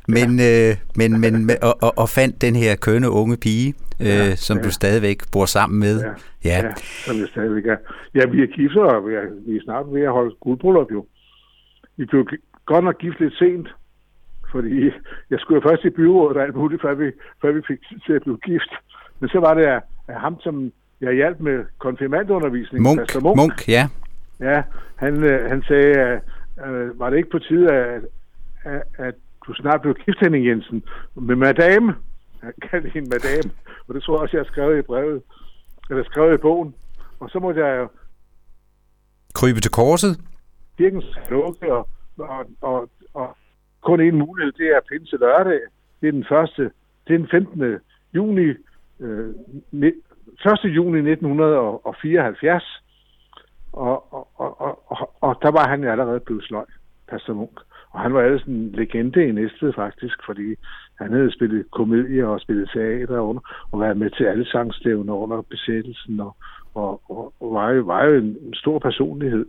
men, 0.09 0.39
ja. 0.39 0.71
øh, 0.71 0.77
men, 0.97 1.21
men 1.21 1.51
og, 1.63 1.75
og, 1.83 1.93
og 2.03 2.09
fandt 2.09 2.43
den 2.43 2.55
her 2.57 2.77
kønne 2.77 3.11
unge 3.11 3.37
pige, 3.37 3.75
øh, 4.01 4.07
ja, 4.07 4.37
som 4.37 4.57
ja. 4.57 4.63
du 4.63 4.71
stadigvæk 4.71 5.19
bor 5.33 5.47
sammen 5.57 5.81
med. 5.81 5.97
Ja, 6.01 6.13
ja. 6.45 6.67
ja 6.67 6.73
som 7.07 7.17
jeg 7.17 7.29
stadigvæk 7.29 7.67
er. 7.67 7.77
Ja, 8.15 8.27
vi 8.27 8.43
er 8.43 8.47
gift, 8.47 8.77
og 8.77 9.09
vi 9.09 9.15
er, 9.15 9.27
vi 9.47 9.57
er 9.57 9.63
snart 9.63 9.87
ved 9.95 10.03
at 10.03 10.13
holde 10.13 10.35
guldbryllup 10.41 10.93
jo. 10.93 11.07
Vi 11.97 12.05
blev 12.05 12.27
godt 12.67 12.85
nok 12.85 12.99
gift 12.99 13.21
lidt 13.21 13.35
sent, 13.35 13.69
fordi 14.53 14.91
jeg 15.31 15.39
skulle 15.41 15.63
først 15.69 15.85
i 15.85 15.91
byrådet 15.91 16.37
og 16.37 16.43
alt 16.43 16.55
muligt, 16.55 16.83
før 16.83 16.95
vi, 16.95 17.07
før 17.43 17.53
vi 17.53 17.61
fik 17.69 17.79
tid 17.89 17.99
til 18.07 18.13
at 18.13 18.23
blive 18.23 18.39
gift. 18.39 18.73
Men 19.21 19.29
så 19.29 19.39
var 19.41 19.55
det 19.55 19.65
at 19.65 19.83
ham, 20.09 20.41
som 20.41 20.73
jeg 21.01 21.13
hjalp 21.15 21.41
med 21.41 21.65
konfirmandundervisning. 21.79 22.83
Munk, 22.83 23.23
Munk. 23.23 23.37
Munk, 23.37 23.69
ja. 23.69 23.89
Ja, 24.41 24.63
han, 24.97 25.25
øh, 25.25 25.51
han 25.51 25.63
sagde, 25.63 25.99
at 25.99 26.23
øh, 26.67 26.99
var 26.99 27.11
det 27.11 27.17
ikke 27.17 27.31
på 27.31 27.39
tide, 27.39 27.73
at, 27.73 28.03
at, 28.65 28.83
at 28.99 29.15
du 29.47 29.55
snart 29.55 29.81
blev 29.81 29.95
gift, 29.95 30.21
Henning 30.21 30.47
Jensen, 30.47 30.83
med 31.15 31.37
madame. 31.37 31.95
Han 32.43 32.53
kaldte 32.71 32.91
hende 32.91 33.09
madame, 33.11 33.51
og 33.89 33.95
det 33.95 34.03
tror 34.03 34.15
jeg 34.15 34.23
også, 34.23 34.37
jeg 34.37 34.45
har 34.45 34.53
skrevet 34.53 34.79
i 34.79 34.83
brevet, 34.83 35.23
eller 35.91 36.05
skrevet 36.05 36.35
i 36.35 36.37
bogen. 36.37 36.75
Og 37.21 37.31
så 37.31 37.39
måtte 37.39 37.67
jeg 37.67 37.79
jo... 37.79 37.89
Krybe 39.35 39.61
til 39.61 39.71
korset? 39.71 40.21
Kirken 40.79 41.03
lukke, 41.31 41.73
og, 41.73 41.89
og, 42.19 42.47
og, 42.61 42.89
og 43.15 43.37
kun 43.81 44.01
en 44.01 44.19
mulighed, 44.19 44.53
det 44.53 44.67
er 44.67 44.81
pinse 44.89 45.17
lørdag. 45.17 45.61
Det 46.01 46.09
er 46.09 46.13
den 46.13 46.27
første, 46.29 46.63
det 47.07 47.15
er 47.15 47.19
den 47.19 47.29
15. 47.31 47.79
juni, 48.15 48.55
øh, 49.01 49.35
1. 49.73 49.95
juni 50.65 51.11
1974. 51.11 52.83
Og, 53.73 54.15
og, 54.15 54.29
og, 54.37 54.61
og, 54.87 55.11
og 55.21 55.37
der 55.43 55.51
var 55.51 55.69
han 55.69 55.85
allerede 55.85 56.21
blevet 56.21 56.45
sløj, 56.45 56.65
Pastor 57.09 57.35
Munk. 57.35 57.61
Og 57.91 58.01
han 58.01 58.15
var 58.15 58.21
altså 58.21 58.51
en 58.51 58.71
legende 58.73 59.29
i 59.29 59.33
Næstved 59.33 59.73
faktisk, 59.73 60.17
fordi 60.27 60.55
han 60.99 61.13
havde 61.13 61.33
spillet 61.33 61.71
komedier 61.71 62.27
og 62.27 62.41
spillet 62.41 62.71
teater 62.73 63.21
under, 63.21 63.67
og 63.73 63.81
været 63.81 63.97
med 63.97 64.11
til 64.11 64.25
alle 64.25 64.47
sangstævner 64.47 65.15
under 65.15 65.43
besættelsen, 65.43 66.21
og, 66.21 66.37
og, 66.75 67.11
og, 67.11 67.33
og 67.41 67.55
var, 67.55 67.71
jo, 67.71 67.83
var 67.83 68.05
jo 68.05 68.15
en, 68.15 68.37
en 68.47 68.55
stor 68.55 68.79
personlighed. 68.79 69.47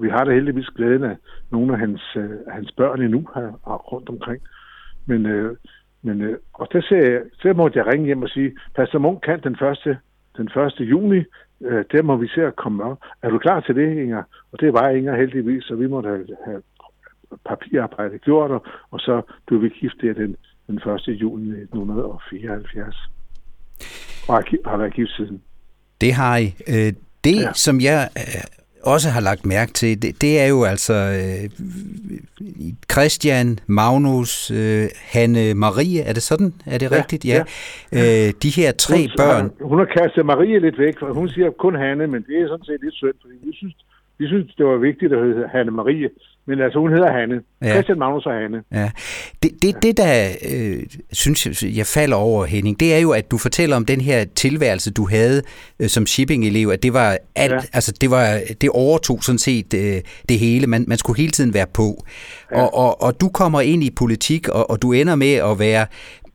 Vi 0.00 0.08
har 0.08 0.24
da 0.24 0.32
heldigvis 0.32 0.66
glæden 0.66 1.04
af 1.04 1.16
nogle 1.50 1.72
af 1.72 1.78
hans, 1.78 2.02
øh, 2.16 2.30
hans 2.50 2.72
børn 2.72 3.02
endnu 3.02 3.28
her 3.34 3.52
rundt 3.92 4.08
omkring. 4.08 4.42
Men, 5.06 5.26
øh, 5.26 5.56
men 6.02 6.20
øh, 6.20 6.38
og 6.54 6.68
der, 6.72 6.80
ser 6.80 7.10
jeg, 7.10 7.22
der 7.42 7.54
måtte 7.54 7.78
jeg 7.78 7.86
ringe 7.86 8.06
hjem 8.06 8.22
og 8.22 8.28
sige, 8.28 8.56
Pastor 8.76 8.98
Munk 8.98 9.20
kan 9.20 9.40
den 9.42 9.56
første, 9.56 9.98
den 10.38 10.62
1. 10.80 10.80
juni, 10.80 11.20
øh, 11.60 11.84
der 11.92 12.02
må 12.02 12.16
vi 12.16 12.28
se 12.28 12.42
at 12.46 12.56
komme 12.56 12.84
op. 12.84 12.98
Er 13.22 13.30
du 13.30 13.38
klar 13.38 13.60
til 13.60 13.74
det, 13.74 14.02
Inger? 14.02 14.22
Og 14.52 14.60
det 14.60 14.72
var 14.72 14.88
Inger 14.88 15.16
heldigvis, 15.16 15.64
så 15.64 15.74
vi 15.74 15.86
måtte 15.86 16.08
have, 16.08 16.26
have 16.44 16.62
papirarbejde 17.48 18.18
gjort, 18.18 18.50
og, 18.50 18.66
og 18.90 19.00
så 19.00 19.22
blev 19.46 19.62
vi 19.62 19.68
gift 19.68 19.96
der 20.00 20.12
den, 20.12 20.36
den 20.66 20.76
1. 20.76 21.08
juni 21.08 21.48
1974. 21.48 22.96
Og 24.28 24.34
har, 24.34 24.68
har 24.70 24.76
været 24.76 24.94
gift 24.94 25.10
siden. 25.16 25.42
Det 26.00 26.12
har 26.12 26.36
I. 26.36 26.46
Øh, 26.68 26.92
det, 27.24 27.36
ja. 27.42 27.52
som 27.52 27.80
jeg 27.80 28.08
øh, 28.16 28.57
også 28.82 29.08
har 29.10 29.20
lagt 29.20 29.46
mærke 29.46 29.72
til, 29.72 30.02
det, 30.02 30.20
det 30.22 30.40
er 30.40 30.46
jo 30.46 30.64
altså 30.64 30.94
øh, 30.94 31.50
Christian, 32.92 33.58
Magnus, 33.66 34.50
øh, 34.50 34.86
Hanne, 35.12 35.54
Marie, 35.54 36.00
er 36.02 36.12
det 36.12 36.22
sådan? 36.22 36.52
Er 36.66 36.78
det 36.78 36.90
ja, 36.90 36.96
rigtigt? 36.96 37.24
Ja. 37.24 37.42
ja. 37.92 38.26
Øh, 38.26 38.32
de 38.42 38.50
her 38.56 38.72
tre 38.72 38.98
hun, 38.98 39.10
børn... 39.16 39.50
Hun 39.60 39.78
har 39.78 39.88
kastet 39.98 40.26
Marie 40.26 40.58
lidt 40.58 40.78
væk, 40.78 40.98
for 40.98 41.12
hun 41.12 41.28
siger 41.28 41.50
kun 41.50 41.74
Hanne, 41.74 42.06
men 42.06 42.22
det 42.28 42.42
er 42.42 42.48
sådan 42.48 42.64
set 42.64 42.80
lidt 42.82 42.94
synd, 42.94 43.14
fordi 43.20 43.34
vi 43.42 43.52
synes, 43.56 43.76
vi 44.18 44.26
synes, 44.26 44.54
det 44.58 44.66
var 44.66 44.76
vigtigt 44.76 45.12
at 45.12 45.18
hedde 45.26 45.48
Hanne 45.52 45.70
Marie. 45.70 46.10
Men 46.48 46.60
altså, 46.60 46.78
hun 46.78 46.92
hedder 46.92 47.12
Hanne. 47.12 47.34
Ja. 47.62 47.72
Christian 47.72 47.98
Magnus 47.98 48.26
og 48.26 48.32
Hanne. 48.32 48.58
Ja. 48.72 48.90
Det, 49.42 49.62
det, 49.62 49.82
det 49.82 49.96
der 49.96 50.28
øh, 50.52 50.82
synes 51.12 51.62
jeg, 51.62 51.76
jeg 51.76 51.86
falder 51.86 52.16
over, 52.16 52.44
Henning, 52.44 52.80
det 52.80 52.94
er 52.94 52.98
jo, 52.98 53.10
at 53.10 53.30
du 53.30 53.38
fortæller 53.38 53.76
om 53.76 53.84
den 53.84 54.00
her 54.00 54.24
tilværelse, 54.24 54.92
du 54.92 55.08
havde 55.08 55.42
øh, 55.80 55.88
som 55.88 56.06
shipping-elev, 56.06 56.68
at 56.68 56.82
det 56.82 56.92
var 56.92 57.18
alt, 57.34 57.52
ja. 57.52 57.58
altså 57.72 57.92
det 58.00 58.10
var, 58.10 58.40
det 58.60 58.70
overtog 58.70 59.24
sådan 59.24 59.38
set 59.38 59.74
øh, 59.74 60.00
det 60.28 60.38
hele. 60.38 60.66
Man, 60.66 60.84
man 60.88 60.98
skulle 60.98 61.16
hele 61.16 61.32
tiden 61.32 61.54
være 61.54 61.66
på. 61.74 62.04
Ja. 62.52 62.62
Og, 62.62 62.74
og, 62.74 63.02
og 63.02 63.20
du 63.20 63.28
kommer 63.28 63.60
ind 63.60 63.84
i 63.84 63.90
politik, 63.90 64.48
og, 64.48 64.70
og 64.70 64.82
du 64.82 64.92
ender 64.92 65.14
med 65.14 65.32
at 65.32 65.58
være 65.58 65.86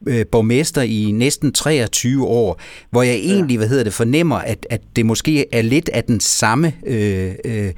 øh, 0.07 0.25
borgmester 0.31 0.81
i 0.81 1.11
næsten 1.13 1.53
23 1.53 2.25
år, 2.25 2.61
hvor 2.89 3.03
jeg 3.03 3.15
egentlig, 3.15 3.53
ja. 3.53 3.57
hvad 3.57 3.67
hedder 3.67 3.83
det, 3.83 3.93
fornemmer, 3.93 4.35
at, 4.35 4.67
at 4.69 4.81
det 4.95 5.05
måske 5.05 5.55
er 5.55 5.61
lidt 5.61 5.89
af 5.89 6.03
den 6.03 6.19
samme 6.19 6.73
øh, 6.85 7.31
øh, 7.45 7.71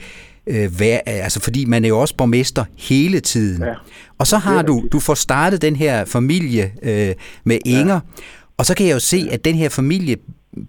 øh, 0.48 0.80
vær, 0.80 1.00
altså 1.06 1.40
fordi 1.40 1.66
man 1.66 1.86
er 1.86 1.90
jo 1.90 2.00
også 2.00 2.16
borgmester 2.16 2.66
hele 2.78 3.20
tiden. 3.20 3.64
Ja. 3.64 3.74
Og 4.18 4.28
så 4.28 4.38
har 4.38 4.62
du, 4.62 4.88
du 4.92 5.00
får 5.00 5.14
startet 5.14 5.62
den 5.62 5.76
her 5.76 6.06
familie 6.06 6.72
øh, 6.84 7.14
med 7.44 7.58
Inger, 7.66 7.94
ja. 7.94 8.24
og 8.58 8.66
så 8.66 8.76
kan 8.76 8.88
jeg 8.88 8.94
jo 8.94 9.00
se, 9.00 9.28
at 9.32 9.46
den 9.46 9.56
her 9.56 9.70
familie 9.70 10.18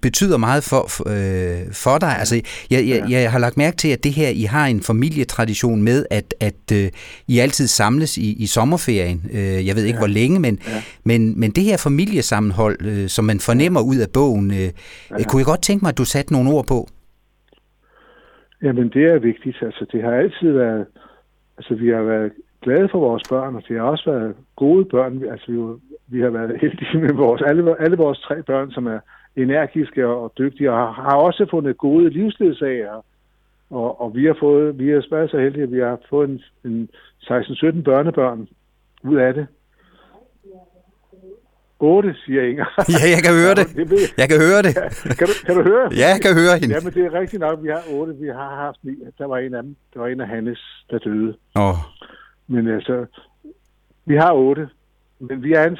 betyder 0.02 0.36
meget 0.36 0.64
for, 0.64 0.86
for, 0.88 1.04
øh, 1.08 1.72
for 1.72 1.98
dig. 1.98 2.18
Altså, 2.18 2.40
jeg, 2.70 2.88
jeg, 2.88 3.10
jeg 3.10 3.32
har 3.32 3.38
lagt 3.38 3.56
mærke 3.56 3.76
til, 3.76 3.88
at 3.88 4.04
det 4.04 4.12
her, 4.12 4.28
I 4.28 4.42
har 4.42 4.66
en 4.66 4.82
familietradition 4.82 5.82
med, 5.82 6.06
at, 6.10 6.34
at 6.40 6.72
øh, 6.72 6.90
I 7.28 7.38
altid 7.38 7.66
samles 7.66 8.18
i, 8.18 8.32
i 8.32 8.46
sommerferien. 8.46 9.22
Øh, 9.32 9.66
jeg 9.66 9.76
ved 9.76 9.84
ikke, 9.84 9.96
ja. 9.96 10.00
hvor 10.00 10.06
længe, 10.06 10.40
men, 10.40 10.58
ja. 10.68 10.82
men, 11.04 11.40
men 11.40 11.50
det 11.50 11.64
her 11.64 11.76
familiesammenhold, 11.76 12.86
øh, 12.86 13.08
som 13.08 13.24
man 13.24 13.40
fornemmer 13.40 13.80
ud 13.80 13.96
af 13.96 14.10
bogen, 14.10 14.50
øh, 14.50 14.70
ja. 15.18 15.24
kunne 15.24 15.40
jeg 15.40 15.46
godt 15.46 15.62
tænke 15.62 15.84
mig, 15.84 15.88
at 15.88 15.98
du 15.98 16.04
satte 16.04 16.32
nogle 16.32 16.50
ord 16.50 16.66
på. 16.66 16.88
Jamen, 18.62 18.88
det 18.88 19.04
er 19.04 19.18
vigtigt. 19.18 19.62
Altså, 19.62 19.86
det 19.92 20.02
har 20.02 20.12
altid 20.12 20.52
været... 20.52 20.86
Altså, 21.58 21.74
vi 21.74 21.88
har 21.88 22.02
været 22.02 22.32
glade 22.62 22.88
for 22.88 22.98
vores 22.98 23.22
børn, 23.28 23.56
og 23.56 23.62
det 23.68 23.76
har 23.76 23.84
også 23.84 24.10
været 24.10 24.34
gode 24.56 24.84
børn. 24.84 25.24
Altså, 25.30 25.52
vi, 25.52 25.58
vi 26.08 26.20
har 26.20 26.30
været 26.30 26.60
heldige 26.60 26.98
med 26.98 27.14
vores, 27.14 27.42
alle, 27.42 27.80
alle 27.80 27.96
vores 27.96 28.20
tre 28.20 28.42
børn, 28.42 28.70
som 28.70 28.86
er 28.86 28.98
energiske 29.36 30.06
og 30.06 30.32
dygtige, 30.38 30.72
og 30.72 30.78
har, 30.78 30.92
har 30.92 31.16
også 31.16 31.46
fundet 31.50 31.78
gode 31.78 32.10
livsledsager. 32.10 33.04
Og, 33.70 34.00
og 34.00 34.14
vi 34.14 34.24
har 34.24 34.36
fået, 34.40 34.78
vi 34.78 34.88
har 34.88 35.06
været 35.10 35.30
så 35.30 35.38
heldige, 35.38 35.62
at 35.62 35.72
vi 35.72 35.80
har 35.80 35.98
fået 36.10 36.28
en, 36.30 36.40
en 36.64 36.88
16-17 37.22 37.82
børnebørn 37.82 38.48
ud 39.04 39.16
af 39.16 39.34
det. 39.34 39.46
8, 41.78 42.14
siger 42.24 42.42
Inger. 42.42 42.66
ja, 42.94 43.04
jeg 43.14 43.22
kan 43.26 43.34
høre 43.40 43.54
det. 43.54 43.66
Jeg 44.18 44.28
kan 44.28 44.38
høre 44.46 44.62
det. 44.66 44.74
kan, 45.18 45.26
du, 45.26 45.34
kan 45.46 45.54
du 45.56 45.62
høre? 45.62 45.88
Ja, 45.92 46.08
jeg 46.14 46.20
kan 46.22 46.34
høre 46.34 46.58
hende. 46.60 46.74
Ja, 46.74 46.80
men 46.84 46.92
det 46.94 47.04
er 47.04 47.12
rigtigt 47.20 47.40
nok. 47.40 47.62
Vi 47.62 47.68
har 47.68 47.82
8. 47.90 48.14
Vi 48.20 48.28
har 48.28 48.54
haft 48.64 48.78
ni. 48.82 48.92
Der 49.18 49.26
var 49.26 49.38
en 49.38 49.54
af 49.54 49.62
dem. 49.62 49.76
Der 49.94 50.00
var 50.00 50.06
en 50.08 50.20
af 50.20 50.28
Hannes, 50.28 50.84
der 50.90 50.98
døde. 50.98 51.36
Åh. 51.56 51.68
Oh. 51.68 51.76
Men 52.46 52.68
altså, 52.68 53.06
vi 54.04 54.16
har 54.16 54.32
8. 54.32 54.68
Men 55.20 55.42
vi 55.42 55.52
er 55.52 55.64
en 55.64 55.76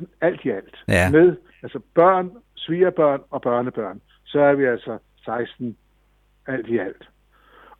16-17 0.00 0.04
alt 0.20 0.40
i 0.44 0.50
alt. 0.50 0.76
Ja. 0.88 1.10
Med 1.10 1.36
altså 1.62 1.80
børn, 1.94 2.30
svigerbørn 2.54 3.20
og 3.30 3.42
børnebørn. 3.42 4.00
Så 4.24 4.40
er 4.40 4.54
vi 4.54 4.64
altså 4.64 4.98
16 5.24 5.76
alt 6.46 6.66
i 6.66 6.78
alt. 6.78 7.08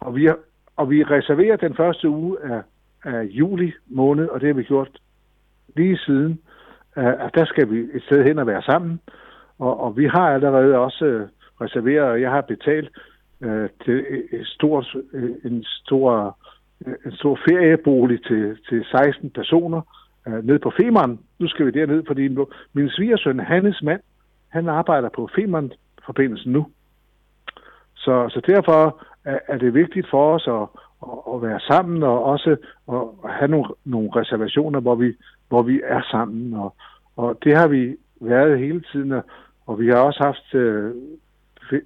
Og 0.01 0.17
vi, 0.17 0.25
har, 0.25 0.39
og 0.77 0.91
vi 0.91 1.05
reserverer 1.05 1.57
den 1.57 1.77
første 1.77 2.09
uge 2.09 2.37
af, 2.45 2.63
af 3.05 3.23
juli 3.23 3.73
måned, 3.87 4.29
og 4.29 4.41
det 4.41 4.47
har 4.47 4.55
vi 4.55 4.63
gjort 4.63 5.01
lige 5.77 5.99
siden 5.99 6.41
Øh, 6.99 7.25
at 7.27 7.31
der 7.35 7.45
skal 7.45 7.71
vi 7.71 7.79
et 7.79 8.03
sted 8.03 8.25
hen 8.25 8.39
og 8.39 8.47
være 8.47 8.63
sammen. 8.63 9.01
Og, 9.59 9.81
og 9.81 9.97
vi 9.97 10.07
har 10.07 10.35
allerede 10.35 10.79
også 10.79 11.05
øh, 11.05 11.29
reserveret, 11.61 12.09
og 12.11 12.21
jeg 12.21 12.31
har 12.31 12.41
betalt 12.41 12.89
øh, 13.41 13.69
til 13.85 14.07
et 14.33 14.47
stort, 14.47 14.97
øh, 15.13 15.31
en, 15.45 15.65
stor, 15.65 16.39
en 17.07 17.13
stor 17.13 17.39
feriebolig 17.49 18.25
til, 18.25 18.59
til 18.69 18.85
16 18.85 19.31
personer 19.31 19.81
øh, 20.29 20.47
ned 20.47 20.59
på 20.59 20.73
Femern. 20.81 21.19
Nu 21.39 21.49
skal 21.49 21.67
vi 21.67 21.71
derned, 21.71 22.03
fordi 22.07 22.29
min 22.73 22.91
svigersøn, 22.91 23.41
Hannes 23.41 23.83
mand, 23.83 24.01
han 24.49 24.69
arbejder 24.69 25.09
på 25.09 25.29
Femern-forbindelsen 25.35 26.53
nu. 26.53 26.67
Så, 27.95 28.29
så 28.29 28.41
derfor 28.47 29.03
er, 29.25 29.39
er 29.49 29.59
det 29.59 29.75
vigtigt 29.75 30.11
for 30.11 30.35
os 30.35 30.49
at, 30.49 30.81
at, 31.03 31.35
at 31.35 31.43
være 31.43 31.61
sammen, 31.61 32.03
og 32.03 32.25
også 32.25 32.57
at 32.89 33.31
have 33.31 33.49
nogle, 33.49 33.67
nogle 33.85 34.11
reservationer, 34.17 34.81
hvor 34.81 34.95
vi, 34.95 35.15
hvor 35.49 35.63
vi 35.63 35.81
er 35.85 36.03
sammen. 36.11 36.55
Og, 36.55 36.75
og 37.17 37.39
det 37.45 37.57
har 37.57 37.69
vi 37.69 37.97
været 38.21 38.59
hele 38.59 38.85
tiden, 38.93 39.13
og, 39.13 39.25
og 39.67 39.81
vi 39.81 39.89
har 39.89 39.97
også 39.97 40.23
haft 40.23 40.55
øh, 40.55 40.95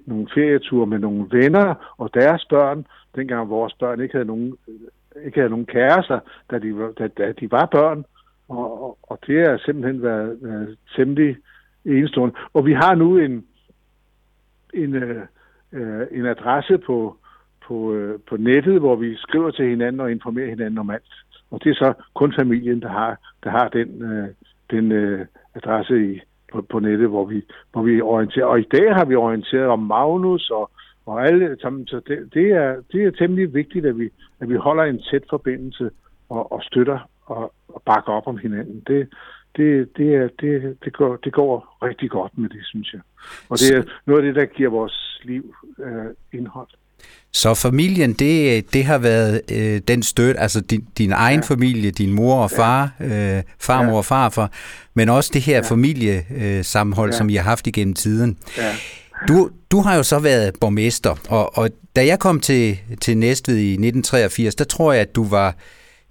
nogle 0.05 0.27
ferieture 0.33 0.87
med 0.87 0.99
nogle 0.99 1.27
venner 1.31 1.93
og 1.97 2.13
deres 2.13 2.45
børn, 2.49 2.85
dengang 3.15 3.49
vores 3.49 3.73
børn 3.73 4.01
ikke 4.01 4.13
havde 4.13 4.25
nogen, 4.25 4.57
øh, 4.67 5.25
ikke 5.25 5.37
havde 5.39 5.49
nogen 5.49 5.65
kærester, 5.65 6.19
da 6.51 6.59
de, 6.59 6.93
da, 6.99 7.07
da 7.07 7.31
de 7.31 7.51
var 7.51 7.65
børn. 7.65 8.05
Og, 8.49 8.83
og, 8.83 8.97
og 9.03 9.19
det 9.27 9.47
har 9.47 9.57
simpelthen 9.57 10.01
været, 10.01 10.37
været 10.41 10.77
temmelig 10.95 11.37
enestående. 11.85 12.35
Og 12.53 12.65
vi 12.65 12.73
har 12.73 12.95
nu 12.95 13.17
en, 13.17 13.45
en, 14.73 14.95
øh, 14.95 15.25
øh, 15.71 16.07
en 16.11 16.25
adresse 16.25 16.77
på, 16.77 17.17
på, 17.67 17.93
øh, 17.93 18.19
på 18.29 18.37
nettet, 18.37 18.79
hvor 18.79 18.95
vi 18.95 19.15
skriver 19.15 19.51
til 19.51 19.69
hinanden 19.69 19.99
og 19.99 20.11
informerer 20.11 20.49
hinanden 20.49 20.77
om 20.77 20.89
alt. 20.89 21.13
Og 21.51 21.63
det 21.63 21.69
er 21.69 21.75
så 21.75 21.93
kun 22.15 22.33
familien, 22.39 22.81
der 22.81 22.89
har, 22.89 23.17
der 23.43 23.49
har 23.49 23.69
den, 23.69 24.03
øh, 24.03 24.27
den 24.71 24.91
øh, 24.91 25.25
adresse 25.55 26.13
i, 26.13 26.19
på, 26.51 26.61
på 26.61 26.79
nettet, 26.79 27.09
hvor 27.09 27.25
vi, 27.25 27.41
hvor 27.71 27.81
vi 27.81 28.01
orienterer. 28.01 28.45
Og 28.45 28.59
i 28.59 28.67
dag 28.71 28.95
har 28.95 29.05
vi 29.05 29.15
orienteret 29.15 29.67
om 29.67 29.79
Magnus 29.79 30.49
og, 30.49 30.71
og 31.05 31.27
alle 31.27 31.57
sammen. 31.61 31.87
Så 31.87 32.01
det, 32.07 32.33
det, 32.33 32.51
er, 32.51 32.81
det 32.91 33.03
er 33.05 33.11
temmelig 33.11 33.53
vigtigt, 33.53 33.85
at 33.85 33.99
vi, 33.99 34.09
at 34.39 34.49
vi 34.49 34.55
holder 34.55 34.83
en 34.83 35.01
tæt 35.11 35.23
forbindelse 35.29 35.89
og, 36.29 36.51
og 36.51 36.63
støtter 36.63 36.99
og, 37.25 37.53
og 37.67 37.81
bakker 37.85 38.11
op 38.11 38.27
om 38.27 38.37
hinanden. 38.37 38.83
Det, 38.87 39.09
det, 39.57 39.97
det, 39.97 40.15
er, 40.15 40.27
det, 40.41 40.77
det, 40.83 40.93
går, 40.93 41.15
det 41.15 41.33
går 41.33 41.77
rigtig 41.81 42.09
godt 42.09 42.37
med 42.37 42.49
det, 42.49 42.65
synes 42.65 42.93
jeg. 42.93 43.01
Og 43.49 43.57
det 43.57 43.77
er 43.77 43.83
noget 44.05 44.19
af 44.19 44.25
det, 44.25 44.35
der 44.35 44.45
giver 44.45 44.69
vores 44.69 45.21
liv 45.23 45.55
øh, 45.79 46.05
indhold. 46.33 46.67
Så 47.35 47.53
familien, 47.53 48.13
det, 48.13 48.73
det 48.73 48.85
har 48.85 48.97
været 48.97 49.41
øh, 49.51 49.81
den 49.87 50.03
støtte, 50.03 50.39
altså 50.39 50.61
din, 50.61 50.85
din 50.97 51.11
egen 51.11 51.39
ja. 51.39 51.45
familie, 51.45 51.91
din 51.91 52.13
mor 52.13 52.43
og 52.43 52.51
far, 52.51 52.91
øh, 52.99 53.43
farmor 53.59 53.91
ja. 53.91 53.97
og 53.97 54.05
farfar, 54.05 54.51
men 54.93 55.09
også 55.09 55.29
det 55.33 55.41
her 55.41 55.55
ja. 55.55 55.61
familiesammenhold, 55.61 57.11
ja. 57.11 57.17
som 57.17 57.29
I 57.29 57.35
har 57.35 57.43
haft 57.43 57.67
igennem 57.67 57.93
tiden. 57.93 58.37
Ja. 58.57 58.75
Du, 59.27 59.49
du 59.71 59.81
har 59.81 59.95
jo 59.95 60.03
så 60.03 60.19
været 60.19 60.53
borgmester, 60.61 61.15
og, 61.29 61.57
og 61.57 61.69
da 61.95 62.05
jeg 62.05 62.19
kom 62.19 62.39
til, 62.39 62.79
til 63.01 63.17
Næstved 63.17 63.57
i 63.57 63.71
1983, 63.71 64.55
der 64.55 64.63
tror 64.63 64.93
jeg, 64.93 65.01
at 65.01 65.15
du 65.15 65.23
var 65.27 65.55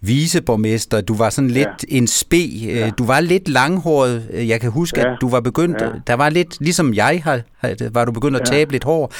viceborgmester, 0.02 1.00
du 1.00 1.14
var 1.14 1.30
sådan 1.30 1.50
lidt 1.50 1.68
ja. 1.90 1.96
en 1.96 2.06
spe, 2.06 2.36
ja. 2.64 2.90
du 2.98 3.04
var 3.04 3.20
lidt 3.20 3.48
langhåret, 3.48 4.26
jeg 4.32 4.60
kan 4.60 4.70
huske, 4.70 5.00
ja. 5.00 5.12
at 5.12 5.18
du 5.20 5.28
var 5.28 5.40
begyndt, 5.40 5.80
ja. 5.80 5.88
der 6.06 6.14
var 6.14 6.28
lidt, 6.28 6.56
ligesom 6.60 6.94
jeg 6.94 7.20
har, 7.24 7.40
var 7.90 8.04
du 8.04 8.12
begyndt 8.12 8.36
at 8.36 8.46
tabe 8.46 8.68
ja. 8.70 8.72
lidt 8.72 8.84
hår, 8.84 9.12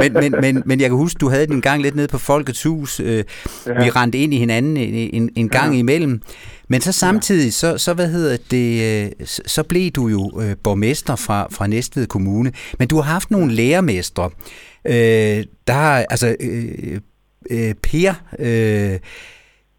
men, 0.00 0.12
men, 0.12 0.34
men, 0.40 0.62
men 0.66 0.80
jeg 0.80 0.88
kan 0.88 0.96
huske, 0.96 1.18
du 1.18 1.28
havde 1.28 1.46
din 1.46 1.60
gang 1.60 1.82
lidt 1.82 1.96
nede 1.96 2.08
på 2.08 2.18
Folkets 2.18 2.62
Hus, 2.62 3.00
ja. 3.00 3.22
vi 3.66 3.90
rendte 3.90 4.18
ind 4.18 4.34
i 4.34 4.38
hinanden 4.38 4.76
en, 4.76 5.30
en 5.36 5.48
gang 5.48 5.72
ja. 5.72 5.78
imellem, 5.78 6.22
men 6.68 6.80
så 6.80 6.92
samtidig, 6.92 7.54
så, 7.54 7.78
så 7.78 7.94
hvad 7.94 8.08
hedder 8.08 8.36
det, 8.50 9.14
så 9.46 9.62
blev 9.62 9.90
du 9.90 10.08
jo 10.08 10.54
borgmester 10.62 11.16
fra, 11.16 11.48
fra 11.50 11.66
Næstved 11.66 12.06
Kommune, 12.06 12.52
men 12.78 12.88
du 12.88 12.96
har 12.96 13.12
haft 13.12 13.30
nogle 13.30 13.52
lærermestre, 13.52 14.30
øh, 14.86 15.44
der 15.66 15.74
altså, 15.80 16.36
øh, 16.40 17.00
øh, 17.50 17.74
Per, 17.74 18.14
øh, 18.38 18.98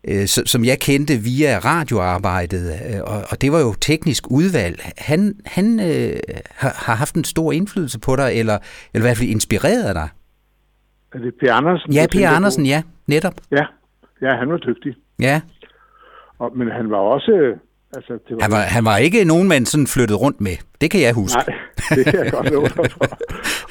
øh, 0.08 0.28
som 0.28 0.66
jeg 0.66 0.80
kendte 0.80 1.14
via 1.14 1.60
radioarbejdet, 1.60 2.66
øh, 2.68 3.02
og, 3.12 3.24
og 3.30 3.42
det 3.42 3.52
var 3.52 3.60
jo 3.60 3.74
teknisk 3.82 4.24
udvalg. 4.32 4.80
Han, 4.98 5.34
han 5.46 5.80
øh, 5.80 6.20
har, 6.62 6.74
har 6.86 6.96
haft 6.96 7.16
en 7.16 7.24
stor 7.24 7.52
indflydelse 7.52 8.00
på 8.00 8.16
dig, 8.16 8.30
eller, 8.34 8.58
eller 8.94 9.06
i 9.06 9.08
hvert 9.08 9.18
fald 9.18 9.30
inspireret 9.30 9.96
dig. 9.96 10.10
Er 11.14 11.20
det 11.20 11.34
Per 11.40 11.54
Andersen? 11.54 11.94
Ja, 11.94 12.06
Per 12.12 12.30
Andersen, 12.30 12.64
på? 12.64 12.68
ja, 12.68 12.82
netop. 13.08 13.34
Ja. 13.52 13.66
ja, 14.22 14.36
han 14.36 14.50
var 14.50 14.58
dygtig. 14.58 14.96
Ja. 15.20 15.42
Og, 16.40 16.58
men 16.58 16.68
han 16.72 16.90
var 16.90 16.98
også... 16.98 17.56
Altså, 17.96 18.14
det 18.28 18.36
var 18.36 18.42
han, 18.42 18.52
var, 18.52 18.58
han 18.78 18.86
var 18.86 18.98
ikke 18.98 19.26
nogen, 19.26 19.48
man 19.48 19.66
sådan 19.66 19.88
flyttede 19.88 20.20
rundt 20.20 20.42
med. 20.42 20.58
Det 20.82 20.92
kan 20.92 21.02
jeg 21.02 21.14
huske. 21.14 21.38
Nej, 21.38 21.58
det 21.96 22.06
kan 22.06 22.20
jeg 22.24 22.32
godt 22.32 22.52
love 22.52 22.70
for. 22.70 22.86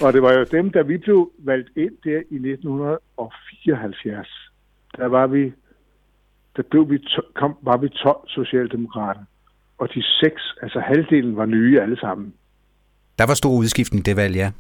Og 0.05 0.13
det 0.13 0.23
var 0.23 0.33
jo 0.33 0.45
dem, 0.53 0.71
da 0.71 0.83
vi 0.83 0.97
blev 0.99 1.31
valgt 1.39 1.69
ind 1.77 1.93
der 2.05 2.19
i 2.31 2.37
1974. 2.53 4.29
Der 4.97 5.07
var 5.07 5.27
vi 5.27 5.53
der 6.57 6.63
blev 6.71 6.91
vi 6.91 6.99
to, 6.99 7.23
kom, 7.35 7.57
var 7.63 7.77
vi 7.77 7.89
12 7.89 8.17
socialdemokrater, 8.29 9.21
og 9.79 9.89
de 9.95 10.03
seks, 10.03 10.43
altså 10.63 10.81
halvdelen, 10.81 11.37
var 11.37 11.47
nye 11.47 11.81
alle 11.81 12.01
sammen. 12.01 12.35
Der 13.19 13.27
var 13.27 13.35
stor 13.35 13.51
udskiftning 13.51 14.07
det 14.07 14.17
valg, 14.17 14.37
ja. 14.37 14.51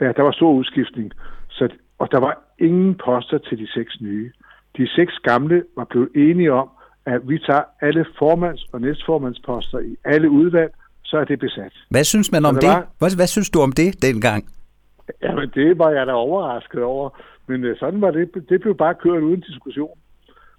Ja, 0.00 0.12
der 0.16 0.22
var 0.22 0.32
stor 0.32 0.52
udskiftning. 0.52 1.12
Så, 1.48 1.68
og 1.98 2.08
der 2.12 2.18
var 2.18 2.38
ingen 2.58 2.94
poster 3.04 3.38
til 3.38 3.58
de 3.58 3.72
seks 3.72 4.00
nye. 4.00 4.32
De 4.76 4.88
seks 4.88 5.12
gamle 5.22 5.64
var 5.76 5.84
blevet 5.84 6.08
enige 6.14 6.52
om, 6.52 6.68
at 7.06 7.28
vi 7.28 7.38
tager 7.38 7.62
alle 7.80 8.04
formands- 8.18 8.68
og 8.72 8.80
næstformandsposter 8.80 9.78
i 9.78 9.96
alle 10.04 10.30
udvalg, 10.30 10.74
så 11.04 11.16
er 11.18 11.24
det 11.24 11.38
besat. 11.40 11.72
Hvad 11.90 12.04
synes 12.04 12.32
man 12.32 12.44
om 12.44 12.54
det? 12.54 12.68
Var... 12.68 12.86
Hvad, 12.98 13.16
hvad 13.16 13.26
synes 13.26 13.50
du 13.50 13.60
om 13.60 13.72
det 13.72 14.02
dengang? 14.02 14.44
Jamen, 15.22 15.50
det 15.54 15.78
var 15.78 15.90
jeg 15.90 16.06
da 16.06 16.12
overrasket 16.12 16.82
over. 16.82 17.10
Men 17.46 17.64
uh, 17.64 17.76
sådan 17.78 18.00
var 18.00 18.10
det. 18.10 18.30
Det 18.48 18.60
blev 18.60 18.76
bare 18.76 18.94
kørt 18.94 19.22
uden 19.22 19.40
diskussion. 19.40 19.98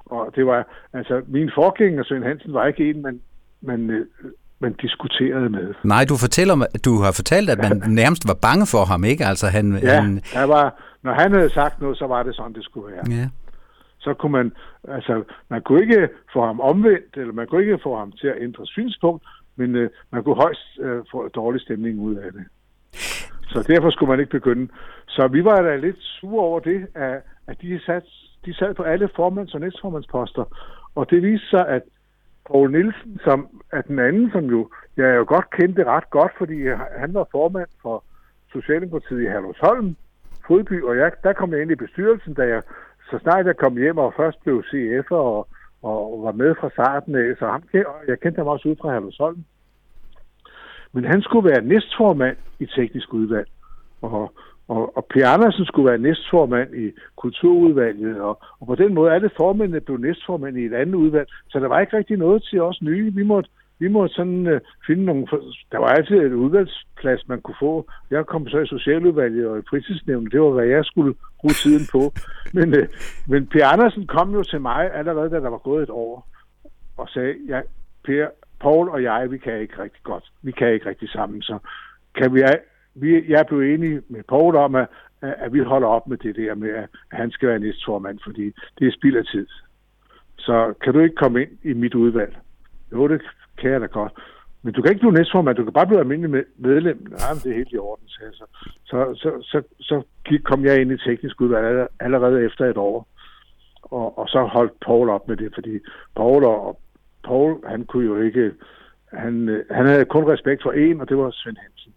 Og 0.05 0.31
det 0.35 0.45
var, 0.45 0.67
altså, 0.93 1.21
min 1.27 1.51
forgænger, 1.55 2.03
Søren 2.03 2.23
Hansen, 2.23 2.53
var 2.53 2.65
ikke 2.65 2.89
en, 2.89 3.01
man, 3.01 3.21
man, 3.61 3.89
øh, 3.89 4.05
man 4.59 4.73
diskuterede 4.73 5.49
med. 5.49 5.73
Nej, 5.83 6.05
du, 6.09 6.15
fortæller, 6.17 6.55
du 6.85 6.93
har 7.03 7.11
fortalt, 7.15 7.49
at 7.49 7.57
man 7.57 7.83
nærmest 8.01 8.27
var 8.27 8.37
bange 8.41 8.65
for 8.73 8.85
ham, 8.85 9.03
ikke? 9.03 9.25
Altså, 9.25 9.47
han, 9.47 9.79
ja, 9.81 10.01
han... 10.01 10.21
Der 10.33 10.43
var, 10.43 10.81
når 11.01 11.13
han 11.13 11.31
havde 11.31 11.49
sagt 11.49 11.81
noget, 11.81 11.97
så 11.97 12.07
var 12.07 12.23
det 12.23 12.35
sådan, 12.35 12.53
det 12.53 12.63
skulle 12.63 12.93
være. 12.93 13.03
Ja. 13.09 13.27
Så 13.99 14.13
kunne 14.13 14.31
man, 14.31 14.51
altså, 14.87 15.23
man 15.49 15.61
kunne 15.61 15.81
ikke 15.81 16.09
få 16.33 16.45
ham 16.45 16.59
omvendt, 16.59 17.17
eller 17.17 17.33
man 17.33 17.47
kunne 17.47 17.61
ikke 17.61 17.79
få 17.83 17.97
ham 17.97 18.11
til 18.11 18.27
at 18.27 18.37
ændre 18.41 18.65
synspunkt, 18.65 19.23
men 19.55 19.75
øh, 19.75 19.89
man 20.11 20.23
kunne 20.23 20.35
højst 20.35 20.79
øh, 20.79 21.03
få 21.11 21.27
dårlig 21.27 21.61
stemning 21.61 21.99
ud 21.99 22.15
af 22.15 22.31
det. 22.33 22.45
Så 23.47 23.63
derfor 23.67 23.89
skulle 23.89 24.09
man 24.09 24.19
ikke 24.19 24.31
begynde. 24.31 24.67
Så 25.07 25.27
vi 25.27 25.43
var 25.43 25.61
da 25.61 25.75
lidt 25.75 25.95
sure 25.99 26.43
over 26.43 26.59
det, 26.59 26.87
at, 26.95 27.21
at 27.47 27.61
de 27.61 27.79
sat 27.85 28.03
de 28.45 28.53
sad 28.53 28.73
på 28.73 28.83
alle 28.83 29.09
formands- 29.15 29.53
og 29.53 29.61
næstformandsposter. 29.61 30.45
Og 30.95 31.09
det 31.09 31.23
viste 31.23 31.47
sig, 31.47 31.67
at 31.67 31.81
Poul 32.47 32.71
Nielsen, 32.71 33.19
som 33.23 33.61
er 33.71 33.81
den 33.81 33.99
anden, 33.99 34.31
som 34.31 34.45
jo 34.45 34.69
jeg 34.97 35.15
jo 35.17 35.25
godt 35.27 35.49
kendte 35.49 35.83
ret 35.83 36.09
godt, 36.09 36.31
fordi 36.37 36.67
han 36.97 37.13
var 37.13 37.27
formand 37.31 37.69
for 37.81 38.03
Socialdemokratiet 38.51 39.21
i 39.21 39.27
Herlevsholm, 39.27 39.95
Fodby, 40.47 40.83
og 40.83 40.97
jeg, 40.97 41.11
der 41.23 41.33
kom 41.33 41.53
jeg 41.53 41.61
ind 41.61 41.71
i 41.71 41.75
bestyrelsen, 41.75 42.33
da 42.33 42.43
jeg, 42.43 42.61
så 43.09 43.19
snart 43.21 43.45
jeg 43.45 43.57
kom 43.57 43.77
hjem 43.77 43.97
og 43.97 44.13
først 44.17 44.43
blev 44.43 44.63
CF'er 44.73 45.15
og, 45.15 45.47
og 45.81 46.23
var 46.23 46.31
med 46.31 46.55
fra 46.59 46.69
starten 46.69 47.15
af, 47.15 47.35
så 47.39 47.45
ham, 47.47 47.63
jeg 48.07 48.19
kendte 48.19 48.39
ham 48.39 48.47
også 48.47 48.69
ud 48.69 48.75
fra 48.81 48.91
Herlevsholm. 48.91 49.43
Men 50.93 51.05
han 51.05 51.21
skulle 51.21 51.49
være 51.49 51.61
næstformand 51.61 52.37
i 52.59 52.65
teknisk 52.65 53.13
udvalg. 53.13 53.47
Og, 54.01 54.31
og, 54.67 54.97
og 54.97 55.05
Per 55.05 55.27
Andersen 55.27 55.65
skulle 55.65 55.89
være 55.89 55.97
næstformand 55.97 56.75
i 56.75 56.91
kulturudvalget, 57.15 58.21
og, 58.21 58.39
og 58.59 58.67
på 58.67 58.75
den 58.75 58.93
måde 58.93 59.11
alle 59.11 59.29
formændene 59.37 59.81
blev 59.81 59.97
næstformand 59.97 60.57
i 60.57 60.65
et 60.65 60.73
andet 60.73 60.95
udvalg, 60.95 61.29
så 61.49 61.59
der 61.59 61.67
var 61.67 61.79
ikke 61.79 61.97
rigtig 61.97 62.17
noget 62.17 62.43
til 62.43 62.61
os 62.61 62.81
nye. 62.81 63.13
Vi 63.13 63.23
måtte, 63.23 63.49
vi 63.79 63.87
måtte 63.87 64.15
sådan 64.15 64.47
øh, 64.47 64.61
finde 64.87 65.05
nogle... 65.05 65.27
Der 65.71 65.77
var 65.77 65.87
altid 65.87 66.15
et 66.15 66.33
udvalgsplads, 66.33 67.27
man 67.27 67.41
kunne 67.41 67.55
få. 67.59 67.85
Jeg 68.09 68.25
kom 68.25 68.47
så 68.47 68.59
i 68.59 68.67
socialudvalget 68.67 69.47
og 69.47 69.59
i 69.59 69.67
fritidsnævnet. 69.69 70.31
Det 70.31 70.41
var, 70.41 70.49
hvad 70.49 70.65
jeg 70.65 70.85
skulle 70.85 71.15
bruge 71.39 71.53
tiden 71.53 71.85
på. 71.91 72.13
Men, 72.53 72.75
øh, 72.75 72.87
men 73.27 73.47
Per 73.47 73.65
Andersen 73.65 74.07
kom 74.07 74.33
jo 74.33 74.43
til 74.43 74.61
mig 74.61 74.93
allerede, 74.93 75.29
da 75.29 75.39
der 75.39 75.49
var 75.49 75.57
gået 75.57 75.83
et 75.83 75.89
år, 75.89 76.27
og 76.97 77.09
sagde, 77.09 77.35
ja, 77.47 77.61
Per, 78.05 78.27
Paul 78.61 78.89
og 78.89 79.03
jeg, 79.03 79.31
vi 79.31 79.37
kan 79.37 79.61
ikke 79.61 79.83
rigtig 79.83 80.03
godt. 80.03 80.31
Vi 80.41 80.51
kan 80.51 80.73
ikke 80.73 80.89
rigtig 80.89 81.09
sammen, 81.09 81.41
så 81.41 81.57
kan 82.15 82.33
vi 82.33 82.41
vi, 82.95 83.29
jeg 83.29 83.45
blev 83.47 83.59
enig 83.59 84.01
med 84.09 84.23
Poul 84.27 84.55
om, 84.55 84.75
at, 84.75 84.87
at 85.21 85.53
vi 85.53 85.59
holder 85.59 85.87
op 85.87 86.07
med 86.07 86.17
det 86.17 86.35
der 86.35 86.55
med, 86.55 86.69
at 86.69 86.89
han 87.11 87.31
skal 87.31 87.49
være 87.49 87.59
næstformand, 87.59 88.19
fordi 88.23 88.51
det 88.79 88.87
er 88.87 88.91
spild 88.91 89.17
af 89.17 89.25
tid. 89.25 89.47
Så 90.37 90.73
kan 90.83 90.93
du 90.93 90.99
ikke 90.99 91.15
komme 91.15 91.41
ind 91.41 91.51
i 91.63 91.73
mit 91.73 91.95
udvalg? 91.95 92.37
Jo, 92.91 93.07
det 93.07 93.21
kan 93.57 93.71
jeg 93.71 93.81
da 93.81 93.85
godt. 93.85 94.13
Men 94.61 94.73
du 94.73 94.81
kan 94.81 94.91
ikke 94.91 94.99
blive 94.99 95.13
næstformand, 95.13 95.57
du 95.57 95.63
kan 95.63 95.73
bare 95.73 95.87
blive 95.87 95.99
almindelig 95.99 96.45
medlem. 96.57 97.07
Nej, 97.09 97.33
men 97.33 97.41
det 97.43 97.51
er 97.51 97.55
helt 97.55 97.73
i 97.73 97.77
orden, 97.77 98.07
sagde 98.07 98.33
så. 98.33 98.45
Så, 98.85 99.13
så, 99.15 99.31
så, 99.41 99.61
så 99.79 100.03
kom 100.43 100.65
jeg 100.65 100.81
ind 100.81 100.91
i 100.91 100.97
teknisk 100.97 101.41
udvalg 101.41 101.87
allerede 101.99 102.45
efter 102.45 102.65
et 102.65 102.77
år. 102.77 103.07
Og, 103.81 104.17
og 104.17 104.27
så 104.27 104.43
holdt 104.43 104.73
Paul 104.85 105.09
op 105.09 105.27
med 105.27 105.37
det, 105.37 105.51
fordi 105.53 105.79
Paul 106.15 106.43
og 106.43 106.79
Paul, 107.23 107.67
han 107.67 107.85
kunne 107.85 108.05
jo 108.05 108.21
ikke, 108.21 108.51
han, 109.13 109.49
øh, 109.49 109.65
han 109.71 109.85
havde 109.85 110.05
kun 110.05 110.31
respekt 110.31 110.63
for 110.63 110.71
en, 110.71 111.01
og 111.01 111.09
det 111.09 111.17
var 111.17 111.31
Svend 111.31 111.57
Hansen. 111.57 111.93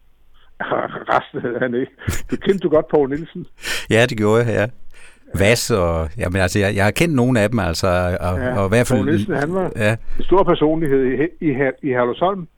Resten 1.12 1.40
havde 1.40 1.58
han 1.58 1.74
ikke. 1.74 1.92
Du 2.30 2.36
kendte 2.36 2.58
du 2.58 2.68
godt 2.68 2.88
Poul 2.88 3.08
Nielsen? 3.08 3.46
Ja, 3.90 4.06
det 4.08 4.18
gjorde 4.18 4.44
jeg, 4.44 4.54
ja. 4.54 4.66
Vas 5.38 5.70
og... 5.70 6.08
Jamen, 6.18 6.40
altså, 6.40 6.58
jeg, 6.58 6.76
jeg 6.76 6.84
har 6.84 6.90
kendt 6.90 7.14
nogle 7.14 7.40
af 7.40 7.50
dem, 7.50 7.58
altså... 7.58 7.88
Og, 8.20 8.38
ja, 8.38 8.58
og 8.58 8.66
i 8.66 8.68
hvert 8.68 8.86
fald, 8.86 8.98
Poul 8.98 9.06
Nielsen, 9.10 9.34
han 9.34 9.54
var 9.54 9.72
ja. 9.76 9.96
en 10.18 10.24
stor 10.24 10.42
personlighed 10.42 11.04
i, 11.04 11.14
i, 11.46 11.50
i 11.82 11.88
Herlufsholm. 11.88 12.48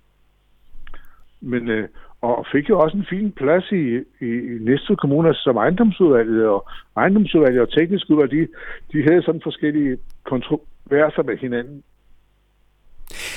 Men, 1.40 1.68
øh, 1.68 1.88
og 2.22 2.46
fik 2.52 2.68
jo 2.68 2.78
også 2.78 2.96
en 2.96 3.06
fin 3.10 3.32
plads 3.32 3.72
i, 3.72 3.84
i, 4.26 4.30
i 4.52 4.58
næste 4.60 4.96
kommune 4.96 5.34
som 5.34 5.56
ejendomsudvalget, 5.56 6.46
og 6.46 6.68
ejendomsudvalget 6.96 7.62
og 7.62 7.72
teknisk 7.72 8.10
udvalg, 8.10 8.30
de, 8.30 8.48
de 8.92 9.02
havde 9.08 9.22
sådan 9.22 9.40
forskellige 9.44 9.96
kontroverser 10.24 11.22
med 11.22 11.36
hinanden. 11.36 11.82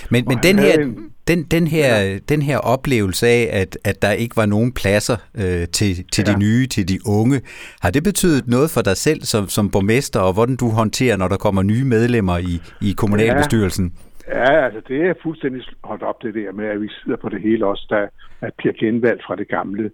Men, 0.10 0.26
men 0.28 0.38
den, 0.44 0.60
her, 0.60 0.80
en, 0.80 1.10
den, 1.28 1.44
den, 1.44 1.68
her, 1.68 2.02
ja. 2.02 2.18
den 2.18 2.42
her 2.42 2.58
oplevelse 2.58 3.28
af, 3.28 3.50
at, 3.52 3.78
at 3.86 4.02
der 4.02 4.12
ikke 4.12 4.38
var 4.38 4.46
nogen 4.46 4.74
pladser 4.74 5.18
øh, 5.36 5.68
til, 5.68 6.06
til 6.12 6.24
ja. 6.28 6.34
de 6.34 6.40
nye, 6.40 6.68
til 6.68 6.90
de 6.90 7.00
unge, 7.06 7.42
har 7.82 7.92
det 7.92 8.04
betydet 8.04 8.48
noget 8.48 8.70
for 8.70 8.82
dig 8.82 8.98
selv 8.98 9.22
som, 9.22 9.48
som 9.48 9.70
borgmester, 9.72 10.20
og 10.20 10.34
hvordan 10.34 10.56
du 10.56 10.70
håndterer, 10.70 11.18
når 11.18 11.28
der 11.28 11.38
kommer 11.38 11.62
nye 11.64 11.86
medlemmer 11.86 12.38
i, 12.38 12.62
i 12.82 12.94
kommunalbestyrelsen? 12.98 13.86
Ja. 13.96 14.14
Ja, 14.28 14.66
altså 14.66 14.82
det 14.88 15.02
er 15.02 15.14
fuldstændig 15.24 15.64
holdt 15.84 16.04
op 16.04 16.22
det 16.22 16.34
der 16.34 16.52
med, 16.52 16.66
at 16.66 16.82
vi 16.82 16.90
sidder 16.90 17.18
på 17.18 17.30
det 17.30 17.42
hele 17.42 17.66
også, 17.66 17.86
der 17.90 18.08
er 18.42 18.50
bliver 18.58 18.74
genvalgt 18.80 19.24
fra 19.28 19.36
det 19.36 19.48
gamle. 19.48 19.92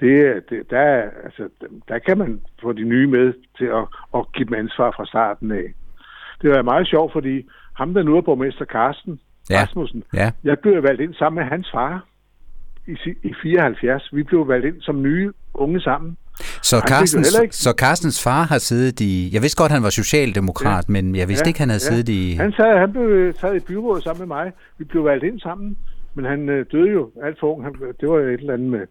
Det, 0.00 0.42
det, 0.50 0.70
der, 0.70 1.02
altså, 1.24 1.48
der 1.88 1.98
kan 1.98 2.18
man 2.18 2.40
få 2.62 2.72
de 2.72 2.84
nye 2.84 3.06
med 3.06 3.32
til 3.58 3.64
at, 3.64 3.84
at 4.14 4.32
give 4.32 4.48
dem 4.48 4.54
ansvar 4.54 4.90
fra 4.96 5.06
starten 5.06 5.52
af. 5.52 5.66
Det 6.42 6.50
var 6.50 6.62
meget 6.62 6.88
sjovt, 6.88 7.12
fordi 7.12 7.48
ham, 7.74 7.94
der 7.94 8.02
nu 8.02 8.16
er 8.16 8.20
borgmester 8.20 8.64
Karsten 8.64 9.20
ja. 9.50 9.62
Rasmussen, 9.62 10.04
ja. 10.14 10.30
jeg 10.44 10.58
blev 10.58 10.82
valgt 10.82 11.00
ind 11.00 11.14
sammen 11.14 11.42
med 11.42 11.50
hans 11.50 11.70
far 11.72 12.04
i, 12.86 12.96
i 13.22 13.34
74. 13.42 14.08
Vi 14.12 14.22
blev 14.22 14.48
valgt 14.48 14.66
ind 14.66 14.82
som 14.82 15.02
nye 15.02 15.32
unge 15.54 15.80
sammen. 15.80 16.16
Så, 16.62 16.76
Carstens, 16.88 17.38
ikke... 17.42 17.56
så 17.56 17.74
Carstens 17.78 18.24
far 18.24 18.42
har 18.42 18.58
siddet 18.58 19.00
i... 19.00 19.30
Jeg 19.32 19.42
vidste 19.42 19.62
godt, 19.62 19.72
han 19.72 19.82
var 19.82 19.90
socialdemokrat, 19.90 20.84
ja. 20.88 20.92
men 20.92 21.16
jeg 21.16 21.28
vidste 21.28 21.46
ja. 21.46 21.48
ikke, 21.48 21.60
han 21.60 21.68
havde 21.68 21.84
ja. 21.84 21.90
siddet 21.90 22.08
i... 22.08 22.32
Han, 22.32 22.52
sad, 22.52 22.78
han 22.78 22.92
blev 22.92 23.34
taget 23.34 23.56
i 23.62 23.66
byrådet 23.66 24.04
sammen 24.04 24.28
med 24.28 24.36
mig. 24.36 24.52
Vi 24.78 24.84
blev 24.84 25.04
valgt 25.04 25.24
ind 25.24 25.40
sammen, 25.40 25.76
men 26.14 26.24
han 26.24 26.48
øh, 26.48 26.66
døde 26.72 26.90
jo 26.90 27.10
alt 27.22 27.40
for 27.40 27.54
ung. 27.54 27.64
Han, 27.64 27.74
det 28.00 28.08
var 28.08 28.18
et 28.18 28.32
eller 28.32 28.54
andet 28.54 28.70
med, 28.70 28.86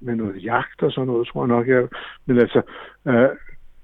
med 0.00 0.14
noget 0.14 0.44
jagt 0.44 0.82
og 0.82 0.92
sådan 0.92 1.06
noget, 1.06 1.28
tror 1.28 1.42
jeg 1.42 1.48
nok. 1.48 1.68
Jeg, 1.68 1.88
men 2.26 2.38
altså, 2.38 2.62
øh, 3.08 3.28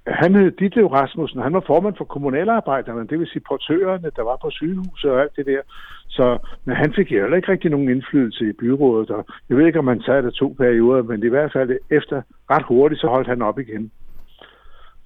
han 0.06 0.34
hed 0.34 0.50
Ditlev 0.50 0.86
Rasmussen, 0.86 1.42
han 1.42 1.52
var 1.52 1.64
formand 1.66 1.94
for 1.96 2.04
kommunalarbejderne, 2.04 3.06
det 3.06 3.18
vil 3.18 3.28
sige 3.28 3.42
portørerne, 3.48 4.10
der 4.16 4.22
var 4.22 4.38
på 4.42 4.50
sygehuset 4.50 5.10
og 5.10 5.20
alt 5.20 5.36
det 5.36 5.46
der. 5.46 5.60
Så 6.08 6.38
men 6.64 6.76
han 6.76 6.92
fik 6.94 7.10
heller 7.10 7.36
ikke 7.36 7.52
rigtig 7.52 7.70
nogen 7.70 7.88
indflydelse 7.88 8.48
i 8.48 8.52
byrådet, 8.52 9.10
og 9.10 9.26
jeg 9.48 9.56
ved 9.56 9.66
ikke, 9.66 9.78
om 9.78 9.86
han 9.86 10.02
sad 10.02 10.22
der 10.22 10.30
to 10.30 10.54
perioder, 10.58 11.02
men 11.02 11.22
i 11.22 11.28
hvert 11.28 11.52
fald 11.52 11.78
efter 11.90 12.22
ret 12.50 12.64
hurtigt, 12.68 13.00
så 13.00 13.06
holdt 13.06 13.28
han 13.28 13.42
op 13.42 13.58
igen. 13.58 13.90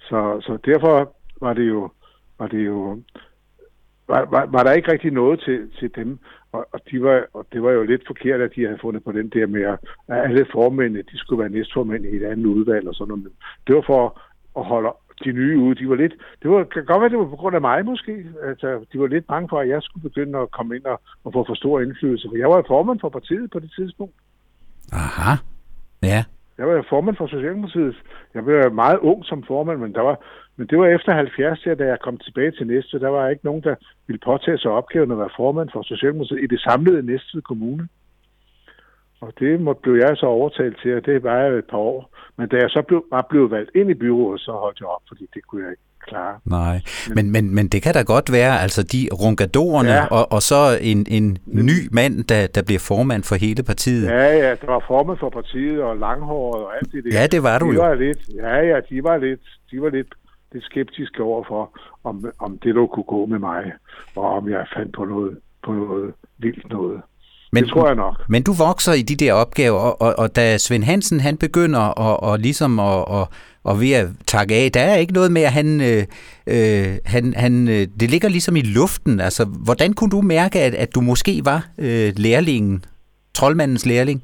Så, 0.01 0.40
så 0.40 0.59
derfor 0.64 1.12
var 1.40 1.53
det 1.53 1.68
jo, 1.68 1.90
var 2.38 2.46
det 2.46 2.66
jo 2.66 3.03
var, 4.09 4.24
var, 4.30 4.46
var 4.46 4.62
der 4.62 4.72
ikke 4.72 4.92
rigtig 4.92 5.11
noget 5.11 5.40
til, 5.40 5.70
til 5.78 5.90
dem, 5.96 6.18
og, 6.53 6.66
og, 6.72 6.80
de 6.90 7.03
var, 7.03 7.24
og 7.34 7.46
det 7.53 7.62
var 7.62 7.70
jo 7.70 7.82
lidt 7.82 8.07
forkert, 8.07 8.40
at 8.40 8.55
de 8.57 8.64
havde 8.64 8.78
fundet 8.80 9.05
på 9.05 9.12
den 9.12 9.28
der 9.28 9.46
med, 9.46 9.62
at 9.62 9.78
alle 10.09 10.46
formændene, 10.53 11.03
de 11.03 11.18
skulle 11.18 11.40
være 11.40 11.51
næstformænd 11.51 12.05
i 12.05 12.16
et 12.16 12.24
andet 12.24 12.46
udvalg 12.46 12.88
og 12.88 12.94
sådan 12.94 13.09
noget. 13.09 13.32
Det 13.66 13.74
var 13.74 13.84
for 13.86 14.20
og 14.59 14.65
holder 14.65 14.93
de 15.25 15.33
nye 15.33 15.59
ude. 15.59 15.75
De 15.75 15.89
var 15.89 15.95
lidt, 15.95 16.15
det 16.43 16.51
var, 16.51 16.65
kan 16.65 16.85
godt 16.85 17.01
være, 17.01 17.11
det 17.11 17.19
var 17.19 17.35
på 17.35 17.41
grund 17.43 17.55
af 17.55 17.61
mig 17.61 17.85
måske. 17.85 18.27
Altså, 18.49 18.69
de 18.93 19.01
var 19.01 19.07
lidt 19.07 19.27
bange 19.27 19.49
for, 19.49 19.59
at 19.61 19.69
jeg 19.69 19.83
skulle 19.83 20.09
begynde 20.09 20.39
at 20.39 20.51
komme 20.51 20.77
ind 20.77 20.85
og, 20.85 21.01
og 21.25 21.33
få 21.33 21.45
for 21.47 21.55
stor 21.55 21.81
indflydelse. 21.81 22.29
For 22.31 22.37
jeg 22.37 22.51
var 22.51 22.65
formand 22.67 23.01
for 23.01 23.09
partiet 23.09 23.51
på 23.51 23.59
det 23.59 23.71
tidspunkt. 23.79 24.15
Aha, 24.93 25.33
ja. 26.03 26.25
Jeg 26.59 26.67
var 26.69 26.87
formand 26.89 27.17
for 27.17 27.27
Socialdemokratiet. 27.27 27.97
Jeg 28.35 28.47
var 28.47 28.71
meget 28.71 28.99
ung 28.99 29.25
som 29.25 29.45
formand, 29.45 29.79
men, 29.79 29.93
der 29.93 30.01
var, 30.01 30.17
men 30.57 30.67
det 30.67 30.79
var 30.79 30.87
efter 30.87 31.13
70, 31.13 31.61
da 31.79 31.85
jeg 31.85 32.01
kom 32.01 32.17
tilbage 32.19 32.51
til 32.51 32.67
Næste. 32.67 33.01
Der 33.01 33.09
var 33.09 33.29
ikke 33.29 33.45
nogen, 33.45 33.63
der 33.63 33.75
ville 34.07 34.21
påtage 34.25 34.59
sig 34.59 34.71
opgaven 34.71 35.11
at 35.13 35.19
være 35.19 35.37
formand 35.37 35.69
for 35.73 35.83
Socialdemokratiet 35.83 36.43
i 36.43 36.47
det 36.47 36.61
samlede 36.61 37.07
Næste 37.07 37.41
Kommune. 37.41 37.89
Og 39.21 39.33
det 39.39 39.61
måtte, 39.61 39.83
blev 39.83 39.95
jeg 39.95 40.16
så 40.16 40.27
overtalt 40.27 40.77
til, 40.83 40.97
og 40.97 41.07
det 41.07 41.23
var 41.23 41.37
jeg 41.37 41.59
et 41.59 41.64
par 41.71 41.79
år. 41.79 42.11
Men 42.37 42.49
da 42.49 42.57
jeg 42.57 42.71
så 42.71 42.83
blev, 42.89 43.05
var 43.11 43.27
blevet 43.31 43.51
valgt 43.51 43.71
ind 43.75 43.91
i 43.91 43.95
byrådet, 43.95 44.41
så 44.41 44.53
holdt 44.53 44.81
jeg 44.81 44.89
op, 44.89 45.03
fordi 45.09 45.27
det 45.35 45.43
kunne 45.47 45.62
jeg 45.62 45.71
ikke 45.71 45.83
klare. 46.09 46.39
Nej, 46.45 46.81
men, 47.14 47.31
men, 47.31 47.55
men 47.55 47.69
det 47.69 47.83
kan 47.83 47.95
da 47.95 48.03
godt 48.03 48.33
være, 48.33 48.61
altså 48.61 48.83
de 48.83 49.09
runkadorerne, 49.23 49.93
ja. 49.93 50.07
og, 50.07 50.33
og 50.33 50.43
så 50.43 50.79
en, 50.81 51.07
en 51.11 51.39
ny 51.47 51.79
mand, 51.93 52.25
der, 52.25 52.47
der 52.47 52.62
bliver 52.62 52.83
formand 52.91 53.23
for 53.23 53.35
hele 53.35 53.62
partiet. 53.62 54.07
Ja, 54.07 54.27
ja, 54.45 54.51
der 54.61 54.66
var 54.66 54.85
formand 54.87 55.19
for 55.19 55.31
partiet, 55.31 55.83
og 55.83 55.97
langhåret 55.97 56.64
og 56.64 56.77
alt 56.77 56.93
det 56.93 57.05
der. 57.05 57.21
Ja, 57.21 57.27
det 57.27 57.43
var 57.43 57.59
du 57.59 57.71
de 57.71 57.75
jo. 57.75 57.83
Var 57.83 57.95
lidt, 57.95 58.23
ja, 58.35 58.57
ja, 58.71 58.81
de 58.91 59.05
var 59.05 59.16
lidt, 59.16 59.45
de 59.71 59.83
var 59.83 59.91
lidt, 59.91 60.14
lidt 60.53 60.64
skeptiske 60.64 61.23
overfor, 61.23 61.79
om, 62.05 62.25
om 62.39 62.59
det, 62.59 62.75
der 62.75 62.87
kunne 62.87 63.11
gå 63.16 63.27
med 63.27 63.39
mig, 63.39 63.73
og 64.16 64.25
om 64.37 64.49
jeg 64.49 64.66
fandt 64.77 64.93
på 64.97 65.05
noget, 65.05 65.39
på 65.64 65.73
noget 65.73 66.14
vildt 66.39 66.69
noget. 66.71 67.01
Men, 67.53 67.64
det 67.64 67.72
tror 67.72 67.86
jeg 67.86 67.96
nok. 67.96 68.14
Men 68.28 68.42
du 68.42 68.53
vokser 68.53 68.92
i 68.92 69.03
de 69.03 69.24
der 69.24 69.32
opgaver, 69.32 69.78
og, 69.78 70.03
og, 70.03 70.14
og 70.18 70.36
da 70.36 70.59
Svend 70.59 70.84
Hansen 70.84 71.20
han 71.20 71.36
begynder 71.36 71.80
at, 71.80 72.20
og 72.20 72.38
ligesom 72.38 72.78
at, 72.78 73.05
og, 73.16 73.28
og 73.64 73.80
ved 73.80 73.92
at 73.92 74.07
takke 74.26 74.55
af, 74.55 74.70
der 74.74 74.80
er 74.80 74.96
ikke 74.96 75.12
noget 75.12 75.32
med, 75.32 75.42
at 75.42 75.53
han, 75.53 75.80
øh, 75.80 76.03
øh 76.55 76.88
han, 77.07 77.34
han, 77.36 77.68
øh, 77.68 77.82
det 78.01 78.11
ligger 78.11 78.28
ligesom 78.28 78.57
i 78.57 78.62
luften. 78.78 79.20
Altså, 79.20 79.44
hvordan 79.64 79.92
kunne 79.92 80.11
du 80.11 80.20
mærke, 80.20 80.59
at, 80.61 80.74
at 80.74 80.94
du 80.94 81.01
måske 81.01 81.32
var 81.44 81.61
øh, 81.78 82.09
lærlingen, 82.16 82.84
troldmandens 83.34 83.86
lærling? 83.86 84.22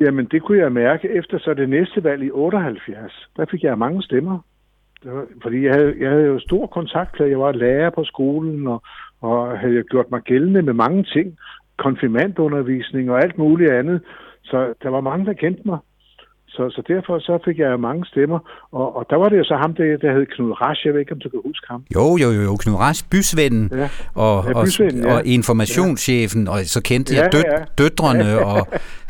Jamen, 0.00 0.26
det 0.30 0.42
kunne 0.42 0.58
jeg 0.58 0.72
mærke 0.72 1.08
efter 1.08 1.38
så 1.38 1.54
det 1.54 1.68
næste 1.68 2.04
valg 2.04 2.22
i 2.22 2.30
78. 2.30 3.28
Der 3.36 3.44
fik 3.50 3.62
jeg 3.62 3.78
mange 3.78 4.02
stemmer. 4.02 4.38
Det 5.02 5.12
var, 5.12 5.24
fordi 5.42 5.64
jeg 5.64 5.74
havde, 5.74 5.94
jeg 6.00 6.10
havde 6.10 6.24
jo 6.24 6.38
stor 6.38 6.66
kontakt. 6.66 7.20
Jeg 7.20 7.38
var 7.38 7.52
lærer 7.52 7.90
på 7.90 8.04
skolen, 8.04 8.66
og, 8.66 8.82
og 9.20 9.58
havde 9.58 9.82
gjort 9.90 10.10
mig 10.10 10.20
gældende 10.20 10.62
med 10.62 10.72
mange 10.72 11.04
ting 11.04 11.38
konfirmandundervisning 11.86 13.10
og 13.10 13.22
alt 13.24 13.38
muligt 13.38 13.72
andet. 13.72 14.00
Så 14.44 14.74
der 14.82 14.88
var 14.88 15.00
mange, 15.00 15.26
der 15.26 15.32
kendte 15.32 15.62
mig. 15.64 15.78
Så, 16.54 16.70
så 16.70 16.82
derfor 16.88 17.18
så 17.18 17.38
fik 17.44 17.58
jeg 17.58 17.80
mange 17.80 18.06
stemmer. 18.06 18.38
Og, 18.72 18.96
og 18.96 19.06
der 19.10 19.16
var 19.16 19.28
det 19.28 19.38
jo 19.38 19.44
så 19.44 19.56
ham, 19.56 19.74
der, 19.74 19.96
der 19.96 20.12
hed 20.12 20.26
Knud 20.26 20.52
Rasch. 20.60 20.86
Jeg 20.86 20.92
ved 20.92 21.00
ikke, 21.00 21.12
om 21.12 21.20
du 21.20 21.28
kan 21.28 21.40
huske 21.44 21.66
ham. 21.70 21.84
Jo, 21.94 22.16
jo, 22.22 22.28
jo. 22.46 22.56
Knud 22.56 22.74
Rasch, 22.74 23.10
bysvennen 23.10 23.70
ja. 23.72 23.88
Og, 24.14 24.44
ja, 24.48 24.64
bysvennen, 24.64 25.04
og, 25.04 25.10
ja. 25.10 25.16
og 25.16 25.26
informationschefen. 25.26 26.44
Ja. 26.44 26.50
Og 26.52 26.58
så 26.74 26.82
kendte 26.82 27.16
jeg 27.16 27.32
dø, 27.32 27.38
ja. 27.38 27.58
døtrene. 27.78 28.28
og 28.50 28.60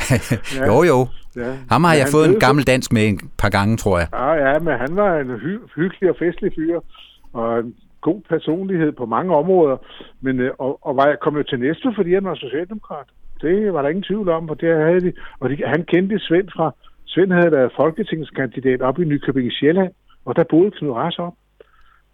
ja. 0.58 0.66
Jo, 0.66 0.82
jo. 0.82 0.98
Ja. 1.36 1.52
Ham 1.70 1.84
har 1.84 1.94
ja, 1.94 1.98
jeg 1.98 2.08
fået 2.12 2.26
en 2.28 2.40
gammel 2.40 2.64
dansk 2.66 2.92
med 2.92 3.04
en 3.08 3.20
par 3.38 3.48
gange, 3.48 3.76
tror 3.76 3.98
jeg. 3.98 4.08
Ja, 4.12 4.32
ja, 4.44 4.58
men 4.58 4.74
han 4.78 4.96
var 4.96 5.10
en 5.16 5.30
hy- 5.30 5.66
hyggelig 5.76 6.10
og 6.10 6.16
festlig 6.18 6.50
fyr. 6.56 6.80
Og 7.32 7.62
god 8.02 8.20
personlighed 8.28 8.92
på 8.92 9.06
mange 9.06 9.36
områder, 9.36 9.76
men, 10.20 10.40
øh, 10.40 10.50
og, 10.58 10.78
og 10.86 10.96
var, 10.96 11.06
jeg 11.06 11.20
kom 11.20 11.36
jo 11.36 11.42
til 11.42 11.60
næste, 11.60 11.88
fordi 11.96 12.14
han 12.14 12.24
var 12.24 12.34
socialdemokrat. 12.34 13.08
Det 13.42 13.72
var 13.72 13.82
der 13.82 13.88
ingen 13.88 14.02
tvivl 14.02 14.28
om, 14.28 14.50
og 14.50 14.60
det 14.60 14.76
havde 14.76 15.00
de. 15.00 15.12
Og 15.40 15.50
de, 15.50 15.56
han 15.66 15.84
kendte 15.84 16.18
Svend 16.18 16.48
fra, 16.56 16.74
Svend 17.04 17.32
havde 17.32 17.52
været 17.52 17.72
folketingskandidat 17.76 18.82
op 18.82 18.98
i 18.98 19.04
Nykøbing 19.04 19.52
Sjælland, 19.52 19.92
og 20.24 20.36
der 20.36 20.44
boede 20.44 20.70
Knud 20.70 20.90
Ras 20.90 21.18
op. 21.18 21.34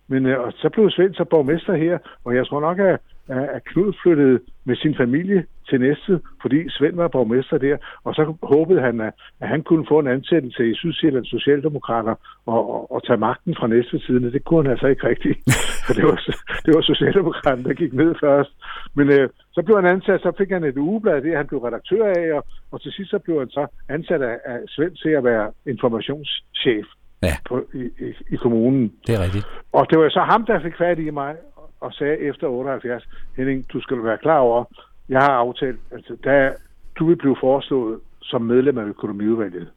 Men 0.09 0.26
øh, 0.26 0.41
og 0.41 0.53
så 0.53 0.68
blev 0.68 0.91
Svend 0.91 1.14
så 1.14 1.24
borgmester 1.24 1.74
her, 1.74 1.99
og 2.24 2.34
jeg 2.34 2.47
tror 2.47 2.61
nok, 2.61 2.78
at, 2.78 3.01
at 3.28 3.64
Knud 3.64 3.93
flyttede 4.03 4.41
med 4.64 4.76
sin 4.76 4.97
familie 4.97 5.45
til 5.69 5.81
næste, 5.81 6.21
fordi 6.43 6.71
Svend 6.71 6.97
var 6.97 7.09
borgmester 7.09 7.59
der, 7.59 7.77
og 8.05 8.14
så 8.14 8.35
håbede 8.43 8.81
han, 8.81 9.01
at, 9.01 9.12
at 9.41 9.49
han 9.49 9.62
kunne 9.62 9.87
få 9.89 9.99
en 9.99 10.07
ansættelse 10.07 10.71
i 10.71 10.75
Sydsjællands 10.75 11.31
Socialdemokrater 11.31 12.14
og, 12.47 12.61
og, 12.75 12.93
og 12.93 13.07
tage 13.07 13.16
magten 13.16 13.55
fra 13.59 13.66
næste 13.66 13.99
side. 13.99 14.33
Det 14.33 14.45
kunne 14.45 14.62
han 14.62 14.71
altså 14.71 14.87
ikke 14.87 15.09
rigtigt, 15.09 15.39
for 15.87 15.93
det 15.95 16.05
var, 16.05 16.16
det 16.64 16.75
var 16.75 16.81
Socialdemokraten, 16.81 17.64
der 17.64 17.75
gik 17.75 17.93
ned 17.93 18.14
først. 18.21 18.51
Men 18.95 19.09
øh, 19.09 19.29
så 19.53 19.62
blev 19.62 19.77
han 19.77 19.87
ansat, 19.87 20.21
så 20.21 20.33
fik 20.39 20.51
han 20.51 20.64
et 20.64 20.77
ugeblad, 20.77 21.23
det 21.23 21.37
han 21.37 21.47
blev 21.47 21.61
redaktør 21.61 22.05
af, 22.05 22.33
og, 22.37 22.45
og 22.73 22.83
til 22.83 22.93
sidst 22.93 23.11
så 23.11 23.19
blev 23.19 23.39
han 23.39 23.51
så 23.51 23.66
ansat 23.89 24.23
af, 24.23 24.37
af 24.45 24.59
Svend 24.66 24.97
til 24.97 25.11
at 25.11 25.25
være 25.25 25.53
informationschef 25.66 26.87
ja. 27.23 27.35
på, 27.49 27.64
i, 27.75 27.85
i, 28.07 28.09
i 28.31 28.37
kommunen. 28.37 28.93
Det 29.07 29.14
er 29.14 29.25
rigtigt. 29.25 29.47
Og 29.73 29.87
det 29.91 29.99
var 29.99 30.09
så 30.09 30.21
ham, 30.21 30.47
der 30.47 30.62
fik 30.62 30.77
fat 30.79 30.99
i 30.99 31.11
mig 31.11 31.37
og 31.81 31.93
sagde 31.93 32.19
efter 32.19 32.47
78, 32.47 33.09
Henning, 33.37 33.73
du 33.73 33.81
skal 33.81 34.05
være 34.05 34.19
klar 34.19 34.39
over, 34.39 34.64
jeg 35.09 35.21
har 35.21 35.31
aftalt, 35.31 35.81
altså 35.91 36.17
der, 36.25 36.53
du 36.99 37.07
vil 37.07 37.17
blive 37.17 37.37
foreslået 37.41 38.01
som 38.23 38.43
medlem 38.43 38.79
af 38.79 38.85
økonomiudvalget. 38.85 39.69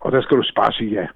Og 0.00 0.12
der 0.12 0.22
skal 0.22 0.36
du 0.36 0.42
bare 0.56 0.72
sige 0.72 1.00
ja. 1.00 1.06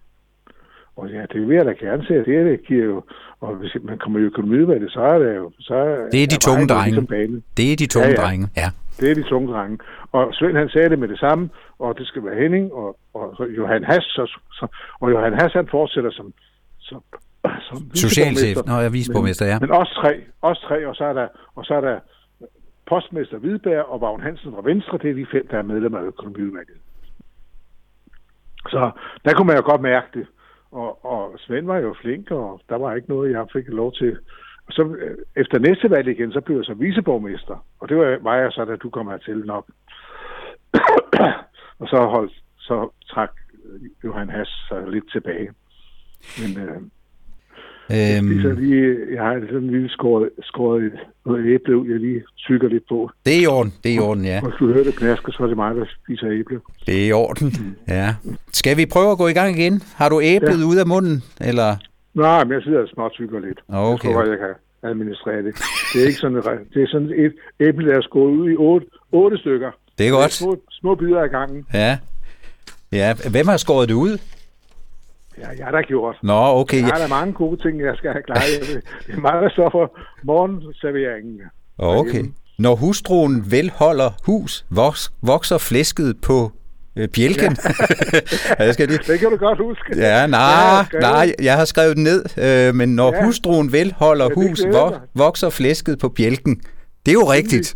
Og 0.96 1.08
ja, 1.08 1.22
det 1.32 1.48
vil 1.48 1.56
jeg 1.56 1.64
da 1.64 1.72
gerne 1.72 2.06
se, 2.06 2.14
det, 2.14 2.46
det 2.46 2.66
giver 2.66 2.84
jo, 2.84 3.02
og 3.40 3.54
hvis 3.54 3.76
man 3.82 3.98
kommer 3.98 4.18
i 4.18 4.22
økonomiudvalget, 4.22 4.92
så 4.92 5.00
er 5.00 5.18
det 5.18 5.36
jo... 5.36 5.52
Så 5.60 5.74
er, 5.74 6.10
det 6.10 6.22
er 6.22 6.26
de 6.26 6.38
tunge 6.38 6.66
drenge. 6.66 6.90
Ligesom 6.90 7.42
det 7.56 7.72
er 7.72 7.76
de 7.76 7.86
tunge 7.86 8.08
ja, 8.08 8.14
ja. 8.20 8.26
drenge, 8.26 8.48
ja. 8.56 8.68
Det 9.00 9.10
er 9.10 9.14
de 9.14 9.22
tunge 9.22 9.52
drenge. 9.52 9.78
Og 10.12 10.34
Svend 10.34 10.56
han 10.56 10.68
sagde 10.68 10.88
det 10.88 10.98
med 10.98 11.08
det 11.08 11.18
samme, 11.18 11.50
og 11.78 11.98
det 11.98 12.06
skal 12.06 12.24
være 12.24 12.36
Henning, 12.42 12.72
og, 12.72 12.98
og 13.14 13.46
Johan 13.56 13.84
Hass, 13.84 14.06
så, 14.06 14.38
så, 14.52 14.66
og 15.00 15.10
Johan 15.10 15.32
Hass 15.32 15.54
han 15.54 15.68
fortsætter 15.70 16.10
som, 16.10 16.32
som, 16.80 17.02
som 17.60 17.76
Socialchef, 17.94 18.56
nå, 18.66 18.74
jeg 18.74 18.84
er 18.84 18.90
viceborgmester, 18.90 19.46
ja. 19.46 19.58
Men, 19.60 19.68
men 19.68 19.78
også 19.78 19.94
tre, 20.02 20.20
også 20.42 20.62
tre, 20.68 20.88
og 20.88 20.94
så 20.96 21.04
er 21.04 21.12
der, 21.12 21.28
og 21.54 21.64
så 21.64 21.74
er 21.74 21.80
der 21.80 21.98
postmester 22.92 23.38
Hvidberg 23.38 23.84
og 23.84 24.00
Vagn 24.00 24.20
Hansen 24.20 24.52
fra 24.52 24.62
Venstre, 24.64 24.98
det 24.98 25.10
er 25.10 25.14
de 25.14 25.26
fem, 25.26 25.46
der 25.50 25.58
er 25.58 25.62
medlemmer 25.62 25.98
af 25.98 26.02
økonomiudvalget. 26.02 26.78
Så 28.68 28.90
der 29.24 29.34
kunne 29.34 29.46
man 29.46 29.56
jo 29.56 29.70
godt 29.70 29.80
mærke 29.80 30.08
det. 30.14 30.26
Og, 30.70 31.04
og 31.04 31.34
Svend 31.38 31.66
var 31.66 31.78
jo 31.78 31.94
flink, 32.02 32.30
og 32.30 32.60
der 32.68 32.76
var 32.76 32.94
ikke 32.94 33.08
noget, 33.08 33.32
jeg 33.32 33.46
fik 33.52 33.68
lov 33.68 33.92
til. 33.92 34.18
Og 34.66 34.72
så 34.72 34.82
øh, 34.82 35.18
efter 35.36 35.58
næste 35.58 35.90
valg 35.90 36.08
igen, 36.08 36.32
så 36.32 36.40
blev 36.40 36.56
jeg 36.56 36.64
så 36.64 36.74
viceborgmester. 36.74 37.66
Og 37.80 37.88
det 37.88 37.96
var, 37.96 38.18
var 38.22 38.36
jeg 38.36 38.52
så, 38.52 38.64
da 38.64 38.76
du 38.76 38.90
kom 38.90 39.08
hertil 39.08 39.38
nok. 39.46 39.66
og 41.80 41.88
så, 41.88 42.06
holdt, 42.14 42.32
så 42.58 42.90
trak 43.10 43.32
Johan 44.04 44.30
Hass 44.30 44.50
sig 44.68 44.88
lidt 44.88 45.12
tilbage. 45.12 45.50
Men 46.40 46.68
øh, 46.68 46.82
Øhm, 47.90 48.40
så 48.42 48.50
lige, 48.60 48.96
jeg 49.14 49.22
har 49.22 49.40
sådan 49.40 49.56
en 49.62 49.70
lille 49.70 49.88
skåret, 49.88 50.28
skåret 50.42 50.92
noget 51.26 51.46
æble 51.54 51.76
ud, 51.76 51.88
jeg 51.88 52.00
lige 52.00 52.22
tykker 52.36 52.68
lidt 52.68 52.82
på. 52.88 53.10
det 53.26 53.36
er 53.38 53.42
i 53.42 53.46
orden, 53.46 53.72
det 53.84 53.90
er 53.90 53.96
i 53.96 53.98
orden, 53.98 54.24
ja. 54.24 54.40
Og 54.42 54.48
hvis 54.48 54.58
du 54.58 54.66
hører 54.72 54.84
det 54.84 54.94
knaske, 54.96 55.32
så 55.32 55.42
er 55.42 55.46
det 55.46 55.56
mig, 55.56 55.74
der 55.74 55.84
spiser 56.04 56.26
æble. 56.30 56.60
Det 56.86 57.02
er 57.02 57.06
i 57.08 57.12
orden, 57.12 57.76
ja. 57.88 58.14
Skal 58.52 58.76
vi 58.76 58.86
prøve 58.86 59.10
at 59.10 59.18
gå 59.18 59.28
i 59.28 59.32
gang 59.32 59.58
igen? 59.58 59.82
Har 59.94 60.08
du 60.08 60.20
æblet 60.20 60.60
ja. 60.60 60.66
ud 60.66 60.76
af 60.76 60.86
munden, 60.86 61.22
eller? 61.40 61.76
Nej, 62.14 62.44
men 62.44 62.52
jeg 62.52 62.62
sidder 62.62 62.80
og 62.82 62.88
småtykker 62.94 63.40
lidt. 63.40 63.58
Okay. 63.68 64.08
Jeg 64.08 64.14
tror, 64.14 64.24
jeg 64.24 64.38
kan 64.38 64.54
administrere 64.90 65.42
det. 65.42 65.54
Det 65.94 66.02
er 66.02 66.06
ikke 66.06 66.18
sådan, 66.18 66.38
et- 66.38 66.44
det 66.74 66.82
er 66.82 66.86
sådan 66.86 67.10
et 67.24 67.32
æble, 67.60 67.86
der 67.90 67.96
er 67.96 68.02
skåret 68.02 68.32
ud 68.32 68.50
i 68.50 68.56
otte, 68.56 68.86
otte 69.12 69.38
stykker. 69.38 69.70
Det 69.98 70.06
er 70.08 70.10
godt. 70.10 70.32
Små, 70.32 70.56
små 70.70 70.94
bidder 70.94 71.20
af 71.20 71.30
gangen. 71.30 71.66
Ja. 71.74 71.98
Ja, 72.92 73.14
hvem 73.30 73.48
har 73.48 73.56
skåret 73.56 73.88
det 73.88 73.94
ud? 73.94 74.18
Ja, 75.38 75.48
jeg 75.58 75.64
har 75.66 75.72
da 75.72 75.80
gjort. 75.82 76.16
Nå, 76.22 76.40
okay. 76.60 76.78
Jeg 76.80 76.86
har 76.86 76.98
da 76.98 77.06
mange 77.08 77.32
gode 77.32 77.62
ting, 77.62 77.80
jeg 77.80 77.94
skal 77.96 78.10
have 78.12 78.22
klaret. 78.22 78.74
Jeg 78.74 78.82
Det 79.06 79.14
er 79.16 79.20
meget, 79.20 79.42
der 79.42 79.50
står 79.50 79.70
for 79.70 79.98
morgenserveringen. 80.24 81.40
Okay. 81.78 82.24
Når 82.58 82.74
hustruen 82.74 83.44
vel 83.50 83.70
holder 83.70 84.10
hus, 84.26 84.66
voks, 84.70 85.12
vokser 85.22 85.58
flæsket 85.58 86.16
på 86.26 86.52
øh, 86.96 87.08
bjælken. 87.08 87.56
Ja. 88.58 88.64
jeg 88.64 88.74
skal 88.74 88.88
lige... 88.88 88.98
Det 88.98 89.18
kan 89.20 89.30
du 89.30 89.36
godt 89.36 89.58
huske. 89.58 89.96
Ja, 89.96 90.16
Jeg 90.18 90.28
nej, 90.28 90.40
har 90.40 90.84
skrevet- 90.84 91.02
nej, 91.02 91.32
jeg 91.42 91.56
har 91.56 91.64
skrevet 91.64 91.96
det 91.96 92.04
ned, 92.04 92.20
øh, 92.46 92.74
men 92.74 92.88
når 92.96 93.14
Ja. 93.14 93.24
hustruen 93.24 93.72
vel 93.72 93.94
holder 93.98 94.24
Ja, 94.24 94.34
hus, 94.34 94.60
mig. 94.66 95.00
vokser 95.14 95.50
flæsket 95.50 95.98
på 95.98 96.08
bjælken. 96.08 96.60
Det 97.06 97.10
er 97.14 97.18
jo 97.22 97.26
rigtigt. 97.32 97.74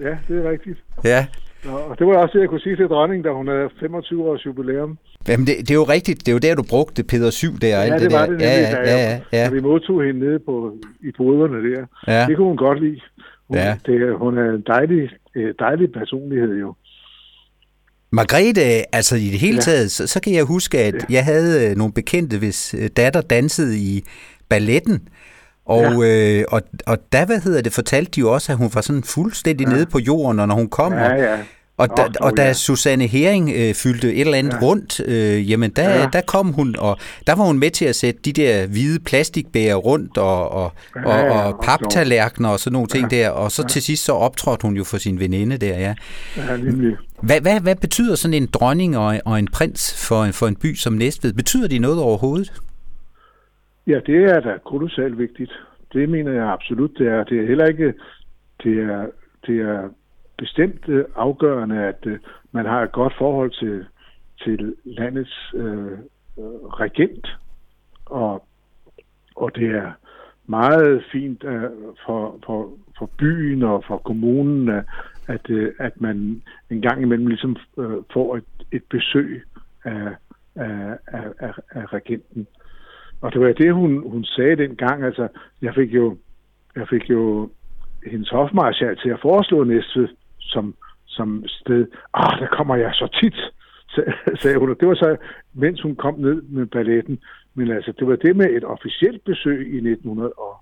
Ja, 0.00 0.14
det 0.28 0.44
er 0.46 0.50
rigtigt. 0.50 0.78
Ja. 1.04 1.26
Nå, 1.64 1.70
Og 1.90 1.98
det 1.98 2.06
var 2.06 2.16
også 2.16 2.32
det, 2.34 2.40
jeg 2.40 2.48
kunne 2.48 2.60
sige 2.60 2.76
til 2.76 2.86
dronningen, 2.86 3.24
da 3.24 3.30
hun 3.30 3.48
havde 3.48 3.68
25 3.80 4.24
års 4.30 4.46
jubilæum. 4.46 4.98
Jamen, 5.28 5.46
det, 5.46 5.56
det 5.58 5.70
er 5.70 5.74
jo 5.74 5.84
rigtigt. 5.84 6.18
Det 6.26 6.28
er 6.28 6.32
jo 6.32 6.38
der, 6.38 6.54
du 6.54 6.62
brugte 6.62 7.04
Peter 7.04 7.30
7 7.30 7.52
der 7.62 7.68
Ja, 7.84 7.92
det, 7.94 8.00
det 8.00 8.12
var 8.12 8.26
der. 8.26 8.26
det 8.26 8.30
nemlig, 8.30 8.46
ja, 8.46 8.70
da, 8.76 8.90
ja, 8.90 9.10
ja, 9.10 9.20
da 9.32 9.42
ja. 9.42 9.50
vi 9.50 9.60
modtog 9.60 10.04
hende 10.04 10.20
nede 10.20 10.38
på, 10.38 10.72
i 11.00 11.10
boderne 11.16 11.70
der. 11.70 11.84
Ja. 12.06 12.26
Det 12.26 12.36
kunne 12.36 12.46
hun 12.46 12.56
godt 12.56 12.80
lide. 12.82 13.00
Hun, 13.48 13.56
Ja. 13.58 13.76
det, 13.86 14.18
hun 14.18 14.38
er 14.38 14.50
en 14.54 14.64
dejlig, 14.66 15.10
øh, 15.36 15.54
dejlig 15.58 15.92
personlighed 15.92 16.56
jo. 16.60 16.74
Margrethe, 18.10 18.94
altså 18.94 19.16
i 19.16 19.28
det 19.28 19.38
hele 19.38 19.54
Ja. 19.54 19.60
taget, 19.60 19.90
så, 19.90 20.06
så 20.06 20.20
kan 20.20 20.34
jeg 20.34 20.44
huske, 20.44 20.78
at 20.78 20.94
jeg 21.10 21.24
havde 21.24 21.70
øh, 21.70 21.76
nogle 21.76 21.92
bekendte, 21.92 22.38
hvis 22.38 22.74
øh, 22.78 22.88
datter 22.96 23.20
dansede 23.20 23.78
i 23.78 24.04
balletten, 24.48 25.08
og, 25.66 25.82
ja. 26.04 26.38
øh, 26.38 26.44
og, 26.48 26.62
og 26.86 26.98
der, 27.12 27.26
hvad 27.26 27.40
hedder 27.40 27.62
det, 27.62 27.72
fortalte 27.72 28.10
de 28.10 28.20
jo 28.20 28.32
også, 28.32 28.52
at 28.52 28.58
hun 28.58 28.70
var 28.74 28.80
sådan 28.80 29.02
fuldstændig 29.02 29.66
ja. 29.66 29.72
nede 29.72 29.86
på 29.86 29.98
jorden, 29.98 30.40
og 30.40 30.48
når 30.48 30.54
hun 30.54 30.68
kom, 30.68 30.92
Ja, 30.92 31.14
ja. 31.14 31.38
Og, 31.78 31.88
da, 31.96 32.02
og 32.20 32.36
da 32.36 32.42
ja. 32.46 32.52
Susanne 32.52 33.06
Hering 33.06 33.50
øh, 33.50 33.74
fyldte 33.74 34.14
et 34.14 34.20
eller 34.20 34.38
andet 34.38 34.52
ja. 34.52 34.56
Ja. 34.56 34.62
rundt, 34.66 35.00
øh, 35.08 35.50
jamen 35.50 35.70
der, 35.70 35.88
ja. 35.90 36.00
Ja. 36.00 36.08
der 36.12 36.20
kom 36.20 36.46
hun, 36.52 36.74
og 36.78 36.98
der 37.26 37.34
var 37.36 37.44
hun 37.44 37.58
med 37.58 37.70
til 37.70 37.84
at 37.84 37.96
sætte 37.96 38.20
de 38.24 38.32
der 38.32 38.66
hvide 38.66 39.00
plastikbæger 39.00 39.74
rundt, 39.74 40.18
og, 40.18 40.48
og, 40.50 40.72
Ja, 40.96 41.04
og, 41.04 41.18
ja, 41.26 41.30
og 41.30 41.54
og 41.54 41.64
paptallerkener 41.64 42.48
og 42.48 42.58
sådan 42.60 42.72
nogle 42.72 42.88
ting 42.88 43.10
der, 43.10 43.30
og 43.30 43.50
så 43.52 43.66
til 43.66 43.82
sidst 43.82 44.04
så 44.04 44.12
optrådte 44.12 44.62
hun 44.62 44.76
jo 44.76 44.84
for 44.84 44.96
sin 44.98 45.20
veninde 45.20 45.56
der, 45.56 45.78
ja. 45.78 45.94
Ja, 46.36 46.56
nemlig. 46.56 46.96
Hvad, 47.22 47.40
hvad, 47.40 47.60
hvad 47.60 47.76
betyder 47.76 48.14
sådan 48.14 48.34
en 48.42 48.46
dronning 48.52 48.98
og, 48.98 49.20
og 49.24 49.38
en 49.38 49.48
prins 49.52 50.08
for, 50.08 50.24
en- 50.24 50.32
for 50.32 50.46
en 50.46 50.56
by 50.56 50.74
som 50.74 50.92
Næstved? 50.92 51.32
Betyder 51.32 51.68
de 51.68 51.78
noget 51.78 51.98
overhovedet? 52.00 52.52
Ja, 53.86 53.98
det 54.06 54.16
er 54.24 54.40
da 54.40 54.52
kolossalt 54.66 55.18
vigtigt. 55.18 55.52
Det 55.92 56.08
mener 56.08 56.32
jeg 56.32 56.52
absolut, 56.52 56.90
det 56.98 57.06
er. 57.06 57.24
Det 57.24 57.38
er 57.42 57.46
heller 57.46 57.66
ikke, 57.66 57.92
det 58.62 58.78
er, 58.78 59.06
det 59.46 59.56
er 59.60 59.78
bestemt 60.38 60.88
øh, 60.88 61.04
afgørende, 61.16 61.84
at 61.84 62.06
øh, 62.06 62.18
man 62.52 62.66
har 62.66 62.82
et 62.82 62.92
godt 62.92 63.14
forhold 63.18 63.50
til, 63.50 63.86
til 64.44 64.74
landets 64.84 65.54
øh, 65.54 65.92
øh, 66.38 66.60
regent, 66.80 67.26
og, 68.06 68.46
og 69.36 69.54
det 69.54 69.70
er 69.70 69.92
meget 70.46 71.04
fint 71.12 71.44
øh, 71.44 71.62
for, 72.06 72.38
for, 72.46 72.72
for 72.98 73.10
byen 73.18 73.62
og 73.62 73.84
for 73.86 73.96
kommunen, 73.96 74.68
øh, 74.68 74.82
at, 75.26 75.50
øh, 75.50 75.72
at 75.78 76.00
man 76.00 76.42
en 76.70 76.82
gang 76.82 77.02
imellem 77.02 77.26
ligesom 77.26 77.56
øh, 77.78 77.96
får 78.12 78.36
et, 78.36 78.44
et 78.72 78.82
besøg 78.90 79.42
af, 79.84 80.14
af, 80.56 80.98
af, 81.38 81.52
af 81.70 81.92
regenten. 81.92 82.46
Og 83.20 83.32
det 83.32 83.40
var 83.40 83.52
det, 83.52 83.74
hun, 83.74 84.10
hun 84.10 84.24
sagde 84.24 84.56
dengang. 84.56 85.04
Altså, 85.04 85.28
jeg 85.62 85.74
fik 85.74 85.94
jo, 85.94 86.16
jeg 86.76 86.88
fik 86.88 87.10
jo 87.10 87.50
hendes 88.06 88.30
hofmarschal 88.30 88.96
til 88.96 89.08
at 89.08 89.20
foreslå 89.20 89.64
Næstved 89.64 90.08
som, 90.48 90.74
som 91.06 91.44
sted. 91.46 91.86
Ah, 92.14 92.38
der 92.40 92.46
kommer 92.56 92.76
jeg 92.76 92.90
så 92.94 93.06
tit, 93.20 93.38
sag- 93.94 94.12
sagde 94.42 94.58
hun. 94.58 94.70
Og 94.70 94.76
det 94.80 94.88
var 94.88 94.94
så, 94.94 95.16
mens 95.54 95.82
hun 95.82 95.96
kom 95.96 96.14
ned 96.18 96.42
med 96.42 96.66
balletten. 96.66 97.18
Men 97.54 97.70
altså, 97.70 97.92
det 97.98 98.06
var 98.06 98.16
det 98.16 98.36
med 98.36 98.46
et 98.56 98.64
officielt 98.64 99.24
besøg 99.24 99.60
i 99.74 99.76
1900, 99.76 100.32
og, 100.32 100.54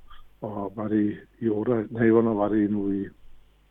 og 0.43 0.73
var 0.77 0.89
det 0.89 1.17
i 1.41 1.49
8, 1.49 1.85
nej, 1.91 2.09
hvornår 2.11 2.35
var 2.35 2.49
det 2.49 2.71
nu 2.71 2.93
i, 2.93 3.05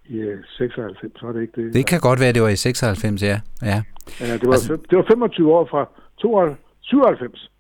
i 0.05 0.18
øh, 0.20 0.39
96, 0.57 1.24
var 1.24 1.32
det 1.32 1.41
ikke 1.41 1.61
det? 1.61 1.74
Det 1.74 1.86
kan 1.88 1.99
godt 1.99 2.20
være, 2.20 2.34
det 2.34 2.41
var 2.41 2.49
i 2.49 2.55
96, 2.55 3.24
ja. 3.24 3.39
ja. 3.61 3.84
Ja, 4.22 4.34
det 4.34 4.47
var, 4.47 4.53
altså- 4.53 4.82
det 4.89 4.97
var 4.97 5.05
25 5.07 5.51
år 5.53 5.66
fra 5.72 5.86
92, 6.18 6.57
97. 6.82 7.51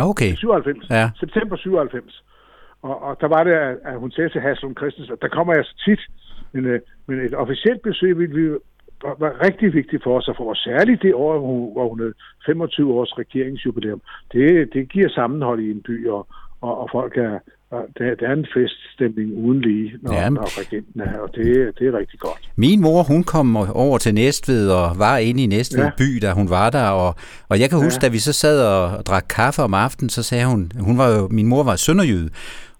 Okay, 0.00 0.34
97. 0.34 0.90
Ja. 0.90 1.10
September 1.20 1.56
97. 1.56 2.24
Og, 2.82 3.02
og 3.02 3.16
der 3.20 3.28
var 3.28 3.44
det, 3.44 3.52
at, 3.52 3.76
at 3.84 3.98
hun 3.98 4.10
sagde 4.10 4.28
til 4.28 4.40
Haslund 4.40 4.76
Christensen, 4.76 5.16
der 5.22 5.28
kommer 5.28 5.54
jeg 5.54 5.64
så 5.64 5.74
tit, 5.86 6.00
men, 6.54 6.64
øh, 6.64 6.80
men 7.06 7.16
et 7.20 7.34
officielt 7.34 7.82
besøg 7.82 8.18
ville 8.18 8.34
vi 8.40 8.48
var, 9.04 9.16
var 9.18 9.32
rigtig 9.46 9.74
vigtigt 9.74 10.02
for 10.02 10.18
os, 10.18 10.28
og 10.28 10.34
for 10.36 10.50
os 10.50 10.58
særligt 10.58 11.02
det 11.02 11.14
år, 11.14 11.38
hvor 11.38 11.48
hun, 11.48 11.72
hvor 11.72 11.88
hun 11.88 11.98
havde 12.00 12.14
25 12.46 12.92
års 12.94 13.12
regeringsjubilæum. 13.18 14.00
Det, 14.32 14.68
det 14.74 14.88
giver 14.92 15.08
sammenhold 15.08 15.60
i 15.60 15.70
en 15.70 15.82
by, 15.88 16.08
og, 16.08 16.26
og, 16.60 16.80
og 16.80 16.88
folk 16.92 17.16
er, 17.16 17.38
der, 17.98 18.14
der 18.20 18.26
er 18.28 18.32
en 18.32 18.46
feststemning 18.54 19.28
uden 19.44 19.60
lige, 19.60 19.92
når, 20.02 20.12
Ja. 20.12 20.28
når 20.28 20.60
regenten 20.60 21.00
er 21.00 21.08
her, 21.10 21.18
og 21.18 21.30
det, 21.34 21.78
det 21.78 21.86
er 21.88 21.98
rigtig 21.98 22.18
godt. 22.20 22.40
min 22.56 22.80
mor, 22.80 23.02
hun 23.02 23.22
kom 23.24 23.56
over 23.56 23.98
til 23.98 24.14
Næstved 24.14 24.70
og 24.70 24.86
var 24.98 25.16
inde 25.18 25.42
i 25.42 25.46
Næstved. 25.46 25.84
Ja. 25.84 25.90
by, 25.98 26.18
da 26.22 26.32
hun 26.32 26.50
var 26.50 26.70
der, 26.70 26.88
og, 26.88 27.14
og 27.48 27.60
jeg 27.60 27.70
kan 27.70 27.78
huske, 27.78 27.98
ja. 28.02 28.06
da 28.08 28.12
vi 28.12 28.18
så 28.18 28.32
sad 28.32 28.66
og, 28.66 28.96
og 28.98 29.06
drak 29.06 29.24
kaffe 29.30 29.62
om 29.62 29.74
aftenen, 29.74 30.08
så 30.10 30.22
sagde 30.22 30.46
hun, 30.46 30.70
hun 30.80 30.98
var 30.98 31.08
jo, 31.16 31.28
min 31.30 31.46
mor 31.46 31.62
var 31.62 31.76
sønderjyde, 31.76 32.30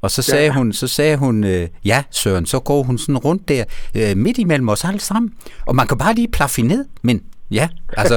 og 0.04 0.10
så 0.10 0.22
sagde 0.22 0.46
ja. 0.46 0.52
hun, 0.52 0.72
så 0.72 0.88
sagde 0.88 1.16
hun, 1.16 1.44
øh, 1.44 1.68
ja 1.84 1.98
Søren, 2.10 2.46
så 2.46 2.60
går 2.60 2.82
hun 2.82 2.98
sådan 2.98 3.18
rundt 3.18 3.48
der, 3.48 3.64
øh, 3.98 4.16
midt 4.16 4.38
imellem 4.38 4.68
os 4.68 4.84
alle 4.84 5.00
sammen, 5.00 5.32
og 5.66 5.76
man 5.76 5.86
kan 5.86 5.98
bare 5.98 6.14
lige 6.14 6.28
plaffe 6.28 6.62
ned, 6.62 6.84
men 7.02 7.16
ja, 7.50 7.68
altså, 8.00 8.16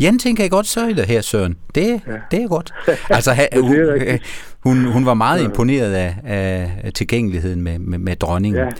Jan 0.00 0.18
tænker 0.18 0.44
jeg 0.44 0.50
godt 0.50 0.66
sørge 0.66 0.94
det 0.94 1.06
her, 1.06 1.20
Søren. 1.20 1.58
Det, 1.74 1.86
ja. 2.06 2.12
Ja. 2.12 2.20
det 2.30 2.42
er 2.42 2.48
godt. 2.48 2.70
Altså, 3.10 3.30
ha, 3.32 3.44
hun, 3.68 3.76
rigtigt. 3.76 4.56
hun, 4.64 4.76
hun 4.84 5.06
var 5.06 5.14
meget 5.14 5.44
imponeret 5.44 5.92
af, 5.94 6.14
af 6.84 6.92
tilgængeligheden 6.92 7.62
med, 7.62 7.78
med, 7.78 7.98
med 7.98 8.16
dronningen. 8.16 8.62
Ja, 8.62 8.70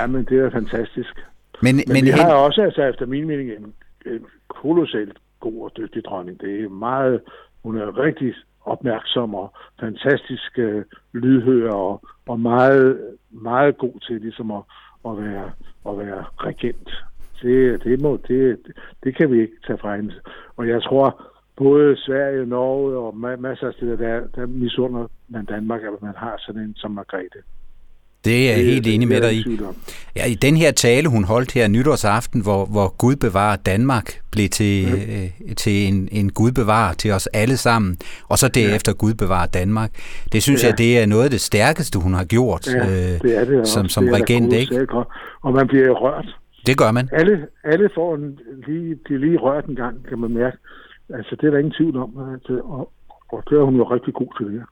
ja 0.00 0.06
men 0.06 0.24
det 0.24 0.38
er 0.38 0.50
fantastisk. 0.50 1.14
Men, 1.62 1.76
Men, 1.76 1.84
men 1.88 2.04
vi 2.04 2.10
har 2.10 2.32
også, 2.32 2.62
altså 2.62 2.82
efter 2.82 3.06
min 3.06 3.26
mening, 3.26 3.50
en, 3.50 3.66
en 4.12 4.20
kolossalt 4.48 5.18
god 5.40 5.64
og 5.64 5.70
dygtig 5.76 6.04
dronning. 6.04 6.40
Det 6.40 6.64
er 6.64 6.68
meget, 6.68 7.20
hun 7.64 7.76
er 7.76 7.98
rigtig 7.98 8.34
opmærksom 8.64 9.34
og 9.34 9.52
fantastisk 9.80 10.58
øh, 10.58 10.84
lydhør 11.12 11.70
og, 11.70 12.02
og 12.28 12.40
meget, 12.40 13.16
meget 13.30 13.78
god 13.78 14.00
til 14.00 14.20
ligesom 14.20 14.50
at, 14.50 14.62
at, 15.08 15.16
være, 15.16 15.50
at 15.88 15.98
være 15.98 16.24
regent. 16.36 17.04
Det, 17.42 17.84
det, 17.84 18.00
må, 18.00 18.18
det, 18.28 18.58
det 19.04 19.16
kan 19.16 19.32
vi 19.32 19.40
ikke 19.40 19.56
tage 19.66 19.78
fra 19.78 19.96
hende. 19.96 20.14
Og 20.56 20.68
jeg 20.68 20.82
tror, 20.82 21.22
både 21.56 21.96
Sverige, 21.96 22.46
Norge 22.46 22.96
og 22.96 23.14
ma- 23.14 23.40
masser 23.40 23.66
af 23.66 23.74
steder, 23.74 23.96
der, 23.96 24.26
der 24.26 24.46
misunder 24.46 25.06
man 25.28 25.44
Danmark, 25.44 25.82
at 25.82 26.02
man 26.02 26.14
har 26.16 26.34
sådan 26.38 26.62
en 26.62 26.74
som 26.76 26.90
Margrethe 26.90 27.42
det 28.24 28.50
er 28.50 28.56
jeg 28.56 28.64
helt 28.64 28.86
enig 28.86 29.08
med 29.08 29.20
dig 29.20 29.34
i. 29.34 29.58
Ja, 30.16 30.26
i 30.26 30.34
den 30.34 30.56
her 30.56 30.70
tale, 30.70 31.08
hun 31.08 31.24
holdt 31.24 31.52
her 31.52 31.68
nytårsaften, 31.68 32.42
hvor, 32.42 32.66
hvor 32.66 32.96
Gud 32.98 33.16
bevarer 33.16 33.56
Danmark, 33.56 34.20
blev 34.32 34.48
til, 34.48 34.86
øh, 34.86 35.54
til 35.56 35.88
en, 35.88 36.08
en 36.12 36.32
Gud 36.32 36.52
bevarer 36.52 36.92
til 36.92 37.10
os 37.12 37.26
alle 37.26 37.56
sammen, 37.56 37.98
og 38.28 38.38
så 38.38 38.48
derefter 38.48 38.92
ja. 38.92 38.96
Gud 38.96 39.14
bevarer 39.14 39.46
Danmark. 39.46 39.90
Det 40.32 40.42
synes 40.42 40.62
ja. 40.62 40.66
Ja. 40.66 40.70
jeg, 40.70 40.78
det 40.78 41.02
er 41.02 41.06
noget 41.06 41.24
af 41.24 41.30
det 41.30 41.40
stærkeste, 41.40 41.98
hun 41.98 42.14
har 42.14 42.24
gjort 42.24 42.66
Ja, 42.74 42.78
øh, 42.78 43.20
det 43.22 43.38
er 43.38 43.44
det 43.44 43.68
som, 43.68 43.84
også. 43.84 43.94
som 43.94 44.04
det 44.04 44.12
er 44.12 44.16
regent. 44.16 44.52
Ikke? 44.52 44.88
Og 45.42 45.52
man 45.52 45.66
bliver 45.66 45.90
rørt. 45.90 46.36
Det 46.66 46.78
gør 46.78 46.90
man. 46.92 47.08
Alle, 47.12 47.46
alle 47.64 47.90
får 47.94 48.14
en, 48.14 48.38
lige, 48.66 48.96
bliver 49.04 49.20
lige 49.20 49.38
rørt 49.38 49.64
en 49.66 49.76
gang, 49.76 50.06
kan 50.08 50.18
man 50.18 50.30
mærke. 50.30 50.56
Altså, 51.14 51.36
det 51.40 51.46
er 51.46 51.50
der 51.50 51.58
ingen 51.58 51.74
tvivl 51.78 51.96
om. 51.96 52.10
Altså, 52.34 52.60
og, 52.64 52.92
og 53.28 53.42
det 53.50 53.58
er 53.58 53.62
hun 53.62 53.76
jo 53.76 53.84
rigtig 53.84 54.14
god 54.14 54.38
til 54.38 54.46
det 54.46 54.54
her. 54.60 54.66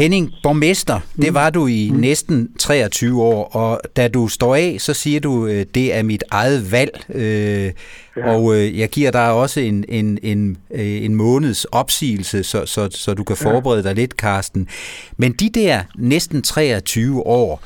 Henning, 0.00 0.32
borgmester, 0.42 1.00
det 1.22 1.34
var 1.34 1.50
du 1.50 1.66
i 1.66 1.90
mm. 1.90 1.96
næsten 1.96 2.48
23 2.58 3.22
år, 3.22 3.44
og 3.44 3.80
da 3.96 4.08
du 4.08 4.28
står 4.28 4.54
af, 4.54 4.76
så 4.78 4.94
siger 4.94 5.20
du, 5.20 5.46
øh, 5.46 5.66
det 5.74 5.94
er 5.94 6.02
mit 6.02 6.24
eget 6.30 6.72
valg, 6.72 7.04
øh, 7.08 7.72
ja. 8.16 8.34
og 8.34 8.54
øh, 8.54 8.78
jeg 8.78 8.88
giver 8.88 9.10
dig 9.10 9.32
også 9.32 9.60
en, 9.60 9.84
en, 9.88 10.18
en, 10.22 10.56
øh, 10.70 11.04
en 11.04 11.14
måneds 11.14 11.64
opsigelse, 11.64 12.42
så, 12.42 12.66
så, 12.66 12.88
så 12.90 13.14
du 13.14 13.24
kan 13.24 13.36
forberede 13.36 13.82
dig 13.82 13.94
lidt, 13.94 14.16
Karsten. 14.16 14.68
Men 15.16 15.32
de 15.32 15.48
der 15.48 15.82
næsten 15.94 16.42
23 16.42 17.26
år, 17.26 17.62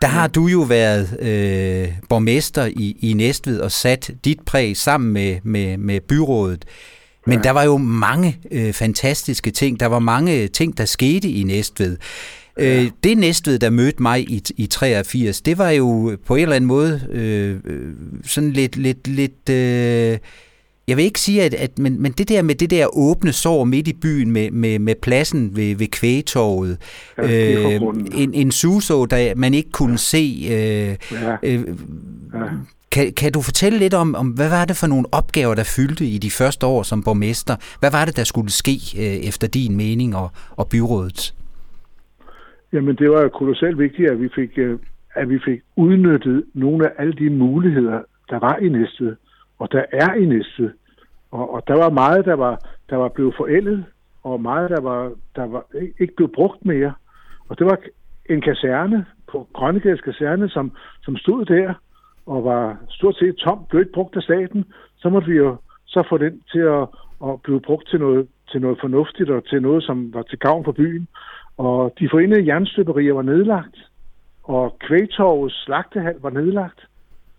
Der 0.00 0.06
har 0.06 0.28
du 0.28 0.46
jo 0.46 0.60
været 0.60 1.16
øh, 1.20 1.92
borgmester 2.08 2.64
i, 2.64 2.96
i 3.00 3.12
Næstved 3.12 3.60
og 3.60 3.72
sat 3.72 4.10
dit 4.24 4.40
præg 4.46 4.76
sammen 4.76 5.12
med, 5.12 5.36
med, 5.42 5.76
med 5.76 6.00
byrådet. 6.00 6.64
Men 7.26 7.38
ja. 7.38 7.42
der 7.42 7.50
var 7.50 7.62
jo 7.62 7.76
mange 7.76 8.38
øh, 8.50 8.72
fantastiske 8.72 9.50
ting. 9.50 9.80
Der 9.80 9.86
var 9.86 9.98
mange 9.98 10.48
ting, 10.48 10.78
der 10.78 10.84
skete 10.84 11.28
i 11.28 11.42
Næstved. 11.42 11.96
Ja. 12.58 12.82
Øh, 12.82 12.90
det 13.04 13.18
Næstved, 13.18 13.58
der 13.58 13.70
mødte 13.70 14.02
mig 14.02 14.20
i, 14.20 14.42
i 14.56 14.66
83, 14.66 15.40
det 15.40 15.58
var 15.58 15.70
jo 15.70 16.16
på 16.26 16.34
en 16.34 16.42
eller 16.42 16.56
anden 16.56 16.68
måde 16.68 17.00
øh, 17.12 17.56
sådan 18.24 18.52
lidt, 18.52 18.76
lidt, 18.76 19.08
lidt 19.08 19.48
øh, 19.50 20.18
jeg 20.88 20.96
vil 20.96 21.04
ikke 21.04 21.20
sige, 21.20 21.42
at, 21.42 21.54
at 21.54 21.78
men, 21.78 22.02
men 22.02 22.12
det 22.12 22.28
der 22.28 22.42
med 22.42 22.54
det 22.54 22.70
der 22.70 22.96
åbne 22.96 23.32
sår 23.32 23.64
midt 23.64 23.88
i 23.88 23.92
byen 23.92 24.30
med, 24.30 24.50
med, 24.50 24.78
med 24.78 24.94
pladsen 25.02 25.56
ved, 25.56 25.76
ved 25.76 25.86
kvægetorvet, 25.86 26.78
ja, 27.18 27.54
øh, 27.54 27.80
en, 28.14 28.34
en 28.34 28.52
suså, 28.52 29.06
der 29.06 29.34
man 29.34 29.54
ikke 29.54 29.70
kunne 29.70 29.98
se. 29.98 30.46
Øh, 30.50 31.18
ja. 31.22 31.36
Øh, 31.42 31.64
ja. 32.34 32.44
Kan, 32.96 33.06
kan 33.20 33.32
du 33.36 33.40
fortælle 33.48 33.78
lidt 33.78 33.94
om, 33.94 34.08
om, 34.14 34.28
hvad 34.38 34.50
var 34.56 34.64
det 34.64 34.76
for 34.80 34.88
nogle 34.92 35.06
opgaver, 35.12 35.54
der 35.54 35.74
fyldte 35.76 36.04
i 36.04 36.18
de 36.26 36.30
første 36.30 36.66
år 36.66 36.82
som 36.82 37.02
borgmester? 37.06 37.54
Hvad 37.80 37.90
var 37.96 38.04
det, 38.04 38.16
der 38.16 38.24
skulle 38.32 38.52
ske 38.62 38.76
øh, 39.02 39.16
efter 39.28 39.46
din 39.58 39.76
mening 39.76 40.10
og, 40.16 40.28
og 40.60 40.64
byrådets? 40.72 41.24
Jamen, 42.72 42.96
det 42.96 43.08
var 43.10 43.28
kolossalt 43.28 43.78
vigtigt, 43.78 44.10
at 44.10 44.20
vi 44.20 44.28
fik, 44.34 44.52
øh, 44.58 44.78
at 45.14 45.28
vi 45.28 45.38
fik 45.44 45.60
udnyttet 45.76 46.44
nogle 46.54 46.86
af 46.86 46.92
alle 46.98 47.12
de 47.12 47.30
muligheder, 47.30 47.98
der 48.30 48.38
var 48.38 48.56
i 48.56 48.68
Næstved 48.68 49.16
og 49.58 49.72
der 49.72 49.84
er 49.92 50.14
i 50.14 50.24
Næstved. 50.24 50.70
Og, 51.30 51.54
og 51.54 51.62
der 51.66 51.74
var 51.74 51.90
meget, 51.90 52.24
der 52.24 52.34
var, 52.34 52.60
der 52.90 52.96
var 52.96 53.08
blevet 53.08 53.34
forældet, 53.36 53.84
og 54.22 54.40
meget, 54.40 54.70
der 54.70 54.80
var, 54.80 55.12
der 55.36 55.46
var 55.46 55.66
ikke 56.00 56.16
blevet 56.16 56.32
brugt 56.32 56.64
mere. 56.64 56.92
Og 57.48 57.58
det 57.58 57.66
var 57.66 57.78
en 58.30 58.40
kaserne 58.40 59.06
på 59.32 59.48
Grønnegades 59.52 60.00
kaserne, 60.00 60.48
som, 60.48 60.72
som 61.02 61.16
stod 61.16 61.44
der 61.44 61.74
og 62.26 62.44
var 62.44 62.78
stort 62.88 63.16
set 63.16 63.36
tom, 63.36 63.66
blev 63.68 63.80
ikke 63.80 63.92
brugt 63.92 64.16
af 64.16 64.22
staten. 64.22 64.64
Så 64.96 65.08
måtte 65.08 65.28
vi 65.28 65.36
jo 65.36 65.56
så 65.86 66.02
få 66.08 66.18
den 66.18 66.42
til 66.52 66.58
at, 66.58 66.86
at 67.24 67.42
blive 67.42 67.60
brugt 67.60 67.88
til 67.88 68.00
noget, 68.00 68.28
til 68.50 68.60
noget 68.60 68.78
fornuftigt 68.80 69.30
og 69.30 69.44
til 69.44 69.62
noget, 69.62 69.82
som 69.82 70.14
var 70.14 70.22
til 70.22 70.38
gavn 70.38 70.64
for 70.64 70.72
byen. 70.72 71.08
Og 71.56 71.94
de 71.98 72.08
forenede 72.10 72.46
jernstøberier 72.46 73.12
var 73.12 73.22
nedlagt, 73.22 73.76
og 74.42 74.76
Kvægtorvets 74.80 75.64
slagtehal 75.64 76.16
var 76.20 76.30
nedlagt. 76.30 76.80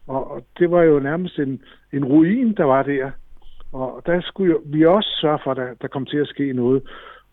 Og, 0.07 0.31
og 0.31 0.45
det 0.59 0.71
var 0.71 0.83
jo 0.83 0.99
nærmest 0.99 1.39
en, 1.39 1.61
en 1.93 2.05
ruin, 2.05 2.53
der 2.55 2.63
var 2.63 2.83
der. 2.83 3.11
Og 3.73 4.01
der 4.05 4.21
skulle 4.21 4.51
jo, 4.51 4.61
vi 4.65 4.85
også 4.85 5.09
sørge 5.21 5.39
for, 5.43 5.51
at 5.51 5.57
der, 5.57 5.73
der 5.81 5.87
kom 5.87 6.05
til 6.05 6.17
at 6.17 6.27
ske 6.27 6.53
noget. 6.53 6.83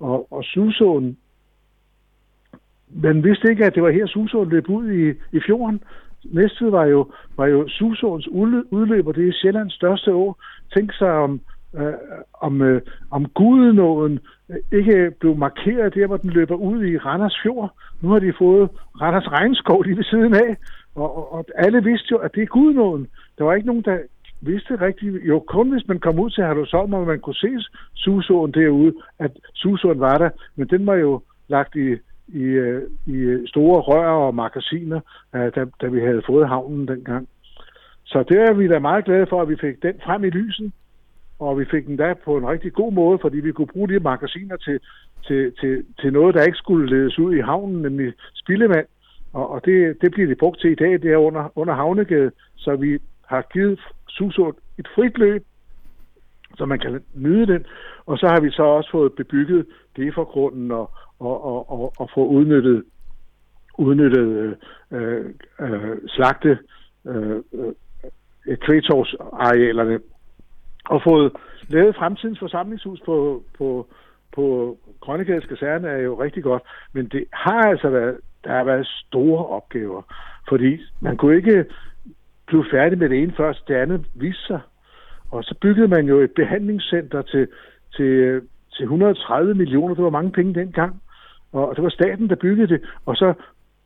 Og, 0.01 0.33
og 0.33 0.45
Susåen, 0.45 1.19
man 2.89 3.25
vidste 3.25 3.51
ikke, 3.51 3.65
at 3.65 3.75
det 3.75 3.83
var 3.83 3.91
her, 3.91 4.07
Susåen 4.07 4.49
løb 4.49 4.69
ud 4.69 4.91
i, 4.91 5.11
i 5.37 5.41
fjorden. 5.47 5.83
Næstved 6.33 6.70
var 6.70 6.85
jo, 6.85 7.12
var 7.37 7.47
jo 7.47 7.68
Susåens 7.68 8.29
udløber, 8.70 9.12
det 9.12 9.29
er 9.29 9.33
Sjællands 9.33 9.75
største 9.75 10.12
å. 10.12 10.35
Tænk 10.75 10.93
sig 10.93 11.12
om, 11.12 11.41
øh, 11.77 11.95
om, 12.41 12.62
øh, 12.62 12.81
om 13.11 13.27
gudenåden 13.27 14.20
øh, 14.51 14.57
ikke 14.79 15.11
blev 15.20 15.37
markeret 15.37 15.95
der, 15.95 16.07
hvor 16.07 16.16
den 16.16 16.31
løber 16.31 16.55
ud 16.55 16.85
i 16.85 16.99
Randers 16.99 17.39
Fjord. 17.43 17.70
Nu 18.01 18.09
har 18.09 18.18
de 18.18 18.33
fået 18.39 18.70
Randers 19.01 19.33
Regnskov 19.33 19.83
lige 19.83 19.97
ved 19.97 20.05
siden 20.05 20.35
af, 20.35 20.57
og, 20.95 21.16
og, 21.16 21.33
og 21.33 21.45
alle 21.55 21.85
vidste 21.85 22.09
jo, 22.11 22.16
at 22.16 22.35
det 22.35 22.43
er 22.43 22.47
gudnåden. 22.47 23.07
Der 23.39 23.45
var 23.45 23.55
ikke 23.55 23.66
nogen, 23.66 23.83
der 23.83 23.99
vidste 24.41 24.81
rigtigt, 24.81 25.29
jo 25.29 25.39
kun 25.39 25.70
hvis 25.72 25.89
man 25.89 25.99
kom 25.99 26.18
ud 26.18 26.31
til 26.31 26.45
Herlufsholm, 26.45 26.95
og 26.95 27.07
man 27.07 27.20
kunne 27.20 27.35
se 27.35 27.49
Susåen 27.95 28.53
derude, 28.53 28.93
at 29.18 29.31
Susåen 29.55 30.01
var 30.01 30.18
der, 30.18 30.31
men 30.57 30.68
den 30.68 30.87
var 30.87 30.95
jo 30.95 31.22
lagt 31.49 31.77
i, 31.77 31.97
i, 32.29 32.43
øh, 32.43 32.83
i 33.07 33.47
store 33.47 33.81
rør 33.81 34.09
og 34.09 34.35
magasiner, 34.35 35.01
øh, 35.35 35.53
da, 35.55 35.64
da 35.81 35.87
vi 35.87 36.01
havde 36.01 36.22
fået 36.27 36.49
havnen 36.49 36.89
dengang. 36.89 37.29
Så 38.05 38.25
det 38.29 38.39
er 38.41 38.53
vi 38.53 38.68
da 38.68 38.79
meget 38.79 39.05
glade 39.05 39.27
for, 39.27 39.43
at 39.43 39.49
vi 39.49 39.57
fik 39.57 39.83
den 39.83 39.95
frem 40.05 40.25
i 40.25 40.31
lyset, 40.31 40.72
og 41.39 41.59
vi 41.59 41.64
fik 41.64 41.87
den 41.87 41.97
da 41.97 42.14
på 42.25 42.37
en 42.37 42.49
rigtig 42.49 42.72
god 42.72 42.93
måde, 42.93 43.18
fordi 43.18 43.41
vi 43.41 43.53
kunne 43.53 43.66
bruge 43.66 43.89
de 43.89 44.01
magasiner 44.01 44.57
til, 44.57 44.81
til, 45.27 45.53
til, 45.61 45.85
til 46.01 46.12
noget, 46.12 46.35
der 46.35 46.43
ikke 46.43 46.59
skulle 46.59 46.97
ledes 46.97 47.18
ud 47.18 47.35
i 47.35 47.41
havnen, 47.41 47.83
nemlig 47.83 48.12
spildevand. 48.35 48.87
Og, 49.33 49.51
og 49.51 49.64
det, 49.64 49.97
det 50.01 50.12
bliver 50.12 50.29
det 50.29 50.39
brugt 50.39 50.61
til 50.61 50.70
i 50.70 50.75
dag, 50.75 50.93
det 50.93 51.12
er 51.12 51.16
under, 51.16 51.59
under 51.59 51.75
Havnegade, 51.75 52.31
så 52.57 52.77
vi 52.77 52.99
har 53.27 53.47
givet 53.53 53.81
Susund 54.09 54.55
et 54.79 54.89
frit 54.95 55.18
løb, 55.18 55.45
så 56.57 56.66
man 56.66 56.79
kan 56.79 57.01
nyde 57.14 57.47
den. 57.47 57.66
Og 58.07 58.18
så 58.18 58.27
har 58.27 58.41
vi 58.41 58.51
så 58.51 58.62
også 58.62 58.91
fået 58.91 59.12
bebygget 59.12 59.66
det 59.97 60.15
fra 60.15 60.23
grunden 60.23 60.71
og, 60.71 60.91
og, 61.19 61.45
og, 61.45 61.71
og, 61.71 61.93
og 61.99 62.11
få 62.15 62.27
udnyttet, 62.27 62.85
udnyttet 63.79 64.27
øh, 64.29 64.57
øh, 64.91 65.25
øh 65.61 65.99
slagte 66.07 66.59
øh, 67.07 67.43
øh, 67.53 68.57
kvægtorvsarealerne 68.57 70.01
og 70.85 71.03
fået 71.03 71.33
lavet 71.69 71.97
fremtidens 71.97 72.39
forsamlingshus 72.39 73.01
på, 73.01 73.43
på, 73.59 73.87
på 74.35 74.77
Grønnegades 75.01 75.47
kaserne 75.47 75.89
er 75.89 75.99
jo 75.99 76.23
rigtig 76.23 76.43
godt, 76.43 76.63
men 76.93 77.09
det 77.09 77.25
har 77.33 77.63
altså 77.63 77.89
været 77.89 78.17
der 78.45 78.51
har 78.51 78.65
været 78.65 78.87
store 78.87 79.47
opgaver, 79.47 80.03
fordi 80.49 80.81
man 81.01 81.17
kunne 81.17 81.37
ikke 81.37 81.65
blive 82.47 82.65
færdig 82.71 82.99
med 82.99 83.09
det 83.09 83.23
ene 83.23 83.35
først, 83.37 83.69
det 83.69 83.75
andet 83.75 84.07
viste 84.15 84.47
sig. 84.47 84.61
Og 85.31 85.45
så 85.45 85.55
byggede 85.61 85.89
man 85.89 86.07
jo 86.07 86.21
et 86.21 86.31
behandlingscenter 86.31 87.23
til, 87.23 87.49
til, 87.97 88.43
til 88.77 88.83
130 88.83 89.55
millioner. 89.55 89.95
Det 89.95 90.05
var 90.05 90.11
mange 90.11 90.33
penge 90.33 90.55
dengang. 90.55 91.03
Og 91.53 91.77
det 91.77 91.85
var 91.85 91.91
staten, 91.91 92.29
der 92.29 92.35
byggede 92.35 92.68
det. 92.68 92.81
Og 93.07 93.16
så, 93.16 93.35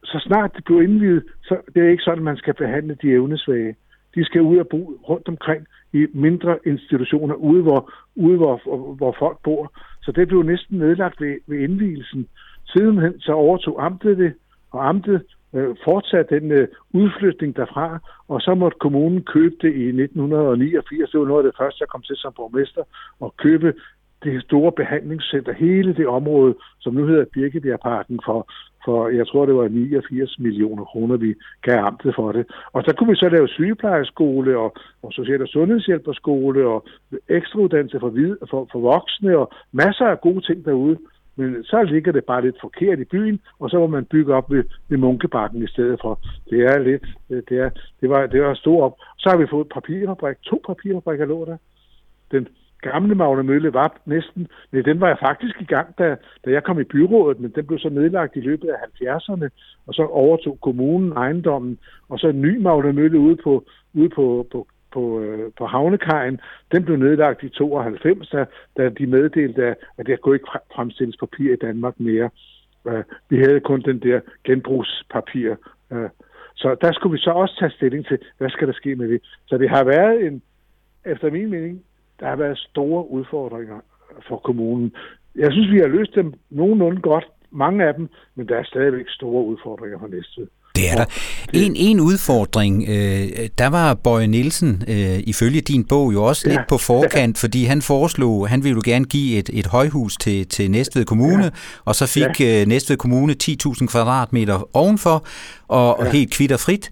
så 0.05 0.19
snart 0.27 0.57
det 0.57 0.65
blev 0.65 0.83
indvidet, 0.83 1.25
så 1.43 1.57
det 1.75 1.83
er 1.83 1.91
ikke 1.91 2.03
sådan, 2.03 2.25
man 2.25 2.37
skal 2.37 2.55
behandle 2.55 2.97
de 3.03 3.13
evnesvage. 3.13 3.77
De 4.15 4.25
skal 4.25 4.43
ud 4.43 4.59
og 4.59 4.69
bo 4.69 5.01
rundt 5.09 5.29
omkring 5.29 5.67
i 5.93 6.07
mindre 6.15 6.59
institutioner, 6.67 7.35
ude 7.35 7.63
hvor, 7.63 7.93
ude 8.17 8.37
hvor, 8.37 8.95
hvor 8.95 9.17
folk 9.19 9.39
bor. 9.45 9.73
Så 10.03 10.13
det 10.13 10.29
blev 10.29 10.43
næsten 10.43 10.79
nedlagt 10.79 11.21
ved, 11.21 11.37
ved 11.47 11.59
indvielsen. 11.59 12.27
Sidenhen 12.67 13.21
så 13.21 13.33
overtog 13.33 13.85
amtet 13.85 14.19
det, 14.19 14.33
og 14.71 14.89
amtet 14.89 15.23
øh, 15.55 15.77
fortsatte 15.85 16.41
den 16.41 16.53
øh, 16.53 16.69
udflytning 16.93 17.57
derfra, 17.57 17.99
og 18.29 18.41
så 18.41 18.55
måtte 18.55 18.79
kommunen 18.81 19.23
købe 19.25 19.55
det 19.63 19.73
i 19.75 19.89
1989. 19.89 21.11
Det 21.11 21.21
var 21.21 21.27
noget 21.27 21.45
af 21.45 21.53
det 21.53 21.59
første, 21.59 21.81
jeg 21.81 21.89
kom 21.89 22.03
til 22.03 22.17
som 22.17 22.33
borgmester, 22.37 22.83
og 23.21 23.35
købe 23.37 23.75
det 24.25 24.43
store 24.43 24.73
behandlingscenter, 24.73 25.53
hele 25.53 25.95
det 25.95 26.07
område, 26.07 26.55
som 26.81 26.95
nu 26.95 27.07
hedder 27.07 27.25
Birkebjergparken, 27.33 28.21
for, 28.25 28.51
for 28.85 29.09
jeg 29.09 29.27
tror, 29.27 29.47
det 29.47 29.55
var 29.55 29.69
89 29.69 30.39
millioner 30.39 30.85
kroner, 30.85 31.17
vi 31.17 31.35
gav 31.63 31.79
amtet 31.85 32.15
for 32.15 32.33
det. 32.33 32.47
Og 32.73 32.83
så 32.83 32.95
kunne 32.95 33.11
vi 33.11 33.17
så 33.17 33.29
lave 33.29 33.49
sygeplejeskole 33.49 34.59
og, 34.59 34.77
og 35.03 35.13
social- 35.13 35.43
og 35.43 35.49
sundhedshjælperskole 35.49 36.67
og 36.67 36.87
ekstrauddannelse 37.29 38.01
for, 38.01 38.11
for, 38.51 38.69
for 38.73 38.81
voksne 38.81 39.39
og 39.39 39.53
masser 39.73 40.07
af 40.07 40.21
gode 40.21 40.41
ting 40.41 40.65
derude. 40.65 40.99
Men 41.37 41.65
så 41.65 41.83
ligger 41.83 42.13
det 42.13 42.25
bare 42.25 42.43
lidt 42.43 42.61
forkert 42.61 42.99
i 42.99 43.05
byen, 43.05 43.41
og 43.59 43.71
så 43.71 43.79
må 43.79 43.87
man 43.87 44.05
bygge 44.05 44.35
op 44.35 44.51
ved, 44.51 44.65
ved 44.89 44.99
Munkebakken 44.99 45.63
i 45.63 45.67
stedet 45.67 45.99
for. 46.03 46.21
Det 46.51 46.61
er 46.61 46.79
lidt, 46.79 47.07
øh, 47.31 47.43
det, 47.49 47.59
er, 47.59 47.71
det 48.01 48.09
var, 48.11 48.27
det 48.27 48.43
var 48.43 48.55
stor 48.55 48.85
op. 48.85 48.97
Så 49.19 49.31
har 49.31 49.37
vi 49.37 49.47
fået 49.51 49.69
papirfabrik, 49.69 50.37
to 50.43 50.63
papirfabrikker 50.67 51.27
lå 51.27 51.45
der. 51.45 51.57
Den 52.31 52.49
gamle 52.83 53.15
Magne 53.15 53.43
Mølle 53.43 53.73
var 53.73 53.97
næsten, 54.07 54.49
nej, 54.73 54.83
den 54.83 55.01
var 55.01 55.09
jeg 55.09 55.19
faktisk 55.21 55.61
i 55.61 55.65
gang, 55.65 55.99
da, 55.99 56.17
da 56.45 56.51
jeg 56.51 56.65
kom 56.65 56.81
i 56.81 56.85
byrådet, 56.85 57.41
men 57.41 57.53
den 57.55 57.67
blev 57.67 57.79
så 57.79 57.89
nedlagt 57.89 58.37
i 58.37 58.41
løbet 58.41 58.69
af 58.69 58.75
70'erne, 58.75 59.49
og 59.87 59.95
så 59.95 60.03
overtog 60.03 60.59
kommunen 60.61 61.13
ejendommen, 61.13 61.79
og 62.09 62.19
så 62.19 62.29
en 62.29 62.43
ny 62.43 62.57
Magne 62.57 62.93
Mølle 62.93 63.19
ude 63.19 63.37
på, 63.37 63.65
ude 63.95 64.09
på, 64.09 64.47
på 64.53 64.67
på, 64.93 65.21
øh, 65.21 65.53
på 65.59 65.67
havnekajen, 65.67 66.41
den 66.73 66.85
blev 66.85 66.97
nedlagt 66.97 67.43
i 67.43 67.49
92, 67.49 68.29
da, 68.29 68.45
da 68.77 68.89
de 68.89 69.07
meddelte, 69.07 69.75
at 69.99 70.07
der 70.07 70.17
kunne 70.17 70.37
ikke 70.37 70.49
fremstilles 70.75 71.17
papir 71.17 71.53
i 71.53 71.57
Danmark 71.57 72.01
mere. 72.01 72.31
Øh, 72.89 73.05
vi 73.31 73.39
havde 73.39 73.61
kun 73.61 73.83
den 73.83 73.99
der 73.99 74.21
genbrugspapir. 74.45 75.55
Øh, 75.93 76.09
så 76.55 76.77
der 76.81 76.93
skulle 76.93 77.13
vi 77.13 77.19
så 77.19 77.31
også 77.31 77.57
tage 77.59 77.71
stilling 77.71 78.07
til, 78.07 78.19
hvad 78.39 78.51
skal 78.51 78.69
der 78.69 78.75
ske 78.75 78.97
med 78.97 79.09
det. 79.09 79.21
Så 79.47 79.59
det 79.59 79.71
har 79.71 79.85
været 79.85 80.27
en, 80.27 80.43
efter 81.05 81.31
min 81.31 81.51
mening, 81.51 81.83
der 82.21 82.27
har 82.27 82.37
været 82.37 82.59
store 82.59 83.11
udfordringer 83.11 83.81
for 84.29 84.37
kommunen. 84.37 84.93
Jeg 85.37 85.53
synes, 85.53 85.71
vi 85.73 85.79
har 85.79 85.87
løst 85.87 86.15
dem 86.15 86.35
nogenlunde 86.51 87.01
godt, 87.01 87.27
mange 87.51 87.85
af 87.85 87.95
dem, 87.95 88.09
men 88.35 88.49
der 88.49 88.57
er 88.57 88.65
stadigvæk 88.65 89.09
store 89.09 89.45
udfordringer 89.45 89.99
for 89.99 90.07
Næstved. 90.07 90.47
Det 90.79 90.91
er 90.91 90.97
der. 90.97 91.05
En, 91.53 91.77
en 91.77 92.01
udfordring, 92.01 92.85
øh, 92.89 93.49
der 93.59 93.67
var 93.67 93.95
Bøje 93.95 94.27
Nielsen, 94.27 94.83
øh, 94.89 95.19
ifølge 95.27 95.61
din 95.61 95.85
bog, 95.85 96.13
jo 96.13 96.25
også 96.25 96.43
ja. 96.47 96.55
lidt 96.55 96.69
på 96.69 96.79
forkant, 96.79 97.39
fordi 97.39 97.65
han 97.65 97.83
foreslog, 97.83 98.49
han 98.49 98.65
ville 98.65 98.75
jo 98.75 98.83
gerne 98.85 99.05
give 99.05 99.39
et, 99.39 99.51
et 99.53 99.67
højhus 99.67 100.17
til, 100.17 100.49
til 100.49 100.71
Næstved 100.71 101.05
Kommune, 101.05 101.45
ja. 101.45 101.51
og 101.85 101.95
så 101.95 102.07
fik 102.07 102.41
ja. 102.41 102.61
øh, 102.61 102.67
Næstved 102.67 102.97
Kommune 102.97 103.35
10.000 103.43 103.87
kvadratmeter 103.87 104.77
ovenfor, 104.77 105.27
og, 105.69 105.97
ja. 106.01 106.07
og 106.07 106.13
helt 106.13 106.33
kvitterfrit. 106.33 106.91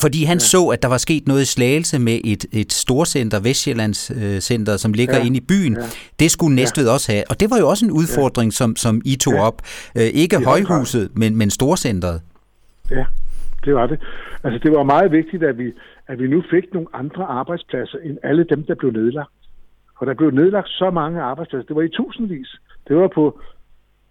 Fordi 0.00 0.24
han 0.24 0.36
ja. 0.36 0.50
så, 0.54 0.66
at 0.66 0.82
der 0.82 0.88
var 0.88 0.96
sket 0.96 1.28
noget 1.28 1.42
i 1.42 1.44
Slagelse 1.44 1.98
med 1.98 2.20
et, 2.24 2.44
et 2.52 2.72
storcenter, 2.72 3.40
Vestjyllands 3.40 4.10
øh, 4.10 4.40
Center, 4.40 4.76
som 4.76 4.92
ligger 4.92 5.16
ja. 5.16 5.24
inde 5.24 5.36
i 5.36 5.40
byen. 5.40 5.74
Ja. 5.74 5.82
Det 6.18 6.30
skulle 6.30 6.54
Næstved 6.54 6.86
ja. 6.86 6.92
også 6.92 7.12
have. 7.12 7.24
Og 7.30 7.40
det 7.40 7.50
var 7.50 7.58
jo 7.58 7.68
også 7.68 7.84
en 7.86 7.90
udfordring, 7.90 8.48
ja. 8.48 8.58
som, 8.60 8.76
som 8.76 9.02
I 9.04 9.16
tog 9.16 9.34
ja. 9.34 9.46
op. 9.46 9.62
Øh, 9.98 10.02
ikke 10.22 10.36
ja, 10.40 10.44
højhuset, 10.44 11.10
men, 11.16 11.36
men 11.36 11.50
storcenteret. 11.50 12.22
Ja, 12.90 13.04
Det 13.64 13.74
var 13.74 13.86
det. 13.86 13.98
Altså, 14.44 14.58
det 14.62 14.72
var 14.72 14.82
meget 14.82 15.12
vigtigt, 15.12 15.42
at 15.42 15.58
vi, 15.58 15.72
at 16.06 16.18
vi 16.18 16.26
nu 16.26 16.42
fik 16.50 16.64
nogle 16.72 16.88
andre 16.92 17.24
arbejdspladser 17.24 17.98
end 17.98 18.18
alle 18.22 18.44
dem, 18.44 18.64
der 18.64 18.74
blev 18.74 18.90
nedlagt. 18.90 19.30
For 19.98 20.04
der 20.04 20.14
blev 20.14 20.30
nedlagt 20.30 20.68
så 20.68 20.90
mange 20.90 21.22
arbejdspladser. 21.22 21.66
Det 21.66 21.76
var 21.76 21.82
i 21.82 21.88
tusindvis. 21.88 22.50
Det 22.88 22.96
var 22.96 23.08
på 23.08 23.40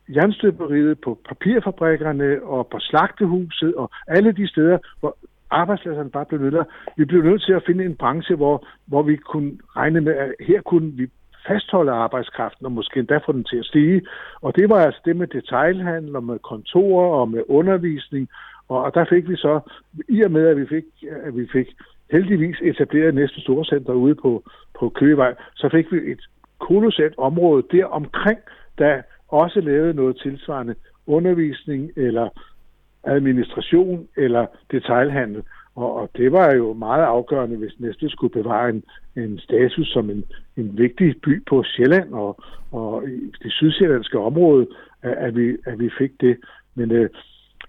jernstøberiet, 0.09 0.97
på 1.03 1.19
papirfabrikkerne 1.29 2.43
og 2.43 2.67
på 2.71 2.77
slagtehuset 2.79 3.75
og 3.75 3.91
alle 4.07 4.31
de 4.31 4.47
steder, 4.47 4.77
hvor 4.99 5.17
arbejdspladserne 5.61 6.09
bare 6.09 6.25
blev 6.25 6.41
nødt 6.41 6.67
Vi 6.97 7.05
blev 7.05 7.23
nødt 7.23 7.43
til 7.43 7.53
at 7.53 7.63
finde 7.65 7.85
en 7.85 7.95
branche, 7.95 8.35
hvor, 8.35 8.67
hvor 8.85 9.03
vi 9.03 9.15
kunne 9.15 9.51
regne 9.75 10.01
med, 10.01 10.13
at 10.13 10.35
her 10.39 10.61
kunne 10.61 10.91
vi 10.91 11.07
fastholde 11.47 11.91
arbejdskraften 11.91 12.65
og 12.65 12.71
måske 12.71 12.99
endda 12.99 13.17
få 13.17 13.31
den 13.31 13.43
til 13.43 13.57
at 13.57 13.65
stige. 13.65 14.01
Og 14.41 14.55
det 14.55 14.69
var 14.69 14.79
altså 14.79 15.01
det 15.05 15.15
med 15.15 15.27
detailhandel 15.27 16.15
og 16.15 16.23
med 16.23 16.39
kontorer 16.39 17.19
og 17.19 17.29
med 17.29 17.43
undervisning. 17.47 18.29
Og, 18.67 18.83
og 18.83 18.93
der 18.93 19.05
fik 19.09 19.29
vi 19.29 19.35
så, 19.35 19.59
i 20.09 20.21
og 20.21 20.31
med 20.31 20.47
at 20.47 20.57
vi 20.57 20.65
fik, 20.67 20.83
at 21.23 21.37
vi 21.37 21.47
fik 21.51 21.67
heldigvis 22.11 22.57
etableret 22.61 23.15
næste 23.15 23.41
storcenter 23.41 23.93
ude 23.93 24.15
på, 24.15 24.43
på 24.79 24.89
Køgevej, 24.89 25.35
så 25.55 25.69
fik 25.69 25.91
vi 25.91 26.11
et 26.11 26.21
kolossalt 26.59 27.17
område 27.17 27.63
der 27.71 27.85
omkring, 27.85 28.39
der 28.77 29.01
også 29.27 29.61
lavede 29.61 29.93
noget 29.93 30.17
tilsvarende 30.23 30.75
undervisning 31.07 31.91
eller 31.95 32.29
administration 33.03 34.07
eller 34.17 34.45
detailhandel. 34.71 35.43
Og, 35.75 35.95
og 35.95 36.09
det 36.17 36.31
var 36.31 36.53
jo 36.53 36.73
meget 36.73 37.03
afgørende, 37.03 37.57
hvis 37.57 37.79
Næstved 37.79 38.09
skulle 38.09 38.33
bevare 38.43 38.69
en, 38.69 38.83
en 39.15 39.39
status 39.39 39.87
som 39.87 40.09
en, 40.09 40.23
en 40.57 40.77
vigtig 40.77 41.15
by 41.23 41.45
på 41.45 41.63
Sjælland 41.63 42.13
og, 42.13 42.43
og 42.71 43.09
i 43.09 43.31
det 43.43 43.51
sydsjællandske 43.51 44.19
område, 44.19 44.67
at, 45.01 45.35
vi, 45.35 45.57
at 45.65 45.79
vi 45.79 45.89
fik 45.97 46.21
det. 46.21 46.37
Men 46.75 46.91
øh, 46.91 47.09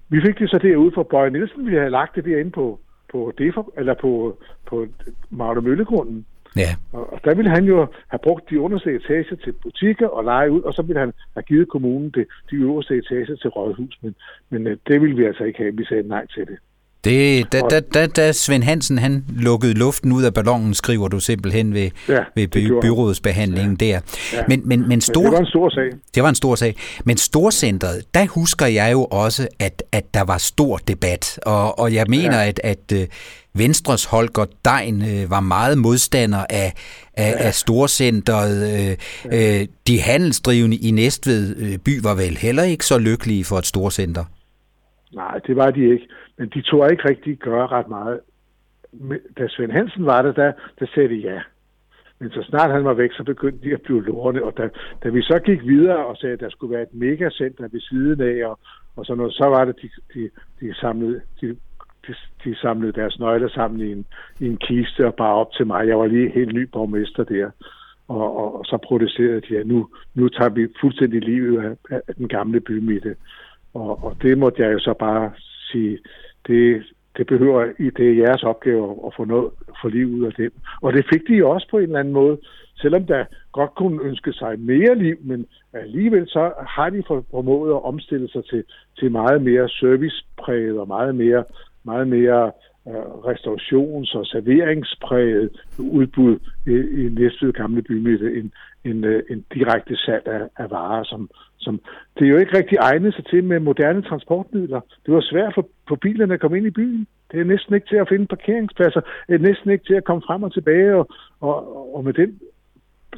vi 0.09 0.21
fik 0.21 0.39
det 0.39 0.51
så 0.51 0.59
derude 0.59 0.93
for 0.95 1.03
Bøje 1.03 1.31
Nielsen, 1.31 1.67
vi 1.67 1.75
havde 1.75 1.91
lagt 1.91 2.17
det 2.17 2.25
derinde 2.25 2.51
på, 2.51 2.81
på, 3.13 3.33
Defor, 3.39 3.73
eller 3.77 3.95
på, 3.95 4.39
på 4.67 4.87
Magne 5.31 5.61
Møllegrunden. 5.61 6.27
Ja. 6.57 6.77
Og, 6.93 7.13
og 7.13 7.21
der 7.25 7.35
ville 7.35 7.51
han 7.51 7.65
jo 7.65 7.87
have 8.09 8.19
brugt 8.23 8.51
de 8.51 8.61
underste 8.61 8.95
etager 8.95 9.37
til 9.45 9.53
butikker 9.53 10.09
og 10.09 10.25
lege 10.25 10.51
ud, 10.51 10.63
og 10.63 10.75
så 10.75 10.83
ville 10.83 11.01
han 11.01 11.13
have 11.35 11.43
givet 11.43 11.69
kommunen 11.69 12.11
det, 12.11 12.27
de 12.51 12.57
øverste 12.57 12.97
etager 12.97 13.37
til 13.37 13.51
rådhus. 13.51 13.99
Men, 14.03 14.15
men 14.51 14.67
øh, 14.67 14.77
det 14.87 15.01
ville 15.01 15.17
vi 15.17 15.25
altså 15.25 15.45
ikke 15.45 15.59
have. 15.59 15.77
Vi 15.77 15.85
sagde 15.85 16.09
nej 16.09 16.27
til 16.27 16.47
det. 16.47 16.59
Det, 17.05 17.53
da, 17.53 17.61
da, 17.61 17.81
da, 17.81 18.07
da 18.07 18.33
Svend 18.33 18.63
Hansen 18.63 18.99
han 18.99 19.25
lukkede 19.37 19.75
luften 19.75 20.13
ud 20.13 20.23
af 20.25 20.35
ballonen, 20.35 20.75
skriver 20.75 21.09
du 21.09 21.21
simpelthen 21.21 21.75
ved, 21.75 21.91
Ja, 22.09 22.19
ved 22.37 22.49
by, 22.49 22.59
det 22.61 22.67
gjorde 22.67 22.87
han. 22.87 22.95
byrådsbehandlingen 22.95 23.77
der. 23.77 24.01
Ja. 24.33 24.43
Men, 24.49 24.63
men, 24.69 24.89
men, 24.89 25.01
stor, 25.01 25.23
det 25.23 25.33
var 25.33 25.39
en 25.39 25.47
stor 25.47 25.69
sag. 25.69 25.91
det 26.15 26.23
var 26.23 26.29
en 26.29 26.35
stor 26.35 26.55
sag. 26.55 26.75
Men 27.05 27.17
Storcentret, 27.17 28.03
der 28.15 28.27
husker 28.27 28.67
jeg 28.67 28.93
jo 28.93 29.05
også, 29.05 29.49
at, 29.59 29.83
at 29.93 30.15
der 30.15 30.25
var 30.25 30.39
stor 30.39 30.77
debat. 30.77 31.39
Og, 31.47 31.79
og 31.79 31.95
jeg 31.95 32.05
mener, 32.09 32.41
Ja. 32.41 32.49
at, 32.49 32.61
at 32.65 32.93
øh, 32.95 33.07
Venstres 33.55 34.05
Holger 34.05 34.45
Dein 34.65 35.03
øh, 35.03 35.31
var 35.31 35.41
meget 35.41 35.79
modstander 35.79 36.45
af, 36.51 36.73
af, 37.15 37.31
ja. 37.41 37.47
af 37.47 37.55
Storcentret. 37.55 38.89
Øh, 38.89 38.97
øh, 39.61 39.67
de 39.87 40.01
handelsdrivende 40.01 40.77
i 40.77 40.91
Næstved 40.91 41.57
øh, 41.57 41.79
by 41.79 42.03
var 42.03 42.15
vel 42.15 42.37
heller 42.39 42.63
ikke 42.63 42.87
så 42.87 42.99
lykkelige 42.99 43.45
for 43.45 43.59
et 43.59 43.67
storcenter. 43.67 44.25
Nej, 45.15 45.39
det 45.47 45.57
var 45.57 45.71
de 45.71 45.81
ikke. 45.93 46.07
Men 46.39 46.49
de 46.49 46.63
tog 46.63 46.91
ikke 46.91 47.09
rigtig 47.09 47.39
gøre 47.39 47.67
ret 47.67 47.89
meget. 47.89 48.21
Da 49.39 49.49
Svend 49.49 49.73
Hansen 49.73 50.07
var 50.07 50.23
der, 50.23 50.33
der, 50.33 50.53
der 50.79 50.87
sagde 50.95 51.09
de 51.09 51.15
ja. 51.15 51.41
Men 52.19 52.31
så 52.31 52.43
snart 52.43 52.71
han 52.71 52.85
var 52.85 52.95
væk, 52.95 53.13
så 53.13 53.25
begyndte 53.25 53.69
de 53.69 53.75
at 53.75 53.83
blive 53.83 54.05
lorne. 54.05 54.45
Og 54.45 54.57
da, 54.57 54.69
da 55.03 55.09
vi 55.09 55.23
så 55.23 55.39
gik 55.45 55.67
videre 55.67 56.07
og 56.07 56.17
sagde, 56.17 56.33
at 56.33 56.41
der 56.41 56.51
skulle 56.51 56.75
være 56.75 56.83
et 56.83 56.95
megacenter 56.95 57.69
ved 57.69 57.81
siden 57.81 58.21
af, 58.21 58.47
og, 58.49 58.59
og 58.97 59.07
sådan 59.07 59.19
noget, 59.19 59.35
så 59.35 59.45
var 59.45 59.65
det, 59.65 59.77
de, 59.83 59.89
de, 60.15 60.31
de 60.61 60.75
samlede... 60.75 61.21
De, 61.41 61.57
de, 62.07 62.15
de 62.45 62.57
samlede 62.57 62.93
deres 62.93 63.19
nøgler 63.19 63.49
sammen 63.49 63.81
i 63.81 63.93
en, 63.93 64.07
i 64.41 64.47
en 64.47 64.57
kiste 64.57 65.07
og 65.07 65.15
bare 65.15 65.35
op 65.35 65.53
til 65.53 65.67
mig. 65.67 65.89
Jeg 65.89 65.99
var 65.99 66.07
lige 66.07 66.31
helt 66.31 66.55
ny 66.55 66.63
borgmester 66.73 67.25
der. 67.25 67.51
Og, 68.09 68.37
og, 68.37 68.59
og 68.59 68.65
så 68.65 68.77
protesterede 68.77 69.41
de, 69.41 69.59
at 69.59 69.67
nu, 69.67 69.89
nu 70.15 70.29
tager 70.29 70.51
vi 70.51 70.69
fuldstændig 70.81 71.21
livet 71.21 71.77
af, 71.91 72.01
af 72.09 72.15
den 72.15 72.29
gamle 72.29 72.61
bymitte. 72.61 73.17
Og, 73.75 74.05
og 74.05 74.17
det 74.23 74.39
måtte 74.39 74.63
jeg 74.63 74.73
jo 74.73 74.79
så 74.79 74.95
bare 74.99 75.33
sige, 75.71 75.99
det, 76.47 76.83
det 77.17 77.27
behøver 77.27 77.65
I, 77.79 77.91
det 77.91 78.11
er 78.11 78.23
jeres 78.25 78.43
opgave 78.43 79.07
at, 79.07 79.13
få, 79.17 79.25
noget, 79.25 79.51
for 79.81 79.89
liv 79.89 80.07
ud 80.07 80.25
af 80.25 80.33
det. 80.33 80.53
Og 80.83 80.93
det 80.93 81.07
fik 81.13 81.29
de 81.29 81.47
også 81.47 81.67
på 81.71 81.79
en 81.79 81.83
eller 81.83 81.99
anden 81.99 82.15
måde, 82.15 82.39
selvom 82.77 83.07
der 83.07 83.25
godt 83.53 83.75
kunne 83.75 84.03
ønske 84.03 84.33
sig 84.33 84.61
mere 84.61 84.95
liv, 84.95 85.17
men 85.21 85.47
alligevel 85.73 86.29
så 86.29 86.53
har 86.69 86.91
de 86.91 87.03
formået 87.31 87.71
at 87.71 87.85
omstille 87.85 88.29
sig 88.29 88.45
til, 88.45 88.65
til 88.99 89.11
meget 89.11 89.43
mere 89.43 89.69
servicepræget 89.69 90.79
og 90.79 90.89
meget 90.89 91.15
mere, 91.15 91.45
meget 91.85 92.09
mere 92.09 92.53
restaurations- 93.31 94.15
og 94.19 94.27
serveringspræget 94.27 95.51
udbud 95.79 96.39
i, 96.67 96.71
i 96.71 97.09
Næstved 97.09 97.53
Gamle 97.53 97.83
Bymidte 97.83 98.39
en, 98.39 98.53
en, 98.85 99.05
øh, 99.05 99.23
en 99.31 99.45
direkte 99.55 99.97
salg 99.97 100.27
af, 100.27 100.49
af 100.57 100.71
varer, 100.71 101.05
som, 101.05 101.31
som 101.59 101.81
det 102.19 102.25
er 102.25 102.31
jo 102.31 102.37
ikke 102.37 102.59
rigtig 102.59 102.79
egnet 102.81 103.15
sig 103.15 103.27
til 103.27 103.45
med 103.45 103.61
moderne 103.61 104.03
transportmidler. 104.03 104.81
Det 105.07 105.15
var 105.15 105.21
svært 105.21 105.55
for, 105.55 105.69
for 105.89 105.97
bilerne 105.97 106.35
at 106.35 106.41
komme 106.41 106.57
ind 106.57 106.67
i 106.67 106.71
byen. 106.71 107.07
Det 107.33 107.41
er 107.41 107.45
næsten 107.45 107.75
ikke 107.75 107.87
til 107.87 107.97
at 107.97 108.09
finde 108.09 108.27
parkeringspladser. 108.27 109.01
Det 109.29 109.35
er 109.35 109.49
næsten 109.49 109.71
ikke 109.71 109.85
til 109.85 109.95
at 109.95 110.05
komme 110.05 110.23
frem 110.27 110.43
og 110.43 110.53
tilbage. 110.53 110.95
Og, 110.97 111.09
og, 111.41 111.97
og 111.97 112.05
med 112.05 112.13
den 112.13 112.41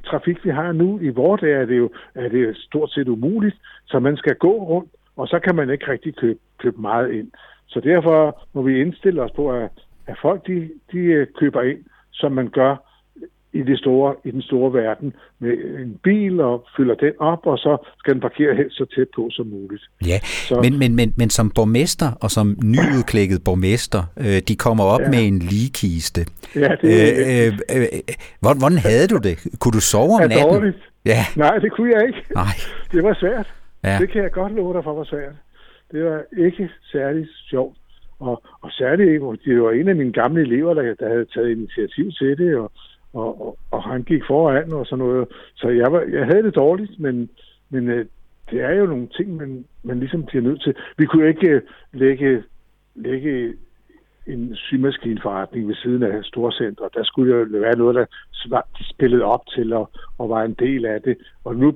trafik, 0.04 0.44
vi 0.44 0.50
har 0.50 0.72
nu 0.72 0.98
i 1.00 1.08
vores 1.08 1.40
dag, 1.40 1.52
er 1.52 1.64
det 1.64 1.78
jo 1.78 1.90
er 2.14 2.28
det 2.28 2.56
stort 2.56 2.90
set 2.90 3.08
umuligt. 3.08 3.56
Så 3.86 3.98
man 3.98 4.16
skal 4.16 4.34
gå 4.34 4.52
rundt, 4.64 4.90
og 5.16 5.28
så 5.28 5.38
kan 5.38 5.54
man 5.54 5.70
ikke 5.70 5.90
rigtig 5.90 6.16
købe, 6.16 6.38
købe 6.58 6.80
meget 6.80 7.10
ind. 7.10 7.30
Så 7.68 7.80
derfor 7.80 8.42
må 8.54 8.62
vi 8.62 8.80
indstille 8.80 9.22
os 9.22 9.30
på, 9.36 9.50
at, 9.50 9.70
at 10.06 10.16
folk 10.22 10.46
de, 10.46 10.68
de 10.92 10.98
øh, 10.98 11.26
køber 11.38 11.62
ind, 11.62 11.78
som 12.12 12.32
man 12.32 12.48
gør 12.48 12.76
i, 13.52 13.62
det 13.62 13.78
store, 13.78 14.14
i 14.24 14.30
den 14.30 14.42
store 14.42 14.72
verden 14.72 15.14
med 15.38 15.52
en 15.84 15.98
bil 16.02 16.40
og 16.40 16.66
fylder 16.76 16.94
den 16.94 17.12
op, 17.18 17.46
og 17.46 17.58
så 17.58 17.76
skal 17.98 18.12
den 18.14 18.20
parkere 18.20 18.56
helt 18.56 18.72
så 18.72 18.84
tæt 18.96 19.06
på 19.16 19.28
som 19.30 19.46
muligt. 19.46 19.82
Ja, 20.06 20.18
Så- 20.22 20.60
men, 20.62 20.78
men, 20.78 20.96
men, 20.96 21.14
men 21.16 21.30
som 21.30 21.50
borgmester 21.50 22.06
og 22.20 22.30
som 22.30 22.56
nyudklækket 22.64 23.44
borgmester, 23.44 24.02
øh, 24.16 24.38
de 24.48 24.56
kommer 24.56 24.84
op 24.84 25.00
ja. 25.00 25.08
Med 25.10 25.18
en 25.26 25.38
ligkiste. 25.38 26.20
Ja, 26.54 26.68
det 26.82 26.90
er 27.42 27.46
Øh, 27.48 27.52
øh, 27.76 27.82
øh, 27.82 28.14
hvordan, 28.40 28.58
hvordan 28.58 28.78
havde 28.78 29.06
du 29.08 29.16
det? 29.16 29.34
Kunne 29.60 29.72
du 29.72 29.80
sove 29.80 30.14
om 30.14 30.28
natten? 30.28 30.48
dårligt. 30.48 30.76
Ja, 31.04 31.20
Nej, 31.36 31.58
det 31.58 31.72
kunne 31.72 31.90
jeg 31.96 32.06
ikke. 32.06 32.22
nej. 32.34 32.54
Det 32.92 33.02
var 33.04 33.14
svært. 33.20 33.46
Ja. 33.84 33.98
Det 34.00 34.10
kan 34.10 34.22
jeg 34.22 34.30
godt 34.32 34.52
love 34.52 34.74
dig 34.74 34.84
for, 34.84 34.94
var 34.94 35.04
svært. 35.04 35.32
Det 35.92 36.04
var 36.04 36.22
ikke 36.36 36.70
særlig 36.92 37.28
sjovt. 37.50 37.76
Og, 38.18 38.42
og 38.62 38.70
særligt, 38.70 39.22
det 39.44 39.62
var 39.62 39.70
en 39.70 39.88
af 39.88 39.96
mine 39.96 40.12
gamle 40.12 40.40
elever, 40.40 40.74
der, 40.74 40.94
der 40.94 41.08
havde 41.08 41.24
taget 41.24 41.50
initiativ 41.50 42.12
til 42.12 42.38
det, 42.38 42.56
og, 42.56 42.72
og, 43.12 43.40
og, 43.40 43.58
og 43.70 43.82
han 43.82 44.02
gik 44.02 44.22
foran 44.26 44.72
og 44.72 44.86
sådan 44.86 45.04
noget. 45.04 45.28
Så 45.54 45.68
jeg, 45.68 45.92
var, 45.92 46.00
jeg 46.00 46.26
havde 46.26 46.42
det 46.42 46.54
dårligt, 46.54 47.00
men, 47.00 47.30
men 47.70 47.88
øh, 47.88 48.06
det 48.50 48.60
er 48.60 48.72
jo 48.74 48.86
nogle 48.86 49.06
ting, 49.06 49.36
man, 49.36 49.64
man 49.82 50.00
ligesom 50.00 50.24
bliver 50.24 50.42
nødt 50.42 50.62
til. 50.62 50.74
Vi 50.98 51.06
kunne 51.06 51.28
ikke 51.28 51.50
øh, 51.50 51.62
lægge, 51.92 52.42
lægge 52.94 53.54
en 54.26 54.56
symaskinforretning 54.56 55.68
ved 55.68 55.74
siden 55.74 56.02
af 56.02 56.24
Storcenter. 56.24 56.88
Der 56.88 57.04
skulle 57.04 57.36
jo 57.36 57.46
være 57.50 57.76
noget, 57.76 57.94
der 57.94 58.06
spillede 58.80 59.24
op 59.24 59.46
til 59.46 59.72
og, 59.72 59.90
og 60.18 60.28
var 60.28 60.42
en 60.42 60.54
del 60.54 60.86
af 60.86 61.02
det. 61.02 61.16
Og 61.44 61.56
nu 61.56 61.74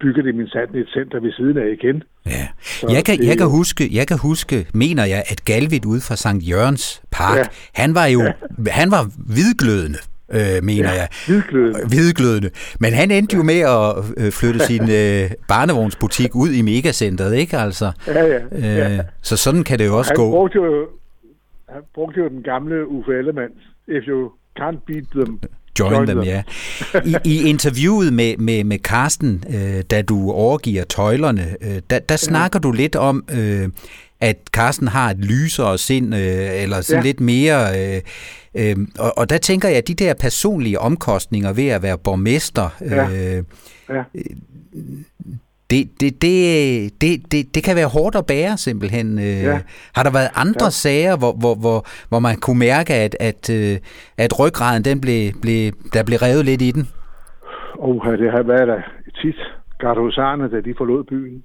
bygger 0.00 0.22
det 0.22 0.34
min 0.34 0.48
sand 0.48 0.74
et 0.74 0.88
center 0.88 1.20
ved 1.20 1.32
siden 1.32 1.58
af 1.58 1.68
igen. 1.82 2.02
Ja. 2.26 2.48
Jeg 2.94 3.04
kan, 3.04 3.18
det 3.18 3.26
jeg, 3.26 3.38
kan 3.38 3.46
huske, 3.46 3.88
jeg 3.92 4.06
kan 4.06 4.18
huske, 4.18 4.66
mener 4.74 5.04
jeg, 5.04 5.22
at 5.32 5.44
Galvit 5.44 5.84
ude 5.84 6.00
fra 6.00 6.16
Sankt 6.16 6.48
Jørgens 6.48 7.02
Park, 7.10 7.36
ja. 7.36 7.40
Ja. 7.40 7.46
han 7.74 7.94
var 7.94 8.06
jo 8.06 8.22
han 8.66 8.90
var 8.90 9.02
hvidglødende, 9.34 9.98
øh, 10.32 10.64
mener 10.64 10.92
ja. 10.92 10.98
jeg. 11.00 11.08
Hvidglødende. 11.26 11.86
Hvidglødende. 11.88 12.50
Men 12.80 12.92
han 12.92 13.10
endte 13.10 13.36
jo 13.36 13.42
med 13.42 13.60
at 13.60 14.24
øh, 14.24 14.32
flytte 14.32 14.60
sin 14.60 14.82
øh, 15.00 15.30
barnevognsbutik 15.48 16.34
ud 16.34 16.50
i 16.50 16.62
megacentret, 16.62 17.34
ikke 17.36 17.56
altså? 17.56 17.92
Ja, 18.06 18.24
ja. 18.26 18.40
Øh, 18.52 18.62
ja. 18.62 19.00
Så 19.22 19.36
sådan 19.36 19.64
kan 19.64 19.78
det 19.78 19.86
jo 19.86 19.98
også 19.98 20.10
Han 20.10 20.16
gå. 20.16 20.30
brugte 20.30 20.56
jo, 20.56 20.88
han 21.68 21.82
brugte 21.94 22.20
jo 22.20 22.28
den 22.28 22.42
gamle 22.42 22.88
Uffe 22.88 23.12
Ellemann. 23.18 23.52
If 23.88 24.04
you 24.08 24.30
can't 24.60 24.78
beat 24.86 25.04
them, 25.14 25.40
Join, 25.80 25.92
Join 25.92 26.06
them, 26.06 26.18
them. 26.18 26.26
ja. 26.28 26.42
I, 27.04 27.16
I 27.24 27.42
interviewet 27.48 28.12
med, 28.12 28.36
med, 28.36 28.64
med 28.64 28.78
Carsten, 28.78 29.44
øh, 29.50 29.82
da 29.90 30.02
du 30.02 30.30
overgiver 30.32 30.84
tøjlerne, 30.84 31.56
øh, 31.60 31.80
der, 31.90 31.98
der 31.98 32.16
snakker 32.16 32.58
du 32.58 32.72
lidt 32.72 32.96
om, 32.96 33.24
øh, 33.32 33.68
at 34.20 34.36
Carsten 34.52 34.88
har 34.88 35.10
et 35.10 35.18
lysere 35.18 35.78
sind, 35.78 36.14
øh, 36.14 36.62
eller 36.62 36.80
sådan 36.80 37.02
ja. 37.02 37.06
Lidt 37.06 37.20
mere... 37.20 37.94
Øh, 37.94 38.00
øh, 38.54 38.76
og, 38.98 39.18
og 39.18 39.30
der 39.30 39.38
tænker 39.38 39.68
jeg, 39.68 39.78
at 39.78 39.88
de 39.88 39.94
der 39.94 40.14
personlige 40.14 40.78
omkostninger 40.78 41.52
ved 41.52 41.68
at 41.68 41.82
være 41.82 41.98
borgmester, 41.98 42.68
Ja. 42.80 43.10
øh, 43.10 43.44
Ja. 43.90 44.02
Det, 45.70 46.00
det, 46.00 46.22
det, 46.22 46.34
det, 47.00 47.32
det, 47.32 47.54
det 47.54 47.64
kan 47.64 47.76
være 47.76 47.86
hårdt 47.86 48.16
at 48.16 48.26
bære 48.26 48.56
simpelthen. 48.56 49.18
Øh, 49.18 49.24
Ja. 49.24 49.60
Har 49.94 50.02
der 50.02 50.12
været 50.12 50.30
andre 50.34 50.64
ja. 50.64 50.70
sager, 50.70 51.16
hvor, 51.18 51.32
hvor, 51.32 51.54
hvor, 51.54 51.78
hvor 52.08 52.18
man 52.18 52.36
kunne 52.36 52.58
mærke, 52.58 52.94
at, 52.94 53.16
at, 53.20 53.50
øh, 53.50 53.76
at 54.18 54.40
ryggraden 54.40 54.84
den 54.84 55.00
blev, 55.00 55.32
blev, 55.42 55.72
der 55.94 56.02
blev 56.04 56.18
revet 56.18 56.44
lidt 56.44 56.62
i 56.62 56.70
den? 56.70 56.84
Og 57.78 58.18
det 58.18 58.30
har 58.30 58.42
været 58.42 58.68
der 58.68 58.80
tit. 59.22 59.40
Gardhusarerne, 59.78 60.50
da 60.50 60.60
de 60.60 60.74
forlod 60.78 61.04
byen. 61.04 61.42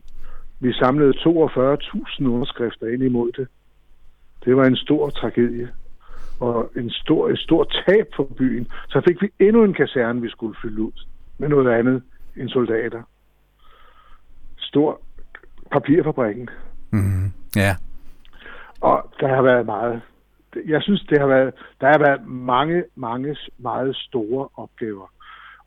Vi 0.59 0.73
samlede 0.73 1.13
42.000 1.17 2.25
underskrifter 2.25 2.87
ind 2.93 3.03
imod 3.03 3.31
det. 3.37 3.47
Det 4.45 4.57
var 4.57 4.65
en 4.65 4.75
stor 4.75 5.09
tragedie 5.09 5.69
og 6.39 6.71
en 6.75 6.89
stor, 6.89 7.29
et 7.29 7.39
stort 7.39 7.83
tab 7.87 8.07
for 8.15 8.23
byen. 8.37 8.67
Så 8.89 9.01
fik 9.07 9.21
vi 9.21 9.29
endnu 9.39 9.63
en 9.63 9.73
kaserne, 9.73 10.21
vi 10.21 10.29
skulle 10.29 10.55
fylde 10.61 10.81
ud 10.81 10.91
med 11.37 11.49
noget 11.49 11.71
andet 11.79 12.01
end 12.37 12.49
soldater. 12.49 13.01
Stor 14.75 15.01
papirfabrikken. 15.71 16.49
Mm-hmm. 16.91 17.31
Ja. 17.55 17.75
Og 18.81 19.11
der 19.19 19.27
har 19.35 19.41
været 19.41 19.65
meget. 19.65 20.01
Jeg 20.65 20.81
synes, 20.81 21.01
det 21.09 21.19
har 21.19 21.27
været, 21.27 21.53
der 21.81 21.87
har 21.87 21.99
været 21.99 22.27
mange, 22.27 22.83
mange 22.95 23.35
meget 23.57 23.95
store 23.95 24.47
opgaver. 24.55 25.07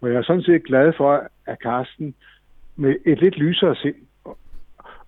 Og 0.01 0.09
jeg 0.09 0.17
er 0.17 0.23
sådan 0.23 0.43
set 0.43 0.65
glad 0.65 0.93
for, 0.97 1.23
at 1.47 1.59
Carsten 1.63 2.15
med 2.77 2.95
et 3.07 3.21
lidt 3.21 3.37
lysere 3.39 3.77
sind, 3.77 3.95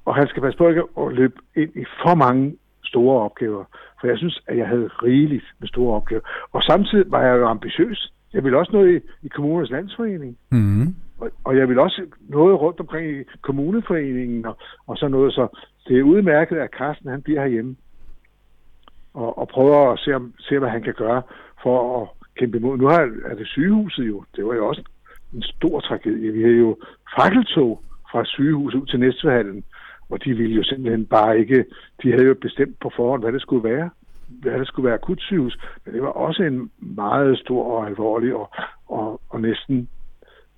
og 0.05 0.15
han 0.15 0.29
skal 0.29 0.43
passe 0.43 0.59
på 0.59 0.69
ikke 0.69 0.83
at 1.01 1.13
løbe 1.13 1.35
ind 1.57 1.77
i 1.77 1.85
for 2.03 2.15
mange 2.15 2.57
store 2.85 3.21
opgaver. 3.21 3.65
For 4.01 4.07
jeg 4.07 4.19
synes, 4.19 4.43
at 4.47 4.57
jeg 4.59 4.69
havde 4.69 4.89
rigeligt 5.03 5.45
med 5.59 5.69
store 5.69 5.97
opgaver. 5.97 6.23
Og 6.53 6.63
samtidig 6.63 7.13
var 7.13 7.23
jeg 7.23 7.39
jo 7.39 7.49
ambitiøs. 7.49 8.13
Jeg 8.33 8.45
ville 8.45 8.59
også 8.59 8.73
noget 8.73 8.97
i, 8.97 9.27
i 9.27 9.29
kommunernes 9.29 9.71
landsforening. 9.71 10.39
Mm-hmm. 10.51 10.95
Og, 11.21 11.31
og 11.45 11.57
jeg 11.57 11.69
vil 11.69 11.79
også 11.79 12.07
noget 12.29 12.61
rundt 12.61 12.81
omkring 12.81 13.21
i 13.21 13.25
kommuneforeningen 13.41 14.47
og, 14.47 14.57
og 14.87 14.97
sådan 14.97 15.11
noget. 15.11 15.33
Så 15.33 15.49
det 15.89 15.99
er 15.99 16.03
udmærket, 16.03 16.57
at 16.57 16.71
Carsten 16.79 17.11
han 17.11 17.23
bliver 17.23 17.41
herhjemme 17.41 17.77
og, 19.15 19.39
og 19.39 19.49
prøver 19.49 19.93
at 19.93 19.99
se, 19.99 20.15
om, 20.15 20.35
se, 20.39 20.59
hvad 20.59 20.69
han 20.69 20.83
kan 20.83 20.95
gøre 20.95 21.23
for 21.63 22.03
at 22.03 22.09
kæmpe 22.37 22.59
imod. 22.59 22.79
Nu 22.79 22.87
har, 22.87 23.01
er 23.25 23.35
det 23.35 23.47
sygehuset 23.47 24.09
jo. 24.09 24.25
Det 24.37 24.47
var 24.47 24.55
jo 24.55 24.69
også 24.69 24.83
en 25.35 25.43
stor 25.43 25.81
tragedie. 25.81 26.33
Vi 26.33 26.43
havde 26.43 26.57
jo 26.57 26.77
fakkeltog 27.17 27.83
fra 28.13 28.25
sygehuset 28.25 28.81
ud 28.81 28.87
til 28.87 29.01
Næstvehallen, 29.01 29.65
og 30.11 30.25
de 30.25 30.35
ville 30.35 30.55
jo 30.55 30.63
simpelthen 30.63 31.07
bare 31.07 31.39
ikke, 31.39 31.65
de 32.03 32.13
havde 32.13 32.27
jo 32.27 32.35
bestemt 32.35 32.81
på 32.81 32.91
forhånd, 32.97 33.23
hvad 33.23 33.33
det 33.33 33.43
skulle 33.43 33.65
være, 33.71 33.91
hvad 34.29 34.59
det 34.59 34.67
skulle 34.67 34.87
være 34.87 34.99
akutsygehus, 34.99 35.59
men 35.85 35.95
det 35.95 36.03
var 36.03 36.09
også 36.09 36.43
en 36.43 36.71
meget 36.79 37.39
stor 37.39 37.65
og 37.65 37.87
alvorlig 37.87 38.35
og, 38.35 38.51
og, 38.89 39.21
og 39.29 39.41
næsten 39.41 39.89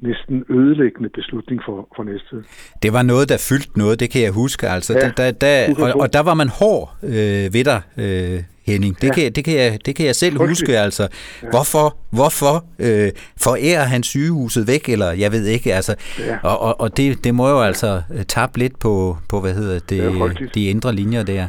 næsten 0.03 0.45
ødelæggende 0.51 1.09
beslutning 1.15 1.61
for, 1.67 1.89
for 1.97 2.03
Næstved. 2.05 2.43
Det 2.83 2.93
var 2.93 3.03
noget, 3.03 3.29
der 3.29 3.37
fyldte 3.51 3.79
noget, 3.79 4.01
det 4.01 4.11
kan 4.11 4.23
jeg 4.23 4.31
huske. 4.31 4.69
Altså, 4.69 4.93
ja, 4.93 5.11
der, 5.17 5.31
der, 5.31 5.75
og, 5.79 6.01
og 6.01 6.13
der 6.13 6.21
var 6.21 6.35
man 6.35 6.49
hård 6.49 6.97
øh, 7.03 7.55
ved 7.55 7.65
dig, 7.65 7.81
øh, 7.97 8.43
Henning. 8.67 9.01
Det, 9.01 9.09
ja. 9.09 9.15
kan, 9.15 9.33
det, 9.33 9.45
kan 9.45 9.55
jeg, 9.55 9.79
det 9.87 9.97
kan 9.97 10.07
jeg 10.07 10.17
selv 10.17 10.37
Frygtelig. 10.37 10.51
huske. 10.51 10.79
Altså. 10.79 11.09
Ja. 11.43 11.49
Hvorfor, 11.51 11.97
hvorfor 12.11 12.65
øh, 12.79 13.11
forærer 13.37 13.85
han 13.85 14.03
sygehuset 14.03 14.67
væk, 14.67 14.89
eller 14.89 15.13
jeg 15.13 15.33
ved 15.33 15.47
ikke. 15.47 15.75
Altså, 15.75 15.95
ja. 16.19 16.37
Og, 16.43 16.61
og, 16.61 16.81
og 16.81 16.97
det, 16.97 17.25
det 17.25 17.35
må 17.35 17.49
jo 17.49 17.61
altså 17.61 18.03
øh, 18.15 18.25
tabe 18.25 18.59
lidt 18.59 18.79
på, 18.79 19.17
på 19.29 19.41
hvad 19.41 19.55
hedder 19.55 19.79
det, 19.79 20.55
de 20.55 20.65
indre 20.65 20.95
linjer 20.95 21.23
der. 21.23 21.47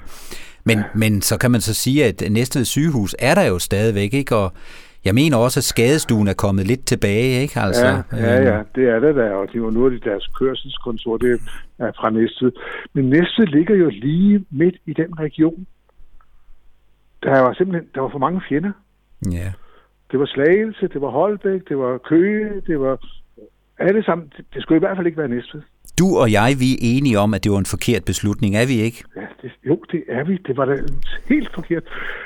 Men, 0.64 0.78
ja. 0.78 0.84
men 0.96 1.22
så 1.22 1.38
kan 1.38 1.52
man 1.52 1.62
så 1.62 1.74
sige, 1.74 2.06
at 2.06 2.24
næste 2.32 2.66
sygehus 2.66 3.16
er 3.20 3.36
der 3.36 3.44
jo 3.44 3.60
stadigvæk, 3.60 4.14
ikke? 4.14 4.36
Og 4.36 4.54
jeg 5.06 5.16
mener 5.16 5.38
også, 5.38 5.60
at 5.60 5.64
skadestuen 5.64 6.28
er 6.28 6.34
kommet 6.34 6.68
lidt 6.68 6.86
tilbage, 6.86 7.42
ikke? 7.42 7.60
Altså, 7.60 7.86
ja, 7.86 8.02
ja, 8.12 8.38
øhm. 8.38 8.48
ja, 8.48 8.62
det 8.76 8.90
er 8.90 9.00
det 9.00 9.16
der, 9.16 9.32
og 9.32 9.48
det 9.54 9.62
var 9.62 9.72
nu 9.72 9.86
af 9.86 9.92
deres 10.04 10.28
kørselskontor, 10.28 11.18
det 11.18 11.42
er 11.80 11.92
fra 12.00 12.10
Næstved. 12.10 12.52
Men 12.94 13.10
Næstved 13.10 13.46
ligger 13.46 13.76
jo 13.76 13.90
lige 13.90 14.46
midt 14.52 14.76
i 14.86 14.94
den 14.94 15.20
region. 15.20 15.68
Der 17.24 17.40
var 17.40 17.54
simpelthen 17.54 17.90
der 17.96 18.02
var 18.02 18.10
for 18.10 18.20
mange 18.20 18.42
fjender. 18.50 18.72
Ja. 19.32 19.52
Det 20.12 20.20
var 20.20 20.26
Slagelse, 20.26 20.88
det 20.88 21.02
var 21.02 21.10
Holbæk, 21.10 21.62
det 21.70 21.78
var 21.78 21.98
Køge, 21.98 22.62
det 22.68 22.80
var 22.80 23.06
alle 23.80 24.04
sammen. 24.04 24.32
Det 24.54 24.62
skulle 24.62 24.78
i 24.78 24.80
hvert 24.80 24.98
fald 24.98 25.08
ikke 25.08 25.18
være 25.18 25.28
Næstved. 25.28 25.62
Du 26.00 26.18
og 26.18 26.32
jeg, 26.32 26.56
vi 26.60 26.70
er 26.74 26.78
enige 26.82 27.20
om, 27.20 27.34
at 27.34 27.44
det 27.44 27.52
var 27.52 27.58
en 27.58 27.66
forkert 27.66 28.06
beslutning, 28.06 28.56
er 28.56 28.66
vi 28.68 28.74
ikke? 28.74 29.04
Ja, 29.16 29.26
det, 29.42 29.52
jo, 29.68 29.84
det 29.92 30.04
er 30.10 30.24
vi. 30.24 30.38
Det 30.48 30.58
var 30.58 30.66
da 30.66 30.76
helt 31.30 31.50
forkert. 31.54 31.84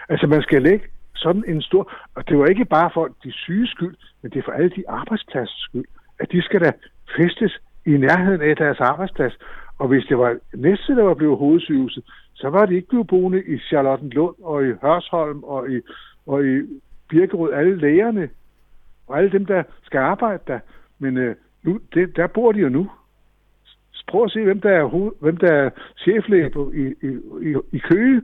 Altså, 0.10 0.28
man 0.28 0.42
skal 0.42 0.62
lægge 0.62 0.86
sådan 1.18 1.44
en 1.48 1.62
stor... 1.62 1.92
Og 2.16 2.30
det 2.30 2.40
var 2.40 2.46
ikke 2.46 2.66
bare 2.66 2.90
for 2.94 3.10
de 3.24 3.32
syge 3.32 3.68
skyld, 3.68 3.96
men 4.22 4.32
det 4.32 4.40
er 4.40 4.44
for 4.44 4.52
alle 4.52 4.70
de 4.70 4.90
arbejdspladser 4.90 5.56
skyld, 5.58 5.86
at 6.20 6.32
de 6.32 6.42
skal 6.42 6.62
da 6.62 6.72
festes 7.18 7.60
i 7.86 7.98
nærheden 7.98 8.42
af 8.42 8.56
deres 8.56 8.80
arbejdsplads. 8.80 9.38
Og 9.78 9.88
hvis 9.88 10.06
det 10.06 10.18
var 10.18 10.38
næste, 10.54 10.96
der 10.96 11.04
var 11.04 11.14
blevet 11.14 11.38
hovedsygehuset, 11.38 12.04
så 12.34 12.50
var 12.50 12.66
det 12.66 12.76
ikke 12.76 12.88
blevet 12.88 13.08
boende 13.08 13.44
i 13.44 13.58
Charlottenlund 13.60 14.36
og 14.44 14.68
i 14.68 14.72
Hørsholm 14.82 15.44
og 15.44 15.72
i, 15.72 15.82
og 16.26 16.46
i 16.46 16.62
Birkerød, 17.10 17.54
alle 17.54 17.76
lægerne 17.78 18.30
og 19.08 19.18
alle 19.18 19.32
dem, 19.32 19.46
der 19.46 19.64
skal 19.84 19.98
arbejde 19.98 20.44
der. 20.48 20.60
Men 21.00 21.18
øh, 21.18 21.36
nu, 21.64 21.80
det, 21.94 22.16
der 22.16 22.28
bor 22.28 22.52
de 22.52 22.60
jo 22.60 22.70
nu. 22.70 22.90
Prøv 24.08 24.24
at 24.24 24.32
se, 24.32 24.44
hvem 24.44 24.62
der 24.62 24.70
er, 24.70 24.84
hoved, 24.84 25.12
hvem 25.20 25.38
der 25.38 25.52
er 25.52 25.70
cheflæge 25.98 26.50
på, 26.50 26.72
i, 26.72 26.86
i, 26.88 27.08
i, 27.42 27.56
i 27.72 27.78
Køge. 27.78 28.22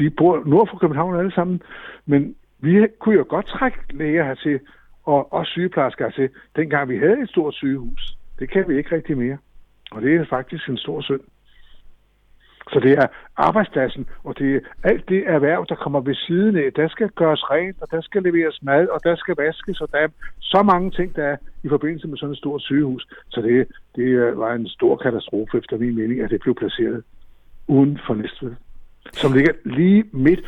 De 0.00 0.10
bor 0.10 0.42
nord 0.46 0.68
for 0.70 0.78
København 0.78 1.18
alle 1.18 1.32
sammen. 1.32 1.62
Men 2.06 2.34
vi 2.58 2.86
kunne 2.98 3.14
jo 3.14 3.26
godt 3.28 3.46
trække 3.46 3.78
læger 3.90 4.24
hertil, 4.24 4.60
og 5.04 5.32
også 5.32 5.50
sygeplejersker 5.50 6.04
hertil, 6.04 6.28
dengang 6.56 6.88
vi 6.88 6.98
havde 6.98 7.22
et 7.22 7.28
stort 7.28 7.54
sygehus. 7.54 8.16
Det 8.38 8.50
kan 8.50 8.68
vi 8.68 8.76
ikke 8.76 8.94
rigtig 8.96 9.18
mere. 9.18 9.38
Og 9.90 10.02
det 10.02 10.16
er 10.16 10.24
faktisk 10.24 10.68
en 10.68 10.76
stor 10.76 11.00
synd. 11.00 11.20
Så 12.72 12.80
det 12.80 12.92
er 12.92 13.06
arbejdspladsen, 13.36 14.06
og 14.24 14.38
det 14.38 14.56
er 14.56 14.60
alt 14.82 15.08
det 15.08 15.22
erhverv, 15.26 15.66
der 15.68 15.74
kommer 15.74 16.00
ved 16.00 16.14
siden 16.14 16.56
af. 16.56 16.72
Der 16.76 16.88
skal 16.88 17.08
gøres 17.08 17.50
rent, 17.50 17.76
og 17.82 17.88
der 17.90 18.00
skal 18.00 18.22
leveres 18.22 18.62
mad, 18.62 18.86
og 18.88 19.00
der 19.04 19.16
skal 19.16 19.34
vaskes, 19.38 19.80
og 19.80 19.88
der 19.92 19.98
er 19.98 20.08
så 20.40 20.62
mange 20.62 20.90
ting, 20.90 21.16
der 21.16 21.24
er 21.24 21.36
i 21.62 21.68
forbindelse 21.68 22.08
med 22.08 22.18
sådan 22.18 22.32
et 22.32 22.38
stort 22.38 22.62
sygehus. 22.62 23.06
Så 23.28 23.40
det, 23.42 23.66
det 23.96 24.36
var 24.36 24.54
en 24.54 24.68
stor 24.68 24.96
katastrofe, 24.96 25.58
efter 25.58 25.78
min 25.78 25.94
mening, 25.96 26.20
at 26.20 26.30
det 26.30 26.40
blev 26.40 26.54
placeret 26.54 27.02
uden 27.68 27.98
for 28.06 28.14
Næstved. 28.14 28.54
Som 29.12 29.32
ligger 29.32 29.52
lige 29.64 30.04
midt, 30.12 30.40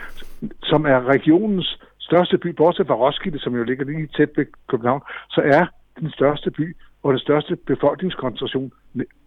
som 0.62 0.86
er 0.86 1.08
regionens 1.08 1.78
største 1.98 2.38
by, 2.38 2.46
bortset 2.46 2.86
fra 2.86 2.94
Roskilde, 2.94 3.38
som 3.38 3.56
jo 3.56 3.64
ligger 3.64 3.84
lige 3.84 4.06
tæt 4.06 4.30
ved 4.36 4.46
København, 4.68 5.02
så 5.30 5.40
er 5.44 5.66
den 6.00 6.10
største 6.10 6.50
by 6.50 6.76
og 7.02 7.12
den 7.12 7.20
største 7.20 7.56
befolkningskoncentration 7.56 8.72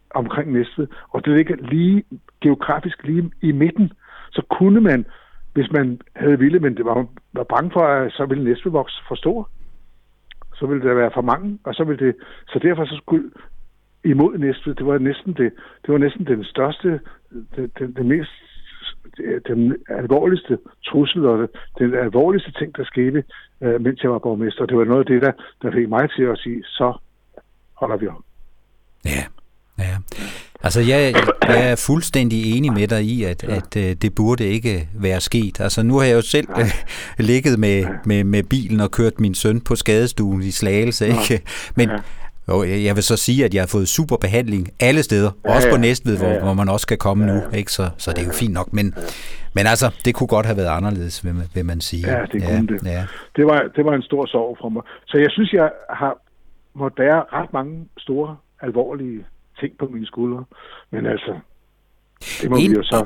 omkring 0.09 0.51
Næstved, 0.53 0.87
og 1.09 1.25
det 1.25 1.35
ligger 1.35 1.55
lige 1.55 2.03
geografisk 2.41 3.03
lige 3.03 3.31
i 3.41 3.51
midten, 3.51 3.91
så 4.31 4.41
kunne 4.57 4.81
man, 4.81 5.05
hvis 5.53 5.71
man 5.71 6.01
havde 6.15 6.39
ville, 6.39 6.59
men 6.59 6.77
det 6.77 6.85
var, 6.85 7.07
var 7.33 7.43
bange 7.43 7.71
for, 7.71 7.81
at 7.81 8.11
så 8.11 8.25
ville 8.25 8.43
Næstved 8.43 8.71
vokse 8.71 8.97
for 9.07 9.15
stor, 9.15 9.49
så 10.55 10.65
ville 10.65 10.87
der 10.87 10.93
være 10.93 11.11
for 11.13 11.21
mange, 11.21 11.59
og 11.63 11.75
så 11.75 11.83
ville 11.83 12.05
det, 12.05 12.15
så 12.47 12.59
derfor 12.59 12.85
så 12.85 12.95
skulle 12.97 13.31
imod 14.03 14.37
Næstved, 14.37 14.75
det 14.75 14.85
var 14.85 14.97
næsten 14.97 15.33
det, 15.33 15.51
det 15.85 15.91
var 15.93 15.97
næsten 15.97 16.25
den 16.25 16.43
største, 16.43 16.99
den, 17.55 17.71
den, 17.79 17.93
den 17.93 18.07
mest 18.07 18.31
den 19.47 19.75
alvorligste 19.89 20.57
trussel 20.85 21.25
og 21.25 21.49
den 21.79 21.93
alvorligste 21.93 22.51
ting, 22.51 22.77
der 22.77 22.83
skete, 22.85 23.23
øh, 23.61 23.81
mens 23.81 24.03
jeg 24.03 24.11
var 24.11 24.19
borgmester. 24.19 24.65
Det 24.65 24.77
var 24.77 24.83
noget 24.83 24.99
af 24.99 25.05
det, 25.05 25.21
der, 25.21 25.31
der 25.61 25.71
fik 25.71 25.89
mig 25.89 26.09
til 26.15 26.23
at 26.23 26.37
sige, 26.37 26.63
så 26.63 26.97
holder 27.73 27.97
vi 27.97 28.07
op. 28.07 28.23
Ja, 29.05 29.23
ja. 29.79 29.95
Altså, 30.63 30.81
jeg, 30.81 31.13
jeg 31.47 31.71
er 31.71 31.83
fuldstændig 31.87 32.57
enig 32.57 32.73
med 32.73 32.87
dig 32.87 33.03
i, 33.03 33.23
at, 33.23 33.43
at, 33.43 33.77
at 33.77 34.01
det 34.01 34.15
burde 34.15 34.45
ikke 34.47 34.89
være 34.93 35.21
sket. 35.21 35.59
Altså, 35.59 35.83
nu 35.83 35.97
har 35.97 36.05
jeg 36.05 36.15
jo 36.15 36.21
selv 36.21 36.47
ja. 36.57 36.63
ligget 37.19 37.59
med, 37.59 37.85
med, 38.05 38.23
med 38.23 38.43
bilen 38.43 38.79
og 38.79 38.91
kørt 38.91 39.19
min 39.19 39.35
søn 39.35 39.61
på 39.61 39.75
skadestuen 39.75 40.41
i 40.41 40.51
Slagelse, 40.51 41.07
ikke? 41.07 41.43
Men. 41.75 41.89
Og 42.47 42.83
jeg 42.87 42.95
vil 42.95 43.03
så 43.03 43.17
sige, 43.17 43.45
at 43.45 43.53
jeg 43.53 43.61
har 43.61 43.67
fået 43.67 43.87
super 43.87 44.17
behandling 44.17 44.67
alle 44.79 45.03
steder, 45.03 45.31
ja, 45.45 45.55
også 45.55 45.69
på 45.71 45.77
Næstved, 45.77 46.17
hvor, 46.17 46.27
ja, 46.27 46.33
ja. 46.33 46.43
hvor 46.43 46.53
man 46.53 46.69
også 46.69 46.83
skal 46.83 46.97
komme 46.97 47.25
ja, 47.25 47.33
ja. 47.33 47.39
nu, 47.39 47.51
ikke? 47.53 47.71
Så, 47.71 47.89
så 47.97 48.11
det 48.11 48.21
er 48.21 48.25
jo 48.25 48.31
fint 48.31 48.53
nok, 48.53 48.73
men, 48.73 48.93
ja. 48.97 49.01
men 49.53 49.67
altså, 49.67 49.87
det 50.05 50.15
kunne 50.15 50.27
godt 50.27 50.45
have 50.45 50.57
været 50.57 50.77
anderledes, 50.77 51.25
vil 51.25 51.33
man, 51.35 51.45
vil 51.53 51.65
man 51.65 51.81
sige. 51.81 52.11
Ja, 52.11 52.25
det 52.31 52.43
kunne 52.43 52.67
det. 52.67 52.85
Ja. 52.85 53.05
Det, 53.35 53.45
var, 53.45 53.59
det 53.75 53.85
var 53.85 53.93
en 53.93 54.01
stor 54.01 54.25
sorg 54.25 54.57
for 54.61 54.69
mig. 54.69 54.83
Så 55.05 55.17
jeg 55.17 55.31
synes, 55.31 55.53
jeg 55.53 55.71
har 55.89 56.17
måttet 56.73 56.97
bære 56.97 57.23
ret 57.33 57.53
mange 57.53 57.87
store, 57.97 58.37
alvorlige 58.61 59.25
ting 59.59 59.77
på 59.77 59.85
mine 59.85 60.05
skuldre, 60.05 60.43
men 60.91 61.05
altså, 61.05 61.39
det 62.41 62.49
må 62.49 62.55
en... 62.55 62.71
vi 62.71 62.75
jo 62.75 62.83
så 62.83 63.05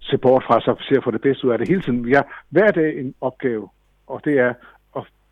se 0.00 0.18
bort 0.18 0.44
fra, 0.46 0.60
så 0.60 0.74
se 0.88 0.94
for 1.04 1.10
det 1.10 1.20
bedste 1.20 1.46
ud 1.46 1.52
af 1.52 1.58
det 1.58 1.68
hele 1.68 1.82
tiden. 1.82 2.06
Vi 2.06 2.12
har 2.12 2.44
hver 2.50 2.70
dag 2.70 3.00
en 3.00 3.14
opgave, 3.20 3.68
og 4.06 4.20
det 4.24 4.38
er 4.38 4.52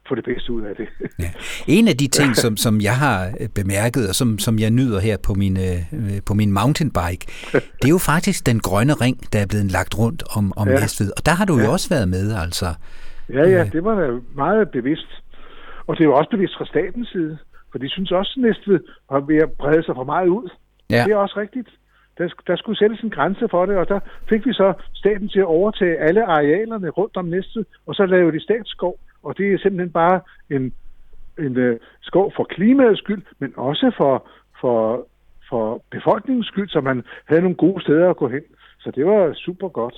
få 0.08 0.14
det 0.14 0.24
bedste 0.24 0.52
ud 0.52 0.62
af 0.62 0.76
det. 0.76 0.88
ja. 1.24 1.30
En 1.66 1.88
af 1.88 1.96
de 1.96 2.08
ting, 2.08 2.36
som, 2.36 2.56
som 2.56 2.80
jeg 2.80 2.96
har 2.96 3.18
øh, 3.40 3.48
bemærket, 3.48 4.08
og 4.08 4.14
som, 4.14 4.38
som 4.38 4.58
jeg 4.58 4.70
nyder 4.70 5.00
her 5.00 5.16
på 5.26 5.34
min, 5.34 5.56
øh, 5.66 5.80
på 6.26 6.34
min 6.34 6.52
mountainbike, 6.52 7.24
det 7.80 7.86
er 7.90 7.94
jo 7.98 8.02
faktisk 8.12 8.46
den 8.46 8.58
grønne 8.60 8.94
ring, 9.04 9.16
der 9.32 9.38
er 9.38 9.46
blevet 9.46 9.72
lagt 9.72 9.98
rundt 9.98 10.22
om, 10.36 10.52
om 10.56 10.68
ja. 10.68 10.80
Næstved. 10.80 11.10
Og 11.16 11.26
der 11.26 11.32
har 11.32 11.44
du 11.44 11.56
ja. 11.58 11.64
jo 11.64 11.72
også 11.72 11.88
været 11.88 12.08
med, 12.08 12.26
altså. 12.44 12.66
Ja, 13.28 13.48
ja, 13.48 13.64
det 13.72 13.84
var 13.84 14.20
meget 14.34 14.70
bevidst. 14.70 15.10
Og 15.86 15.98
det 15.98 16.04
jo 16.04 16.14
også 16.14 16.30
bevidst 16.30 16.54
fra 16.58 16.66
statens 16.66 17.08
side, 17.08 17.38
for 17.70 17.78
de 17.78 17.88
synes 17.88 18.10
også, 18.10 18.32
at 18.36 18.42
Næstved 18.42 18.80
var 19.10 19.20
ved 19.20 19.36
at 19.36 19.50
brede 19.52 19.82
sig 19.84 19.94
for 19.94 20.04
meget 20.04 20.28
ud. 20.28 20.48
Ja. 20.90 21.04
Det 21.04 21.12
er 21.12 21.16
også 21.16 21.34
rigtigt. 21.36 21.68
Der, 22.18 22.28
der 22.46 22.56
skulle 22.56 22.78
sættes 22.78 23.00
en 23.00 23.10
grænse 23.10 23.48
for 23.50 23.66
det, 23.66 23.76
og 23.76 23.88
der 23.88 24.00
fik 24.28 24.46
vi 24.46 24.52
så 24.52 24.72
staten 24.94 25.28
til 25.28 25.38
at 25.38 25.44
overtage 25.44 25.98
alle 25.98 26.24
arealerne 26.24 26.88
rundt 26.88 27.16
om 27.16 27.24
Næstved, 27.24 27.64
og 27.86 27.94
så 27.94 28.06
lavede 28.06 28.32
de 28.36 28.42
statsskov. 28.42 28.98
Og 29.26 29.38
det 29.38 29.46
er 29.52 29.58
simpelthen 29.58 29.92
bare 29.92 30.20
en, 30.50 30.72
en 31.38 31.56
øh, 31.56 31.72
uh, 31.72 31.78
skov 32.00 32.32
for 32.36 32.44
klimaets 32.44 33.00
skyld, 33.00 33.22
men 33.38 33.52
også 33.56 33.86
for, 33.96 34.28
for, 34.60 35.06
for 35.48 35.82
befolkningens 35.90 36.46
skyld, 36.46 36.68
så 36.68 36.80
man 36.80 37.02
havde 37.24 37.42
nogle 37.42 37.56
gode 37.56 37.82
steder 37.82 38.10
at 38.10 38.16
gå 38.16 38.28
hen. 38.28 38.42
Så 38.78 38.90
det 38.90 39.06
var 39.06 39.32
super 39.34 39.68
godt. 39.68 39.96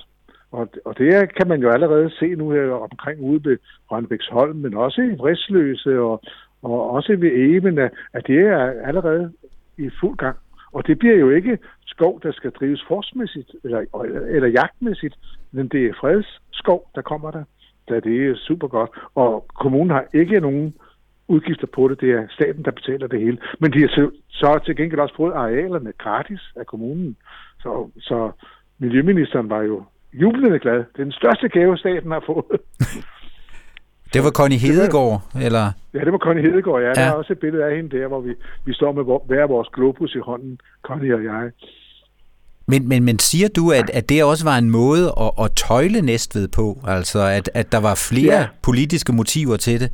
Og, 0.53 0.69
og 0.85 0.99
det 0.99 1.35
kan 1.35 1.49
man 1.49 1.61
jo 1.61 1.71
allerede 1.71 2.11
se 2.11 2.27
nu 2.35 2.51
her 2.51 2.71
omkring 2.71 3.21
ude 3.21 3.45
ved 3.45 3.59
Rønnebæksholm, 3.91 4.57
men 4.57 4.75
også 4.75 5.03
i 5.03 5.17
Vridsløse 5.21 6.01
og, 6.01 6.23
og 6.63 6.91
også 6.91 7.17
ved 7.17 7.33
Eben, 7.33 7.79
at 7.79 8.27
det 8.27 8.39
er 8.39 8.87
allerede 8.89 9.33
i 9.79 9.91
fuld 10.01 10.17
gang. 10.17 10.37
Og 10.73 10.87
det 10.87 10.99
bliver 10.99 11.17
jo 11.17 11.31
ikke 11.31 11.59
skov, 11.87 12.21
der 12.23 12.33
skal 12.33 12.51
drives 12.51 12.85
forsmæssigt 12.89 13.51
eller, 13.65 13.81
eller 14.29 14.49
jagtmæssigt, 14.49 15.17
men 15.53 15.69
det 15.69 15.87
er 15.87 15.95
fredsskov, 16.01 16.91
der 16.95 17.03
kommer 17.03 17.31
der. 17.31 17.45
Da 17.89 18.01
det 18.01 18.31
er 18.31 18.35
super 18.37 18.69
godt. 18.69 18.91
Og 19.15 19.47
kommunen 19.61 19.91
har 19.91 20.05
ikke 20.15 20.41
nogen 20.41 20.75
udgifter 21.29 21.67
på 21.67 21.89
det. 21.89 22.01
Det 22.01 22.11
er 22.11 22.27
staten, 22.31 22.65
der 22.65 22.71
betaler 22.71 23.07
det 23.07 23.21
hele. 23.21 23.39
Men 23.61 23.73
de 23.73 23.81
har 23.81 24.11
så, 24.29 24.61
til 24.65 24.77
gengæld 24.77 25.01
også 25.01 25.17
fået 25.17 25.33
arealerne 25.33 25.93
gratis 25.99 26.41
af 26.57 26.67
kommunen. 26.67 27.17
Så, 27.63 27.91
så 28.01 28.31
Miljøministeren 28.79 29.51
var 29.51 29.63
jo 29.63 29.83
jublende 30.13 30.59
glad. 30.59 30.77
Det 30.77 30.99
er 30.99 31.05
den 31.05 31.13
største 31.13 31.49
gave, 31.49 31.79
staten 31.79 32.11
har 32.11 32.23
fået. 32.27 32.61
Det 34.13 34.25
var 34.25 34.31
Connie 34.31 34.59
Hedegaard, 34.59 35.21
eller? 35.47 35.65
Ja, 35.95 36.01
det 36.05 36.13
var 36.13 36.19
Connie 36.19 36.43
Hedegaard, 36.43 36.81
ja. 36.81 36.89
ja. 36.89 36.95
Der 36.95 37.01
er 37.01 37.13
også 37.13 37.33
et 37.33 37.39
billede 37.39 37.65
af 37.65 37.77
hende 37.77 37.99
der, 37.99 38.07
hvor 38.09 38.21
vi, 38.21 38.35
vi 38.65 38.73
står 38.75 38.93
med 38.93 39.05
hver 39.27 39.47
vores 39.47 39.69
globus 39.69 40.15
i 40.15 40.19
hånden, 40.19 40.61
Connie 40.83 41.15
og 41.15 41.25
jeg. 41.25 41.51
Men, 42.69 42.89
men, 42.89 43.05
men 43.05 43.19
siger 43.19 43.49
du, 43.57 43.71
at, 43.71 43.91
at 43.99 44.09
det 44.09 44.25
også 44.25 44.45
var 44.45 44.59
en 44.59 44.71
måde 44.71 45.05
at, 45.25 45.31
at 45.45 45.51
tøjle 45.53 46.01
Næstved 46.01 46.49
på? 46.49 46.67
Altså, 46.87 47.21
at, 47.39 47.51
at 47.55 47.73
der 47.73 47.81
var 47.89 47.95
flere 48.11 48.41
ja. 48.41 48.49
politiske 48.63 49.13
motiver 49.13 49.57
til 49.57 49.81
det? 49.81 49.91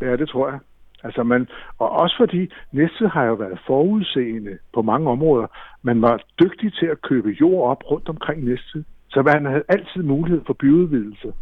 Ja, 0.00 0.16
det 0.16 0.28
tror 0.28 0.50
jeg. 0.50 0.58
Altså 1.04 1.22
man, 1.22 1.48
og 1.78 1.90
også 1.90 2.16
fordi 2.18 2.52
Næstved 2.72 3.08
har 3.08 3.24
jo 3.24 3.34
været 3.34 3.58
forudseende 3.66 4.58
på 4.74 4.82
mange 4.82 5.10
områder. 5.10 5.46
Man 5.82 6.02
var 6.02 6.22
dygtig 6.40 6.74
til 6.74 6.86
at 6.86 7.02
købe 7.02 7.28
jord 7.40 7.70
op 7.70 7.90
rundt 7.90 8.08
omkring 8.08 8.44
Næstved. 8.44 8.84
Så 9.10 9.22
man 9.22 9.44
havde 9.44 9.62
altid 9.68 10.02
mulighed 10.02 10.40
for 10.46 10.52
byudvidelse. 10.52 11.32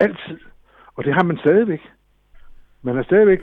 Altid. 0.00 0.38
Og 0.96 1.04
det 1.04 1.14
har 1.14 1.22
man 1.22 1.38
stadigvæk. 1.38 1.80
Man 2.82 2.96
har 2.96 3.02
stadigvæk 3.02 3.40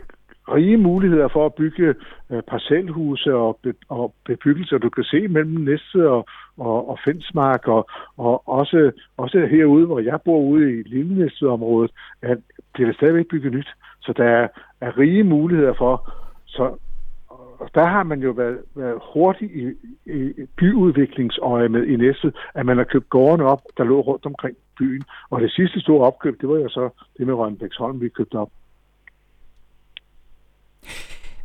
rige 0.55 0.77
muligheder 0.77 1.27
for 1.27 1.45
at 1.45 1.53
bygge 1.53 1.95
øh, 2.29 2.41
parcelhuse 2.41 3.35
og, 3.35 3.59
be, 3.63 3.73
og 3.89 4.13
bebyggelser. 4.25 4.77
Du 4.77 4.89
kan 4.89 5.03
se 5.03 5.27
mellem 5.27 5.61
Næstved 5.61 6.05
og, 6.05 6.25
og, 6.57 6.89
og 6.89 6.99
Fensmark, 7.05 7.67
og, 7.67 7.89
og 8.17 8.49
også, 8.49 8.91
også 9.17 9.47
herude, 9.51 9.85
hvor 9.85 9.99
jeg 9.99 10.19
bor 10.25 10.39
ude 10.39 10.79
i 10.79 10.83
Lille 10.83 11.15
Næstved-området, 11.15 11.91
at 12.21 12.37
det 12.77 12.87
er 12.87 12.93
stadigvæk 12.93 13.27
bygget 13.27 13.53
nyt. 13.53 13.69
Så 14.01 14.13
der 14.13 14.23
er, 14.23 14.47
er 14.81 14.97
rige 14.97 15.23
muligheder 15.23 15.73
for. 15.73 16.13
Så 16.45 16.77
og 17.59 17.69
der 17.75 17.85
har 17.85 18.03
man 18.03 18.19
jo 18.19 18.31
været, 18.31 18.59
været 18.75 18.99
hurtig 19.13 19.49
i, 19.55 19.65
i 20.05 20.33
byudviklingsøje 20.57 21.69
med 21.69 21.83
i 21.83 21.95
Næstved, 21.95 22.31
at 22.53 22.65
man 22.65 22.77
har 22.77 22.83
købt 22.83 23.09
gårdene 23.09 23.45
op, 23.45 23.61
der 23.77 23.83
lå 23.83 24.01
rundt 24.01 24.25
omkring 24.25 24.57
byen. 24.79 25.03
Og 25.29 25.41
det 25.41 25.51
sidste 25.51 25.79
store 25.79 26.07
opkøb, 26.07 26.41
det 26.41 26.49
var 26.49 26.55
jo 26.55 26.69
så 26.69 26.89
det 27.17 27.27
med 27.27 27.33
Rønbæksholm, 27.33 28.01
vi 28.01 28.09
købte 28.09 28.35
op. 28.35 28.49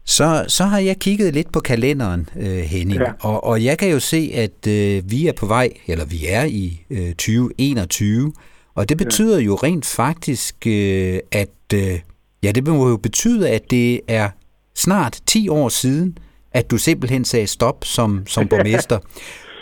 Så, 0.05 0.45
så 0.49 0.65
har 0.65 0.79
jeg 0.79 0.99
kigget 0.99 1.35
lidt 1.35 1.53
på 1.53 1.61
kalenderen, 1.61 2.29
øh, 2.37 2.59
Henning, 2.59 3.01
ja. 3.01 3.13
og, 3.21 3.45
og 3.45 3.65
jeg 3.65 3.79
kan 3.79 3.91
jo 3.91 4.01
se, 4.01 4.33
at 4.35 4.67
øh, 4.67 5.11
vi 5.11 5.27
er 5.27 5.33
på 5.33 5.47
vej, 5.47 5.71
eller 5.87 6.05
vi 6.05 6.27
er 6.27 6.45
i 6.45 6.85
øh, 6.91 7.09
2021, 7.09 8.33
og 8.75 8.89
det 8.89 8.99
betyder 8.99 9.39
ja. 9.39 9.45
jo 9.45 9.55
rent 9.55 9.87
faktisk, 9.87 10.67
øh, 10.67 11.19
at 11.33 11.49
øh, 11.75 12.01
ja, 12.43 12.53
det 12.53 12.67
må 12.67 12.89
jo 12.89 12.97
betyde, 12.97 13.51
at 13.51 13.71
det 13.71 14.01
er 14.09 14.29
snart 14.75 15.21
10 15.27 15.49
år 15.49 15.69
siden, 15.69 16.19
at 16.53 16.71
du 16.71 16.79
simpelthen 16.79 17.25
sagde 17.25 17.47
stop 17.47 17.85
som, 17.85 18.27
som 18.27 18.49
borgmester. 18.51 18.99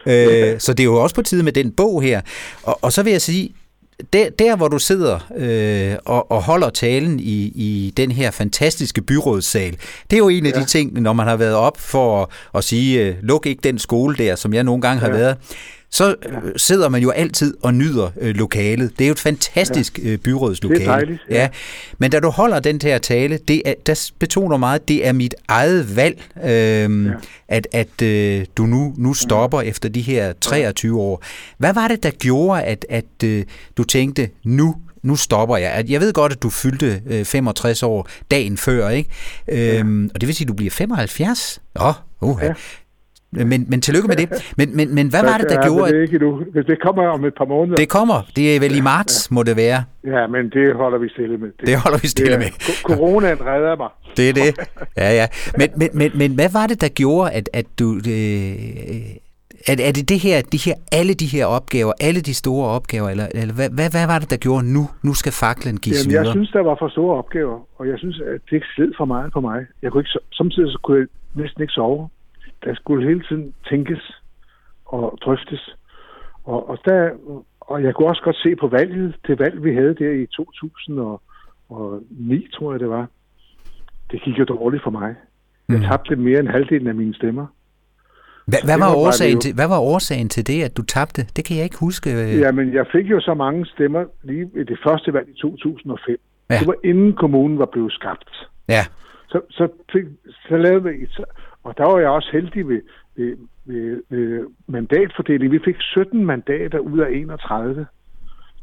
øh, 0.07 0.61
så 0.61 0.73
det 0.73 0.81
er 0.81 0.85
jo 0.85 1.03
også 1.03 1.15
på 1.15 1.23
tide 1.23 1.43
med 1.43 1.53
den 1.53 1.71
bog 1.71 2.03
her. 2.03 2.21
Og, 2.63 2.79
og 2.83 2.93
så 2.93 3.03
vil 3.03 3.11
jeg 3.11 3.23
sige, 3.23 3.55
der, 4.13 4.31
der 4.31 4.57
hvor 4.57 4.69
du 4.69 4.79
sidder 4.79 5.19
øh, 5.37 5.97
og, 6.05 6.31
og 6.31 6.43
holder 6.43 6.71
talen 6.71 7.21
i, 7.21 7.53
i 7.55 7.93
den 7.97 8.11
her 8.11 8.31
fantastiske 8.31 9.03
byrådssal, 9.03 9.77
det 10.11 10.17
er 10.17 10.19
jo 10.19 10.29
en 10.29 10.47
af 10.47 10.51
ja. 10.51 10.61
de 10.61 10.65
ting, 10.65 11.01
når 11.01 11.13
man 11.13 11.27
har 11.27 11.37
været 11.37 11.55
op 11.55 11.81
for 11.81 12.23
at, 12.23 12.29
at 12.55 12.65
sige, 12.65 13.07
øh, 13.07 13.15
luk 13.23 13.47
ikke 13.47 13.61
den 13.65 13.79
skole 13.79 14.17
der, 14.17 14.37
som 14.37 14.55
jeg 14.55 14.65
nogle 14.65 14.83
gange 14.83 15.01
har 15.01 15.09
ja. 15.09 15.17
været, 15.17 15.37
så. 15.91 16.15
Øh, 16.29 16.53
sidder 16.57 16.89
man 16.89 17.03
jo 17.03 17.11
altid 17.11 17.55
og 17.63 17.75
nyder 17.75 18.11
øh, 18.21 18.35
lokalet. 18.35 18.99
Det 18.99 19.05
er 19.05 19.09
jo 19.09 19.13
et 19.13 19.19
fantastisk 19.19 19.99
ja. 19.99 20.09
øh, 20.09 20.19
byrådslokale. 20.19 20.81
Det 20.81 20.89
er 20.89 20.93
dejligt. 20.93 21.21
Ja. 21.31 21.35
ja. 21.35 21.49
Men 21.99 22.11
da 22.11 22.21
du 22.21 22.31
holder 22.31 22.61
den 22.61 22.81
her 22.83 22.99
tale, 22.99 23.39
det 23.49 23.63
er, 23.65 23.75
der 23.87 24.11
betoner 24.19 24.57
meget, 24.57 24.81
at 24.81 24.89
det 24.89 25.07
er 25.07 25.13
mit 25.13 25.35
eget 25.49 25.97
valg, 25.97 26.23
øh, 26.45 27.07
ja. 27.07 27.13
at, 27.49 27.69
at 27.73 28.03
øh, 28.03 28.47
du 28.57 28.67
nu, 28.67 28.95
nu 28.97 29.15
stopper 29.15 29.61
ja. 29.61 29.69
efter 29.69 29.89
de 29.89 30.01
her 30.01 30.33
23 30.41 31.01
år. 31.01 31.25
Hvad 31.59 31.75
var 31.75 31.89
det, 31.89 32.03
der 32.03 32.11
gjorde, 32.11 32.63
at, 32.63 32.87
at 32.89 33.25
øh, 33.25 33.45
du 33.77 33.85
tænkte, 33.85 34.29
nu 34.45 34.77
nu 35.03 35.17
stopper 35.17 35.57
jeg. 35.57 35.85
Jeg 35.89 36.01
ved 36.01 36.13
godt, 36.13 36.33
at 36.33 36.43
du 36.43 36.51
fyldte 36.51 37.03
øh, 37.07 37.25
65 37.25 37.83
år 37.83 38.09
dagen 38.31 38.57
før, 38.57 38.89
ikke? 38.89 39.11
Øhm, 39.49 40.05
ja. 40.05 40.11
Og 40.15 40.21
det 40.21 40.27
vil 40.27 40.37
sige, 40.37 40.45
at 40.45 40.49
du 40.49 40.55
bliver 40.55 40.71
75? 40.71 41.61
Åh, 41.81 41.87
oh, 42.21 42.29
uh, 42.31 42.39
ja. 42.43 42.53
Men, 43.33 43.67
men 43.69 43.81
tillykke 43.81 44.09
med 44.09 44.17
det. 44.17 44.55
Men, 44.57 44.77
men, 44.77 44.95
men 44.95 45.09
hvad 45.09 45.23
var 45.23 45.39
det, 45.39 45.49
der 45.49 45.55
ja, 45.55 45.67
gjorde... 45.67 45.93
Det, 45.93 46.03
ikke 46.03 46.19
nu. 46.19 46.45
det 46.55 46.81
kommer 46.83 47.07
om 47.07 47.25
et 47.25 47.35
par 47.35 47.45
måneder. 47.45 47.77
Det 47.77 47.89
kommer. 47.89 48.23
Det 48.37 48.57
er 48.57 48.61
vel 48.61 48.77
i 48.77 48.81
marts, 48.81 49.29
ja. 49.31 49.35
må 49.35 49.43
det 49.43 49.57
være. 49.57 49.85
Ja, 50.05 50.27
men 50.27 50.51
det 50.51 50.75
holder 50.75 50.99
vi 50.99 51.09
stille 51.09 51.37
med. 51.39 51.49
Det, 51.49 51.67
det 51.67 51.77
holder 51.77 51.99
vi 51.99 52.09
stille 52.09 52.39
med. 52.39 52.51
Coronaen 52.83 53.47
redder 53.47 53.77
mig. 53.77 53.89
Det 54.17 54.29
er 54.29 54.33
det. 54.33 54.51
Ja, 54.97 55.13
ja. 55.13 55.27
Men, 55.59 55.69
men, 55.77 55.89
men, 55.95 56.11
men 56.15 56.35
hvad 56.35 56.53
var 56.53 56.67
det, 56.67 56.81
der 56.81 56.89
gjorde, 56.89 57.31
at, 57.31 57.51
at 57.53 57.67
du... 57.79 57.97
Øh, 57.97 59.21
er, 59.69 59.77
er 59.89 59.93
det 59.93 60.09
det 60.09 60.19
her, 60.19 60.43
de 60.53 60.59
her, 60.67 60.75
alle 60.93 61.15
de 61.15 61.27
her 61.27 61.47
opgaver, 61.47 61.93
alle 62.01 62.21
de 62.21 62.35
store 62.35 62.69
opgaver, 62.69 63.09
eller, 63.09 63.27
eller 63.35 63.55
hvad, 63.55 63.71
hvad, 63.71 63.91
hvad 63.91 64.07
var 64.07 64.19
det, 64.19 64.31
der 64.31 64.37
gjorde 64.37 64.73
nu? 64.73 64.83
Nu 65.03 65.15
skal 65.15 65.33
faklen 65.33 65.77
gives 65.77 65.99
Jamen, 65.99 66.11
videre. 66.11 66.25
Jeg 66.25 66.33
synes, 66.33 66.51
der 66.51 66.63
var 66.63 66.77
for 66.79 66.89
store 66.89 67.17
opgaver, 67.17 67.59
og 67.79 67.89
jeg 67.89 67.99
synes, 67.99 68.21
at 68.21 68.41
det 68.47 68.53
ikke 68.53 68.67
sled 68.75 68.93
for 68.97 69.05
meget 69.05 69.33
på 69.33 69.41
mig. 69.41 69.61
Jeg 69.83 69.91
kunne 69.91 70.01
ikke, 70.01 70.19
samtidig 70.33 70.73
så 70.73 70.79
kunne 70.85 70.99
jeg 70.99 71.07
næsten 71.35 71.63
ikke 71.63 71.73
sove 71.73 72.09
der 72.65 72.75
skulle 72.75 73.09
hele 73.09 73.23
tiden 73.29 73.55
tænkes 73.69 74.21
og 74.87 75.19
drøftes. 75.25 75.77
Og, 76.45 76.71
og, 76.71 76.79
der, 76.85 77.11
og 77.61 77.83
jeg 77.83 77.95
kunne 77.95 78.09
også 78.09 78.23
godt 78.23 78.37
se 78.37 78.57
på 78.57 78.69
valget, 78.69 79.17
det 79.27 79.39
valg, 79.39 79.65
vi 79.65 79.75
havde 79.75 79.95
der 79.95 80.11
i 80.11 80.27
2009, 80.27 82.49
tror 82.55 82.73
jeg 82.73 82.81
det 82.81 82.89
var. 82.89 83.07
Det 84.11 84.23
gik 84.23 84.39
jo 84.39 84.45
dårligt 84.45 84.83
for 84.83 84.91
mig. 84.91 85.15
Jeg 85.69 85.79
mm. 85.79 85.85
tabte 85.85 86.17
mere 86.17 86.41
end 86.41 86.49
halvdelen 86.49 86.87
af 86.87 86.95
mine 86.95 87.15
stemmer. 87.15 87.47
Hvad, 88.47 88.59
hvad, 88.65 88.79
var 88.79 88.95
årsagen 88.97 89.41
til, 89.41 89.55
hvad 89.55 89.69
var 89.69 89.79
årsagen 89.79 90.29
til 90.29 90.47
det, 90.47 90.63
at 90.63 90.77
du 90.77 90.83
tabte? 90.83 91.23
Det 91.37 91.45
kan 91.45 91.57
jeg 91.57 91.65
ikke 91.65 91.79
huske. 91.81 92.11
Jamen, 92.45 92.75
jeg 92.75 92.87
fik 92.93 93.11
jo 93.11 93.21
så 93.21 93.35
mange 93.35 93.67
stemmer 93.67 94.05
lige 94.23 94.51
i 94.55 94.65
det 94.65 94.79
første 94.87 95.13
valg 95.13 95.29
i 95.29 95.35
2005. 95.41 96.17
Ja. 96.51 96.59
Det 96.59 96.67
var 96.67 96.75
inden 96.85 97.13
kommunen 97.13 97.59
var 97.59 97.69
blevet 97.73 97.93
skabt. 97.93 98.49
Ja. 98.69 98.85
Så, 99.29 99.41
så, 99.51 99.69
fik, 99.93 100.05
så 100.49 100.57
lavede 100.57 100.85
vi, 100.85 101.07
og 101.65 101.79
der 101.79 101.85
var 101.85 101.99
jeg 101.99 102.09
også 102.09 102.29
heldig 102.33 102.69
ved, 102.69 102.83
ved, 103.17 103.37
ved, 103.65 104.03
ved 104.09 104.47
mandatfordelingen. 104.67 105.53
Vi 105.53 105.65
fik 105.65 105.77
17 105.79 106.27
mandater 106.27 106.79
ud 106.79 106.99
af 106.99 107.11
31. 107.11 107.87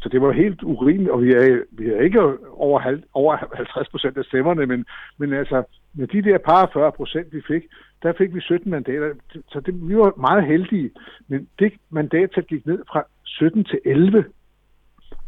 Så 0.01 0.09
det 0.09 0.21
var 0.21 0.31
helt 0.31 0.63
urimeligt, 0.63 1.09
og 1.09 1.21
vi 1.21 1.31
er, 1.31 1.63
vi 1.71 1.89
er 1.89 2.01
ikke 2.01 2.21
over, 2.51 2.79
halv, 2.79 3.03
over 3.13 3.55
50 3.55 3.89
procent 3.89 4.17
af 4.17 4.25
stemmerne, 4.25 4.65
men, 4.65 4.85
men 5.17 5.33
altså 5.33 5.63
med 5.93 6.07
de 6.07 6.21
der 6.21 6.37
par 6.37 6.69
40 6.73 6.91
procent, 6.91 7.33
vi 7.33 7.41
fik, 7.47 7.63
der 8.03 8.13
fik 8.17 8.35
vi 8.35 8.41
17 8.41 8.71
mandater. 8.71 9.13
Så 9.51 9.59
det, 9.59 9.89
vi 9.89 9.97
var 9.97 10.13
meget 10.17 10.45
heldige, 10.45 10.91
men 11.27 11.47
det 11.59 11.73
mandat 11.89 12.29
gik 12.47 12.65
ned 12.65 12.79
fra 12.91 13.03
17 13.23 13.63
til 13.63 13.79
11. 13.85 14.25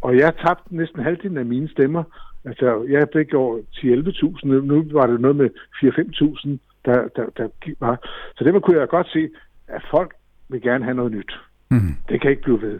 Og 0.01 0.17
jeg 0.17 0.35
tabte 0.35 0.75
næsten 0.75 1.03
halvdelen 1.03 1.37
af 1.37 1.45
mine 1.45 1.69
stemmer. 1.69 2.03
Altså, 2.45 2.85
jeg 2.89 3.07
fik 3.13 3.33
over 3.33 3.57
10-11.000, 3.57 4.47
nu 4.47 4.85
var 4.91 5.07
det 5.07 5.21
noget 5.21 5.35
med 5.35 5.49
4-5.000 5.83 6.68
der, 6.85 7.07
der, 7.15 7.25
der 7.37 7.49
var. 7.79 7.97
Så 8.37 8.43
det 8.43 8.63
kunne 8.63 8.79
jeg 8.79 8.87
godt 8.87 9.07
se, 9.07 9.29
at 9.67 9.81
folk 9.91 10.13
vil 10.49 10.61
gerne 10.61 10.83
have 10.83 10.95
noget 10.95 11.11
nyt. 11.11 11.39
Mm. 11.71 11.95
Det 12.09 12.21
kan 12.21 12.31
ikke 12.31 12.41
blive 12.43 12.61
ved. 12.61 12.79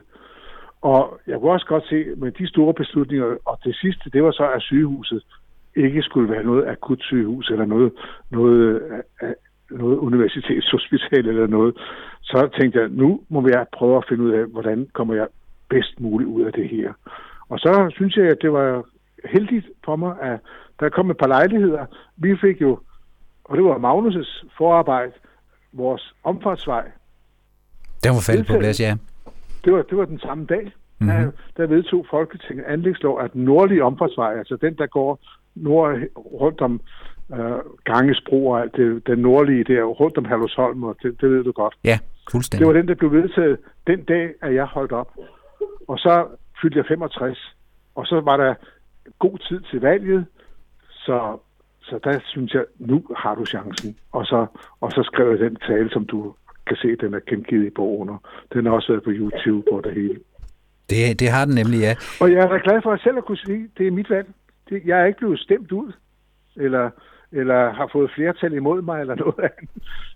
Og 0.81 1.19
jeg 1.27 1.39
kunne 1.39 1.51
også 1.51 1.65
godt 1.65 1.87
se, 1.87 2.05
med 2.17 2.31
de 2.31 2.47
store 2.47 2.73
beslutninger, 2.73 3.35
og 3.45 3.59
det 3.63 3.75
sidste, 3.75 4.09
det 4.09 4.23
var 4.23 4.31
så, 4.31 4.49
at 4.49 4.61
sygehuset 4.61 5.23
ikke 5.75 6.01
skulle 6.01 6.31
være 6.31 6.43
noget 6.43 6.67
akut 6.67 7.01
sygehus, 7.01 7.49
eller 7.49 7.65
noget, 7.65 7.91
noget, 8.31 8.81
noget 9.71 9.97
universitetshospital 9.97 11.27
eller 11.27 11.47
noget. 11.47 11.77
Så 12.21 12.49
tænkte 12.59 12.79
jeg, 12.79 12.89
nu 12.89 13.21
må 13.29 13.47
jeg 13.47 13.65
prøve 13.73 13.97
at 13.97 14.05
finde 14.09 14.23
ud 14.23 14.31
af, 14.31 14.45
hvordan 14.45 14.87
kommer 14.93 15.13
jeg 15.13 15.27
bedst 15.69 15.99
muligt 15.99 16.29
ud 16.29 16.41
af 16.41 16.53
det 16.53 16.69
her. 16.69 16.93
Og 17.49 17.59
så 17.59 17.91
synes 17.95 18.15
jeg, 18.15 18.25
at 18.25 18.41
det 18.41 18.51
var 18.53 18.83
heldigt 19.25 19.67
for 19.85 19.95
mig, 19.95 20.15
at 20.21 20.39
der 20.79 20.89
kom 20.89 21.09
et 21.09 21.17
par 21.17 21.27
lejligheder. 21.27 21.85
Vi 22.17 22.37
fik 22.37 22.61
jo 22.61 22.79
og 23.49 23.57
det 23.57 23.65
var 23.65 23.77
Magnus' 23.77 24.47
forarbejde, 24.57 25.11
vores 25.73 26.13
omfartsvej. 26.23 26.85
Den 28.03 28.11
var 28.13 28.23
faldet 28.29 28.47
på 28.47 28.53
plads, 28.59 28.79
ja. 28.79 28.97
Det 29.65 29.73
var, 29.73 29.81
det 29.81 29.97
var 29.97 30.05
den 30.05 30.19
samme 30.19 30.45
dag, 30.45 30.71
mm-hmm. 30.99 31.07
der, 31.07 31.31
der 31.57 31.67
vedtog 31.67 32.05
Folketinget 32.09 32.65
anlægslov, 32.65 33.21
at 33.21 33.33
den 33.33 33.43
nordlige 33.43 33.83
omfartsvej, 33.83 34.37
altså 34.37 34.55
den, 34.61 34.73
der 34.77 34.87
går 34.87 35.19
nord, 35.55 35.97
rundt 36.15 36.61
om 36.61 36.81
øh, 37.33 37.59
Gangesbro 37.83 38.47
og 38.47 38.61
alt 38.61 38.75
det, 38.75 39.07
den 39.07 39.19
nordlige 39.19 39.63
der, 39.63 39.83
rundt 39.83 40.17
om 40.17 40.25
Herlufsholm, 40.25 40.83
og 40.83 40.95
det, 41.03 41.21
det 41.21 41.29
ved 41.31 41.43
du 41.43 41.51
godt. 41.51 41.75
Ja, 41.83 41.99
fuldstændig. 42.31 42.59
Det 42.59 42.73
var 42.73 42.79
den, 42.79 42.87
der 42.87 42.95
blev 42.95 43.11
vedtaget 43.11 43.57
den 43.87 44.03
dag, 44.03 44.33
at 44.41 44.55
jeg 44.55 44.65
holdt 44.65 44.91
op. 44.91 45.11
Og 45.87 45.97
så 45.97 46.27
fyldte 46.61 46.77
jeg 46.77 46.85
65, 46.87 47.55
og 47.95 48.05
så 48.05 48.21
var 48.21 48.37
der 48.37 48.53
god 49.19 49.37
tid 49.37 49.59
til 49.59 49.81
valget, 49.81 50.25
så, 50.89 51.39
så 51.89 51.99
der 52.03 52.19
synes 52.23 52.53
jeg, 52.53 52.65
nu 52.79 53.03
har 53.17 53.35
du 53.35 53.45
chancen. 53.45 53.97
Og 54.11 54.25
så, 54.25 54.45
og 54.81 54.91
så 54.91 55.03
skrev 55.03 55.29
jeg 55.29 55.39
den 55.39 55.55
tale, 55.55 55.89
som 55.89 56.05
du 56.05 56.35
kan 56.67 56.77
se, 56.77 56.95
den 56.95 57.13
er 57.13 57.19
gengivet 57.29 57.67
i 57.67 57.69
bogen, 57.69 58.09
og 58.09 58.21
den 58.53 58.65
har 58.65 58.73
også 58.73 58.91
været 58.91 59.03
på 59.03 59.11
YouTube 59.13 59.71
og 59.71 59.83
det 59.83 59.93
hele. 59.93 60.19
Det, 60.89 61.19
det 61.19 61.29
har 61.29 61.45
den 61.45 61.55
nemlig, 61.55 61.79
ja. 61.79 61.95
Og 62.21 62.31
jeg 62.31 62.39
er 62.39 62.47
da 62.47 62.59
glad 62.63 62.81
for 62.81 62.91
at 62.91 63.01
selv 63.03 63.17
at 63.17 63.25
kunne 63.25 63.37
sige, 63.37 63.69
det 63.77 63.87
er 63.87 63.91
mit 63.91 64.09
valg. 64.09 64.27
Det, 64.69 64.81
jeg 64.85 65.01
er 65.01 65.05
ikke 65.05 65.19
blevet 65.19 65.39
stemt 65.39 65.71
ud, 65.71 65.91
eller, 66.55 66.89
eller 67.31 67.73
har 67.73 67.89
fået 67.91 68.11
flertal 68.15 68.53
imod 68.53 68.81
mig, 68.81 69.01
eller 69.01 69.15
noget 69.15 69.39
andet. 69.49 69.69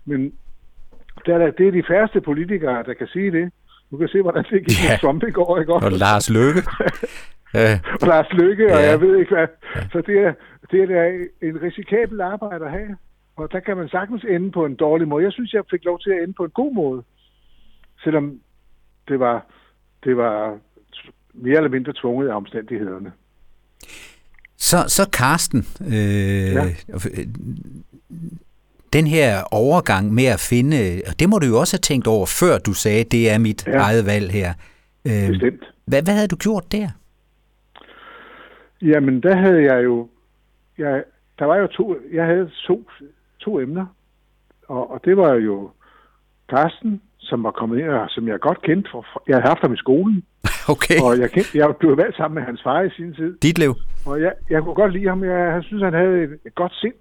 Men 0.04 0.20
det 1.26 1.34
er, 1.34 1.50
det 1.50 1.68
er 1.68 1.72
de 1.72 1.88
færreste 1.88 2.20
politikere, 2.20 2.82
der 2.82 2.94
kan 2.94 3.06
sige 3.06 3.30
det. 3.30 3.52
Du 3.94 3.98
kan 3.98 4.08
se, 4.08 4.22
hvordan 4.22 4.44
det 4.50 4.66
gik 4.66 4.84
ja. 4.90 4.96
Trump 5.00 5.22
i 5.22 5.30
går, 5.30 5.58
ikke 5.60 5.72
Og 5.72 5.92
Lars 5.92 6.30
Løkke. 6.30 6.62
og 8.02 8.06
Lars 8.06 8.32
Løkke, 8.32 8.66
og 8.74 8.80
ja. 8.80 8.90
jeg 8.90 9.00
ved 9.00 9.18
ikke 9.18 9.34
hvad. 9.34 9.46
Ja. 9.76 9.80
Så 9.92 10.02
det 10.06 10.18
er, 10.26 10.32
det 10.70 10.80
er 10.90 11.24
en 11.42 11.62
risikabel 11.62 12.20
arbejde 12.20 12.64
at 12.64 12.70
have. 12.70 12.96
Og 13.36 13.52
der 13.52 13.60
kan 13.60 13.76
man 13.76 13.88
sagtens 13.88 14.24
ende 14.24 14.50
på 14.50 14.64
en 14.66 14.74
dårlig 14.74 15.08
måde. 15.08 15.24
Jeg 15.24 15.32
synes, 15.32 15.52
jeg 15.52 15.62
fik 15.70 15.84
lov 15.84 16.00
til 16.00 16.10
at 16.10 16.22
ende 16.22 16.34
på 16.36 16.44
en 16.44 16.50
god 16.50 16.74
måde. 16.74 17.02
Selvom 18.04 18.40
det 19.08 19.20
var, 19.20 19.46
det 20.04 20.16
var 20.16 20.58
mere 21.34 21.56
eller 21.56 21.70
mindre 21.70 21.92
tvunget 21.96 22.28
af 22.28 22.34
omstændighederne. 22.34 23.12
Så, 24.56 24.76
så 24.88 25.10
Karsten, 25.12 25.66
øh, 25.80 26.54
ja. 26.54 26.64
Den 28.96 29.06
her 29.06 29.28
overgang 29.64 30.04
med 30.14 30.26
at 30.36 30.40
finde, 30.50 30.76
og 31.08 31.14
det 31.20 31.26
må 31.30 31.38
du 31.38 31.46
jo 31.46 31.56
også 31.62 31.74
have 31.76 31.86
tænkt 31.90 32.06
over, 32.06 32.26
før 32.40 32.54
du 32.58 32.72
sagde, 32.72 33.04
det 33.04 33.22
er 33.32 33.38
mit 33.38 33.66
ja. 33.66 33.72
eget 33.72 34.06
valg 34.06 34.30
her. 34.30 34.50
Øh, 35.08 35.28
Bestemt. 35.28 35.64
Hvad, 35.90 36.02
hvad 36.02 36.14
havde 36.14 36.28
du 36.34 36.36
gjort 36.36 36.72
der? 36.72 36.88
Jamen, 38.82 39.22
der 39.22 39.36
havde 39.36 39.62
jeg 39.70 39.84
jo, 39.84 40.08
jeg, 40.78 41.04
der 41.38 41.44
var 41.44 41.56
jo 41.56 41.66
to, 41.66 41.96
jeg 42.12 42.26
havde 42.26 42.50
to, 42.66 42.76
to 43.40 43.60
emner, 43.60 43.86
og, 44.68 44.90
og 44.90 45.00
det 45.04 45.16
var 45.16 45.34
jo 45.34 45.70
Karsten, 46.48 47.00
som 47.18 47.42
var 47.42 47.50
kommet 47.50 47.78
ind, 47.78 47.88
og 47.88 48.06
som 48.08 48.28
jeg 48.28 48.40
godt 48.40 48.62
kendte, 48.62 48.88
for, 48.92 49.22
jeg 49.28 49.36
havde 49.36 49.48
haft 49.48 49.60
ham 49.60 49.72
i 49.72 49.76
skolen, 49.76 50.24
Okay. 50.74 50.98
Og 51.04 51.18
jeg, 51.18 51.30
kendte, 51.30 51.58
jeg 51.58 51.76
blev 51.80 51.96
valgt 51.96 52.16
sammen 52.16 52.34
med 52.34 52.42
hans 52.42 52.62
far 52.62 52.82
i 52.82 52.90
sin 52.90 53.14
tid. 53.14 53.38
Dit 53.42 53.58
liv. 53.58 53.74
Og 54.06 54.20
jeg, 54.20 54.32
jeg 54.50 54.62
kunne 54.62 54.74
godt 54.74 54.92
lide 54.92 55.08
ham. 55.08 55.24
Jeg, 55.24 55.38
jeg 55.54 55.62
synes, 55.62 55.82
han 55.82 55.92
havde 55.92 56.22
et, 56.24 56.38
et 56.46 56.54
godt 56.54 56.74
sind. 56.74 56.94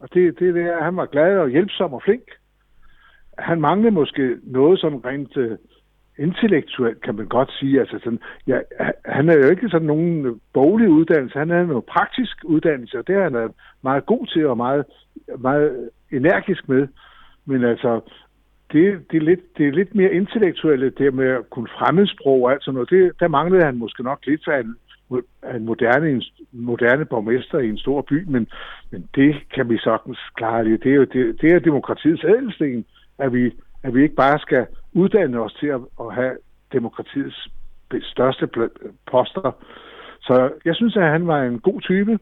Og 0.00 0.14
det, 0.14 0.38
det 0.38 0.54
der, 0.54 0.82
han 0.82 0.96
var 0.96 1.06
glad 1.06 1.38
og 1.38 1.48
hjælpsom 1.48 1.92
og 1.92 2.02
flink. 2.02 2.28
Han 3.38 3.60
manglede 3.60 3.94
måske 3.94 4.36
noget 4.42 4.80
som 4.80 4.96
rent 4.96 5.36
uh, 5.36 5.52
intellektuelt, 6.18 7.02
kan 7.02 7.14
man 7.14 7.26
godt 7.26 7.52
sige. 7.52 7.80
Altså 7.80 7.98
sådan, 7.98 8.20
ja, 8.46 8.58
han 9.04 9.28
er 9.28 9.34
jo 9.34 9.50
ikke 9.50 9.68
sådan 9.68 9.86
nogen 9.86 10.40
boglig 10.52 10.88
uddannelse. 10.88 11.38
Han 11.38 11.50
havde 11.50 11.66
noget 11.66 11.84
praktisk 11.84 12.44
uddannelse, 12.44 12.98
og 12.98 13.06
det 13.06 13.14
er 13.14 13.22
han 13.22 13.54
meget 13.82 14.06
god 14.06 14.26
til 14.26 14.46
og 14.46 14.56
meget, 14.56 14.84
meget 15.38 15.90
energisk 16.12 16.68
med. 16.68 16.88
Men 17.46 17.64
altså, 17.64 18.00
det, 18.72 19.10
det, 19.10 19.16
er 19.16 19.24
lidt, 19.24 19.58
det 19.58 19.68
er 19.68 19.72
lidt 19.72 19.94
mere 19.94 20.12
intellektuelle, 20.12 20.90
det 20.90 21.14
med 21.14 21.28
at 21.28 21.50
kunne 21.50 21.68
fremmedsprog 21.78 22.42
og 22.42 22.52
alt 22.52 22.64
sådan 22.64 22.74
noget. 22.74 22.90
Det, 22.90 23.20
der 23.20 23.28
manglede 23.28 23.64
han 23.64 23.76
måske 23.76 24.02
nok 24.02 24.26
lidt 24.26 24.48
af 24.48 24.56
han 24.56 24.74
moderne, 25.60 26.10
en 26.10 26.22
moderne 26.52 27.04
borgmester 27.04 27.58
i 27.58 27.68
en 27.68 27.78
stor 27.78 28.02
by, 28.02 28.24
men, 28.24 28.46
men 28.90 29.08
det 29.14 29.36
kan 29.54 29.68
vi 29.68 29.78
sagtens 29.78 30.18
klare 30.36 30.64
lidt. 30.64 30.82
Det 30.84 30.90
er 30.92 30.96
jo 30.96 31.04
det, 31.04 31.40
det 31.40 31.52
er 31.52 31.58
demokratiets 31.58 32.24
ædelsten, 32.24 32.84
at 33.18 33.32
vi, 33.32 33.52
at 33.82 33.94
vi 33.94 34.02
ikke 34.02 34.14
bare 34.14 34.38
skal 34.38 34.66
uddanne 34.92 35.40
os 35.40 35.52
til 35.52 35.66
at, 35.66 35.80
at 36.00 36.14
have 36.14 36.36
demokratiets 36.72 37.48
største 38.02 38.48
poster. 39.10 39.52
Så 40.20 40.50
jeg 40.64 40.74
synes, 40.74 40.96
at 40.96 41.10
han 41.10 41.26
var 41.26 41.42
en 41.42 41.58
god 41.58 41.80
type. 41.80 42.18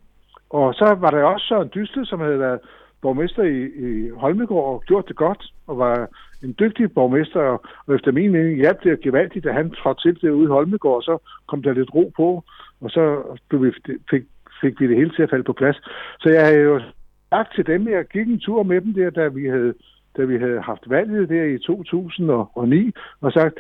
Og 0.51 0.75
så 0.75 0.97
var 1.01 1.11
der 1.11 1.25
også 1.25 1.47
Søren 1.47 1.71
Dyste, 1.75 2.05
som 2.05 2.21
havde 2.21 2.39
været 2.39 2.61
borgmester 3.05 3.43
i, 3.43 3.61
i 3.87 4.11
Holmegård 4.23 4.69
og 4.75 4.83
gjort 4.89 5.09
det 5.09 5.17
godt, 5.17 5.43
og 5.67 5.79
var 5.79 5.97
en 6.45 6.55
dygtig 6.61 6.93
borgmester, 6.93 7.41
og 7.87 7.95
efter 7.95 8.13
min 8.13 8.33
mening 8.33 8.57
hjalp 8.57 8.83
det 8.85 9.01
gevaldigt, 9.01 9.45
da 9.45 9.53
han 9.53 9.71
trådte 9.71 10.03
til 10.03 10.23
derude 10.23 10.45
i 10.45 10.55
Holmegård, 10.57 10.97
og 10.97 11.03
så 11.03 11.15
kom 11.49 11.63
der 11.63 11.73
lidt 11.73 11.95
ro 11.95 12.13
på, 12.17 12.29
og 12.81 12.91
så 12.91 13.05
vi, 13.51 13.71
fik, 14.11 14.25
fik 14.61 14.81
vi 14.81 14.89
det 14.89 14.97
hele 14.97 15.13
til 15.15 15.23
at 15.23 15.31
falde 15.31 15.45
på 15.45 15.53
plads. 15.53 15.79
Så 16.21 16.29
jeg 16.37 16.47
har 16.47 16.53
jo 16.53 16.81
sagt 17.31 17.55
til 17.55 17.67
dem, 17.67 17.89
jeg 17.89 18.05
gik 18.05 18.29
en 18.29 18.41
tur 18.41 18.63
med 18.63 18.81
dem 18.81 18.93
der, 18.95 19.11
da 19.11 19.29
vi 19.29 19.45
havde, 19.47 19.75
da 20.17 20.23
vi 20.25 20.39
havde 20.39 20.61
haft 20.61 20.85
valget 20.87 21.29
der 21.29 21.45
i 21.45 21.59
2009, 21.59 22.93
og 23.21 23.33
sagt, 23.33 23.55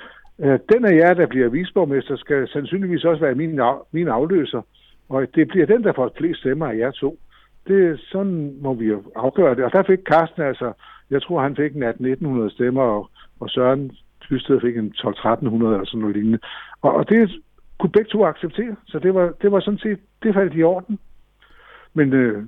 øh, 0.45 0.59
den 0.73 0.85
af 0.85 0.95
jer, 1.01 1.15
der 1.15 1.27
bliver 1.27 1.49
visborgmester, 1.49 2.17
skal 2.17 2.49
sandsynligvis 2.49 3.05
også 3.05 3.21
være 3.21 3.35
min, 3.35 3.61
min 3.93 4.09
afløser, 4.09 4.63
og 5.09 5.27
det 5.35 5.49
bliver 5.49 5.67
den, 5.67 5.85
der 5.85 5.93
får 5.93 6.13
flest 6.19 6.41
stemmer 6.41 6.67
af 6.67 6.77
jer 6.79 6.91
to. 6.91 7.19
Det, 7.67 8.01
sådan 8.01 8.57
må 8.61 8.75
vi 8.75 8.87
jo 8.87 9.03
afgøre 9.17 9.55
det. 9.55 9.65
Og 9.65 9.73
der 9.73 9.83
fik 9.83 9.99
Carsten 10.11 10.43
altså 10.43 10.73
jeg 11.11 11.23
tror, 11.23 11.43
han 11.43 11.57
fik 11.57 11.75
en 11.75 11.83
1800 11.83 12.51
stemmer, 12.51 12.83
og, 12.83 13.11
og 13.41 13.51
Søren 13.51 13.93
Tysted 14.21 14.61
fik 14.61 14.77
en 14.77 14.95
12-1300 14.99 15.05
eller 15.47 15.85
sådan 15.85 16.01
noget 16.01 16.17
lignende. 16.17 16.39
Og, 16.83 16.95
og 16.95 17.09
det 17.09 17.31
kunne 17.79 17.93
begge 17.93 18.11
to 18.11 18.25
acceptere, 18.25 18.77
så 18.87 18.99
det 18.99 19.15
var, 19.15 19.33
det 19.43 19.53
var 19.53 19.61
sådan 19.61 19.79
set, 19.79 20.01
det 20.23 20.35
faldt 20.35 20.55
i 20.55 20.63
orden. 20.63 20.99
Men 21.95 22.13
øh, 22.13 22.47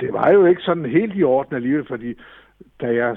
det 0.00 0.12
var 0.12 0.30
jo 0.30 0.46
ikke 0.46 0.62
sådan 0.62 0.86
helt 0.86 1.16
i 1.16 1.22
orden 1.22 1.56
alligevel, 1.56 1.86
fordi 1.86 2.14
da 2.80 2.86
jeg 2.86 3.16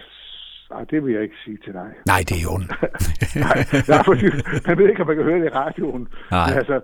Nej, 0.70 0.84
det 0.84 1.06
vil 1.06 1.14
jeg 1.14 1.24
ikke 1.24 1.36
sige 1.46 1.58
til 1.58 1.74
dig. 1.74 1.92
Nej, 2.06 2.20
det 2.20 2.32
er 2.32 2.44
jo 2.44 2.58
nej, 3.46 3.58
nej, 3.88 4.04
fordi 4.06 4.26
man 4.68 4.78
ved 4.78 4.90
ikke, 4.90 5.02
om 5.02 5.08
man 5.08 5.16
kan 5.16 5.26
høre 5.26 5.40
det 5.40 5.46
i 5.46 5.50
radioen. 5.50 6.08
Nej. 6.32 6.50
Men, 6.50 6.58
altså, 6.58 6.82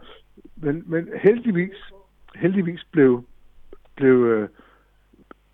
men, 0.56 0.84
men 0.86 1.10
heldigvis, 1.24 1.78
heldigvis 2.36 2.84
blev, 2.92 3.24
blev 3.96 4.26
øh, 4.26 4.50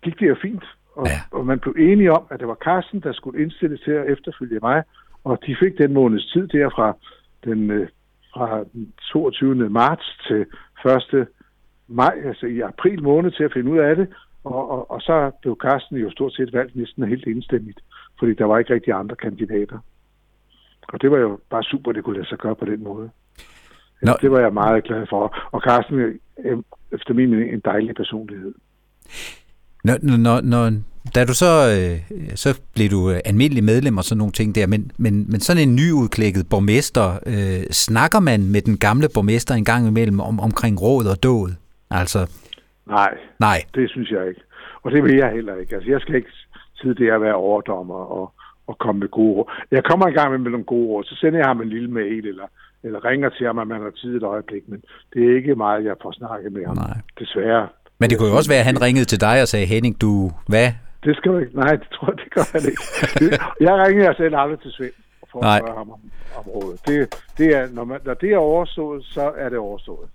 gik 0.02 0.20
det 0.20 0.28
jo 0.28 0.36
fint, 0.42 0.64
og, 0.94 1.06
ja. 1.06 1.20
og 1.38 1.46
man 1.46 1.58
blev 1.58 1.74
enige 1.78 2.12
om, 2.12 2.26
at 2.30 2.40
det 2.40 2.48
var 2.48 2.54
Carsten, 2.54 3.00
der 3.00 3.12
skulle 3.12 3.42
indstilles 3.42 3.80
til 3.80 3.90
at 3.90 4.12
efterfølge 4.12 4.58
mig, 4.62 4.82
og 5.24 5.38
de 5.46 5.56
fik 5.62 5.78
den 5.78 5.92
måneds 5.92 6.26
tid 6.32 6.48
der 6.48 6.70
fra 6.70 6.96
den, 7.44 7.70
øh, 7.70 7.88
fra 8.34 8.64
den 8.72 8.92
22. 9.12 9.54
marts 9.70 10.18
til 10.28 10.46
1. 11.12 11.26
maj, 11.88 12.14
altså 12.24 12.46
i 12.46 12.60
april 12.60 13.02
måned, 13.02 13.30
til 13.30 13.44
at 13.44 13.52
finde 13.52 13.70
ud 13.70 13.78
af 13.78 13.96
det, 13.96 14.08
og, 14.44 14.70
og, 14.70 14.90
og 14.90 15.00
så 15.00 15.30
blev 15.42 15.56
Carsten 15.62 15.96
jo 15.96 16.10
stort 16.10 16.34
set 16.34 16.52
valgt 16.52 16.76
næsten 16.76 17.08
helt 17.08 17.26
enstemmigt, 17.26 17.80
fordi 18.18 18.34
der 18.34 18.44
var 18.44 18.58
ikke 18.58 18.74
rigtig 18.74 18.92
andre 18.92 19.16
kandidater. 19.16 19.78
Og 20.88 21.02
det 21.02 21.10
var 21.10 21.18
jo 21.18 21.38
bare 21.50 21.62
super, 21.62 21.92
det 21.92 22.04
kunne 22.04 22.16
lade 22.16 22.28
sig 22.28 22.38
gøre 22.38 22.54
på 22.54 22.64
den 22.64 22.84
måde. 22.84 23.10
Nå. 24.02 24.12
Det 24.20 24.30
var 24.30 24.40
jeg 24.40 24.52
meget 24.52 24.84
glad 24.84 25.06
for. 25.10 25.48
Og 25.52 25.60
Carsten 25.60 26.00
er 26.36 26.62
efter 26.92 27.14
min 27.14 27.30
mening 27.30 27.52
en 27.52 27.62
dejlig 27.64 27.94
personlighed. 27.94 28.54
Når, 29.84 30.16
når, 30.16 30.40
når, 30.40 30.72
da 31.14 31.24
du 31.24 31.34
så, 31.34 31.52
øh, 31.76 32.18
så 32.34 32.60
blev 32.74 32.88
du 32.88 33.10
øh, 33.10 33.20
almindelig 33.24 33.64
medlem 33.64 33.96
og 33.96 34.04
sådan 34.04 34.18
nogle 34.18 34.32
ting 34.32 34.54
der, 34.54 34.66
men, 34.66 34.92
men, 34.98 35.14
men 35.30 35.40
sådan 35.40 35.62
en 35.68 35.76
nyudklækket 35.76 36.46
borgmester, 36.50 37.18
øh, 37.26 37.64
snakker 37.70 38.20
man 38.20 38.40
med 38.52 38.62
den 38.62 38.78
gamle 38.78 39.08
borgmester 39.14 39.54
en 39.54 39.64
gang 39.64 39.88
imellem 39.88 40.20
om, 40.20 40.40
omkring 40.40 40.82
råd 40.82 41.06
og 41.06 41.22
dåd? 41.22 41.50
Altså, 41.90 42.18
nej, 42.86 43.18
nej, 43.38 43.58
det 43.74 43.90
synes 43.90 44.10
jeg 44.10 44.28
ikke. 44.28 44.40
Og 44.82 44.90
det 44.90 45.04
vil 45.04 45.16
jeg 45.16 45.30
heller 45.32 45.54
ikke. 45.56 45.74
Altså, 45.74 45.90
jeg 45.90 46.00
skal 46.00 46.14
ikke 46.14 46.30
sidde 46.80 47.04
der 47.04 47.14
at 47.14 47.20
være 47.20 47.34
overdommer 47.34 47.94
og, 48.18 48.32
og 48.66 48.78
komme 48.78 48.98
med 48.98 49.08
gode 49.08 49.34
råd. 49.36 49.50
Jeg 49.70 49.84
kommer 49.84 50.06
en 50.06 50.14
gang 50.14 50.42
med 50.42 50.50
nogle 50.50 50.64
gode 50.64 50.88
råd, 50.88 51.04
så 51.04 51.14
sender 51.20 51.38
jeg 51.38 51.48
ham 51.48 51.60
en 51.60 51.68
lille 51.68 51.90
mail, 51.90 52.26
eller, 52.26 52.46
eller 52.82 53.04
ringer 53.04 53.28
til 53.28 53.46
ham, 53.46 53.58
at 53.58 53.68
man 53.68 53.80
har 53.82 53.90
tid 53.90 54.16
et 54.16 54.22
øjeblik, 54.22 54.68
men 54.68 54.82
det 55.12 55.30
er 55.30 55.36
ikke 55.36 55.54
meget, 55.54 55.84
jeg 55.84 55.96
får 56.02 56.12
snakket 56.12 56.52
med 56.52 56.66
ham. 56.66 56.76
Nej. 56.76 56.96
Desværre. 57.18 57.68
Men 57.98 58.10
det 58.10 58.18
kunne 58.18 58.28
jo 58.28 58.36
også 58.36 58.50
være, 58.50 58.58
at 58.58 58.64
han 58.64 58.82
ringede 58.82 59.04
til 59.04 59.20
dig 59.20 59.42
og 59.42 59.48
sagde, 59.48 59.66
Henning, 59.66 60.00
du, 60.00 60.30
hvad? 60.48 60.68
Det 61.04 61.16
skal 61.16 61.32
du 61.32 61.38
ikke. 61.38 61.56
Nej, 61.56 61.76
det 61.76 61.88
tror 61.92 62.06
jeg, 62.10 62.18
det 62.22 62.30
gør 62.34 62.46
han 62.52 62.62
ikke. 62.70 62.82
jeg 63.66 63.74
ringer 63.86 64.04
jeg 64.04 64.14
selv 64.16 64.36
aldrig 64.36 64.60
til 64.60 64.72
Svend 64.72 64.96
for 65.32 65.44
at 65.44 65.62
spørge 65.62 65.78
ham 65.78 65.90
om, 65.90 66.00
om 66.38 66.44
rådet. 66.46 66.80
Det, 66.86 66.96
det 67.38 67.56
er, 67.56 67.68
når, 67.72 67.84
man, 67.84 68.00
når 68.04 68.14
det 68.14 68.32
er 68.32 68.38
overstået, 68.38 69.04
så 69.04 69.32
er 69.36 69.48
det 69.48 69.58
overstået. 69.58 70.08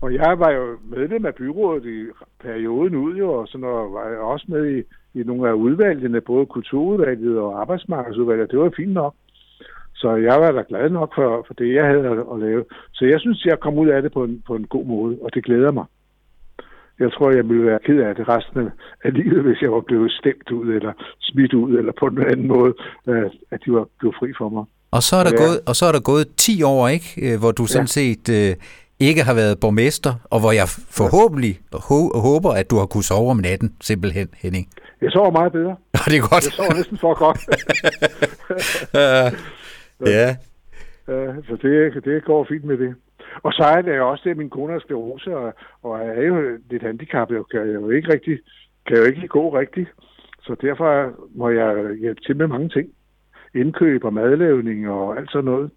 Og 0.00 0.14
jeg 0.14 0.38
var 0.38 0.50
jo 0.50 0.78
medlem 0.82 1.26
af 1.26 1.34
byrådet 1.34 1.86
i 1.86 2.06
perioden 2.40 2.94
ud, 2.94 3.16
jo, 3.16 3.32
og 3.32 3.48
så 3.48 3.58
når 3.58 3.88
var 3.88 4.08
jeg 4.08 4.18
også 4.18 4.46
med 4.48 4.76
i, 4.76 4.82
i 5.18 5.22
nogle 5.22 5.48
af 5.48 5.52
udvalgene, 5.52 6.20
både 6.20 6.46
kulturudvalget 6.46 7.38
og 7.38 7.60
arbejdsmarkedsudvalget. 7.60 8.50
Det 8.50 8.58
var 8.58 8.72
fint 8.76 8.92
nok. 8.92 9.14
Så 10.02 10.10
jeg 10.28 10.36
var 10.40 10.52
da 10.52 10.62
glad 10.68 10.90
nok 10.90 11.10
for, 11.14 11.44
for 11.46 11.54
det, 11.54 11.74
jeg 11.74 11.84
havde 11.90 12.06
at, 12.12 12.18
at 12.32 12.38
lave. 12.46 12.64
Så 12.92 13.04
jeg 13.12 13.20
synes, 13.20 13.44
jeg 13.44 13.60
kom 13.60 13.74
ud 13.78 13.88
af 13.88 14.02
det 14.02 14.12
på 14.12 14.24
en, 14.24 14.42
på 14.46 14.54
en 14.54 14.66
god 14.74 14.84
måde, 14.86 15.14
og 15.24 15.34
det 15.34 15.44
glæder 15.44 15.70
mig 15.70 15.86
jeg 17.02 17.12
tror, 17.12 17.30
jeg 17.30 17.48
ville 17.48 17.66
være 17.66 17.78
ked 17.86 17.98
af 18.08 18.14
det 18.14 18.28
resten 18.28 18.60
af 19.04 19.12
livet, 19.14 19.42
hvis 19.46 19.62
jeg 19.62 19.72
var 19.72 19.80
blevet 19.80 20.12
stemt 20.20 20.50
ud, 20.50 20.68
eller 20.76 20.92
smidt 21.20 21.54
ud, 21.54 21.72
eller 21.78 21.92
på 22.00 22.06
en 22.06 22.18
anden 22.32 22.48
måde, 22.48 22.72
øh, 23.08 23.26
at 23.50 23.58
de 23.64 23.72
var 23.72 23.86
blevet 23.98 24.16
fri 24.18 24.28
for 24.38 24.48
mig. 24.48 24.64
Og 24.90 25.02
så 25.02 25.16
er 25.16 25.24
der, 25.24 25.30
ja. 25.34 25.42
gået, 25.44 25.60
og 25.66 25.76
så 25.76 25.84
er 25.86 25.92
der 25.92 26.00
gået 26.00 26.26
10 26.36 26.62
år, 26.62 26.88
ikke? 26.88 27.08
Øh, 27.22 27.38
hvor 27.40 27.52
du 27.52 27.66
sådan 27.66 27.90
ja. 27.96 27.98
set 28.00 28.28
øh, 28.28 28.56
ikke 29.00 29.22
har 29.22 29.34
været 29.34 29.60
borgmester, 29.60 30.12
og 30.30 30.40
hvor 30.40 30.52
jeg 30.52 30.68
forhåbentlig 31.00 31.60
ho- 31.74 32.20
håber, 32.28 32.50
at 32.50 32.70
du 32.70 32.76
har 32.76 32.86
kunnet 32.86 33.04
sove 33.04 33.30
om 33.30 33.36
natten, 33.36 33.76
simpelthen, 33.80 34.28
Henning. 34.42 34.68
Jeg 35.02 35.10
sover 35.10 35.30
meget 35.30 35.52
bedre. 35.52 35.76
Ja, 35.94 36.00
det 36.10 36.16
er 36.16 36.28
godt. 36.32 36.44
Jeg 36.44 36.52
sover 36.52 36.74
næsten 36.74 36.98
for 36.98 37.14
godt. 37.24 37.40
ja. 40.06 40.36
Øh, 41.08 41.34
så 41.44 41.58
det, 41.62 42.04
det 42.04 42.24
går 42.24 42.46
fint 42.50 42.64
med 42.64 42.78
det. 42.78 42.94
Og 43.42 43.52
så 43.52 43.62
er 43.64 43.82
det 43.82 44.00
også 44.00 44.22
det, 44.24 44.30
at 44.30 44.36
min 44.36 44.50
kone 44.50 44.74
er 44.74 44.80
sklerose, 44.80 45.36
og, 45.36 45.54
og 45.82 46.00
er 46.00 46.22
jo 46.22 46.58
lidt 46.70 46.82
handicappet, 46.82 47.38
og 47.38 47.48
kan 47.48 47.70
jo 47.70 47.90
ikke 47.90 48.12
rigtig, 48.12 48.38
kan 48.86 48.96
jo 48.96 49.02
ikke 49.02 49.28
gå 49.28 49.58
rigtigt. 49.58 49.88
Så 50.42 50.56
derfor 50.60 51.12
må 51.34 51.48
jeg 51.48 51.96
hjælpe 52.00 52.20
til 52.20 52.36
med 52.36 52.46
mange 52.46 52.68
ting. 52.68 52.88
Indkøb 53.54 54.04
og 54.04 54.14
madlavning 54.14 54.88
og 54.88 55.18
alt 55.18 55.30
sådan 55.30 55.44
noget. 55.44 55.70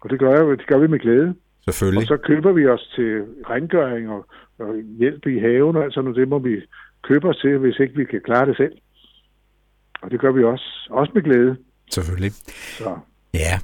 Og 0.00 0.10
det 0.10 0.18
gør, 0.18 0.30
jeg, 0.30 0.58
det 0.58 0.66
gør 0.66 0.78
vi 0.78 0.86
med 0.86 0.98
glæde. 0.98 1.34
Selvfølgelig. 1.64 2.00
Og 2.00 2.06
så 2.06 2.16
køber 2.16 2.52
vi 2.52 2.66
os 2.66 2.92
til 2.96 3.24
rengøring 3.50 4.10
og, 4.10 4.26
og 4.58 4.74
hjælp 4.98 5.26
i 5.26 5.38
haven 5.38 5.76
og 5.76 5.84
alt 5.84 5.94
sådan 5.94 6.04
noget. 6.04 6.20
Det 6.20 6.28
må 6.28 6.38
vi 6.38 6.60
købe 7.02 7.28
os 7.28 7.36
til, 7.36 7.58
hvis 7.58 7.78
ikke 7.78 7.96
vi 7.96 8.04
kan 8.04 8.20
klare 8.20 8.46
det 8.46 8.56
selv. 8.56 8.72
Og 10.02 10.10
det 10.10 10.20
gør 10.20 10.32
vi 10.32 10.44
også. 10.44 10.88
Også 10.90 11.12
med 11.14 11.22
glæde. 11.22 11.56
Selvfølgelig. 11.90 12.32
Så. 12.78 12.98
Ja. 13.34 13.58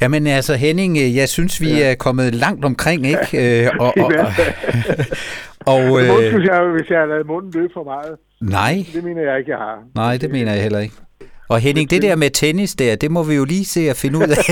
Jamen 0.00 0.26
altså 0.26 0.54
Henning, 0.54 0.96
øh, 0.96 1.16
jeg 1.16 1.28
synes 1.28 1.60
vi 1.60 1.70
ja. 1.70 1.90
er 1.90 1.94
kommet 1.94 2.34
langt 2.34 2.64
omkring, 2.64 3.06
ikke? 3.06 3.26
Øh, 3.64 3.70
og, 3.80 3.94
og, 3.98 4.12
og, 5.72 5.82
og, 5.82 6.02
øh, 6.02 6.28
synes 6.28 6.44
jeg, 6.44 6.62
hvis 6.64 6.90
jeg 6.90 6.98
har 6.98 7.06
lavet 7.06 7.26
munden 7.26 7.50
løbe 7.54 7.72
for 7.74 7.84
meget. 7.84 8.16
Nej. 8.40 8.86
Det 8.94 9.04
mener 9.04 9.22
jeg 9.22 9.38
ikke, 9.38 9.50
jeg 9.50 9.58
har. 9.58 9.78
Nej, 9.94 10.16
det 10.16 10.30
mener 10.30 10.52
jeg 10.52 10.62
heller 10.62 10.78
ikke. 10.78 10.94
Og 11.48 11.58
Henning, 11.60 11.90
det 11.90 12.02
der 12.02 12.16
med 12.16 12.30
tennis 12.30 12.74
der, 12.74 12.96
det 12.96 13.10
må 13.10 13.22
vi 13.22 13.34
jo 13.34 13.44
lige 13.44 13.64
se 13.64 13.80
at 13.90 13.96
finde 13.96 14.18
ud 14.18 14.28
af. 14.38 14.44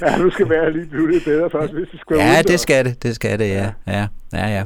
ja, 0.06 0.18
nu 0.18 0.30
skal 0.30 0.48
være 0.50 0.72
lige 0.72 0.86
blive 0.86 1.10
lidt 1.10 1.24
bedre 1.24 1.50
først, 1.50 1.72
hvis 1.72 1.88
det 1.92 2.00
skal 2.00 2.16
Ja, 2.16 2.42
det 2.42 2.60
skal 2.60 2.84
det, 2.84 3.02
det 3.02 3.14
skal 3.14 3.38
det, 3.38 3.48
ja. 3.48 3.70
ja. 3.86 4.06
Ja, 4.32 4.46
ja. 4.56 4.62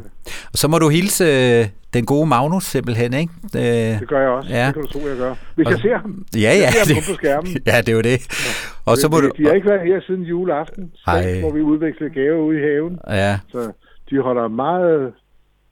Og 0.52 0.59
så 0.59 0.69
må 0.69 0.78
du 0.78 0.89
hilse 0.89 1.24
øh, 1.24 1.66
den 1.94 2.06
gode 2.06 2.27
Magnus 2.27 2.65
simpelthen, 2.65 3.15
ikke? 3.15 3.32
Øh, 3.56 4.01
det 4.01 4.09
gør 4.09 4.20
jeg 4.20 4.28
også, 4.28 4.51
ja. 4.51 4.66
det 4.66 4.74
kan 4.74 4.82
du 4.82 4.89
tro, 4.89 5.09
jeg 5.09 5.16
gør. 5.16 5.35
Hvis 5.55 5.66
og, 5.66 5.73
jeg 5.73 5.81
ser 5.81 5.98
ham, 5.98 6.24
ja, 6.35 6.40
ja, 6.40 6.48
jeg 6.62 6.73
ser 6.73 6.94
ham 6.94 7.05
på 7.11 7.16
skærmen. 7.23 7.51
Ja, 7.66 7.78
det 7.78 7.89
er 7.89 7.93
jo 7.93 8.01
det. 8.01 8.19
Ja. 8.47 8.52
Og 8.90 8.97
så 8.97 9.09
må 9.09 9.16
de, 9.16 9.23
du... 9.23 9.32
de 9.39 9.44
har 9.44 9.52
ikke 9.52 9.69
været 9.69 9.86
her 9.86 10.01
siden 10.01 10.23
juleaften, 10.23 10.93
så 10.94 11.11
hvor 11.40 11.52
vi 11.52 11.61
udveksler 11.61 12.09
gaver 12.09 12.43
ude 12.43 12.59
i 12.59 12.62
haven. 12.62 12.98
Ja. 13.09 13.39
Så 13.48 13.73
de 14.11 14.20
holder 14.20 14.48
meget 14.48 15.12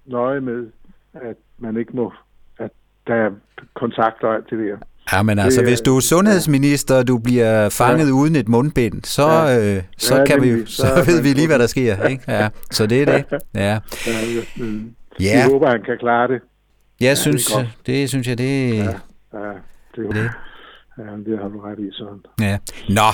nøje 0.06 0.40
med, 0.40 0.66
at 1.14 1.36
man 1.58 1.76
ikke 1.76 1.96
må, 1.96 2.12
at 2.58 2.70
der 3.06 3.14
er 3.14 3.30
kontakt 3.74 4.22
og 4.22 4.34
alt 4.34 4.50
det 4.50 4.58
der. 4.58 4.76
Ja, 5.12 5.22
men 5.22 5.38
altså, 5.38 5.60
det, 5.60 5.68
hvis 5.68 5.80
du 5.80 5.96
er 5.96 6.00
sundhedsminister, 6.00 6.96
og 6.96 7.08
du 7.08 7.18
bliver 7.18 7.68
fanget 7.68 8.06
ja. 8.06 8.12
uden 8.12 8.36
et 8.36 8.48
mundbind, 8.48 9.04
så, 9.04 9.28
ja. 9.28 9.76
øh, 9.76 9.82
så, 9.98 10.16
ja, 10.16 10.24
kan 10.24 10.42
vi, 10.42 10.66
så, 10.66 10.82
så 10.82 11.04
ved 11.06 11.22
vi 11.22 11.28
lige, 11.28 11.46
hvad 11.46 11.58
der 11.58 11.66
sker. 11.66 12.06
Ikke? 12.06 12.22
Ja, 12.28 12.48
så 12.70 12.86
det 12.86 13.02
er 13.02 13.06
det. 13.06 13.24
Ja. 13.54 13.78
ja. 15.20 15.38
Jeg 15.38 15.46
håber, 15.50 15.68
han 15.68 15.82
kan 15.82 15.98
klare 15.98 16.28
det. 16.28 16.40
Jeg 17.00 17.06
ja, 17.08 17.14
synes, 17.14 17.46
det, 17.46 17.68
det 17.86 18.08
synes 18.08 18.28
jeg, 18.28 18.38
det... 18.38 18.76
Ja, 18.76 18.84
ja 18.84 19.52
det, 19.96 20.14
det. 20.14 20.30
Ja, 20.98 21.30
det 21.30 21.38
har 21.38 21.48
du 21.48 21.60
ret 21.60 21.78
i, 21.78 21.90
sådan. 21.92 22.20
Ja. 22.40 22.58
Nå, 22.88 23.08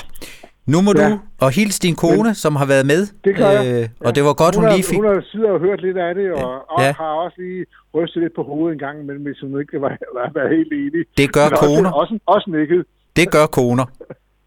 nu 0.73 0.79
må 0.87 0.93
ja. 0.97 1.11
du 1.11 1.19
og 1.45 1.51
hils 1.51 1.79
din 1.79 1.97
kone, 2.05 2.23
Men, 2.23 2.35
som 2.35 2.53
har 2.57 2.67
været 2.67 2.87
med. 2.93 3.03
Det 3.25 3.37
gør 3.37 3.51
jeg. 3.51 3.83
Øh, 3.83 3.89
og 4.01 4.07
ja. 4.07 4.11
det 4.17 4.23
var 4.29 4.35
godt, 4.43 4.55
hun, 4.55 4.65
hun 4.65 4.73
lige 4.75 4.85
fik... 4.91 4.97
Hun 4.97 5.07
har 5.07 5.25
siddet 5.33 5.51
og 5.55 5.61
hørt 5.61 5.81
lidt 5.87 5.99
af 6.07 6.15
det, 6.15 6.33
og, 6.33 6.53
og 6.75 6.81
ja. 6.85 6.93
har 7.03 7.13
også 7.25 7.37
lige 7.45 7.65
rystet 7.95 8.23
lidt 8.23 8.35
på 8.39 8.43
hovedet 8.43 8.73
en 8.77 8.81
gang 8.87 8.97
imellem, 9.03 9.25
hvis 9.29 9.41
hun 9.45 9.61
ikke 9.61 9.81
var, 9.85 9.93
var, 10.17 10.27
var 10.35 10.47
helt 10.57 10.73
enig. 10.83 11.07
Det 11.21 11.33
gør 11.33 11.49
Men 11.49 11.59
koner. 11.65 11.91
Også, 11.91 12.15
også, 12.15 12.19
også 12.35 12.51
nikket. 12.59 12.81
Det 13.17 13.27
gør 13.31 13.47
koner. 13.47 13.87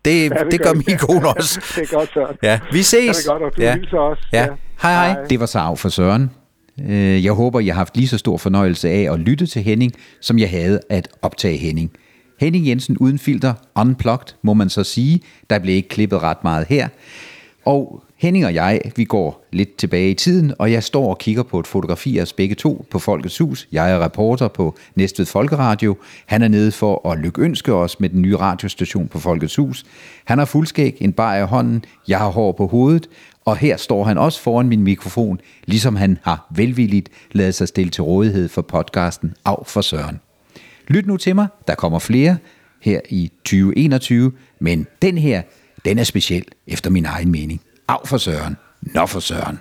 Det, 0.05 0.15
ja, 0.23 0.43
det, 0.43 0.51
det 0.51 0.59
gør, 0.59 0.65
gør 0.65 0.73
min 0.87 0.97
kone 1.07 1.27
også. 1.37 1.53
det 1.75 1.83
er 1.87 1.97
godt, 1.97 2.09
Søren. 2.13 2.37
Ja, 2.43 2.59
vi 2.71 2.81
ses. 2.93 3.17
Det 3.17 3.27
er 3.27 3.31
godt, 3.33 3.43
og 3.43 3.57
du 3.57 3.61
ja. 3.61 3.73
hilser 3.73 3.97
også. 3.97 4.23
Ja. 4.33 4.41
ja. 4.41 4.47
Hej, 4.81 4.93
hej. 4.93 5.23
Det 5.29 5.39
var 5.39 5.45
af 5.45 5.77
for 5.77 5.89
Søren. 5.89 6.31
Øh, 6.89 7.25
jeg 7.25 7.33
håber, 7.33 7.59
jeg 7.59 7.73
har 7.73 7.79
haft 7.79 7.95
lige 7.97 8.07
så 8.07 8.17
stor 8.17 8.37
fornøjelse 8.37 8.89
af 8.89 9.13
at 9.13 9.19
lytte 9.19 9.45
til 9.45 9.61
Henning, 9.61 9.91
som 10.21 10.39
jeg 10.39 10.49
havde 10.49 10.79
at 10.89 11.07
optage 11.21 11.57
Henning. 11.57 11.91
Henning 12.41 12.67
Jensen 12.67 12.97
uden 12.97 13.19
filter, 13.19 13.53
unplugged, 13.75 14.35
må 14.41 14.53
man 14.53 14.69
så 14.69 14.83
sige. 14.83 15.21
Der 15.49 15.59
blev 15.59 15.75
ikke 15.75 15.89
klippet 15.89 16.21
ret 16.21 16.43
meget 16.43 16.67
her. 16.67 16.87
Og 17.65 18.03
Henning 18.17 18.45
og 18.45 18.53
jeg, 18.53 18.81
vi 18.95 19.03
går 19.03 19.45
lidt 19.51 19.75
tilbage 19.75 20.11
i 20.11 20.13
tiden, 20.13 20.53
og 20.59 20.71
jeg 20.71 20.83
står 20.83 21.09
og 21.09 21.17
kigger 21.17 21.43
på 21.43 21.59
et 21.59 21.67
fotografi 21.67 22.17
af 22.17 22.21
os 22.21 22.33
begge 22.33 22.55
to 22.55 22.85
på 22.91 22.99
Folkets 22.99 23.37
Hus. 23.37 23.67
Jeg 23.71 23.91
er 23.91 24.03
reporter 24.03 24.47
på 24.47 24.77
Næstved 24.95 25.25
Folkeradio. 25.25 25.97
Han 26.25 26.41
er 26.41 26.47
nede 26.47 26.71
for 26.71 27.09
at 27.09 27.19
lykønske 27.19 27.73
os 27.73 27.99
med 27.99 28.09
den 28.09 28.21
nye 28.21 28.37
radiostation 28.37 29.07
på 29.07 29.19
Folkets 29.19 29.55
Hus. 29.55 29.85
Han 30.25 30.37
har 30.37 30.45
fuldskæg, 30.45 30.97
en 30.99 31.13
bar 31.13 31.37
i 31.37 31.43
hånden, 31.43 31.85
jeg 32.07 32.19
har 32.19 32.29
hår 32.29 32.51
på 32.51 32.67
hovedet, 32.67 33.09
og 33.45 33.57
her 33.57 33.77
står 33.77 34.03
han 34.03 34.17
også 34.17 34.41
foran 34.41 34.69
min 34.69 34.83
mikrofon, 34.83 35.39
ligesom 35.65 35.95
han 35.95 36.17
har 36.23 36.47
velvilligt 36.55 37.09
lavet 37.31 37.55
sig 37.55 37.67
stille 37.67 37.89
til 37.89 38.03
rådighed 38.03 38.49
for 38.49 38.61
podcasten 38.61 39.33
Af 39.45 39.63
for 39.65 39.81
Søren. 39.81 40.19
Lyt 40.91 41.07
nu 41.07 41.17
til 41.17 41.35
mig, 41.35 41.47
der 41.67 41.75
kommer 41.75 41.99
flere 41.99 42.37
her 42.81 42.99
i 43.09 43.31
2021, 43.43 44.31
men 44.59 44.87
den 45.01 45.17
her, 45.17 45.41
den 45.85 45.99
er 45.99 46.03
speciel 46.03 46.45
efter 46.67 46.89
min 46.89 47.05
egen 47.05 47.31
mening. 47.31 47.61
Af 47.87 47.97
for 48.05 48.17
Søren. 48.17 48.57
Nå 48.81 49.05
for 49.05 49.19
Søren. 49.19 49.59